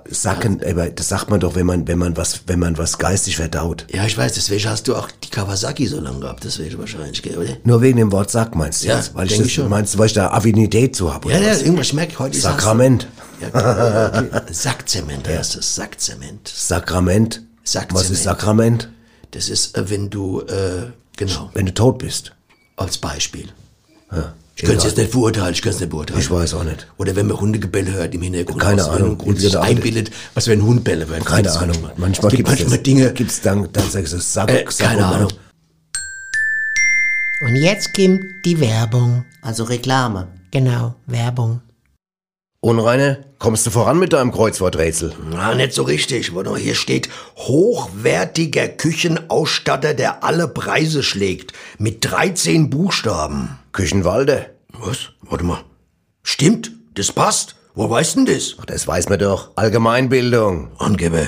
Sacken, 0.08 0.62
aber 0.64 0.90
das 0.90 1.08
sagt 1.08 1.28
man 1.28 1.40
doch, 1.40 1.54
wenn 1.56 1.66
man, 1.66 1.86
wenn 1.88 1.98
man 1.98 2.16
was, 2.16 2.42
wenn 2.46 2.60
man 2.60 2.78
was 2.78 2.98
geistig 2.98 3.36
verdaut. 3.36 3.84
Ja, 3.92 4.06
ich 4.06 4.16
weiß, 4.16 4.32
deswegen 4.34 4.64
hast 4.70 4.86
du 4.88 4.94
auch 4.94 5.10
die 5.10 5.28
Kawasaki 5.28 5.86
so 5.88 6.00
lange 6.00 6.20
gehabt, 6.20 6.44
deswegen 6.44 6.78
wahrscheinlich, 6.78 7.24
oder? 7.36 7.56
Nur 7.64 7.82
wegen 7.82 7.98
dem 7.98 8.12
Wort 8.12 8.30
Sack 8.30 8.54
meinst 8.54 8.84
du 8.84 8.88
Ja, 8.88 8.96
jetzt? 8.96 9.14
Weil 9.14 9.26
ich 9.26 9.36
das, 9.36 9.46
ich 9.46 9.54
schon. 9.54 9.68
meinst 9.68 9.94
du, 9.94 9.98
weil 9.98 10.06
ich 10.06 10.12
da 10.12 10.30
Affinität 10.30 10.94
zu 10.94 11.12
habe? 11.12 11.30
Ja, 11.30 11.36
oder 11.36 11.46
ja, 11.46 11.50
was? 11.52 11.62
irgendwas 11.62 11.88
schmeckt 11.88 12.18
heute. 12.18 12.36
ist 12.36 12.44
das- 12.44 12.52
Sakrament. 12.52 13.08
Ja, 13.40 13.48
okay. 13.48 14.28
Sackzement 14.52 15.26
heißt 15.28 15.56
es, 15.56 15.74
Sackzement. 15.74 16.48
Sakrament. 16.48 17.42
Sackzement. 17.64 18.04
Was 18.04 18.10
ist 18.10 18.22
Sakrament? 18.22 18.88
Das 19.32 19.48
ist, 19.48 19.76
äh, 19.76 19.90
wenn 19.90 20.08
du, 20.10 20.42
äh, 20.42 20.92
genau, 21.16 21.50
Wenn 21.54 21.66
du 21.66 21.74
tot 21.74 21.98
bist. 21.98 22.32
als 22.76 22.98
Beispiel. 22.98 23.48
Ja, 24.12 24.32
Ich 24.54 24.64
könnte 24.64 24.78
es 24.78 24.84
jetzt 24.84 24.98
nicht 24.98 25.12
beurteilen, 25.12 25.54
ich 25.54 25.62
könnte 25.62 25.76
es 25.76 25.80
nicht 25.80 25.90
beurteilen. 25.90 26.20
Ich 26.20 26.30
weiß 26.30 26.54
auch 26.54 26.64
nicht. 26.64 26.86
Oder 26.98 27.16
wenn 27.16 27.26
man 27.26 27.40
Hundegebelle 27.40 27.92
hört 27.92 28.14
im 28.14 28.22
Hintergrund. 28.22 28.60
Keine 28.60 28.84
Ahnung. 28.84 29.18
Grund 29.18 29.40
sich 29.40 29.58
einbildet, 29.58 30.10
was 30.34 30.46
wenn 30.46 30.62
Hundbälle 30.62 31.08
werden. 31.08 31.24
Keine 31.24 31.50
Ahnung. 31.52 31.76
Manchmal, 31.82 31.94
Manchmal 31.96 32.32
es 32.32 32.36
gibt 32.36 32.48
gibt's 32.48 32.60
manchmal 32.60 32.78
das, 32.78 32.82
Dinge, 32.82 33.12
Gibt's 33.12 33.40
dann, 33.40 33.68
dann 33.72 33.90
sagst 33.90 34.12
du 34.12 34.18
Sack, 34.18 34.50
äh, 34.50 34.64
Sack 34.68 34.88
keine 34.88 35.06
Ahnung. 35.06 35.32
Und 37.40 37.56
jetzt 37.56 37.94
kommt 37.94 38.44
die 38.44 38.60
Werbung. 38.60 39.24
Also 39.40 39.64
Reklame. 39.64 40.28
Genau, 40.50 40.94
Werbung. 41.06 41.60
Unreine, 42.64 43.24
kommst 43.40 43.66
du 43.66 43.70
voran 43.70 43.98
mit 43.98 44.12
deinem 44.12 44.30
Kreuzworträtsel? 44.30 45.12
Na, 45.28 45.52
nicht 45.52 45.72
so 45.72 45.82
richtig. 45.82 46.30
Mal, 46.30 46.56
hier 46.56 46.76
steht 46.76 47.08
hochwertiger 47.36 48.68
Küchenausstatter, 48.68 49.94
der 49.94 50.22
alle 50.22 50.46
Preise 50.46 51.02
schlägt. 51.02 51.52
Mit 51.78 52.08
13 52.08 52.70
Buchstaben. 52.70 53.58
Küchenwalde. 53.72 54.54
Was? 54.74 55.08
Warte 55.22 55.42
mal. 55.42 55.64
Stimmt, 56.22 56.70
das 56.94 57.10
passt. 57.10 57.56
Wo 57.74 57.90
weißt 57.90 58.14
denn 58.14 58.26
das? 58.26 58.54
Ach, 58.60 58.64
das 58.64 58.86
weiß 58.86 59.08
man 59.08 59.18
doch. 59.18 59.50
Allgemeinbildung. 59.56 60.70
Angeber. 60.78 61.26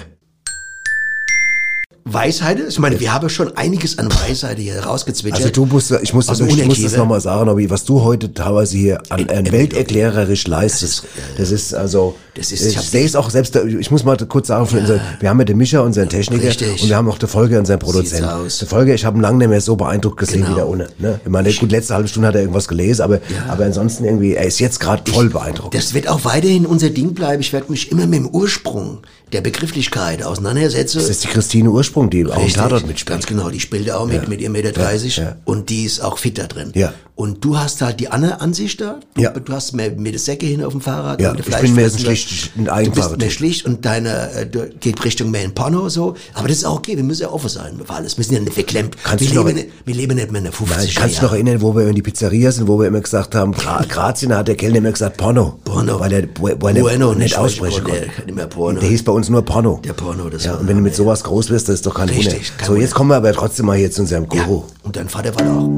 Weisheiten. 2.07 2.65
Ich 2.69 2.79
meine, 2.79 3.01
wir 3.01 3.15
haben 3.15 3.29
schon 3.31 3.57
einiges 3.57 3.99
an 3.99 4.09
Weisheit 4.13 4.59
hier 4.59 4.79
rausgezwitschert. 4.85 5.41
Also 5.43 5.53
du 5.53 5.65
musst, 5.67 5.91
ich 6.03 6.13
muss, 6.13 6.27
das, 6.27 6.39
ich 6.39 6.65
muss 6.67 6.83
das 6.83 6.97
nochmal 6.99 7.21
sagen, 7.23 7.47
Nobby, 7.47 7.71
was 7.71 7.85
du 7.85 8.03
heute 8.03 8.33
teilweise 8.35 8.77
hier 8.77 9.01
an, 9.09 9.27
an 9.31 9.51
welterklärerisch 9.51 10.47
leistest, 10.47 11.05
das 11.39 11.51
ist 11.51 11.73
also, 11.73 12.15
Das 12.35 12.53
ist- 12.53 12.61
ich 12.67 12.77
ich 12.77 12.81
sehe 12.83 13.07
es 13.07 13.17
auch 13.17 13.31
selbst, 13.31 13.55
der- 13.55 13.65
ich 13.67 13.91
muss 13.91 14.05
mal 14.05 14.19
kurz 14.29 14.49
sagen, 14.49 14.67
von 14.67 14.81
unser, 14.81 15.01
wir 15.21 15.31
haben 15.31 15.39
ja 15.39 15.45
den 15.47 15.57
Mischer, 15.57 15.83
unseren 15.83 16.11
Techniker, 16.11 16.45
Richtig. 16.49 16.83
und 16.83 16.89
wir 16.91 16.97
haben 16.97 17.09
auch 17.09 17.17
den 17.17 17.29
Folge, 17.29 17.59
unseren 17.59 17.79
Produzenten. 17.79 18.29
aus. 18.29 18.59
Der 18.59 18.69
Folge, 18.69 18.93
ich 18.95 19.05
habe 19.07 19.17
ihn 19.19 19.23
lange 19.23 19.39
nicht 19.39 19.49
mehr 19.49 19.61
so 19.63 19.75
beeindruckt 19.77 20.19
gesehen 20.19 20.41
Genau. 20.43 20.51
wie 20.51 20.55
der 20.57 20.69
ohne. 20.69 20.89
Ne? 20.99 21.21
Ich 21.25 21.31
meine, 21.31 21.51
gut, 21.55 21.71
letzte 21.73 21.95
halbe 21.95 22.09
Stunde 22.09 22.29
hat 22.29 22.35
er 22.35 22.43
irgendwas 22.43 22.69
gelesen, 22.69 23.01
aber, 23.01 23.21
aber 23.49 23.65
ansonsten 23.65 24.05
irgendwie, 24.05 24.35
er 24.35 24.45
ist 24.45 24.59
jetzt 24.61 24.79
gerade 24.79 25.11
voll 25.11 25.31
beeindruckt. 25.31 25.75
Das 25.75 25.95
wird 25.95 26.09
auch 26.09 26.25
weiterhin 26.27 26.67
unser 26.67 26.91
Ding 26.91 27.15
bleiben. 27.15 27.41
Ich 27.41 27.53
werde 27.55 27.71
mich 27.71 27.91
immer 27.91 28.07
mit 28.07 28.19
dem 28.21 28.29
Ursprung 28.29 28.99
der 29.35 29.41
Begrifflichkeit 29.43 30.23
auseinandersetzen. 30.23 30.99
Das 30.99 31.09
ist 31.09 31.25
die 31.25 31.29
Christine 31.29 31.71
Ursprung, 31.71 32.11
die 32.11 32.25
auch 32.27 32.35
im 32.37 32.43
Richtig, 32.43 32.55
Tatort 32.55 32.87
mitspielt. 32.87 33.07
Ganz 33.19 33.27
genau, 33.27 33.51
die 33.51 33.61
spielt 33.61 33.91
auch 33.91 34.07
mit, 34.07 34.29
mit 34.29 34.41
ihrem 34.41 34.53
Meter 34.53 34.73
30 34.73 35.17
Ja, 35.19 35.23
ja. 35.25 35.37
und 35.45 35.69
die 35.71 35.85
ist 35.85 36.01
auch 36.03 36.19
fit 36.19 36.39
da 36.39 36.47
drin. 36.47 36.71
Ja. 36.75 36.93
Und 37.17 37.45
du 37.45 37.57
hast 37.57 37.81
halt 37.81 38.01
die 38.01 38.09
andere 38.11 38.41
Ansicht 38.41 38.81
da. 38.81 38.99
Du, 39.15 39.23
Ja. 39.23 39.31
du 39.31 39.53
hast 39.53 39.73
mehr 39.73 39.93
mit 39.93 40.13
der 40.15 40.19
Säcke 40.19 40.47
hin 40.47 40.65
auf 40.65 40.73
dem 40.73 40.81
Fahrrad. 40.81 41.21
Ja, 41.21 41.33
ich 41.33 41.45
bin 41.45 41.75
mehr 41.75 41.89
Fleischfressende. 41.89 42.17
schlicht 42.17 42.53
ein 42.69 42.85
Du 42.87 42.91
bist 42.91 43.17
mehr 43.19 43.31
schlicht 43.31 43.67
und 43.67 43.85
deine 43.85 44.33
äh, 44.33 44.47
du 44.47 44.69
geht 44.81 45.05
Richtung 45.05 45.31
mehr 45.31 45.45
in 45.45 45.55
Porno 45.55 45.89
so. 45.89 46.15
Aber 46.35 46.49
das 46.49 46.57
ist 46.59 46.65
auch 46.65 46.79
okay, 46.79 46.97
wir 46.97 47.05
müssen 47.05 47.23
ja 47.23 47.31
offen 47.31 47.49
sein 47.49 47.79
für 47.85 47.93
alles. 47.95 48.13
Sind 48.15 48.33
ja 48.33 48.41
nicht 48.41 48.53
verklemmt. 48.55 48.97
Kannst 49.05 49.23
wir, 49.23 49.29
du 49.31 49.35
noch- 49.37 49.45
leben, 49.47 49.59
nicht- 49.59 49.69
wir 49.85 49.95
leben 49.95 50.17
nicht 50.17 50.33
mehr 50.33 50.39
in 50.41 50.45
der 50.45 50.53
50 50.53 50.77
Nein, 50.77 50.89
kannst 50.97 51.19
du 51.19 51.23
noch 51.27 51.33
erinnern, 51.35 51.61
wo 51.61 51.77
wir 51.77 51.87
in 51.87 51.95
die 51.95 52.03
Pizzeria 52.03 52.51
sind, 52.51 52.67
wo 52.67 52.81
wir 52.81 52.89
immer 52.89 53.01
gesagt 53.01 53.37
haben, 53.37 53.53
Gra 53.53 53.85
Grazien, 53.89 54.35
hat 54.35 54.49
der 54.49 54.57
Kellner 54.57 54.79
immer 54.79 54.91
gesagt 54.91 55.17
Porno. 55.17 55.61
Porno. 55.65 56.01
Weil 56.01 56.13
er, 56.13 56.23
weil 56.41 56.77
er 56.77 56.83
Bueno, 56.83 57.15
nicht 57.15 57.39
aussprechen 57.39 57.85
konnte. 57.85 58.33
mehr. 58.35 58.49
Der 58.81 58.89
hieß 58.89 59.05
bei 59.05 59.13
uns 59.13 59.24
nur 59.31 59.43
Porno. 59.45 59.81
Der 59.85 59.93
Porno, 59.93 60.29
das 60.31 60.45
Ja, 60.45 60.53
war- 60.53 60.61
und 60.61 60.69
wenn 60.69 60.77
du 60.77 60.83
mit 60.83 60.95
sowas 60.95 61.23
groß 61.25 61.51
wirst, 61.51 61.69
das 61.69 61.77
ist 61.77 61.87
doch 61.87 61.95
kein 61.95 62.09
Richtig, 62.09 62.27
Wunder. 62.27 62.39
kein 62.57 62.67
So, 62.67 62.73
Wunder. 62.73 62.83
jetzt 62.83 62.95
kommen 62.95 63.11
wir 63.11 63.17
aber 63.17 63.33
trotzdem 63.33 63.67
mal 63.67 63.77
hier 63.77 63.91
zu 63.91 64.03
unserem 64.03 64.27
ja. 64.33 64.45
Guru. 64.45 64.63
Und 64.83 64.97
dein 64.97 65.09
Vater 65.09 65.35
war 65.35 65.45
da 65.45 65.53
auch. 65.59 65.71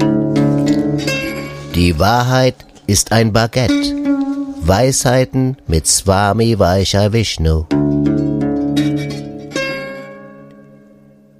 Die 1.75 1.97
Wahrheit 1.99 2.55
ist 2.87 3.11
ein 3.11 3.33
Baguette. 3.33 3.73
Weisheiten 4.61 5.57
mit 5.67 5.87
Swami 5.87 6.57
Vaishya 6.59 7.13
Vishnu. 7.13 7.65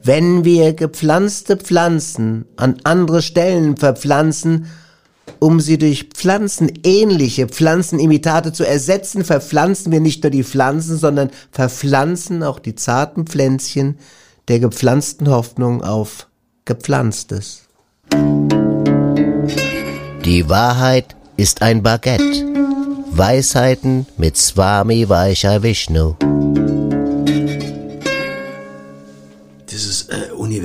Wenn 0.03 0.45
wir 0.45 0.74
gepflanzte 0.74 1.58
Pflanzen 1.58 2.45
an 2.55 2.78
andere 2.84 3.22
Stellen 3.22 3.76
verpflanzen, 3.76 4.68
um 5.40 5.60
sie 5.60 5.78
durch 5.78 6.10
pflanzenähnliche 6.14 7.48
Pflanzenimitate 7.48 8.54
zu 8.54 8.66
ersetzen, 8.66 9.24
verpflanzen 9.24 9.92
wir 9.92 10.00
nicht 10.00 10.24
nur 10.24 10.32
die 10.32 10.44
Pflanzen, 10.44 10.98
sondern 10.98 11.30
verpflanzen 11.52 12.44
auch 12.44 12.60
die 12.60 12.76
zarten 12.76 13.26
Pflänzchen 13.26 13.98
der 14.48 14.60
gepflanzten 14.60 15.30
Hoffnung 15.30 15.84
auf 15.84 16.28
Gepflanztes. 16.66 17.64
Die 20.26 20.50
Wahrheit 20.50 21.16
ist 21.38 21.62
ein 21.62 21.84
Baguette. 21.84 22.24
Weisheiten 23.12 24.06
mit 24.18 24.38
Swami 24.38 25.08
Vaishya 25.08 25.64
Vishnu. 25.64 26.16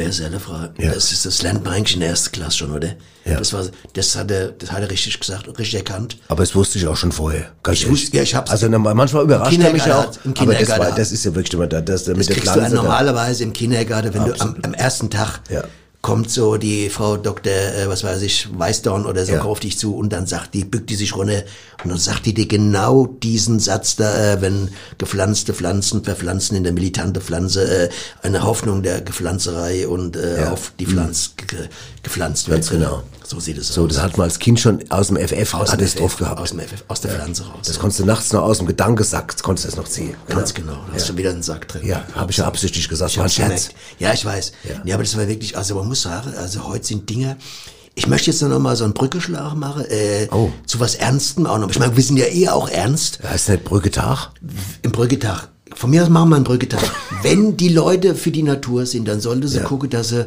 Universelle 0.03 0.40
Frage. 0.40 0.72
Ja. 0.78 0.92
Das 0.92 1.12
ist 1.12 1.24
das 1.26 1.42
lernt 1.42 1.64
man 1.64 1.74
eigentlich 1.74 1.94
in 1.94 2.00
der 2.00 2.11
ersten 2.11 2.32
Klasse 2.32 2.59
schon, 2.59 2.72
oder? 2.72 2.88
Ja. 3.24 3.38
Das 3.38 3.53
war, 3.53 3.64
das 3.94 4.16
hat 4.16 4.30
er, 4.30 4.48
das 4.48 4.72
hat 4.72 4.80
er 4.80 4.90
richtig 4.90 5.18
gesagt 5.20 5.46
und 5.48 5.59
richtig 5.59 5.78
erkannt. 5.78 6.16
Aber 6.28 6.42
das 6.42 6.55
wusste 6.55 6.78
ich 6.78 6.86
auch 6.86 6.96
schon 6.96 7.12
vorher. 7.12 7.53
Ich 7.70 7.88
wusste- 7.88 8.16
ja, 8.16 8.22
ich 8.24 8.34
hab's- 8.34 8.50
Also 8.50 8.68
manchmal 8.68 9.22
überrascht 9.24 9.53
er 9.53 9.72
mich 9.72 9.82
Kindergarten 9.82 10.18
auch. 10.20 10.24
im 10.24 10.30
Aber 10.32 10.46
das, 10.53 10.57
Kindergarten 10.59 10.90
war, 10.90 10.96
das 10.98 11.12
ist 11.12 11.24
ja 11.24 11.34
wirklich 11.34 11.55
immer 11.55 11.66
da, 11.68 11.80
das, 11.80 12.07
mit 12.09 12.18
Das 12.18 12.26
der 12.26 12.36
kriegst 12.36 12.48
du 12.48 12.53
Pflanze. 12.59 12.76
da- 12.76 12.82
normalerweise 12.82 13.44
im 13.44 13.53
Kindergarten, 13.53 14.12
wenn 14.12 14.24
du 14.24 14.26
am, 14.26 14.32
Absolut. 14.32 14.64
am 14.64 14.74
ersten 14.74 15.09
Tag 15.11 15.40
Ja. 15.50 15.64
Kommt 16.03 16.30
so 16.32 16.57
die 16.57 16.90
Frau 16.90 17.16
Dr., 17.16 17.53
äh, 17.53 17.86
was 17.86 18.03
weiß 18.03 18.22
ich, 18.22 18.48
Weißdorn 18.59 19.07
oder 19.07 19.24
so 19.24 19.34
Ja. 19.34 19.42
auf 19.42 19.61
dich 19.61 19.78
zu 19.78 19.96
und 19.96 20.12
dann 20.12 20.26
sagt 20.26 20.53
die, 20.53 20.64
bückt 20.64 20.90
die 20.90 20.96
sich 20.96 21.14
runter 21.14 21.44
und 21.84 21.90
dann 21.90 21.98
sagt 21.98 22.26
die 22.26 22.34
dir 22.34 22.46
genau 22.48 23.07
diesen 23.07 23.61
Satz 23.61 23.94
da, 23.94 24.32
äh, 24.34 24.40
wenn 24.42 24.70
gepflanzte 24.98 25.55
Pflanzen 25.55 26.03
verpflanzen 26.03 26.57
in 26.57 26.64
der 26.64 26.72
militante 26.72 27.20
Pflanze, 27.20 27.84
äh, 27.84 27.88
eine 28.22 28.42
Hoffnung 28.42 28.82
der 28.82 29.00
Gepflanzerei 29.00 29.86
und 29.86 30.16
äh, 30.16 30.40
Ja. 30.42 30.50
auf 30.53 30.72
die 30.78 30.86
Pflanz 30.86 31.34
ge 31.36 31.68
gepflanzt 32.03 32.48
wird. 32.48 32.59
Ganz 32.59 32.70
genau. 32.70 33.05
So 33.33 33.41
sieht 33.41 33.57
es 33.57 33.68
So, 33.68 33.85
aus. 33.85 33.89
das 33.95 34.03
hat 34.03 34.18
man 34.18 34.24
als 34.26 34.39
Kind 34.39 34.61
schon 34.61 34.85
aus 34.91 35.07
dem 35.09 35.16
FF 35.16 35.55
aus 35.55 35.72
hat 35.72 35.80
dem 35.80 35.87
es 35.87 35.95
drauf 35.95 36.12
FF, 36.12 36.18
gehabt. 36.18 36.39
Aus, 36.41 36.51
dem 36.51 36.61
FF, 36.61 36.85
aus 36.89 37.01
der 37.01 37.12
Pflanze 37.12 37.45
raus. 37.45 37.61
Das 37.66 37.78
konntest 37.78 38.01
du 38.01 38.05
nachts 38.05 38.30
noch 38.35 38.43
aus 38.43 38.59
dem 38.59 38.66
Gedankensack, 38.66 39.43
konntest 39.43 39.64
du 39.64 39.70
das 39.70 39.76
noch 39.78 39.89
ziehen. 39.89 40.14
Ganz 40.28 40.53
genau. 40.53 40.72
Da 40.89 40.93
hast 40.95 41.09
du 41.09 41.16
wieder 41.16 41.30
einen 41.30 41.43
Sack 41.43 41.66
drin. 41.68 41.87
Ja, 41.87 42.05
habe 42.14 42.30
ich 42.30 42.37
ja 42.37 42.45
absichtlich 42.47 42.87
gesagt, 42.91 43.12
Ich 43.12 43.16
war 43.16 43.24
ein 43.24 43.30
Scherz. 43.30 43.70
Ja, 43.99 44.12
ich 44.12 44.22
weiß. 44.24 44.53
Ja. 44.64 44.83
Ja. 44.85 44.95
aber 44.97 45.03
das 45.05 45.16
war 45.16 45.26
wirklich, 45.28 45.57
also 45.57 45.76
man 45.76 45.89
muss 45.89 46.03
sagen, 46.03 46.35
also 46.37 46.68
heute 46.68 46.85
sind 46.87 47.09
Dinge, 47.09 47.39
ich 47.95 48.07
möchte 48.07 48.30
jetzt 48.30 48.43
noch 48.43 48.59
mal 48.59 48.76
so 48.76 48.85
einen 48.85 48.93
Brückeschlag 48.93 49.55
machen, 49.55 49.87
äh, 49.87 50.28
Oh. 50.30 50.51
zu 50.66 50.78
was 50.80 50.95
Ernstem 50.97 51.47
auch 51.47 51.57
noch. 51.59 51.70
Ich 51.70 51.78
meine, 51.78 51.97
wir 51.97 52.03
sind 52.05 52.18
ja 52.18 52.26
eh 52.26 52.49
auch 52.51 52.68
ernst 52.68 53.20
Heißt 53.22 53.49
nicht 53.49 53.64
Brücketag? 53.64 54.28
im 54.83 54.93
Brücketag. 54.93 55.49
Von 55.74 55.89
mir 55.89 56.03
aus 56.03 56.11
machen 56.11 56.28
wir 56.28 56.37
einen 56.37 56.45
Brücketag. 56.45 56.83
Wenn 57.22 57.57
die 57.57 57.70
Leute 57.70 58.14
für 58.14 58.30
die 58.30 58.43
Natur 58.43 58.85
sind, 58.85 59.09
dann 59.09 59.22
sollte 59.22 59.49
sie 59.49 59.59
Ja. 59.59 59.64
gucken, 59.64 59.89
dass 59.89 60.11
sie 60.11 60.26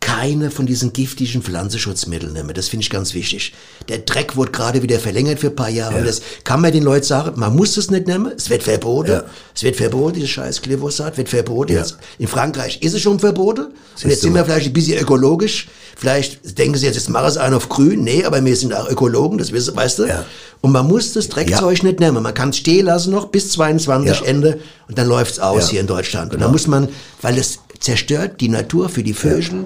keine 0.00 0.50
von 0.50 0.66
diesen 0.66 0.92
giftigen 0.92 1.42
Pflanzenschutzmitteln 1.42 2.32
nehmen. 2.32 2.52
Das 2.54 2.68
finde 2.68 2.82
ich 2.84 2.90
ganz 2.90 3.14
wichtig. 3.14 3.52
Der 3.88 3.98
Dreck 3.98 4.34
wurde 4.34 4.50
gerade 4.50 4.82
wieder 4.82 4.98
verlängert 4.98 5.38
für 5.38 5.48
ein 5.48 5.56
paar 5.56 5.68
Jahre. 5.68 5.98
Und 5.98 6.06
das 6.06 6.22
kann 6.42 6.60
man 6.60 6.72
den 6.72 6.82
Leuten 6.82 7.04
sagen, 7.04 7.38
man 7.38 7.54
muss 7.54 7.76
es 7.76 7.90
nicht 7.90 8.06
nehmen. 8.06 8.32
Es 8.34 8.50
wird 8.50 8.62
verboten. 8.62 9.12
Ja. 9.12 9.24
Es 9.54 9.62
wird 9.62 9.76
verboten, 9.76 10.14
dieses 10.14 10.30
scheiß 10.30 10.62
Glyphosat 10.62 11.16
wird 11.16 11.28
verboten. 11.28 11.72
Ja. 11.72 11.80
Jetzt 11.80 11.98
in 12.18 12.28
Frankreich 12.28 12.82
ist 12.82 12.94
es 12.94 13.02
schon 13.02 13.20
verboten. 13.20 13.66
Und 13.66 13.74
Siehst 13.94 14.06
jetzt 14.06 14.22
du 14.22 14.28
sind 14.28 14.34
wir 14.34 14.44
vielleicht 14.44 14.66
ein 14.66 14.72
bisschen 14.72 14.98
ökologisch. 14.98 15.68
Vielleicht 16.00 16.56
denken 16.58 16.78
sie 16.78 16.86
jetzt, 16.86 16.94
jetzt 16.94 17.10
machen 17.10 17.30
sie 17.30 17.38
einen 17.42 17.54
auf 17.54 17.68
grün. 17.68 18.02
Nee, 18.04 18.24
aber 18.24 18.42
wir 18.42 18.56
sind 18.56 18.72
auch 18.72 18.88
Ökologen, 18.88 19.36
das 19.36 19.52
wissen, 19.52 19.76
weißt 19.76 19.98
du. 19.98 20.04
Ja. 20.06 20.24
Und 20.62 20.72
man 20.72 20.86
muss 20.88 21.12
das 21.12 21.28
Dreckzeug 21.28 21.82
nicht 21.82 22.00
nehmen. 22.00 22.22
Man 22.22 22.32
kann 22.32 22.48
es 22.50 22.56
stehen 22.56 22.86
lassen 22.86 23.10
noch 23.12 23.26
bis 23.28 23.50
22 23.52 24.20
Ja. 24.20 24.26
Ende 24.26 24.58
und 24.88 24.96
dann 24.96 25.06
läuft's 25.08 25.38
aus 25.38 25.64
Ja. 25.66 25.70
hier 25.72 25.80
in 25.82 25.86
Deutschland. 25.86 26.32
Und 26.32 26.40
dann 26.40 26.52
muss 26.52 26.66
man, 26.66 26.88
weil 27.20 27.36
es 27.36 27.58
zerstört 27.80 28.40
die 28.42 28.48
Natur 28.50 28.90
für 28.90 29.02
die 29.02 29.14
Vögel, 29.14 29.64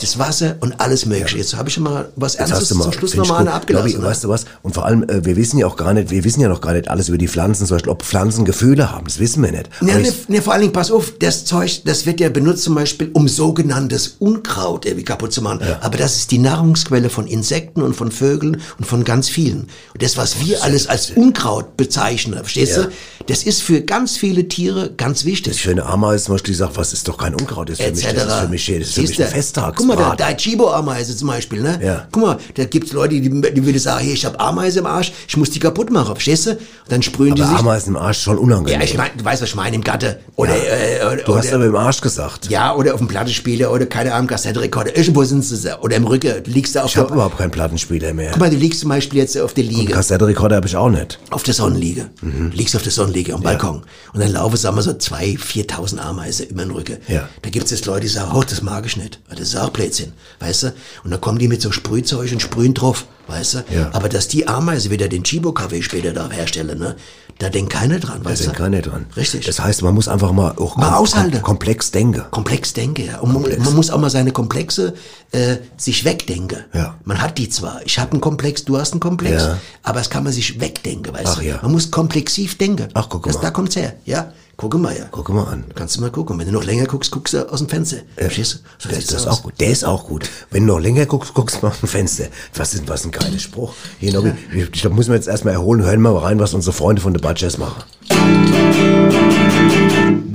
das 0.00 0.20
Wasser 0.20 0.54
und 0.60 0.78
alles 0.80 1.04
mögliche. 1.04 1.38
Jetzt 1.38 1.56
habe 1.56 1.68
ich 1.68 1.74
schon 1.74 1.82
mal 1.82 2.10
was 2.14 2.36
Ernstes 2.36 2.72
mal, 2.74 2.84
zum 2.84 2.92
Schluss 2.92 3.10
ich 3.12 3.16
nochmal 3.16 3.40
eine 3.40 3.52
abgelassen. 3.52 3.88
Ich, 3.88 3.96
ne? 3.98 4.04
weißt 4.04 4.22
du 4.22 4.28
was? 4.28 4.44
Und 4.62 4.72
vor 4.74 4.84
allem, 4.86 5.02
äh, 5.08 5.24
wir 5.24 5.34
wissen 5.34 5.58
ja 5.58 5.66
auch 5.66 5.74
gar 5.76 5.92
nicht, 5.92 6.10
wir 6.10 6.22
wissen 6.22 6.40
ja 6.40 6.48
noch 6.48 6.60
gar 6.60 6.74
nicht 6.74 6.86
alles 6.86 7.08
über 7.08 7.18
die 7.18 7.26
Pflanzen, 7.26 7.66
zum 7.66 7.74
Beispiel, 7.74 7.90
ob 7.90 8.04
Pflanzen 8.04 8.44
Gefühle 8.44 8.92
haben. 8.92 9.06
Das 9.06 9.18
wissen 9.18 9.42
wir 9.42 9.50
nicht. 9.50 9.68
Ja, 9.80 9.98
ne, 9.98 10.02
ich- 10.08 10.28
ne, 10.28 10.42
vor 10.42 10.52
allen 10.52 10.62
Dingen, 10.62 10.72
pass 10.72 10.92
auf, 10.92 11.14
das 11.18 11.44
Zeug, 11.44 11.82
das 11.84 12.06
wird 12.06 12.20
ja 12.20 12.28
benutzt 12.28 12.62
zum 12.62 12.76
Beispiel, 12.76 13.10
um 13.14 13.26
sogenanntes 13.26 14.14
Unkraut 14.20 14.86
irgendwie 14.86 15.04
kaputt 15.04 15.32
zu 15.32 15.42
machen. 15.42 15.60
Aber 15.82 15.98
das 15.98 16.16
ist 16.16 16.30
die 16.30 16.38
Nahrungsquelle 16.38 17.10
von 17.10 17.26
Insekten 17.26 17.82
und 17.82 17.94
von 17.94 18.10
Vögeln 18.10 18.60
und 18.78 18.84
von 18.84 19.04
ganz 19.04 19.28
vielen. 19.28 19.68
Und 19.94 20.02
das, 20.02 20.16
was 20.16 20.40
wir 20.44 20.62
alles 20.64 20.86
als 20.86 21.10
Unkraut 21.10 21.76
bezeichnen, 21.76 22.34
verstehst 22.38 22.76
Ja. 22.76 22.82
du? 22.84 22.88
Das 23.28 23.42
ist 23.42 23.62
für 23.62 23.80
ganz 23.80 24.16
viele 24.16 24.46
Tiere 24.46 24.90
ganz 24.96 25.18
Das 25.20 25.24
wichtig. 25.26 25.60
schöne 25.60 25.84
Ameise 25.84 26.24
zum 26.26 26.34
Beispiel, 26.34 26.52
die 26.54 26.58
sagt, 26.58 26.76
was 26.76 26.92
ist 26.92 27.08
doch 27.08 27.18
kein 27.18 27.34
Unkraut, 27.34 27.68
das 27.68 27.80
ist 27.80 27.84
für 27.84 27.90
mich, 27.92 28.02
das 28.04 28.24
ist 28.26 28.32
für 28.40 28.48
mich, 28.48 28.66
das 28.66 28.76
ist 28.88 28.94
für 28.94 29.00
mich 29.02 29.20
ein 29.20 29.26
du? 29.26 29.30
Festtagsbrat. 29.32 29.76
Guck 29.76 29.86
mal, 29.86 29.96
da, 29.96 30.14
da 30.14 30.32
Chibo-Ameise 30.32 31.16
zum 31.16 31.28
Beispiel, 31.28 31.60
ne? 31.60 31.80
Ja. 31.82 32.06
Guck 32.12 32.22
mal, 32.22 32.38
da 32.54 32.64
gibt's 32.66 32.92
Leute, 32.92 33.20
die, 33.20 33.28
die 33.28 33.66
würden 33.66 33.78
sagen, 33.80 34.04
hey, 34.04 34.12
ich 34.14 34.24
habe 34.24 34.38
Ameise 34.38 34.78
im 34.78 34.86
Arsch, 34.86 35.12
ich 35.26 35.36
muss 35.36 35.50
die 35.50 35.58
kaputt 35.58 35.90
machen, 35.90 36.14
verstehst 36.14 36.46
du? 36.46 36.50
Und 36.52 36.60
dann 36.88 37.02
sprühen 37.02 37.34
die 37.34 37.42
Aber 37.42 37.50
sich. 37.50 37.58
Ameisen 37.60 37.88
im 37.90 37.96
Arsch 37.96 38.20
schon 38.20 38.38
unangenehm. 38.38 38.80
ja, 38.80 38.84
ich 38.86 38.96
meine, 38.96 39.10
du 39.16 39.24
weißt, 39.24 39.42
was 39.42 39.48
ich 39.48 39.54
meine, 39.56 39.74
im 39.74 39.82
Gatte. 39.82 40.20
Oder, 40.36 40.54
Ja. 40.56 40.62
äh, 40.62 41.06
oder, 41.14 41.16
du 41.24 41.36
hast 41.36 41.46
oder, 41.48 41.56
aber 41.56 41.66
im 41.66 41.76
Arsch 41.76 42.00
gesagt. 42.00 42.48
ja, 42.48 42.74
oder 42.74 42.94
auf 42.94 43.00
dem 43.00 43.08
Plattenspieler 43.08 43.72
oder 43.72 43.86
keine 43.86 44.14
Ahnung, 44.14 44.28
Kassettenrekorder. 44.28 44.96
Irgendwo 44.96 45.24
sind 45.24 45.42
sie 45.44 45.55
so. 45.56 45.76
Oder 45.80 45.96
im 45.96 46.06
Rücken. 46.06 46.42
Du 46.44 46.50
liegst 46.50 46.76
da 46.76 46.84
auf 46.84 46.90
Ich 46.90 46.96
habe 46.96 47.12
überhaupt 47.12 47.38
keinen 47.38 47.50
Plattenspieler 47.50 48.14
mehr. 48.14 48.30
Guck 48.30 48.40
mal, 48.40 48.50
du 48.50 48.56
liegst 48.56 48.80
zum 48.80 48.88
Beispiel 48.88 49.18
jetzt 49.18 49.36
auf 49.38 49.54
der 49.54 49.64
Liege. 49.64 49.92
Kassettenrekorder 49.92 50.56
habe 50.56 50.66
ich 50.66 50.76
auch 50.76 50.90
nicht. 50.90 51.18
Auf 51.30 51.42
der 51.42 51.54
Sonnenliege. 51.54 52.10
Mhm. 52.20 52.50
Liegst 52.54 52.76
auf 52.76 52.82
der 52.82 52.92
Sonnenliege 52.92 53.34
am 53.34 53.42
Balkon. 53.42 53.82
Und 54.12 54.20
dann 54.20 54.32
laufen, 54.32 54.56
sagen 54.56 54.76
wir 54.76 54.82
so, 54.82 54.94
zwei, 54.94 55.36
viertausend 55.36 56.00
Ameisen 56.00 56.46
über 56.48 56.62
den 56.62 56.70
Rücken. 56.70 56.98
Ja. 57.08 57.28
Da 57.42 57.50
gibt's 57.50 57.70
jetzt 57.70 57.86
Leute, 57.86 58.02
die 58.02 58.08
sagen, 58.08 58.32
oh, 58.34 58.42
das 58.48 58.62
mag 58.62 58.86
ich 58.86 58.96
nicht. 58.96 59.20
Das 59.28 59.40
ist 59.40 59.56
auch 59.56 59.70
Blödsinn. 59.70 60.12
Weißt 60.40 60.62
du? 60.64 60.66
Und 61.04 61.10
dann 61.10 61.20
kommen 61.20 61.38
die 61.38 61.48
mit 61.48 61.62
so 61.62 61.72
Sprühzeug 61.72 62.30
und 62.32 62.42
sprühen 62.42 62.74
drauf. 62.74 63.06
Weißt 63.26 63.54
du? 63.54 63.64
Ja. 63.74 63.90
Aber 63.92 64.08
dass 64.08 64.28
die 64.28 64.46
Ameise 64.46 64.90
wieder 64.90 65.08
den 65.08 65.24
Chibo-Kaffee 65.24 65.82
später 65.82 66.12
da 66.12 66.30
herstellen, 66.30 66.78
ne? 66.78 66.94
Da 67.38 67.50
denkt 67.50 67.70
keiner 67.70 67.98
dran, 67.98 68.22
Da 68.22 68.30
weißt 68.30 68.44
denkt 68.44 68.58
du? 68.58 68.62
keiner 68.62 68.80
dran. 68.80 69.06
Richtig. 69.14 69.44
Das 69.44 69.60
heißt, 69.60 69.82
man 69.82 69.94
muss 69.94 70.08
einfach 70.08 70.32
mal 70.32 70.52
auch 70.56 70.76
Mal 70.76 70.88
kom- 70.90 70.94
aushalten. 70.96 71.42
komplex 71.42 71.90
denken. 71.90 72.24
komplex 72.30 72.72
denke. 72.72 73.04
Ja. 73.04 73.18
Und 73.18 73.32
man, 73.34 73.42
man 73.62 73.74
muss 73.74 73.90
auch 73.90 74.00
mal 74.00 74.08
seine 74.08 74.32
Komplexe 74.32 74.94
äh, 75.32 75.56
sich 75.76 76.04
wegdenken. 76.06 76.64
Ja. 76.72 76.94
Man 77.04 77.20
hat 77.20 77.36
die 77.36 77.50
zwar. 77.50 77.80
Ich 77.84 77.98
habe 77.98 78.12
einen 78.12 78.22
Komplex, 78.22 78.64
du 78.64 78.78
hast 78.78 78.92
einen 78.92 79.00
Komplex, 79.00 79.42
Ja. 79.42 79.58
aber 79.82 80.00
es 80.00 80.08
kann 80.08 80.24
man 80.24 80.32
sich 80.32 80.60
wegdenken, 80.60 81.12
weißt 81.12 81.26
Ach 81.26 81.36
du? 81.38 81.44
ja. 81.44 81.58
Man 81.60 81.72
muss 81.72 81.90
komplexiv 81.90 82.56
denken. 82.56 82.88
Ach, 82.94 83.08
guck 83.10 83.24
das, 83.24 83.34
mal. 83.36 83.42
Da 83.42 83.50
kommt's 83.50 83.76
her, 83.76 83.92
ja. 84.06 84.32
Gucke 84.56 84.78
mal, 84.78 84.96
ja. 84.96 85.04
Guck 85.10 85.28
mal 85.28 85.44
an. 85.44 85.64
Kannst 85.74 85.96
du 85.96 86.00
mal 86.00 86.10
gucken. 86.10 86.38
Wenn 86.38 86.46
du 86.46 86.52
noch 86.52 86.64
länger 86.64 86.86
guckst, 86.86 87.10
guckst 87.10 87.34
du 87.34 87.46
aus 87.52 87.58
dem 87.58 87.68
Fenster. 87.68 87.98
Verstehst 88.16 88.54
du? 88.54 88.58
So 88.78 88.88
das 88.88 89.04
ist 89.04 89.14
aus. 89.14 89.26
auch 89.26 89.42
gut. 89.42 89.60
Der 89.60 89.68
ist 89.68 89.84
auch 89.84 90.04
gut. 90.06 90.30
Wenn 90.50 90.66
du 90.66 90.72
noch 90.72 90.80
länger 90.80 91.04
guckst, 91.04 91.34
guckst 91.34 91.56
du 91.56 91.66
mal 91.66 91.72
aus 91.72 91.80
dem 91.80 91.90
Fenster. 91.90 92.24
Was 92.54 92.72
ist 92.72 92.88
was 92.88 93.04
ein 93.04 93.10
geiler 93.10 93.38
Spruch. 93.38 93.74
Hier, 94.00 94.14
Nobby, 94.14 94.32
ich 94.54 94.72
glaube, 94.72 94.96
müssen 94.96 95.10
wir 95.10 95.16
jetzt 95.16 95.28
erstmal 95.28 95.52
erholen. 95.52 95.82
Hören 95.82 96.00
wir 96.00 96.10
mal 96.12 96.20
rein, 96.20 96.38
was 96.38 96.54
unsere 96.54 96.72
Freunde 96.72 97.02
von 97.02 97.14
The 97.14 97.20
Butchers 97.20 97.58
machen. 97.58 97.82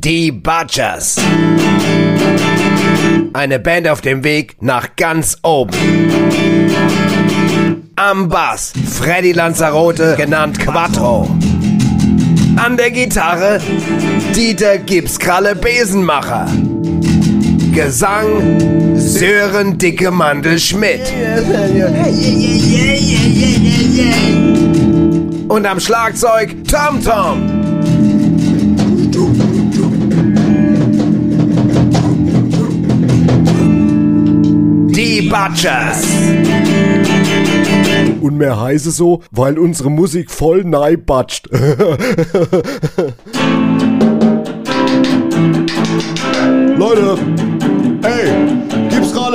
Die 0.04 0.32
Butchers. 0.32 1.16
Eine 3.34 3.60
Band 3.60 3.88
auf 3.88 4.02
dem 4.02 4.24
Weg 4.24 4.62
nach 4.62 4.96
ganz 4.98 5.38
oben. 5.42 5.72
Am 7.96 8.30
Bass 8.30 8.74
Freddy 8.88 9.32
Lanzarote, 9.32 10.16
genannt 10.16 10.60
Quattro. 10.60 11.28
An 12.56 12.78
der 12.78 12.92
Gitarre 12.92 13.60
Dieter 14.36 14.78
Gipskralle 14.78 15.56
Besenmacher. 15.56 16.48
Gesang 17.74 18.98
Sören 18.98 19.78
Dicke 19.78 20.12
Mandel 20.12 20.60
Schmidt. 20.60 21.02
Und 25.48 25.66
am 25.66 25.80
Schlagzeug 25.80 26.56
Tom 26.68 27.04
Tom. 27.04 27.62
Die 34.94 35.22
Butchers. 35.24 36.08
Und 38.22 38.38
mehr 38.38 38.60
heiße 38.60 38.92
so, 38.92 39.22
weil 39.32 39.58
unsere 39.58 39.90
Musik 39.90 40.30
voll 40.32 40.64
neibatscht. 40.64 41.50
Leute, 46.78 47.18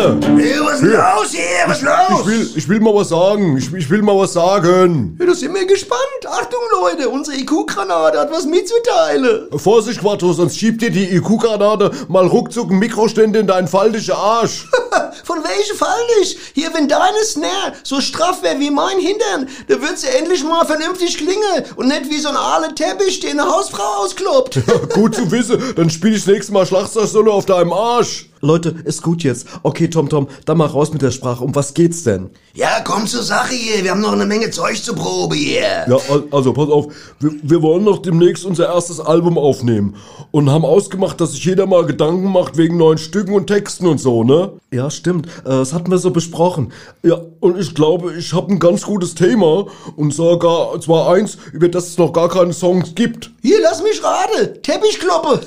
Hey, 0.07 0.61
was 0.61 0.81
ist 0.81 0.83
los 0.83 1.31
hier? 1.33 1.43
Was 1.67 1.79
ist 1.79 1.83
los? 1.83 2.21
Ich 2.21 2.27
will, 2.27 2.51
ich 2.55 2.69
will 2.69 2.81
mal 2.81 2.95
was 2.95 3.09
sagen. 3.09 3.57
Ich, 3.57 3.73
ich 3.73 3.91
will 3.91 4.03
mal 4.03 4.17
was 4.17 4.35
sagen. 4.35 5.17
Ja, 5.19 5.27
da 5.27 5.35
sind 5.35 5.53
wir 5.53 5.67
gespannt. 5.67 6.01
Achtung, 6.29 6.61
Leute, 6.81 7.09
unsere 7.09 7.37
IQ-Granate 7.39 8.21
hat 8.21 8.31
was 8.31 8.47
mitzuteilen. 8.47 9.49
Vorsicht, 9.59 10.01
Quattro, 10.01 10.33
sonst 10.33 10.59
schiebt 10.59 10.81
dir 10.83 10.91
die 10.91 11.17
IQ-Granate 11.17 11.91
mal 12.07 12.25
ruckzuck 12.25 12.71
ein 12.71 12.79
Mikroständer 12.79 13.41
in 13.41 13.49
deinen 13.49 13.67
faltischen 13.67 14.15
Arsch. 14.15 14.69
Von 15.25 15.43
welchem 15.43 15.77
Fall 15.77 15.99
nicht? 16.21 16.39
Hier, 16.55 16.73
wenn 16.73 16.87
deine 16.87 17.25
Snare 17.25 17.73
so 17.83 18.01
straff 18.01 18.45
wäre 18.45 18.61
wie 18.61 18.71
mein 18.71 19.01
Hintern, 19.01 19.49
dann 19.67 19.83
würd's 19.83 20.05
ja 20.05 20.11
endlich 20.11 20.45
mal 20.45 20.65
vernünftig 20.67 21.17
klingen 21.17 21.65
und 21.75 21.89
nicht 21.89 22.11
wie 22.11 22.21
so 22.21 22.29
ein 22.29 22.37
aale 22.37 22.73
Teppich, 22.77 23.19
den 23.21 23.41
eine 23.41 23.51
Hausfrau 23.51 24.05
auskloppt. 24.05 24.61
Gut 24.95 25.17
zu 25.17 25.29
wissen, 25.33 25.61
dann 25.75 25.91
spiel 25.91 26.15
ich 26.15 26.25
das 26.25 26.33
nächste 26.33 26.53
Mal 26.53 26.65
Schlagzeug-Solo 26.65 27.33
auf 27.33 27.47
deinem 27.47 27.73
Arsch. 27.73 28.29
Leute, 28.41 28.75
ist 28.85 29.03
gut 29.03 29.23
jetzt. 29.23 29.47
Okay, 29.63 29.89
Tom 29.89 30.09
Tom, 30.09 30.29
dann 30.45 30.59
mal 30.59 30.67
raus 30.67 30.93
mit 30.93 31.03
der 31.03 31.11
Sprache. 31.11 31.43
Um 31.45 31.55
was 31.55 31.75
geht's 31.75 32.03
denn? 32.05 32.31
ja, 32.55 32.81
komm 32.85 33.07
zur 33.07 33.23
Sache 33.23 33.55
hier. 33.55 33.85
Wir 33.85 33.91
haben 33.91 34.01
noch 34.01 34.13
eine 34.13 34.25
Menge 34.25 34.51
Zeug 34.51 34.83
zur 34.83 34.95
Probe 34.95 35.37
hier. 35.37 35.61
Ja, 35.89 35.97
al- 36.09 36.25
also 36.31 36.55
pass 36.55 36.71
auf, 36.71 36.87
wir, 37.21 37.33
wir 37.43 37.61
wollen 37.61 37.85
noch 37.85 37.99
demnächst 37.99 38.47
unser 38.47 38.67
erstes 38.73 38.99
Album 38.99 39.37
aufnehmen 39.37 39.95
und 40.31 40.49
haben 40.51 40.65
ausgemacht, 40.65 41.21
dass 41.21 41.33
sich 41.33 41.45
jeder 41.45 41.67
mal 41.67 41.85
Gedanken 41.85 42.33
macht 42.33 42.57
wegen 42.57 42.79
neuen 42.79 42.97
Stücken 42.97 43.35
und 43.35 43.47
Texten 43.49 43.87
und 43.87 43.99
so, 43.99 44.25
ne? 44.25 44.53
Ja, 44.73 44.91
stimmt. 44.91 45.27
Äh, 45.45 45.51
Das 45.51 45.75
hatten 45.75 45.91
wir 45.91 45.99
so 45.99 46.11
besprochen. 46.13 46.73
Ja, 47.03 47.21
und 47.41 47.59
ich 47.59 47.75
glaube, 47.75 48.15
ich 48.15 48.33
habe 48.33 48.51
ein 48.53 48.59
ganz 48.59 48.83
gutes 48.83 49.15
Thema 49.15 49.67
und 49.97 50.15
sogar 50.15 50.81
zwar 50.81 51.11
eins, 51.13 51.37
über 51.53 51.69
das 51.69 51.89
es 51.89 51.99
noch 51.99 52.13
gar 52.15 52.29
keine 52.31 52.53
Songs 52.55 52.95
gibt. 52.95 53.31
Hier, 53.43 53.59
lass 53.63 53.83
mich 53.83 54.03
raten. 54.03 54.63
Teppichkloppe. 54.63 55.41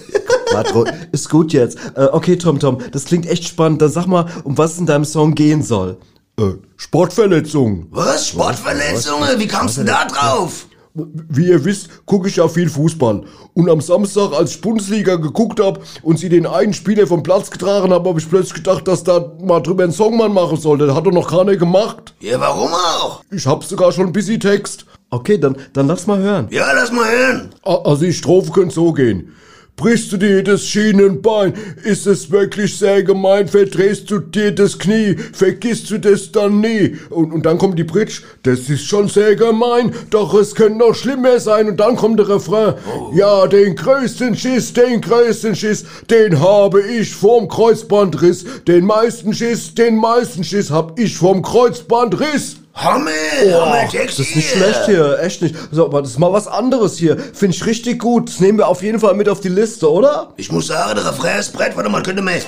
Quattro, 0.46 0.86
ist 1.12 1.30
gut 1.30 1.54
jetzt. 1.54 1.78
Äh, 1.96 2.08
okay, 2.12 2.36
Tom 2.38 2.60
Tom, 2.60 2.79
das 2.92 3.06
klingt 3.06 3.28
echt 3.28 3.46
spannend. 3.46 3.82
Dann 3.82 3.92
sag 3.92 4.08
mal, 4.08 4.26
um 4.44 4.58
was 4.58 4.74
es 4.74 4.80
in 4.80 4.86
deinem 4.86 5.06
Song 5.06 5.36
gehen 5.36 5.64
soll. 5.64 5.98
Äh, 6.40 6.54
Sportverletzung. 6.78 7.88
Was? 7.92 8.30
Sportverletzungen? 8.30 9.40
Wie 9.40 9.48
kamst 9.48 9.78
du 9.78 9.84
da 9.84 10.06
drauf? 10.06 10.68
Wie 10.94 11.48
ihr 11.48 11.64
wisst, 11.64 12.06
gucke 12.06 12.30
ich 12.30 12.38
ja 12.38 12.48
viel 12.48 12.70
Fußball. 12.70 13.24
Und 13.54 13.70
am 13.70 13.80
Samstag, 13.80 14.34
als 14.34 14.52
ich 14.52 14.62
Bundesliga 14.62 15.16
geguckt 15.16 15.60
hab 15.60 15.80
und 16.02 16.18
sie 16.18 16.30
den 16.30 16.46
einen 16.46 16.74
Spieler 16.74 17.06
vom 17.08 17.24
Platz 17.24 17.52
getragen 17.52 17.94
haben, 17.94 18.08
habe 18.08 18.20
ich 18.20 18.30
plötzlich 18.30 18.56
gedacht, 18.56 18.88
dass 18.88 19.04
da 19.04 19.34
mal 19.42 19.60
drüber 19.62 19.84
einen 19.84 19.94
Song 19.94 20.18
man 20.18 20.34
machen 20.34 20.58
sollte. 20.58 20.88
Das 20.88 20.96
hat 20.96 21.06
doch 21.06 21.12
noch 21.12 21.30
keiner 21.30 21.56
gemacht. 21.58 22.16
Ja, 22.22 22.40
warum 22.40 22.72
auch? 22.74 23.24
Ich 23.32 23.46
hab 23.46 23.64
sogar 23.64 23.92
schon 23.92 24.08
ein 24.08 24.14
bisschen 24.14 24.40
Text. 24.40 24.86
Okay, 25.12 25.38
dann, 25.38 25.58
dann 25.74 25.88
lass 25.88 26.08
mal 26.08 26.20
hören. 26.20 26.48
Ja, 26.52 26.72
lass 26.74 26.92
mal 26.92 27.10
hören. 27.10 27.50
Also 27.64 28.06
die 28.06 28.14
Strophe 28.14 28.52
könnte 28.52 28.76
so 28.76 28.92
gehen. 28.94 29.34
Brichst 29.80 30.12
du 30.12 30.18
dir 30.18 30.44
das 30.44 30.66
Schienenbein, 30.66 31.54
ist 31.86 32.06
es 32.06 32.30
wirklich 32.32 32.78
sehr 32.78 33.02
gemein, 33.02 33.48
verdrehst 33.48 34.12
du 34.12 34.20
dir 34.20 34.52
das 34.52 34.78
Knie, 34.78 35.16
vergisst 35.32 35.90
du 35.90 35.98
das 35.98 36.34
dann 36.34 36.60
nie. 36.60 36.98
Und, 37.10 37.32
und 37.32 37.46
dann 37.46 37.58
kommt 37.58 37.80
die 37.80 37.86
Bridge, 37.86 38.24
das 38.44 38.70
ist 38.70 38.84
schon 38.84 39.08
sehr 39.08 39.38
gemein, 39.38 39.94
doch 40.10 40.34
es 40.34 40.54
könnte 40.54 40.80
noch 40.80 40.94
schlimmer 40.94 41.40
sein. 41.40 41.70
Und 41.70 41.80
dann 41.80 41.96
kommt 41.96 42.20
der 42.20 42.28
Refrain, 42.28 42.74
ja, 43.14 43.48
den 43.48 43.74
größten 43.74 44.36
Schiss, 44.36 44.74
den 44.74 45.00
größten 45.00 45.56
Schiss, 45.56 45.86
den 46.10 46.42
habe 46.42 46.82
ich 46.82 47.16
vom 47.16 47.48
Kreuzbandriss. 47.48 48.44
Den 48.68 48.84
meisten 48.84 49.34
Schiss, 49.34 49.76
den 49.76 49.96
meisten 49.96 50.44
Schiss 50.44 50.72
hab 50.72 51.00
ich 51.00 51.16
vom 51.16 51.42
Kreuzbandriss. 51.42 52.58
Hammer, 52.82 53.12
Hammer 53.52 53.90
Text 53.90 54.20
Das 54.20 54.28
ist 54.28 54.36
nicht 54.36 54.50
schlecht 54.50 54.86
hier, 54.86 55.20
echt 55.20 55.42
nicht. 55.42 55.56
So, 55.72 55.86
aber 55.86 56.02
das 56.02 56.12
ist 56.12 56.20
mal 56.20 56.32
was 56.32 56.48
anderes 56.48 56.98
hier. 56.98 57.18
Finde 57.18 57.56
ich 57.56 57.66
richtig 57.66 58.00
gut. 58.00 58.30
Das 58.30 58.40
nehmen 58.40 58.58
wir 58.58 58.68
auf 58.68 58.82
jeden 58.82 59.00
Fall 59.00 59.14
mit 59.16 59.28
auf 59.28 59.42
die 59.42 59.50
Liste, 59.50 59.92
oder? 59.92 60.34
Ich 60.38 60.52
muss 60.52 60.68
sagen, 60.68 60.96
der 60.96 61.06
Refrain 61.06 61.40
ist 61.40 61.52
Brett. 61.52 61.76
Warte 61.76 61.90
mal, 61.90 62.02
könnte 62.04 62.22
mir 62.22 62.40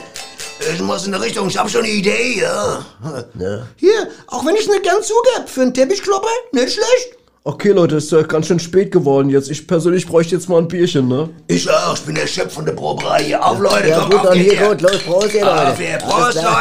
irgendwas 0.67 1.05
in 1.05 1.11
der 1.11 1.21
Richtung. 1.21 1.47
Ich 1.47 1.57
hab 1.57 1.69
schon 1.69 1.84
eine 1.84 1.91
Idee, 1.91 2.39
ja. 2.39 2.86
Hier, 3.75 4.07
auch 4.27 4.45
wenn 4.45 4.55
ich 4.55 4.67
nicht 4.67 4.84
gern 4.84 5.01
zugeb, 5.01 5.49
für 5.49 5.61
einen 5.61 5.73
Teppichklopper, 5.73 6.27
nicht 6.53 6.73
schlecht. 6.73 7.20
Okay, 7.43 7.69
Leute, 7.71 7.95
ist 7.95 8.11
ja 8.11 8.21
ganz 8.21 8.45
schön 8.45 8.59
spät 8.59 8.91
geworden 8.91 9.31
jetzt. 9.31 9.49
Ich 9.49 9.65
persönlich 9.65 10.05
bräuchte 10.05 10.35
jetzt 10.35 10.47
mal 10.47 10.59
ein 10.59 10.67
Bierchen, 10.67 11.07
ne? 11.07 11.27
Ich 11.47 11.67
auch, 11.67 11.95
ich 11.95 12.01
bin 12.01 12.13
der 12.13 12.27
Chef 12.27 12.53
von 12.53 12.65
der 12.65 12.73
Proberei 12.73 13.23
hier. 13.23 13.43
Auf, 13.43 13.57
Leute, 13.57 13.87
Ja, 13.87 14.01
komm, 14.01 14.11
gut, 14.11 14.19
auf 14.19 14.27
dann 14.27 14.37
hier, 14.37 14.55
gut, 14.57 14.81
los, 14.81 14.99
Prost, 14.99 15.33
ihr 15.33 15.43
Leute. 15.43 15.67
Auf 15.69 15.77
hier, 15.79 15.97
Prost. 15.97 16.35
Leute. 16.35 16.51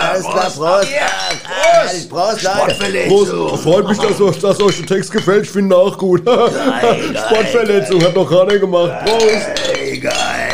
Alles 0.00 0.22
klar, 0.22 0.50
Prost, 0.50 0.56
Prost. 0.56 2.08
Prost, 2.08 2.42
Prost, 2.42 2.42
Leute. 2.42 3.08
Prost, 3.08 3.62
freut 3.62 3.86
mich, 3.86 3.98
dass 3.98 4.18
euch, 4.18 4.38
dass 4.38 4.60
euch 4.62 4.78
der 4.78 4.86
Text 4.86 5.12
gefällt. 5.12 5.44
Ich 5.44 5.50
finde 5.50 5.76
ihn 5.76 5.78
auch 5.78 5.98
gut. 5.98 6.20
Sportverletzung 6.22 8.02
hat 8.02 8.14
noch 8.14 8.30
keiner 8.30 8.58
gemacht. 8.58 8.92
Prost. 9.04 10.00
Geil. 10.00 10.49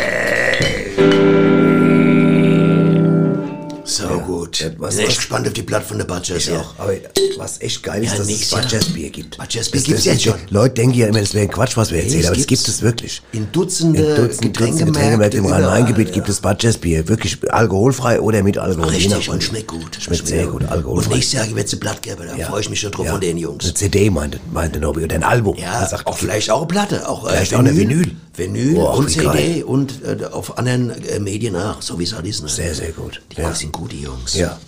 Gut. 4.46 4.72
was- 4.78 4.94
bin 4.96 4.98
echt 5.04 5.08
was- 5.10 5.16
gespannt 5.16 5.46
auf 5.46 5.52
die 5.52 5.62
Platte 5.62 5.86
von 5.86 5.98
der 5.98 6.06
Ich 6.36 6.44
hier. 6.46 6.60
auch. 6.60 6.74
Aber 6.78 6.92
was 7.36 7.60
echt 7.60 7.82
geil 7.82 8.02
ist, 8.04 8.12
Ja, 8.12 8.18
dass 8.18 8.26
nix, 8.26 8.42
es 8.42 8.50
ja. 8.50 8.58
Butchers-Bier 8.58 9.10
gibt. 9.10 9.36
Butchers-Bier 9.38 9.80
Das- 9.80 9.86
gibt's 9.86 10.04
das- 10.04 10.12
jetzt 10.14 10.22
schon. 10.24 10.34
Leute 10.50 10.74
denken 10.74 10.94
ja 10.98 11.06
immer, 11.08 11.20
das 11.20 11.34
wäre 11.34 11.44
ein 11.44 11.50
Quatsch, 11.50 11.76
was 11.76 11.90
wir 11.90 11.98
erzählen, 12.02 12.20
es 12.20 12.26
aber 12.26 12.36
das 12.36 12.46
gibt's. 12.46 12.64
gibt 12.64 12.76
es 12.76 12.82
wirklich. 12.82 13.22
In 13.32 13.52
Dutzende, 13.52 14.00
In 14.00 14.06
Dutzend, 14.16 14.56
Dutzend 14.60 14.86
Getränkemärkte 14.86 15.36
im 15.38 15.46
Rhein-Main-Gebiet 15.46 16.08
ja. 16.08 16.14
gibt 16.14 16.28
es 16.28 16.40
Butchers-Bier. 16.40 17.08
Wirklich 17.08 17.38
alkoholfrei 17.52 18.20
oder 18.20 18.42
mit 18.42 18.58
Alkohol. 18.58 18.88
Richtig, 18.88 19.28
und 19.28 19.42
schmeckt 19.42 19.68
gut. 19.68 19.98
Schmeckt 20.00 20.26
sehr 20.26 20.46
gut, 20.46 20.64
alkoholfrei. 20.64 21.06
Und 21.08 21.14
nächstes 21.14 21.32
Jahr 21.34 21.54
wird 21.54 21.66
es 21.66 21.72
ein 21.74 21.80
Blatt 21.80 22.02
geben, 22.02 22.26
da 22.38 22.46
freue 22.46 22.60
ich 22.60 22.70
mich 22.70 22.80
schon 22.80 22.92
drauf 22.92 23.08
von 23.08 23.20
den 23.20 23.36
Jungs. 23.38 23.64
Eine 23.64 23.74
CD 23.74 24.10
meinte, 24.10 24.38
meinte 24.52 24.78
Nobby 24.80 25.04
oder 25.04 25.14
ein 25.16 25.24
Album. 25.24 25.56
Ja, 25.58 25.88
auch 26.04 26.16
vielleicht 26.18 26.50
auch 26.50 26.58
eine 26.58 26.66
Platte, 26.68 27.08
auch 27.08 27.26
äh, 27.26 27.30
Vielleicht 27.32 27.54
auch 27.54 27.58
eine 27.60 27.76
Vinyl. 27.76 28.10
Vinyl 28.34 28.76
und 28.76 29.10
CD 29.10 29.62
und 29.62 29.94
äh, 30.04 30.24
auf 30.26 30.58
anderen 30.58 30.90
äh, 30.90 31.18
Medien 31.18 31.56
auch, 31.56 31.80
so 31.80 31.98
wie 31.98 32.04
es 32.04 32.14
halt 32.14 32.26
ist. 32.26 32.42
Ne? 32.42 32.48
Sehr, 32.50 32.74
sehr 32.74 32.90
gut. 32.92 33.22
Die 33.32 33.36
Ja. 33.40 33.44
Jungs 33.44 33.58
sind 33.60 33.72
gute 33.72 33.96
Jungs. 33.96 34.34
Ja. 34.38 34.58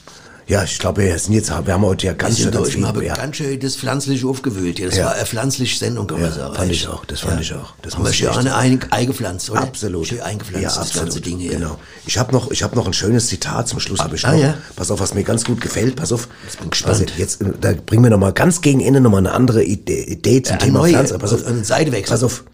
Ja, 0.48 0.64
ich 0.64 0.78
glaube, 0.78 1.02
wir 1.02 1.18
sind 1.18 1.34
jetzt, 1.34 1.50
wir 1.50 1.74
haben 1.74 1.84
heute 1.84 2.06
ja 2.06 2.14
ganz 2.14 2.38
schön 2.38 2.50
durch, 2.50 2.74
wir 2.74 2.88
haben 2.88 3.02
ja. 3.02 3.14
ganz 3.14 3.36
schön 3.36 3.60
das 3.60 3.76
pflanzlich 3.76 4.24
aufgewühlt. 4.24 4.82
Das 4.82 4.96
Ja. 4.96 5.04
war 5.04 5.12
eine 5.12 5.26
pflanzliche 5.26 5.78
Sendung, 5.78 6.06
kann 6.06 6.22
man 6.22 6.30
Ja, 6.30 6.34
sagen. 6.36 6.54
fand 6.54 6.72
ich 6.72 6.88
auch, 6.88 7.04
das 7.04 7.20
fand 7.20 7.42
ich 7.42 7.52
auch. 7.52 7.74
Das 7.82 7.92
haben 7.92 8.00
wir 8.00 8.04
muss 8.04 8.12
ich 8.12 8.16
schön 8.20 8.28
eine 8.30 8.54
ein, 8.56 8.80
eingepflanzt, 8.90 9.50
oder? 9.50 9.60
Absolut. 9.60 10.06
Schön 10.06 10.22
eingepflanzt, 10.22 10.62
ja, 10.62 10.68
das 10.70 10.78
absolut. 10.78 11.08
ganze 11.08 11.20
Ding 11.20 11.36
hier. 11.36 11.50
Genau. 11.50 11.78
Ich 12.06 12.16
habe 12.16 12.32
noch, 12.32 12.50
ich 12.50 12.62
habe 12.62 12.74
noch 12.76 12.86
ein 12.86 12.94
schönes 12.94 13.26
Zitat 13.26 13.68
zum 13.68 13.78
Schluss. 13.78 14.00
Hab 14.00 14.14
ich 14.14 14.24
ah, 14.26 14.32
noch. 14.32 14.40
ja. 14.40 14.54
Pass 14.74 14.90
auf, 14.90 15.00
was 15.00 15.12
mir 15.12 15.22
ganz 15.22 15.44
gut 15.44 15.60
gefällt. 15.60 15.96
Pass 15.96 16.12
auf. 16.12 16.28
Jetzt 16.44 16.56
bin 16.56 16.68
ich 16.68 16.70
gespannt. 16.70 17.00
Also 17.00 17.12
jetzt, 17.18 17.42
äh, 17.42 17.52
da 17.60 17.74
bringen 17.84 18.04
wir 18.04 18.10
noch 18.10 18.18
mal 18.18 18.32
ganz 18.32 18.62
gegen 18.62 18.80
Ende 18.80 19.02
noch 19.02 19.10
mal 19.10 19.18
eine 19.18 19.32
andere 19.32 19.62
Idee, 19.62 20.04
Idee 20.04 20.40
zum 20.42 20.58
Thema 20.58 20.78
neue, 20.78 20.92
Pflanze. 20.92 21.18
Pass 21.18 21.34
auf, 21.34 21.44
einen 21.46 21.64
Seitewechsel. 21.64 22.14
Pass 22.14 22.22
auf. 22.22 22.44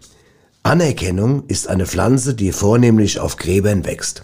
Anerkennung 0.63 1.43
ist 1.47 1.69
eine 1.69 1.85
Pflanze, 1.85 2.33
die 2.33 2.51
vornehmlich 2.51 3.21
auf 3.21 3.37
Gräbern 3.37 3.85
wächst. 3.85 4.23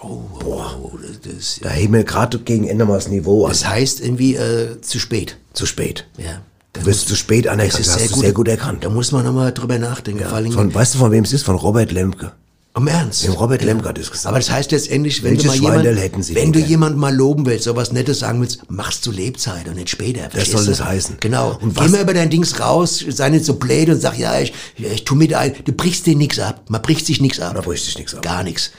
Oh, 0.00 0.20
Boah. 0.40 0.74
Das, 1.02 1.20
das, 1.34 1.60
Da 1.62 1.70
heben 1.70 1.94
wir 1.94 2.04
gerade 2.04 2.38
gegen 2.38 2.66
Ende 2.68 2.84
mal 2.84 2.94
das 2.94 3.08
Niveau 3.08 3.44
an. 3.44 3.50
das 3.52 3.66
heißt 3.66 4.00
irgendwie 4.00 4.34
äh, 4.36 4.80
zu 4.80 4.98
spät. 4.98 5.36
zu 5.52 5.66
spät. 5.66 6.06
Ja. 6.18 6.42
Du 6.74 6.84
wirst 6.84 7.08
zu 7.08 7.16
spät 7.16 7.46
Das 7.46 7.52
anerkannt. 7.54 7.80
ist 7.80 7.86
Das 7.88 7.94
sehr 7.94 8.02
hast 8.04 8.10
du 8.10 8.14
gut. 8.16 8.24
sehr 8.24 8.32
gut 8.34 8.48
erkannt. 8.48 8.84
Da 8.84 8.90
muss 8.90 9.10
man 9.12 9.24
nochmal 9.24 9.52
drüber 9.52 9.78
nachdenken. 9.78 10.24
Vor 10.24 10.34
allem 10.36 10.52
Von, 10.52 10.74
weißt 10.74 10.94
du, 10.94 10.98
von 10.98 11.10
wem 11.10 11.24
es 11.24 11.32
ist? 11.32 11.42
Von 11.44 11.56
Robert 11.56 11.90
Lemke. 11.92 12.32
Im 12.76 12.88
Ernst? 12.88 13.24
Dem 13.24 13.32
Robert 13.32 13.62
hat 13.64 13.98
es 13.98 14.10
gesagt. 14.10 14.26
Aber 14.26 14.38
das 14.38 14.50
heißt 14.50 14.70
letztendlich, 14.70 15.22
wenn 15.22 15.30
Welches 15.32 15.54
du 15.54 15.62
mal 15.62 15.80
jemand, 15.82 15.98
hätten 15.98 16.22
Sie 16.22 16.34
wenn 16.34 16.52
du 16.52 16.58
gern? 16.58 16.68
jemand 16.68 16.96
mal 16.98 17.14
loben 17.14 17.46
willst, 17.46 17.64
sowas 17.64 17.90
Nettes 17.90 18.18
sagen 18.18 18.42
willst, 18.42 18.70
machst 18.70 19.02
zu 19.02 19.10
Lebzeit 19.10 19.66
und 19.66 19.76
nicht 19.76 19.88
später. 19.88 20.28
verstehst 20.28 20.52
soll 20.52 20.64
du? 20.64 20.70
das 20.72 20.84
heißen. 20.84 21.16
Genau. 21.20 21.56
Und 21.62 21.74
geh 21.74 21.88
mal 21.88 22.02
über 22.02 22.12
dein 22.12 22.28
Dings 22.28 22.60
raus, 22.60 23.02
sei 23.08 23.30
nicht 23.30 23.46
so 23.46 23.54
blöd 23.54 23.88
und 23.88 23.98
sag, 24.00 24.18
ja, 24.18 24.38
ich, 24.40 24.52
ja, 24.76 24.90
ich 24.90 25.04
tu 25.04 25.14
mit 25.14 25.32
ein. 25.32 25.54
Du 25.64 25.72
brichst 25.72 26.04
dir 26.04 26.16
nichts 26.16 26.38
ab. 26.38 26.64
Man 26.68 26.82
bricht 26.82 27.06
sich 27.06 27.18
nichts 27.20 27.40
ab. 27.40 27.54
Man 27.54 27.64
bricht 27.64 27.84
sich 27.86 27.96
nichts 27.96 28.14
ab. 28.14 28.20
Gar 28.20 28.42
nichts. 28.42 28.70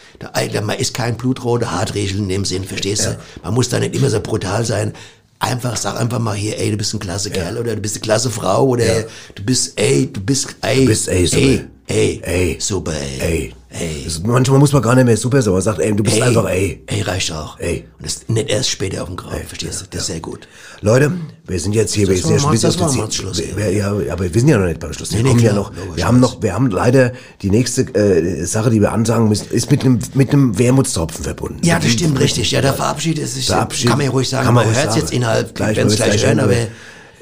Man 0.64 0.78
ist 0.78 0.94
kein 0.94 1.18
blutroter 1.18 1.72
Hartregel 1.72 2.20
in 2.20 2.30
dem 2.30 2.46
Sinn, 2.46 2.66
verstehst 2.66 3.06
du? 3.06 3.18
Man 3.44 3.56
muss 3.56 3.70
da 3.70 3.80
nicht 3.80 3.96
immer 3.96 4.12
so 4.12 4.20
brutal 4.20 4.64
sein. 4.64 4.94
Einfach, 5.40 5.76
sag 5.76 6.00
einfach 6.00 6.20
mal 6.20 6.36
hier, 6.36 6.58
ey, 6.60 6.70
du 6.72 6.78
bist 6.78 6.94
ein 6.94 7.00
klasse 7.00 7.30
Kerl 7.32 7.58
oder 7.58 7.76
du 7.76 7.82
bist 7.82 7.96
eine 7.96 8.02
klasse 8.02 8.30
Frau 8.32 8.66
oder 8.68 9.06
du 9.36 9.44
bist, 9.44 9.74
ey, 9.80 10.08
du 10.12 10.20
bist, 10.20 10.56
ey, 10.62 10.82
Du 10.82 10.86
bist, 10.88 11.08
ey, 11.08 11.28
super. 11.28 11.42
ey, 11.42 11.62
ey, 11.88 12.22
Ey. 12.24 12.58
super, 12.60 12.94
ey. 12.94 13.20
Ey, 13.22 13.54
Ey. 13.70 14.04
Das, 14.06 14.22
manchmal 14.24 14.60
muss 14.60 14.72
man 14.72 14.82
gar 14.82 14.96
nicht 14.96 15.06
mehr 15.06 15.18
super 15.18 15.42
sein, 15.42 15.52
man 15.52 15.62
sagt, 15.62 15.80
ey, 15.80 15.94
du 15.94 16.02
bist 16.02 16.16
Ey, 16.16 16.22
einfach, 16.24 16.46
ey. 16.50 16.84
Ey, 16.88 17.02
reicht 17.02 17.32
auch. 17.34 17.60
Ey. 17.60 17.86
Und 17.98 18.06
das 18.06 18.22
nicht 18.30 18.50
erst 18.50 18.70
später 18.70 19.02
auf 19.02 19.10
dem 19.10 19.18
Grab, 19.18 19.34
verstehst 19.46 19.82
du? 19.82 19.86
Das 19.90 20.02
ist 20.02 20.08
sehr 20.08 20.22
gut. 20.22 20.48
Leute, 20.80 21.12
wir 21.46 21.60
sind 21.60 21.74
jetzt 21.76 21.94
hier, 21.94 22.08
wir 22.08 22.16
sind 22.18 22.32
ja 22.32 22.40
schon 22.40 22.60
das 22.60 22.80
auf 22.82 22.92
zum 22.94 23.12
Schluss, 23.12 23.42
wir- 23.56 23.72
Ja, 23.72 23.90
aber 23.90 24.24
wir 24.34 24.40
sind 24.40 24.48
ja 24.48 24.58
noch 24.58 24.68
nicht 24.68 24.80
beim 24.80 24.94
Schluss. 24.94 25.12
Wir 25.12 25.22
Nee, 25.22 25.34
nee, 25.34 25.44
ja 25.44 25.54
noch, 25.54 25.72
wir 25.96 26.08
haben 26.08 26.20
noch, 26.22 26.42
wir 26.42 26.54
haben 26.54 26.70
leider 26.72 27.12
die 27.42 27.50
nächste 27.50 27.82
äh, 27.94 28.46
Sache, 28.46 28.70
die 28.70 28.80
wir 28.80 28.94
ansagen 28.94 29.28
müssen, 29.28 29.50
ist 29.52 29.70
mit 29.70 29.82
einem 29.84 30.00
mit 30.14 30.32
einem 30.32 30.58
Wermutstropfen 30.58 31.24
verbunden. 31.26 31.60
Ja, 31.66 31.78
das 31.80 31.92
stimmt, 31.92 32.20
richtig. 32.20 32.52
Ja, 32.52 32.62
der 32.62 32.74
Verabschied 32.74 33.20
ist, 33.20 33.36
ist 33.38 33.48
Verabschied- 33.50 33.90
kann 33.90 33.98
man 33.98 34.06
ja 34.06 34.12
ruhig 34.12 34.30
sagen, 34.30 34.46
kann 34.46 34.54
man 34.54 34.66
man 34.66 34.76
hört 34.76 34.86
sagen. 34.92 35.00
jetzt 35.02 35.12
innerhalb, 35.12 35.60
wenn 35.60 35.88
es 35.88 35.96
gleich 35.98 36.26
hören, 36.26 36.40
aber, 36.40 36.54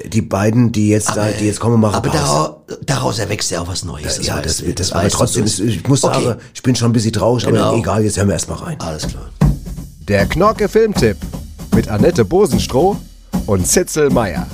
die 0.08 0.22
beiden, 0.22 0.72
die 0.72 0.88
jetzt 0.88 1.16
da, 1.16 1.28
die 1.30 1.46
jetzt 1.46 1.60
kommen, 1.60 1.80
machen 1.80 1.94
aber 1.96 2.10
daraus, 2.10 2.50
daraus 2.84 3.18
erwächst 3.18 3.50
ja 3.50 3.60
auch 3.60 3.68
was 3.68 3.84
Neues. 3.84 4.24
ja, 4.26 4.36
weißt 4.36 4.46
das 4.46 4.64
wird 4.66 4.80
das, 4.80 4.92
aber 4.92 5.08
trotzdem, 5.08 5.44
ist, 5.44 5.58
ich 5.60 5.86
muss 5.88 6.04
Okay. 6.04 6.24
sagen, 6.24 6.40
ich 6.54 6.62
bin 6.62 6.74
schon 6.76 6.90
ein 6.90 6.92
bisschen 6.92 7.12
traurig, 7.12 7.44
Genau. 7.44 7.68
aber 7.68 7.76
egal, 7.78 8.02
jetzt 8.04 8.16
hören 8.16 8.28
wir 8.28 8.34
erstmal 8.34 8.58
rein. 8.58 8.80
Alles 8.80 9.06
klar. 9.08 9.28
Der 10.08 10.26
Knorke 10.26 10.68
Filmtipp 10.68 11.16
mit 11.74 11.88
Annette 11.88 12.24
Bosenstroh 12.24 12.96
und 13.46 13.66
Zitzel 13.66 14.10
Meier. 14.10 14.46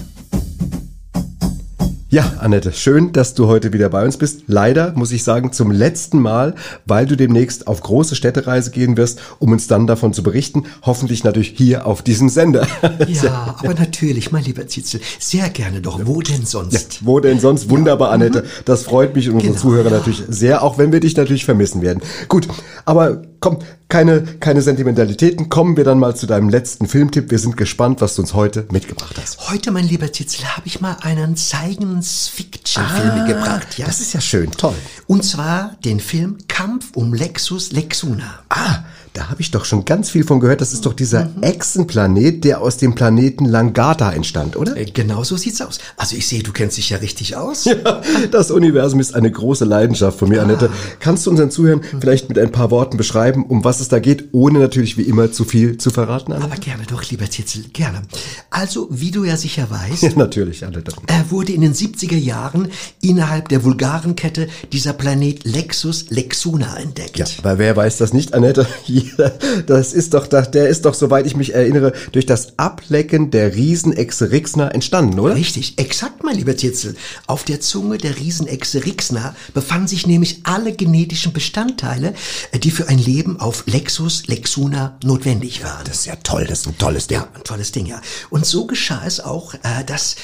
Ja, 2.12 2.34
Annette, 2.40 2.74
schön, 2.74 3.12
dass 3.12 3.32
du 3.32 3.46
heute 3.46 3.72
wieder 3.72 3.88
bei 3.88 4.04
uns 4.04 4.18
bist. 4.18 4.42
Leider 4.46 4.92
muss 4.94 5.12
ich 5.12 5.24
sagen, 5.24 5.50
zum 5.50 5.70
letzten 5.70 6.20
Mal, 6.20 6.54
weil 6.84 7.06
du 7.06 7.16
demnächst 7.16 7.66
auf 7.66 7.80
große 7.80 8.16
Städtereise 8.16 8.70
gehen 8.70 8.98
wirst, 8.98 9.18
um 9.38 9.50
uns 9.50 9.66
dann 9.66 9.86
davon 9.86 10.12
zu 10.12 10.22
berichten. 10.22 10.64
Hoffentlich 10.82 11.24
natürlich 11.24 11.54
hier 11.56 11.86
auf 11.86 12.02
diesem 12.02 12.28
Sender. 12.28 12.66
Ja, 13.08 13.56
aber 13.58 13.74
natürlich, 13.74 14.30
mein 14.30 14.44
lieber 14.44 14.66
Zitzel, 14.66 15.00
sehr 15.18 15.48
gerne 15.48 15.80
doch. 15.80 16.00
Wo 16.04 16.20
denn 16.20 16.44
sonst? 16.44 17.04
Wo 17.06 17.18
denn 17.20 17.40
sonst? 17.40 17.70
Wunderbar, 17.70 18.10
Annette. 18.10 18.44
Das 18.66 18.82
freut 18.82 19.14
mich 19.14 19.28
und 19.28 19.36
unsere 19.36 19.52
Genau, 19.52 19.62
Zuhörer 19.62 19.90
ja. 19.90 19.96
natürlich 19.96 20.22
sehr, 20.28 20.62
auch 20.62 20.76
wenn 20.76 20.92
wir 20.92 21.00
dich 21.00 21.16
natürlich 21.16 21.46
vermissen 21.46 21.80
werden. 21.80 22.02
Gut, 22.28 22.46
aber 22.84 23.22
komm, 23.42 23.58
keine, 23.88 24.22
keine 24.22 24.62
Sentimentalitäten. 24.62 25.50
Kommen 25.50 25.76
wir 25.76 25.84
dann 25.84 25.98
mal 25.98 26.16
zu 26.16 26.26
deinem 26.26 26.48
letzten 26.48 26.86
Filmtipp. 26.88 27.30
Wir 27.30 27.38
sind 27.38 27.58
gespannt, 27.58 28.00
was 28.00 28.14
du 28.14 28.22
uns 28.22 28.32
heute 28.32 28.66
mitgebracht 28.70 29.14
hast. 29.20 29.50
Heute, 29.50 29.70
mein 29.70 29.84
lieber 29.84 30.10
Zitzel, 30.10 30.46
habe 30.56 30.66
ich 30.66 30.80
mal 30.80 30.96
einen 31.02 31.36
Science-Fiction-Film 31.36 33.18
mitgebracht. 33.18 33.76
Ja? 33.76 33.84
Ah, 33.84 33.88
Das 33.88 34.00
ist 34.00 34.14
ja 34.14 34.20
schön, 34.22 34.50
toll. 34.52 34.74
Und 35.06 35.24
zwar 35.24 35.76
den 35.84 36.00
Film 36.00 36.38
Kampf 36.48 36.92
um 36.94 37.12
Lexus 37.12 37.72
Lexuna. 37.72 38.40
Ah, 38.48 38.84
da 39.14 39.28
habe 39.28 39.40
ich 39.40 39.50
doch 39.50 39.64
schon 39.64 39.84
ganz 39.84 40.10
viel 40.10 40.24
von 40.24 40.40
gehört. 40.40 40.60
Das 40.60 40.72
ist 40.72 40.86
doch 40.86 40.94
dieser 40.94 41.30
Echsenplanet, 41.42 42.44
der 42.44 42.60
aus 42.60 42.76
dem 42.78 42.94
Planeten 42.94 43.44
Langata 43.44 44.12
entstand, 44.12 44.56
oder? 44.56 44.76
Äh, 44.76 44.86
Genau 44.92 45.24
so 45.24 45.36
sieht's 45.36 45.60
aus. 45.60 45.78
Also 45.96 46.16
ich 46.16 46.26
sehe, 46.26 46.42
du 46.42 46.52
kennst 46.52 46.76
dich 46.76 46.90
ja 46.90 46.98
richtig 46.98 47.36
aus. 47.36 47.64
Das 48.30 48.50
Universum 48.50 49.00
ist 49.00 49.14
eine 49.14 49.30
große 49.30 49.64
Leidenschaft 49.64 50.18
von 50.18 50.28
mir, 50.28 50.42
Annette. 50.42 50.70
Kannst 51.00 51.26
du 51.26 51.30
unseren 51.30 51.50
Zuhörern 51.50 51.82
vielleicht 52.00 52.28
mit 52.28 52.38
ein 52.38 52.50
paar 52.52 52.70
Worten 52.70 52.96
beschreiben, 52.96 53.44
um 53.46 53.64
was 53.64 53.80
es 53.80 53.88
da 53.88 53.98
geht, 53.98 54.28
ohne 54.32 54.58
natürlich 54.58 54.96
wie 54.96 55.02
immer 55.02 55.30
zu 55.32 55.44
viel 55.44 55.76
zu 55.78 55.90
verraten, 55.90 56.32
Annette? 56.32 56.50
Aber 56.52 56.60
gerne 56.60 56.84
doch, 56.86 57.02
lieber 57.10 57.28
Zitzel, 57.30 57.64
gerne. 57.72 58.02
Also, 58.50 58.88
wie 58.90 59.10
du 59.10 59.24
ja 59.24 59.36
sicher 59.36 59.68
weißt, 59.70 60.02
Ja, 60.02 60.10
natürlich, 60.16 60.64
Annette. 60.64 60.92
Er 61.06 61.30
wurde 61.30 61.52
in 61.52 61.60
den 61.60 61.74
70er 61.74 62.16
Jahren 62.16 62.68
innerhalb 63.00 63.48
der 63.48 63.64
Vulgarenkette 63.64 64.48
dieser 64.72 64.92
Planet 64.92 65.44
Lexus 65.44 66.06
Lexuna 66.10 66.76
entdeckt. 66.78 67.18
Ja, 67.18 67.26
weil 67.42 67.58
wer 67.58 67.76
weiß 67.76 67.98
das 67.98 68.12
nicht, 68.12 68.34
Annette? 68.34 68.66
Jeder, 69.02 69.30
das 69.66 69.92
ist 69.92 70.14
doch, 70.14 70.26
der 70.26 70.68
ist 70.68 70.84
doch, 70.84 70.94
soweit 70.94 71.26
ich 71.26 71.36
mich 71.36 71.54
erinnere, 71.54 71.92
durch 72.12 72.26
das 72.26 72.58
Ablecken 72.58 73.30
der 73.30 73.54
Riesenechse 73.54 74.30
Rixna 74.30 74.68
entstanden, 74.68 75.18
oder? 75.18 75.34
Richtig, 75.34 75.78
exakt, 75.78 76.22
mein 76.22 76.36
lieber 76.36 76.56
Titzel. 76.56 76.94
Auf 77.26 77.44
der 77.44 77.60
Zunge 77.60 77.98
der 77.98 78.16
Riesenechse 78.16 78.84
Rixna 78.84 79.34
befanden 79.54 79.88
sich 79.88 80.06
nämlich 80.06 80.40
alle 80.44 80.72
genetischen 80.72 81.32
Bestandteile, 81.32 82.14
die 82.62 82.70
für 82.70 82.88
ein 82.88 82.98
Leben 82.98 83.40
auf 83.40 83.64
Lexus 83.66 84.26
Lexuna 84.26 84.98
notwendig 85.04 85.64
waren. 85.64 85.84
Das 85.84 86.00
ist 86.00 86.06
ja 86.06 86.16
toll, 86.16 86.46
das 86.48 86.60
ist 86.60 86.66
ein 86.68 86.78
tolles 86.78 87.06
Ding. 87.06 87.18
Ja, 87.18 87.28
ein 87.34 87.44
tolles 87.44 87.72
Ding, 87.72 87.86
ja. 87.86 88.00
Und 88.30 88.46
so 88.46 88.66
geschah 88.66 89.02
es 89.06 89.20
auch, 89.20 89.54
äh, 89.54 89.84
dass 89.86 90.16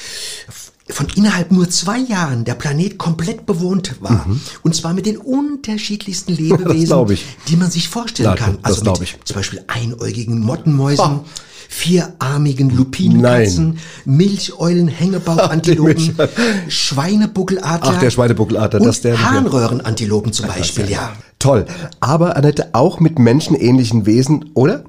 von 0.90 1.06
innerhalb 1.16 1.52
nur 1.52 1.68
zwei 1.70 1.98
Jahren 1.98 2.44
der 2.44 2.54
Planet 2.54 2.96
komplett 2.98 3.44
bewohnt 3.46 3.96
war. 4.00 4.26
Und 4.62 4.74
zwar 4.74 4.94
mit 4.94 5.06
den 5.06 5.16
unterschiedlichsten 5.18 6.32
Lebewesen, 6.36 7.18
die 7.48 7.56
man 7.56 7.70
sich 7.70 7.88
vorstellen 7.88 8.28
Ja, 8.30 8.34
kann. 8.36 8.58
Also 8.62 8.84
mit 8.90 9.00
ich. 9.02 9.16
zum 9.24 9.36
Beispiel 9.36 9.62
einäugigen 9.66 10.40
Mottenmäusen, 10.40 11.04
Ah. 11.04 11.24
vierarmigen 11.68 12.70
Lupinenkatzen, 12.70 13.78
Milcheulen, 14.06 14.88
Hängebauchantilopen, 14.88 16.16
Schweinebuckeladler 16.68 17.92
Ach, 17.96 18.00
der 18.00 18.10
Schweinebuckeladler, 18.10 18.80
das 18.80 19.02
der- 19.02 19.22
Harnröhrenantilopen 19.22 20.32
zum 20.32 20.46
Beispiel, 20.46 20.88
ja. 20.90 21.12
Toll. 21.38 21.66
Aber, 22.00 22.36
Annette, 22.36 22.70
auch 22.74 22.98
mit 23.00 23.18
menschenähnlichen 23.18 24.06
Wesen, 24.06 24.50
oder? 24.54 24.84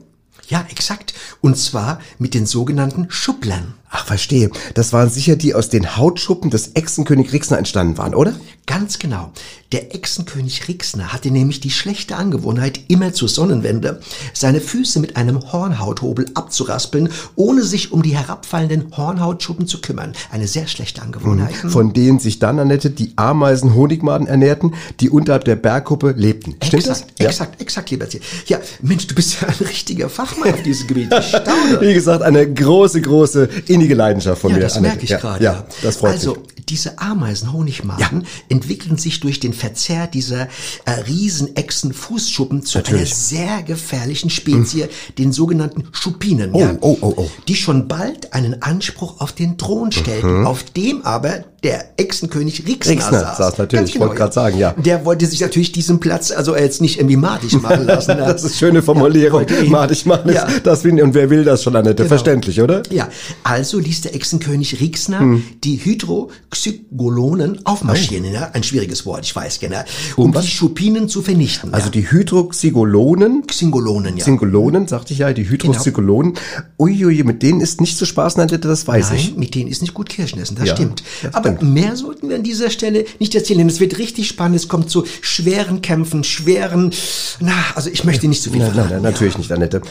Ja, 0.47 0.65
exakt. 0.71 1.13
Und 1.41 1.57
zwar 1.57 1.99
mit 2.17 2.33
den 2.33 2.45
sogenannten 2.45 3.05
Schubblern. 3.09 3.75
Ach, 3.91 4.05
verstehe. 4.05 4.51
Das 4.75 4.93
waren 4.93 5.09
sicher 5.09 5.35
die 5.35 5.55
aus 5.55 5.69
den 5.69 5.97
Hautschuppen 5.97 6.51
des 6.51 6.75
Echsenkönig 6.75 7.33
Rixna 7.33 7.57
entstanden 7.57 7.97
waren, 7.97 8.13
oder? 8.13 8.33
Ganz 8.67 8.99
genau. 8.99 9.31
Der 9.71 9.95
Echsenkönig 9.95 10.67
Rixner 10.67 11.11
hatte 11.11 11.31
nämlich 11.31 11.59
die 11.59 11.71
schlechte 11.71 12.15
Angewohnheit, 12.15 12.79
immer 12.87 13.13
zur 13.13 13.29
Sonnenwende 13.29 13.99
seine 14.33 14.61
Füße 14.61 14.99
mit 14.99 15.15
einem 15.15 15.51
Hornhauthobel 15.51 16.25
abzuraspeln, 16.35 17.09
ohne 17.35 17.63
sich 17.63 17.91
um 17.91 18.03
die 18.03 18.15
herabfallenden 18.15 18.95
Hornhautschuppen 18.95 19.65
zu 19.65 19.81
kümmern. 19.81 20.13
Eine 20.31 20.47
sehr 20.47 20.67
schlechte 20.67 21.01
Angewohnheit. 21.01 21.55
Von 21.55 21.93
denen 21.93 22.19
sich 22.19 22.37
dann, 22.37 22.59
Annette, 22.59 22.91
die 22.91 23.13
Ameisen 23.15 23.73
Honigmaden 23.73 24.27
ernährten, 24.27 24.75
die 24.99 25.09
unterhalb 25.09 25.45
der 25.45 25.55
Bergkuppe 25.55 26.13
lebten. 26.15 26.55
Stimmt 26.63 26.85
exakt, 26.85 27.13
das? 27.17 27.27
exakt, 27.27 27.61
exakt, 27.61 27.89
lieber 27.89 28.07
Tier. 28.07 28.21
Ja, 28.45 28.59
Mensch, 28.81 29.07
du 29.07 29.15
bist 29.15 29.41
ja 29.41 29.47
ein 29.47 29.65
richtiger 29.67 30.09
Fachmann 30.09 30.53
auf 30.53 30.63
diesem 30.63 30.87
Gebiet. 30.87 31.11
Ich 31.11 31.25
staune. 31.25 31.81
Wie 31.81 31.93
gesagt, 31.93 32.21
eine 32.21 32.51
große, 32.51 33.01
große, 33.01 33.49
innige 33.79 33.95
Leidenschaft 33.95 34.41
von 34.41 34.51
ja, 34.51 34.57
mir. 34.57 34.63
das 34.63 34.77
Annette. 34.77 34.91
merke 34.93 35.03
ich 35.03 35.09
ja, 35.11 35.17
gerade. 35.17 35.43
Ja, 35.43 35.65
das 35.81 35.97
freut 35.97 36.11
also, 36.13 36.35
mich. 36.35 36.65
diese 36.67 36.99
Ameisen-Honigmaden 36.99 38.25
entwickeln 38.49 38.97
sich 38.97 39.19
durch 39.19 39.39
den 39.39 39.53
Verzehr 39.53 40.07
dieser 40.07 40.47
äh, 40.85 40.91
Riesenechsen-Fußschuppen 41.07 42.63
zu 42.63 42.79
einer 42.79 42.85
Natürlich. 42.85 43.15
sehr 43.15 43.63
gefährlichen 43.63 44.29
Spezie, 44.29 44.87
den 45.17 45.31
sogenannten 45.31 45.87
Schupinen. 45.91 46.51
Oh, 46.53 46.59
ja, 46.59 46.77
oh, 46.81 46.97
oh, 47.01 47.13
oh. 47.15 47.29
Die 47.47 47.55
schon 47.55 47.87
bald 47.87 48.33
einen 48.33 48.61
Anspruch 48.61 49.21
auf 49.21 49.31
den 49.31 49.57
Thron 49.57 49.91
stellten, 49.91 50.45
auf 50.45 50.63
dem 50.63 51.03
aber 51.03 51.45
der 51.63 51.85
Echsenkönig 51.97 52.65
Rixner, 52.67 52.91
Rixner 52.93 53.19
saß. 53.19 53.37
saß, 53.37 53.57
natürlich. 53.57 53.85
Ganz 53.85 53.95
Ich 53.95 53.99
wollte 53.99 54.15
gerade 54.15 54.33
sagen, 54.33 54.57
ja. 54.57 54.73
Der 54.77 55.05
wollte 55.05 55.25
sich 55.25 55.41
natürlich 55.41 55.71
diesen 55.71 55.99
Platz 55.99 56.31
also 56.31 56.55
jetzt 56.55 56.81
nicht 56.81 56.97
irgendwie 56.97 57.17
madig 57.17 57.53
machen 57.61 57.85
lassen. 57.85 58.17
ne? 58.17 58.23
Das 58.25 58.43
ist 58.43 58.57
schöne 58.57 58.81
Formulierung. 58.81 59.39
wollte 59.39 59.55
ihn- 59.55 59.71
Mach 59.71 59.89
ich 59.91 60.05
mal. 60.05 60.23
Ja. 60.33 60.47
Das 60.63 60.81
finde 60.83 61.03
und 61.03 61.13
wer 61.13 61.29
will 61.29 61.43
das 61.43 61.63
schon, 61.63 61.75
Annette? 61.75 61.97
Genau. 62.03 62.07
Verständlich, 62.09 62.61
oder? 62.61 62.81
Ja, 62.89 63.09
also 63.43 63.79
ließ 63.79 64.01
der 64.01 64.15
Echsenkönig 64.15 64.79
Rixner 64.79 65.19
Hm. 65.19 65.43
die 65.63 65.77
Hydroxygolonen 65.83 67.65
aufmarschieren. 67.65 68.25
Ja, 68.25 68.49
ein 68.53 68.63
schwieriges 68.63 69.05
Wort, 69.05 69.25
ich 69.25 69.35
weiß, 69.35 69.59
genau. 69.59 69.79
Um, 70.15 70.33
Um 70.33 70.41
die 70.41 70.47
Schupinen 70.47 71.09
zu 71.09 71.21
vernichten. 71.21 71.73
Also 71.73 71.87
ja. 71.87 71.91
die 71.91 72.11
Hydroxygolonen, 72.11 73.45
Xingolonen, 73.47 74.17
ja. 74.17 74.23
Zingolonen, 74.23 74.87
sagte 74.87 75.13
ich 75.13 75.19
ja, 75.19 75.33
die 75.33 75.49
Hydroxygolonen. 75.49 76.33
Uiui, 76.77 77.23
mit 77.23 77.43
denen 77.43 77.61
ist 77.61 77.81
nicht 77.81 77.97
zu 77.97 78.05
spaßen, 78.05 78.41
Annette, 78.41 78.59
das 78.67 78.87
weiß 78.87 79.11
ich. 79.11 79.29
Nein, 79.31 79.39
mit 79.39 79.55
denen 79.55 79.69
ist 79.69 79.81
nicht 79.81 79.93
gut 79.93 80.09
Kirschen 80.09 80.39
essen, 80.39 80.55
das 80.55 80.67
Ja, 80.69 80.75
stimmt. 80.75 81.03
das 81.23 81.33
Aber 81.33 81.48
stimmt. 81.57 81.73
mehr 81.73 81.95
sollten 81.95 82.29
wir 82.29 82.35
an 82.35 82.43
dieser 82.43 82.69
Stelle 82.69 83.05
nicht 83.19 83.35
erzählen, 83.35 83.59
denn 83.59 83.67
es 83.69 83.79
wird 83.79 83.97
richtig 83.97 84.27
spannend. 84.27 84.55
Es 84.57 84.67
kommt 84.67 84.89
zu 84.89 85.05
schweren 85.21 85.81
Kämpfen, 85.81 86.23
schweren, 86.23 86.91
na, 87.39 87.53
also 87.75 87.89
ich 87.89 88.03
möchte 88.03 88.27
nicht 88.27 88.41
zu 88.41 88.49
viel 88.49 88.59
Nein, 88.59 88.67
nein, 88.67 88.75
verraten. 88.75 89.03
nein, 89.03 89.11
natürlich 89.11 89.37
nicht, 89.37 89.51
Annette. 89.51 89.81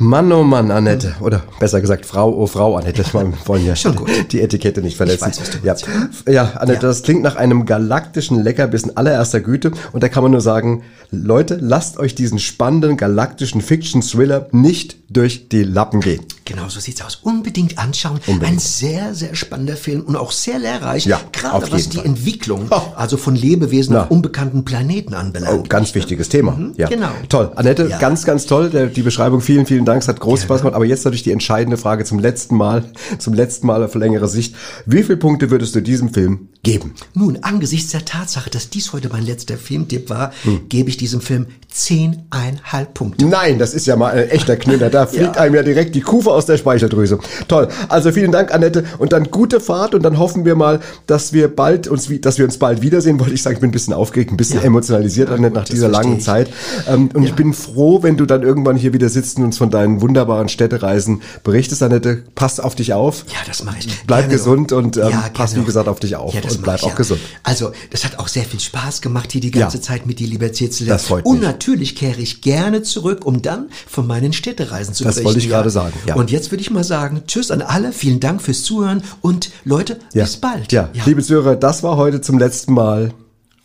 Mann, 0.00 0.30
oh 0.30 0.44
Mann, 0.44 0.70
Annette. 0.70 1.16
Oder 1.20 1.42
besser 1.58 1.80
gesagt, 1.80 2.06
Frau, 2.06 2.32
oh 2.32 2.46
Frau, 2.46 2.76
Annette. 2.76 3.04
Wir 3.12 3.32
wollen 3.46 3.66
ja 3.66 3.74
Schon 3.74 3.96
die 4.30 4.40
Etikette 4.40 4.80
nicht 4.80 4.96
verletzen. 4.96 5.26
weiß, 5.26 5.40
was 5.40 5.50
du 5.50 5.58
ja. 5.66 6.32
ja, 6.32 6.44
Annette, 6.52 6.82
Ja. 6.82 6.88
das 6.88 7.02
klingt 7.02 7.22
nach 7.22 7.34
einem 7.34 7.66
galaktischen 7.66 8.40
Leckerbissen 8.42 8.96
allererster 8.96 9.40
Güte. 9.40 9.72
Und 9.92 10.04
da 10.04 10.08
kann 10.08 10.22
man 10.22 10.30
nur 10.30 10.40
sagen, 10.40 10.82
Leute, 11.10 11.58
lasst 11.60 11.98
euch 11.98 12.14
diesen 12.14 12.38
spannenden 12.38 12.96
galaktischen 12.96 13.60
Fiction-Thriller 13.60 14.46
nicht 14.52 14.96
durch 15.10 15.48
die 15.48 15.64
Lappen 15.64 16.00
gehen. 16.00 16.20
Genau 16.44 16.68
so 16.68 16.80
sieht's 16.80 17.02
aus. 17.02 17.16
Unbedingt 17.22 17.78
anschauen. 17.78 18.20
Unbedingt. 18.26 18.56
Ein 18.56 18.58
sehr, 18.58 19.14
sehr 19.14 19.34
spannender 19.34 19.76
Film 19.76 20.02
und 20.02 20.16
auch 20.16 20.32
sehr 20.32 20.58
lehrreich. 20.58 21.06
Ja, 21.06 21.20
gerade 21.32 21.72
was 21.72 21.88
die 21.88 21.96
Fall. 21.96 22.06
Entwicklung, 22.06 22.66
Oh. 22.70 22.80
also 22.94 23.16
von 23.16 23.34
Lebewesen 23.34 23.94
Na. 23.94 24.02
auf 24.04 24.10
unbekannten 24.10 24.64
Planeten 24.64 25.14
anbelangt. 25.14 25.60
Oh, 25.60 25.64
ganz 25.68 25.94
wichtiges 25.94 26.28
Thema. 26.28 26.56
ja. 26.76 26.88
genau. 26.88 27.08
Toll. 27.28 27.50
Annette, 27.56 27.88
Ja. 27.88 27.98
ganz, 27.98 28.24
ganz 28.24 28.46
toll. 28.46 28.70
Die 28.94 29.02
Beschreibung, 29.02 29.40
vielen, 29.40 29.66
vielen 29.66 29.84
Dank. 29.88 30.02
Es 30.02 30.08
hat 30.08 30.20
groß 30.20 30.42
Spaß 30.42 30.60
gemacht. 30.60 30.74
Aber 30.76 30.84
jetzt 30.84 31.04
natürlich 31.04 31.22
die 31.24 31.32
entscheidende 31.32 31.76
Frage 31.76 32.04
zum 32.04 32.18
letzten 32.20 32.56
Mal, 32.56 32.84
zum 33.18 33.34
letzten 33.34 33.66
Mal 33.66 33.82
auf 33.82 33.94
längere 33.94 34.28
Sicht. 34.28 34.54
Wie 34.86 35.02
viele 35.02 35.16
Punkte 35.18 35.50
würdest 35.50 35.74
du 35.74 35.80
diesem 35.82 36.10
Film 36.14 36.48
geben? 36.62 36.94
Nun, 37.14 37.38
angesichts 37.42 37.90
der 37.92 38.04
Tatsache, 38.04 38.50
dass 38.50 38.70
dies 38.70 38.92
heute 38.92 39.08
mein 39.10 39.24
letzter 39.24 39.56
Filmtipp 39.56 40.10
war, 40.10 40.32
Hm. 40.42 40.68
gebe 40.68 40.88
ich 40.90 40.96
diesem 40.96 41.20
Film 41.20 41.46
zehneinhalb 41.70 42.94
Punkte. 42.94 43.24
Nein, 43.26 43.58
das 43.58 43.74
ist 43.74 43.86
ja 43.86 43.96
mal 43.96 44.12
ein 44.12 44.28
echter 44.28 44.56
Knüller. 44.56 44.90
Da 44.90 45.06
fliegt 45.08 45.36
Ja. 45.36 45.42
einem 45.42 45.54
ja 45.54 45.62
direkt 45.62 45.94
die 45.94 46.00
Kufe 46.00 46.30
aus 46.30 46.46
der 46.46 46.56
Speicheldrüse. 46.56 47.18
Toll. 47.48 47.68
Also 47.88 48.12
vielen 48.12 48.32
Dank, 48.32 48.52
Annette. 48.52 48.84
Und 48.98 49.12
dann 49.12 49.30
gute 49.30 49.60
Fahrt 49.60 49.94
und 49.94 50.02
dann 50.02 50.18
hoffen 50.18 50.44
wir 50.44 50.54
mal, 50.54 50.80
dass 51.06 51.32
wir 51.32 51.48
bald 51.54 51.88
uns, 51.88 52.08
dass 52.20 52.38
wir 52.38 52.44
uns 52.44 52.58
bald 52.58 52.82
wiedersehen. 52.82 53.18
Wollte 53.20 53.34
ich 53.34 53.42
sagen, 53.42 53.54
ich 53.56 53.60
bin 53.60 53.70
ein 53.70 53.72
bisschen 53.72 53.94
aufgeregt, 53.94 54.30
ein 54.32 54.36
bisschen 54.36 54.62
emotionalisiert, 54.62 55.30
Annette, 55.30 55.54
nach 55.54 55.64
dieser 55.64 55.88
langen 55.88 56.20
Zeit. 56.20 56.50
Ähm, 56.88 57.08
und 57.14 57.22
ich 57.24 57.34
bin 57.34 57.52
froh, 57.54 58.02
wenn 58.02 58.16
du 58.16 58.26
dann 58.26 58.42
irgendwann 58.42 58.76
hier 58.76 58.92
wieder 58.92 59.08
sitzt 59.08 59.38
und 59.38 59.44
uns 59.44 59.58
von 59.58 59.70
deinen 59.78 60.00
wunderbaren 60.00 60.48
Städtereisen 60.48 61.22
berichtest, 61.44 61.82
Annette. 61.82 62.24
Pass 62.34 62.60
auf 62.60 62.74
dich 62.74 62.92
auf. 62.92 63.24
Ja, 63.28 63.38
das 63.46 63.64
mache 63.64 63.78
ich. 63.78 63.88
Bleib 64.06 64.22
Gerne 64.22 64.34
gesund 64.34 64.72
und 64.72 64.96
ähm, 64.96 65.10
Ja, 65.10 65.24
pass, 65.32 65.54
wie 65.56 65.62
gesagt, 65.62 65.88
auf 65.88 66.00
dich 66.00 66.16
auf. 66.16 66.34
Ja, 66.34 66.40
das 66.40 66.56
und 66.56 66.62
bleib 66.62 66.76
ich, 66.78 66.82
auch 66.84 66.90
ja. 66.90 66.94
gesund. 66.94 67.20
Also, 67.42 67.72
das 67.90 68.04
hat 68.04 68.18
auch 68.18 68.28
sehr 68.28 68.44
viel 68.44 68.60
Spaß 68.60 69.00
gemacht 69.00 69.32
hier 69.32 69.40
die 69.40 69.50
ganze. 69.50 69.80
Zeit 69.80 70.06
mit 70.06 70.18
dir, 70.18 70.26
lieber 70.26 70.52
Zitzel. 70.52 70.86
Das 70.88 71.06
freut 71.06 71.24
Und 71.24 71.38
mich. 71.38 71.46
natürlich 71.48 71.94
kehre 71.94 72.20
ich 72.20 72.40
gerne 72.40 72.82
zurück, 72.82 73.24
um 73.24 73.42
dann 73.42 73.68
von 73.86 74.06
meinen 74.06 74.32
Städtereisen 74.32 74.92
zu 74.92 75.04
Das 75.04 75.14
berichten. 75.14 75.26
wollte 75.26 75.38
ich 75.38 75.48
gerade 75.48 75.70
sagen. 75.70 75.92
Und 76.14 76.30
jetzt 76.30 76.50
würde 76.50 76.62
ich 76.62 76.70
mal 76.70 76.84
sagen, 76.84 77.22
tschüss 77.26 77.50
an 77.50 77.62
alle, 77.62 77.92
vielen 77.92 78.18
Dank 78.18 78.42
fürs 78.42 78.62
Zuhören 78.64 79.02
und 79.20 79.50
Leute, 79.64 79.98
bis 80.12 80.36
bald. 80.36 80.72
Ja. 80.72 80.88
liebe 81.06 81.22
Zuhörer, 81.22 81.54
das 81.56 81.82
war 81.82 81.96
heute 81.96 82.20
zum 82.20 82.38
letzten 82.38 82.72
Mal. 82.74 83.12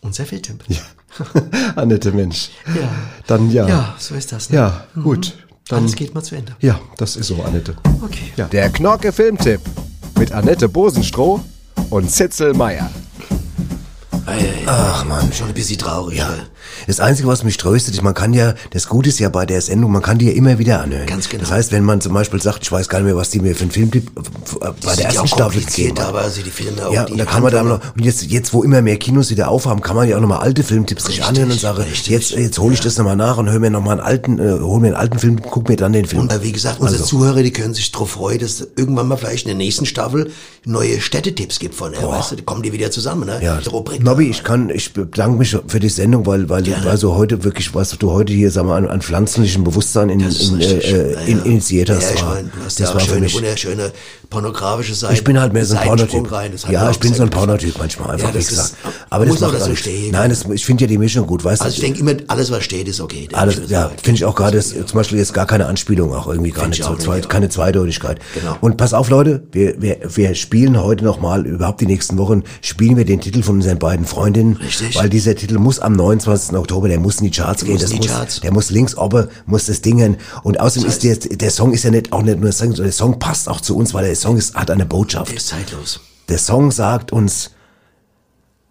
Unser 0.01 0.25
Filmtipp. 0.25 0.63
Ja. 0.67 0.77
Annette, 1.75 2.11
Mensch. 2.11 2.49
Ja. 2.67 2.89
Dann 3.27 3.51
ja. 3.51 3.67
Ja, 3.67 3.95
so 3.97 4.15
ist 4.15 4.31
das. 4.31 4.49
Ne? 4.49 4.57
Ja, 4.57 4.83
gut. 5.01 5.33
Dann, 5.69 5.79
Alles 5.79 5.95
geht 5.95 6.13
mal 6.13 6.21
zu 6.23 6.35
Ende. 6.35 6.55
Ja, 6.59 6.79
das 6.97 7.15
ist 7.15 7.27
so, 7.27 7.41
Annette. 7.41 7.75
Okay. 8.01 8.33
Ja. 8.35 8.45
Der 8.47 8.69
Knorke 8.69 9.11
Filmtipp 9.13 9.61
mit 10.19 10.31
Annette 10.31 10.67
Bosenstroh 10.67 11.39
und 11.89 12.11
Zitzel 12.11 12.53
Meier. 12.53 12.89
Ach 14.65 15.05
man, 15.05 15.31
schon 15.31 15.47
ein 15.47 15.53
bisschen 15.53 15.77
traurig. 15.77 16.17
Ja. 16.17 16.29
Das 16.87 16.99
Einzige, 16.99 17.27
was 17.27 17.43
mich 17.43 17.57
tröstet, 17.57 17.93
ist, 17.93 18.01
man 18.01 18.13
kann 18.13 18.33
ja, 18.33 18.53
das 18.71 18.87
Gute 18.87 19.09
ist 19.09 19.19
ja 19.19 19.29
bei 19.29 19.45
der 19.45 19.61
Sendung, 19.61 19.91
man 19.91 20.01
kann 20.01 20.17
die 20.17 20.27
ja 20.27 20.33
immer 20.33 20.59
wieder 20.59 20.81
anhören. 20.81 21.05
Ganz 21.05 21.29
genau. 21.29 21.41
Das 21.41 21.51
heißt, 21.51 21.71
wenn 21.71 21.83
man 21.83 22.01
zum 22.01 22.13
Beispiel 22.13 22.41
sagt, 22.41 22.63
ich 22.63 22.71
weiß 22.71 22.89
gar 22.89 22.99
nicht 22.99 23.05
mehr, 23.07 23.15
was 23.15 23.29
die 23.29 23.39
mir 23.39 23.55
für 23.55 23.63
einen 23.63 23.71
Filmtipp 23.71 24.11
äh, 24.61 24.67
bei 24.85 24.95
der 24.95 25.05
ersten 25.05 25.27
Staffel 25.27 25.61
gegeben 25.63 25.97
haben. 25.99 26.07
aber 26.09 26.21
also 26.21 26.41
die 26.41 26.49
Filme 26.49 26.85
auch 26.87 26.93
Ja, 26.93 27.05
und 27.05 27.17
da 27.17 27.25
kann 27.25 27.43
man 27.43 27.53
Handlung- 27.53 27.79
noch, 27.79 27.95
und 27.95 28.03
jetzt, 28.03 28.23
jetzt, 28.23 28.53
wo 28.53 28.63
immer 28.63 28.81
mehr 28.81 28.97
Kinos 28.97 29.29
wieder 29.29 29.49
aufhaben, 29.49 29.81
kann 29.81 29.95
man 29.95 30.07
ja 30.07 30.17
auch 30.17 30.21
nochmal 30.21 30.39
alte 30.39 30.63
Filmtipps 30.63 31.05
sich 31.05 31.23
anhören 31.23 31.51
und 31.51 31.59
sagen, 31.59 31.83
jetzt, 32.05 32.31
jetzt 32.31 32.59
hole 32.59 32.73
ich 32.73 32.81
das 32.81 32.97
nochmal 32.97 33.15
nach 33.15 33.37
und 33.37 33.49
höre 33.49 33.59
mir 33.59 33.69
nochmal 33.69 33.97
einen 33.99 34.07
alten, 34.07 34.39
äh, 34.39 34.59
hol 34.59 34.79
mir 34.79 34.87
einen 34.87 34.95
alten 34.95 35.19
Film, 35.19 35.41
guck 35.41 35.69
mir 35.69 35.75
dann 35.75 35.93
den 35.93 36.05
Film 36.05 36.23
Und 36.23 36.31
an. 36.33 36.39
äh, 36.41 36.43
wie 36.43 36.51
gesagt, 36.51 36.79
unsere 36.79 37.01
Also. 37.01 37.09
Zuhörer, 37.17 37.43
die 37.43 37.51
können 37.51 37.73
sich 37.73 37.91
darauf 37.91 38.11
freuen, 38.11 38.39
dass 38.39 38.65
irgendwann 38.75 39.07
mal 39.07 39.17
vielleicht 39.17 39.43
in 39.45 39.49
der 39.49 39.57
nächsten 39.57 39.85
Staffel 39.85 40.31
neue 40.65 40.99
Städtetipps 41.01 41.59
gibt 41.59 41.75
von 41.75 41.93
er. 41.93 42.07
Weißt 42.07 42.31
du, 42.31 42.35
da 42.37 42.41
kommen 42.43 42.63
die 42.63 42.71
wieder 42.73 42.89
zusammen, 42.91 43.25
ne? 43.27 43.39
Ja. 43.43 43.59
Nobby, 43.99 44.29
ich 44.29 44.43
kann, 44.43 44.69
ich 44.69 44.93
bedanke 44.93 45.37
mich 45.37 45.57
für 45.67 45.79
die 45.79 45.89
Sendung, 45.89 46.25
weil, 46.25 46.49
weil, 46.53 46.61
du, 46.61 46.75
also 46.87 47.15
heute 47.15 47.43
wirklich, 47.43 47.73
was 47.73 47.97
du 47.97 48.11
heute 48.11 48.31
hier, 48.31 48.51
sag 48.51 48.65
mal, 48.65 48.77
an, 48.77 48.87
an 48.87 49.01
pflanzlichem 49.01 49.63
Bewusstsein 49.63 50.09
in, 50.09 50.19
in, 50.19 50.61
äh, 50.61 51.13
in, 51.25 51.43
initiiert 51.45 51.89
hast, 51.89 52.03
Ja, 52.03 52.15
ich 52.15 52.21
war, 52.23 52.33
meine, 52.35 52.47
du 52.49 52.63
hast 52.63 52.79
das 52.79 52.87
ja 52.89 52.93
war 52.93 53.01
für 53.01 53.07
schöne, 53.07 53.21
mich. 53.21 53.33
wunderschöne 53.35 53.91
pornografische 54.29 54.95
Seiten. 54.95 55.13
Ich 55.13 55.23
bin 55.23 55.39
halt 55.39 55.53
mehr 55.53 55.65
so 55.65 55.75
ein 55.75 55.83
Pornotyp. 55.87 56.29
das 56.51 56.65
Ja, 56.69 56.89
ich 56.89 56.99
bin 56.99 57.13
so 57.13 57.23
ein. 57.23 57.29
Pornotyp 57.29 57.75
manchmal, 57.77 58.11
einfach, 58.11 58.27
Ja, 58.29 58.33
wie 58.33 58.37
das 58.39 58.47
gesagt. 58.47 58.69
ist- 58.83 58.93
Aber 59.09 59.25
das 59.25 59.39
macht 59.39 59.53
dazu 59.55 59.65
alles- 59.65 59.79
stehen. 59.79 60.11
Nein, 60.11 60.29
das, 60.29 60.45
ich 60.45 60.65
finde 60.65 60.83
ja 60.83 60.87
die 60.87 60.97
Mischung 60.97 61.27
gut, 61.27 61.43
weißt 61.43 61.61
du? 61.61 61.65
Also 61.65 61.75
ich 61.75 61.81
denke 61.81 61.99
immer, 61.99 62.13
alles 62.27 62.51
was 62.51 62.63
steht, 62.63 62.87
ist 62.87 62.99
okay. 63.01 63.27
Alles, 63.33 63.61
ja, 63.69 63.91
finde 64.01 64.17
ich 64.17 64.25
auch 64.25 64.35
gerade, 64.35 64.57
das- 64.57 64.69
zum 64.69 64.85
Beispiel 64.93 65.17
jetzt 65.19 65.33
gar 65.33 65.45
keine 65.45 65.65
Anspielung, 65.67 66.13
auch 66.13 66.27
irgendwie 66.27 66.51
gar 66.51 66.67
nicht 66.67 66.83
so, 66.83 66.95
ja. 67.13 67.19
keine 67.21 67.49
Zweideutigkeit. 67.49 68.19
Genau. 68.33 68.55
Und 68.61 68.77
pass 68.77 68.93
auf, 68.93 69.09
Leute, 69.09 69.43
wir, 69.51 69.81
wir, 69.81 69.97
wir 70.13 70.35
spielen 70.35 70.81
heute 70.81 71.03
nochmal, 71.03 71.45
überhaupt 71.45 71.81
die 71.81 71.85
nächsten 71.87 72.17
Wochen, 72.17 72.43
spielen 72.61 72.97
wir 72.97 73.05
den 73.05 73.21
Titel 73.21 73.43
von 73.43 73.55
unseren 73.55 73.79
beiden 73.79 74.05
Freundinnen. 74.05 74.57
Richtig. 74.57 74.95
Weil 74.95 75.09
dieser 75.09 75.35
Titel 75.35 75.57
muss 75.59 75.79
am 75.79 75.93
29. 75.93 76.42
Oktober, 76.51 76.87
der 76.87 76.99
muss 76.99 77.19
in 77.19 77.25
die 77.25 77.31
Charts 77.31 77.63
gehen, 77.63 77.73
muss 77.73 77.81
das 77.83 77.91
in 77.91 78.01
die 78.01 78.07
muss, 78.07 78.15
Charts. 78.17 78.39
der 78.41 78.51
muss 78.53 78.69
links 78.69 78.95
oben, 78.97 79.27
muss 79.45 79.65
das 79.65 79.81
Dingen. 79.81 80.17
Und 80.43 80.59
außerdem 80.59 80.87
ist 80.89 81.03
der, 81.03 81.15
der 81.17 81.51
Song 81.51 81.73
ist 81.73 81.83
ja 81.83 81.91
nicht, 81.91 82.11
auch 82.11 82.21
nicht 82.21 82.39
nur 82.39 82.49
ein 82.49 82.53
Song, 82.53 82.67
sondern 82.69 82.85
der 82.85 82.91
Song 82.93 83.19
passt 83.19 83.47
auch 83.49 83.61
zu 83.61 83.75
uns, 83.77 83.93
weil 83.93 84.05
der 84.05 84.15
Song 84.15 84.37
ist, 84.37 84.55
hat 84.55 84.69
eine 84.71 84.85
Botschaft. 84.85 85.29
Der 85.29 85.37
ist 85.37 85.47
zeitlos. 85.47 85.99
Der 86.29 86.37
Song 86.37 86.71
sagt 86.71 87.11
uns, 87.11 87.51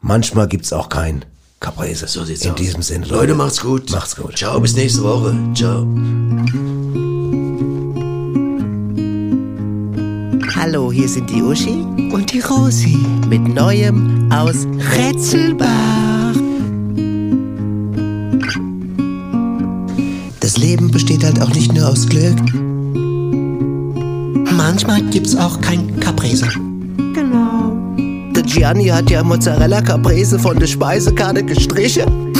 manchmal 0.00 0.48
gibt's 0.48 0.72
auch 0.72 0.88
kein 0.88 1.24
Caprese. 1.60 2.06
So 2.08 2.24
sieht's 2.24 2.44
In 2.44 2.52
aus. 2.52 2.56
diesem 2.56 2.82
Sinne. 2.82 3.06
Leute, 3.06 3.34
macht's 3.34 3.60
gut. 3.60 3.90
Macht's 3.90 4.16
gut. 4.16 4.36
Ciao, 4.36 4.58
bis 4.60 4.74
nächste 4.74 5.02
Woche. 5.02 5.34
Ciao. 5.54 5.86
Hallo, 10.56 10.92
hier 10.92 11.08
sind 11.08 11.28
die 11.30 11.42
Uschi 11.42 11.84
Und 12.12 12.32
die 12.32 12.40
Rosi. 12.40 12.96
mit 13.28 13.42
Neuem 13.48 14.30
aus 14.32 14.66
Rätselbach. 14.96 16.21
Das 20.52 20.60
Leben 20.60 20.90
besteht 20.90 21.24
halt 21.24 21.40
auch 21.40 21.48
nicht 21.54 21.72
nur 21.72 21.88
aus 21.88 22.06
Glück. 22.06 22.36
Manchmal 24.54 25.00
gibt's 25.04 25.34
auch 25.34 25.58
kein 25.62 25.98
Caprese. 25.98 26.46
Genau. 27.14 27.74
Der 27.96 28.42
Gianni 28.42 28.88
hat 28.88 29.08
ja 29.08 29.24
Mozzarella 29.24 29.80
Caprese 29.80 30.38
von 30.38 30.58
der 30.58 30.66
Speisekarte 30.66 31.42
gestrichen. 31.42 32.34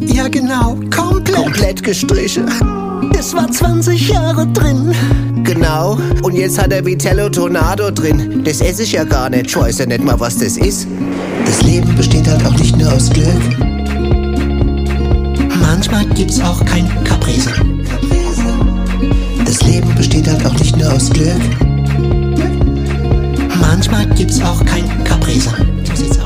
Ja, 0.00 0.28
genau, 0.28 0.76
komplett. 0.94 1.34
Komplett 1.34 1.82
gestrichen. 1.82 2.44
Es 3.18 3.32
war 3.32 3.50
20 3.50 4.10
Jahre 4.10 4.46
drin. 4.48 4.92
Genau. 5.42 5.96
Und 6.24 6.34
jetzt 6.34 6.60
hat 6.60 6.74
er 6.74 6.84
Vitello 6.84 7.30
Tornado 7.30 7.90
drin. 7.90 8.42
Das 8.44 8.60
esse 8.60 8.82
ich 8.82 8.92
ja 8.92 9.04
gar 9.04 9.30
nicht. 9.30 9.46
Ich 9.46 9.56
weiß 9.56 9.78
ja 9.78 9.86
nicht 9.86 10.04
mal, 10.04 10.20
was 10.20 10.36
das 10.36 10.58
ist. 10.58 10.86
Das 11.46 11.62
Leben 11.62 11.94
besteht 11.96 12.28
halt 12.28 12.44
auch 12.44 12.58
nicht 12.58 12.76
nur 12.76 12.92
aus 12.92 13.08
Glück. 13.08 13.65
Manchmal 15.76 16.06
gibt's 16.06 16.40
auch 16.40 16.64
kein 16.64 16.88
Caprese. 17.04 17.52
Das 19.44 19.62
Leben 19.62 19.94
besteht 19.94 20.26
halt 20.26 20.46
auch 20.46 20.54
nicht 20.54 20.74
nur 20.74 20.90
aus 20.90 21.10
Glück. 21.10 21.38
Manchmal 23.60 24.06
gibt's 24.06 24.40
auch 24.40 24.64
kein 24.64 25.04
Caprese. 25.04 25.50
So 25.84 25.94
sieht's 25.94 26.18
aus. 26.18 26.25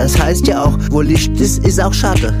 Ja, 0.00 0.06
es 0.06 0.18
heißt 0.18 0.46
ja 0.46 0.64
auch, 0.64 0.78
wo 0.90 1.02
Licht 1.02 1.38
ist, 1.38 1.62
ist 1.66 1.78
auch 1.78 1.92
Schatten. 1.92 2.32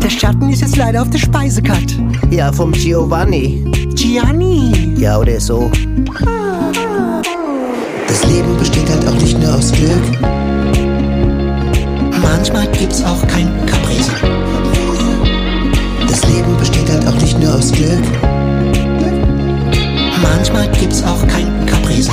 Der 0.00 0.08
Schatten 0.08 0.48
ist 0.50 0.60
jetzt 0.60 0.76
leider 0.76 1.02
auf 1.02 1.10
der 1.10 1.18
Speisekarte. 1.18 1.96
Ja, 2.30 2.52
vom 2.52 2.70
Giovanni. 2.70 3.64
Gianni. 3.96 4.94
Ja, 4.96 5.18
oder 5.18 5.40
so. 5.40 5.68
Das 8.06 8.24
Leben 8.26 8.56
besteht 8.56 8.88
halt 8.88 9.04
auch 9.08 9.20
nicht 9.20 9.36
nur 9.42 9.52
aus 9.52 9.72
Glück. 9.72 10.20
Manchmal 12.22 12.68
gibt's 12.68 13.02
auch 13.02 13.26
kein 13.26 13.50
Caprese. 13.66 14.12
Das 16.06 16.24
Leben 16.28 16.56
besteht 16.56 16.88
halt 16.88 17.04
auch 17.04 17.20
nicht 17.20 17.36
nur 17.36 17.52
aus 17.52 17.72
Glück. 17.72 18.04
Manchmal 20.22 20.68
gibt's 20.68 21.02
auch 21.02 21.26
kein 21.26 21.66
Caprese. 21.66 22.12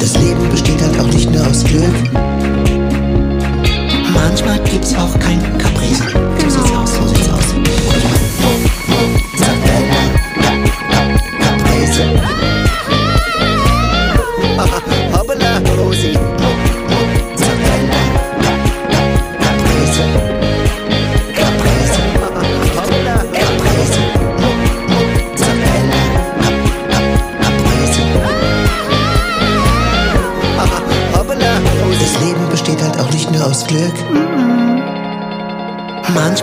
Das 0.00 0.16
Leben 0.16 0.48
besteht 0.48 0.80
halt 0.80 0.98
auch 0.98 1.06
nicht 1.08 1.30
nur 1.30 1.46
aus 1.46 1.62
Glück. 1.62 1.94
Manchmal 4.14 4.58
gibt's 4.60 4.94
auch 4.94 5.18
kein 5.18 5.40
Caprese. 5.58 6.04
So 6.38 6.48
sieht's 6.48 6.72
aus, 6.72 6.94
so 6.94 7.06
sieht's 7.06 7.28
aus. 7.28 7.40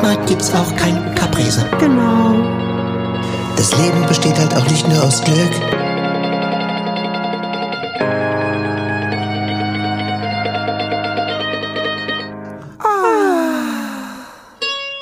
Manchmal 0.02 0.26
gibt's 0.28 0.54
auch 0.54 0.76
kein 0.76 1.16
Caprese. 1.16 1.66
Genau. 1.80 2.36
Das 3.56 3.76
Leben 3.78 4.06
besteht 4.06 4.38
halt 4.38 4.56
auch 4.56 4.68
nicht 4.70 4.88
nur 4.88 5.04
aus 5.04 5.24
Glück. 5.24 5.52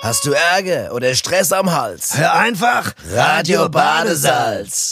Hast 0.01 0.25
du 0.25 0.31
Ärger 0.31 0.93
oder 0.93 1.13
Stress 1.13 1.51
am 1.51 1.73
Hals? 1.73 2.17
Hör 2.17 2.33
einfach 2.33 2.93
Radio 3.13 3.67
Badesalz. 3.67 4.84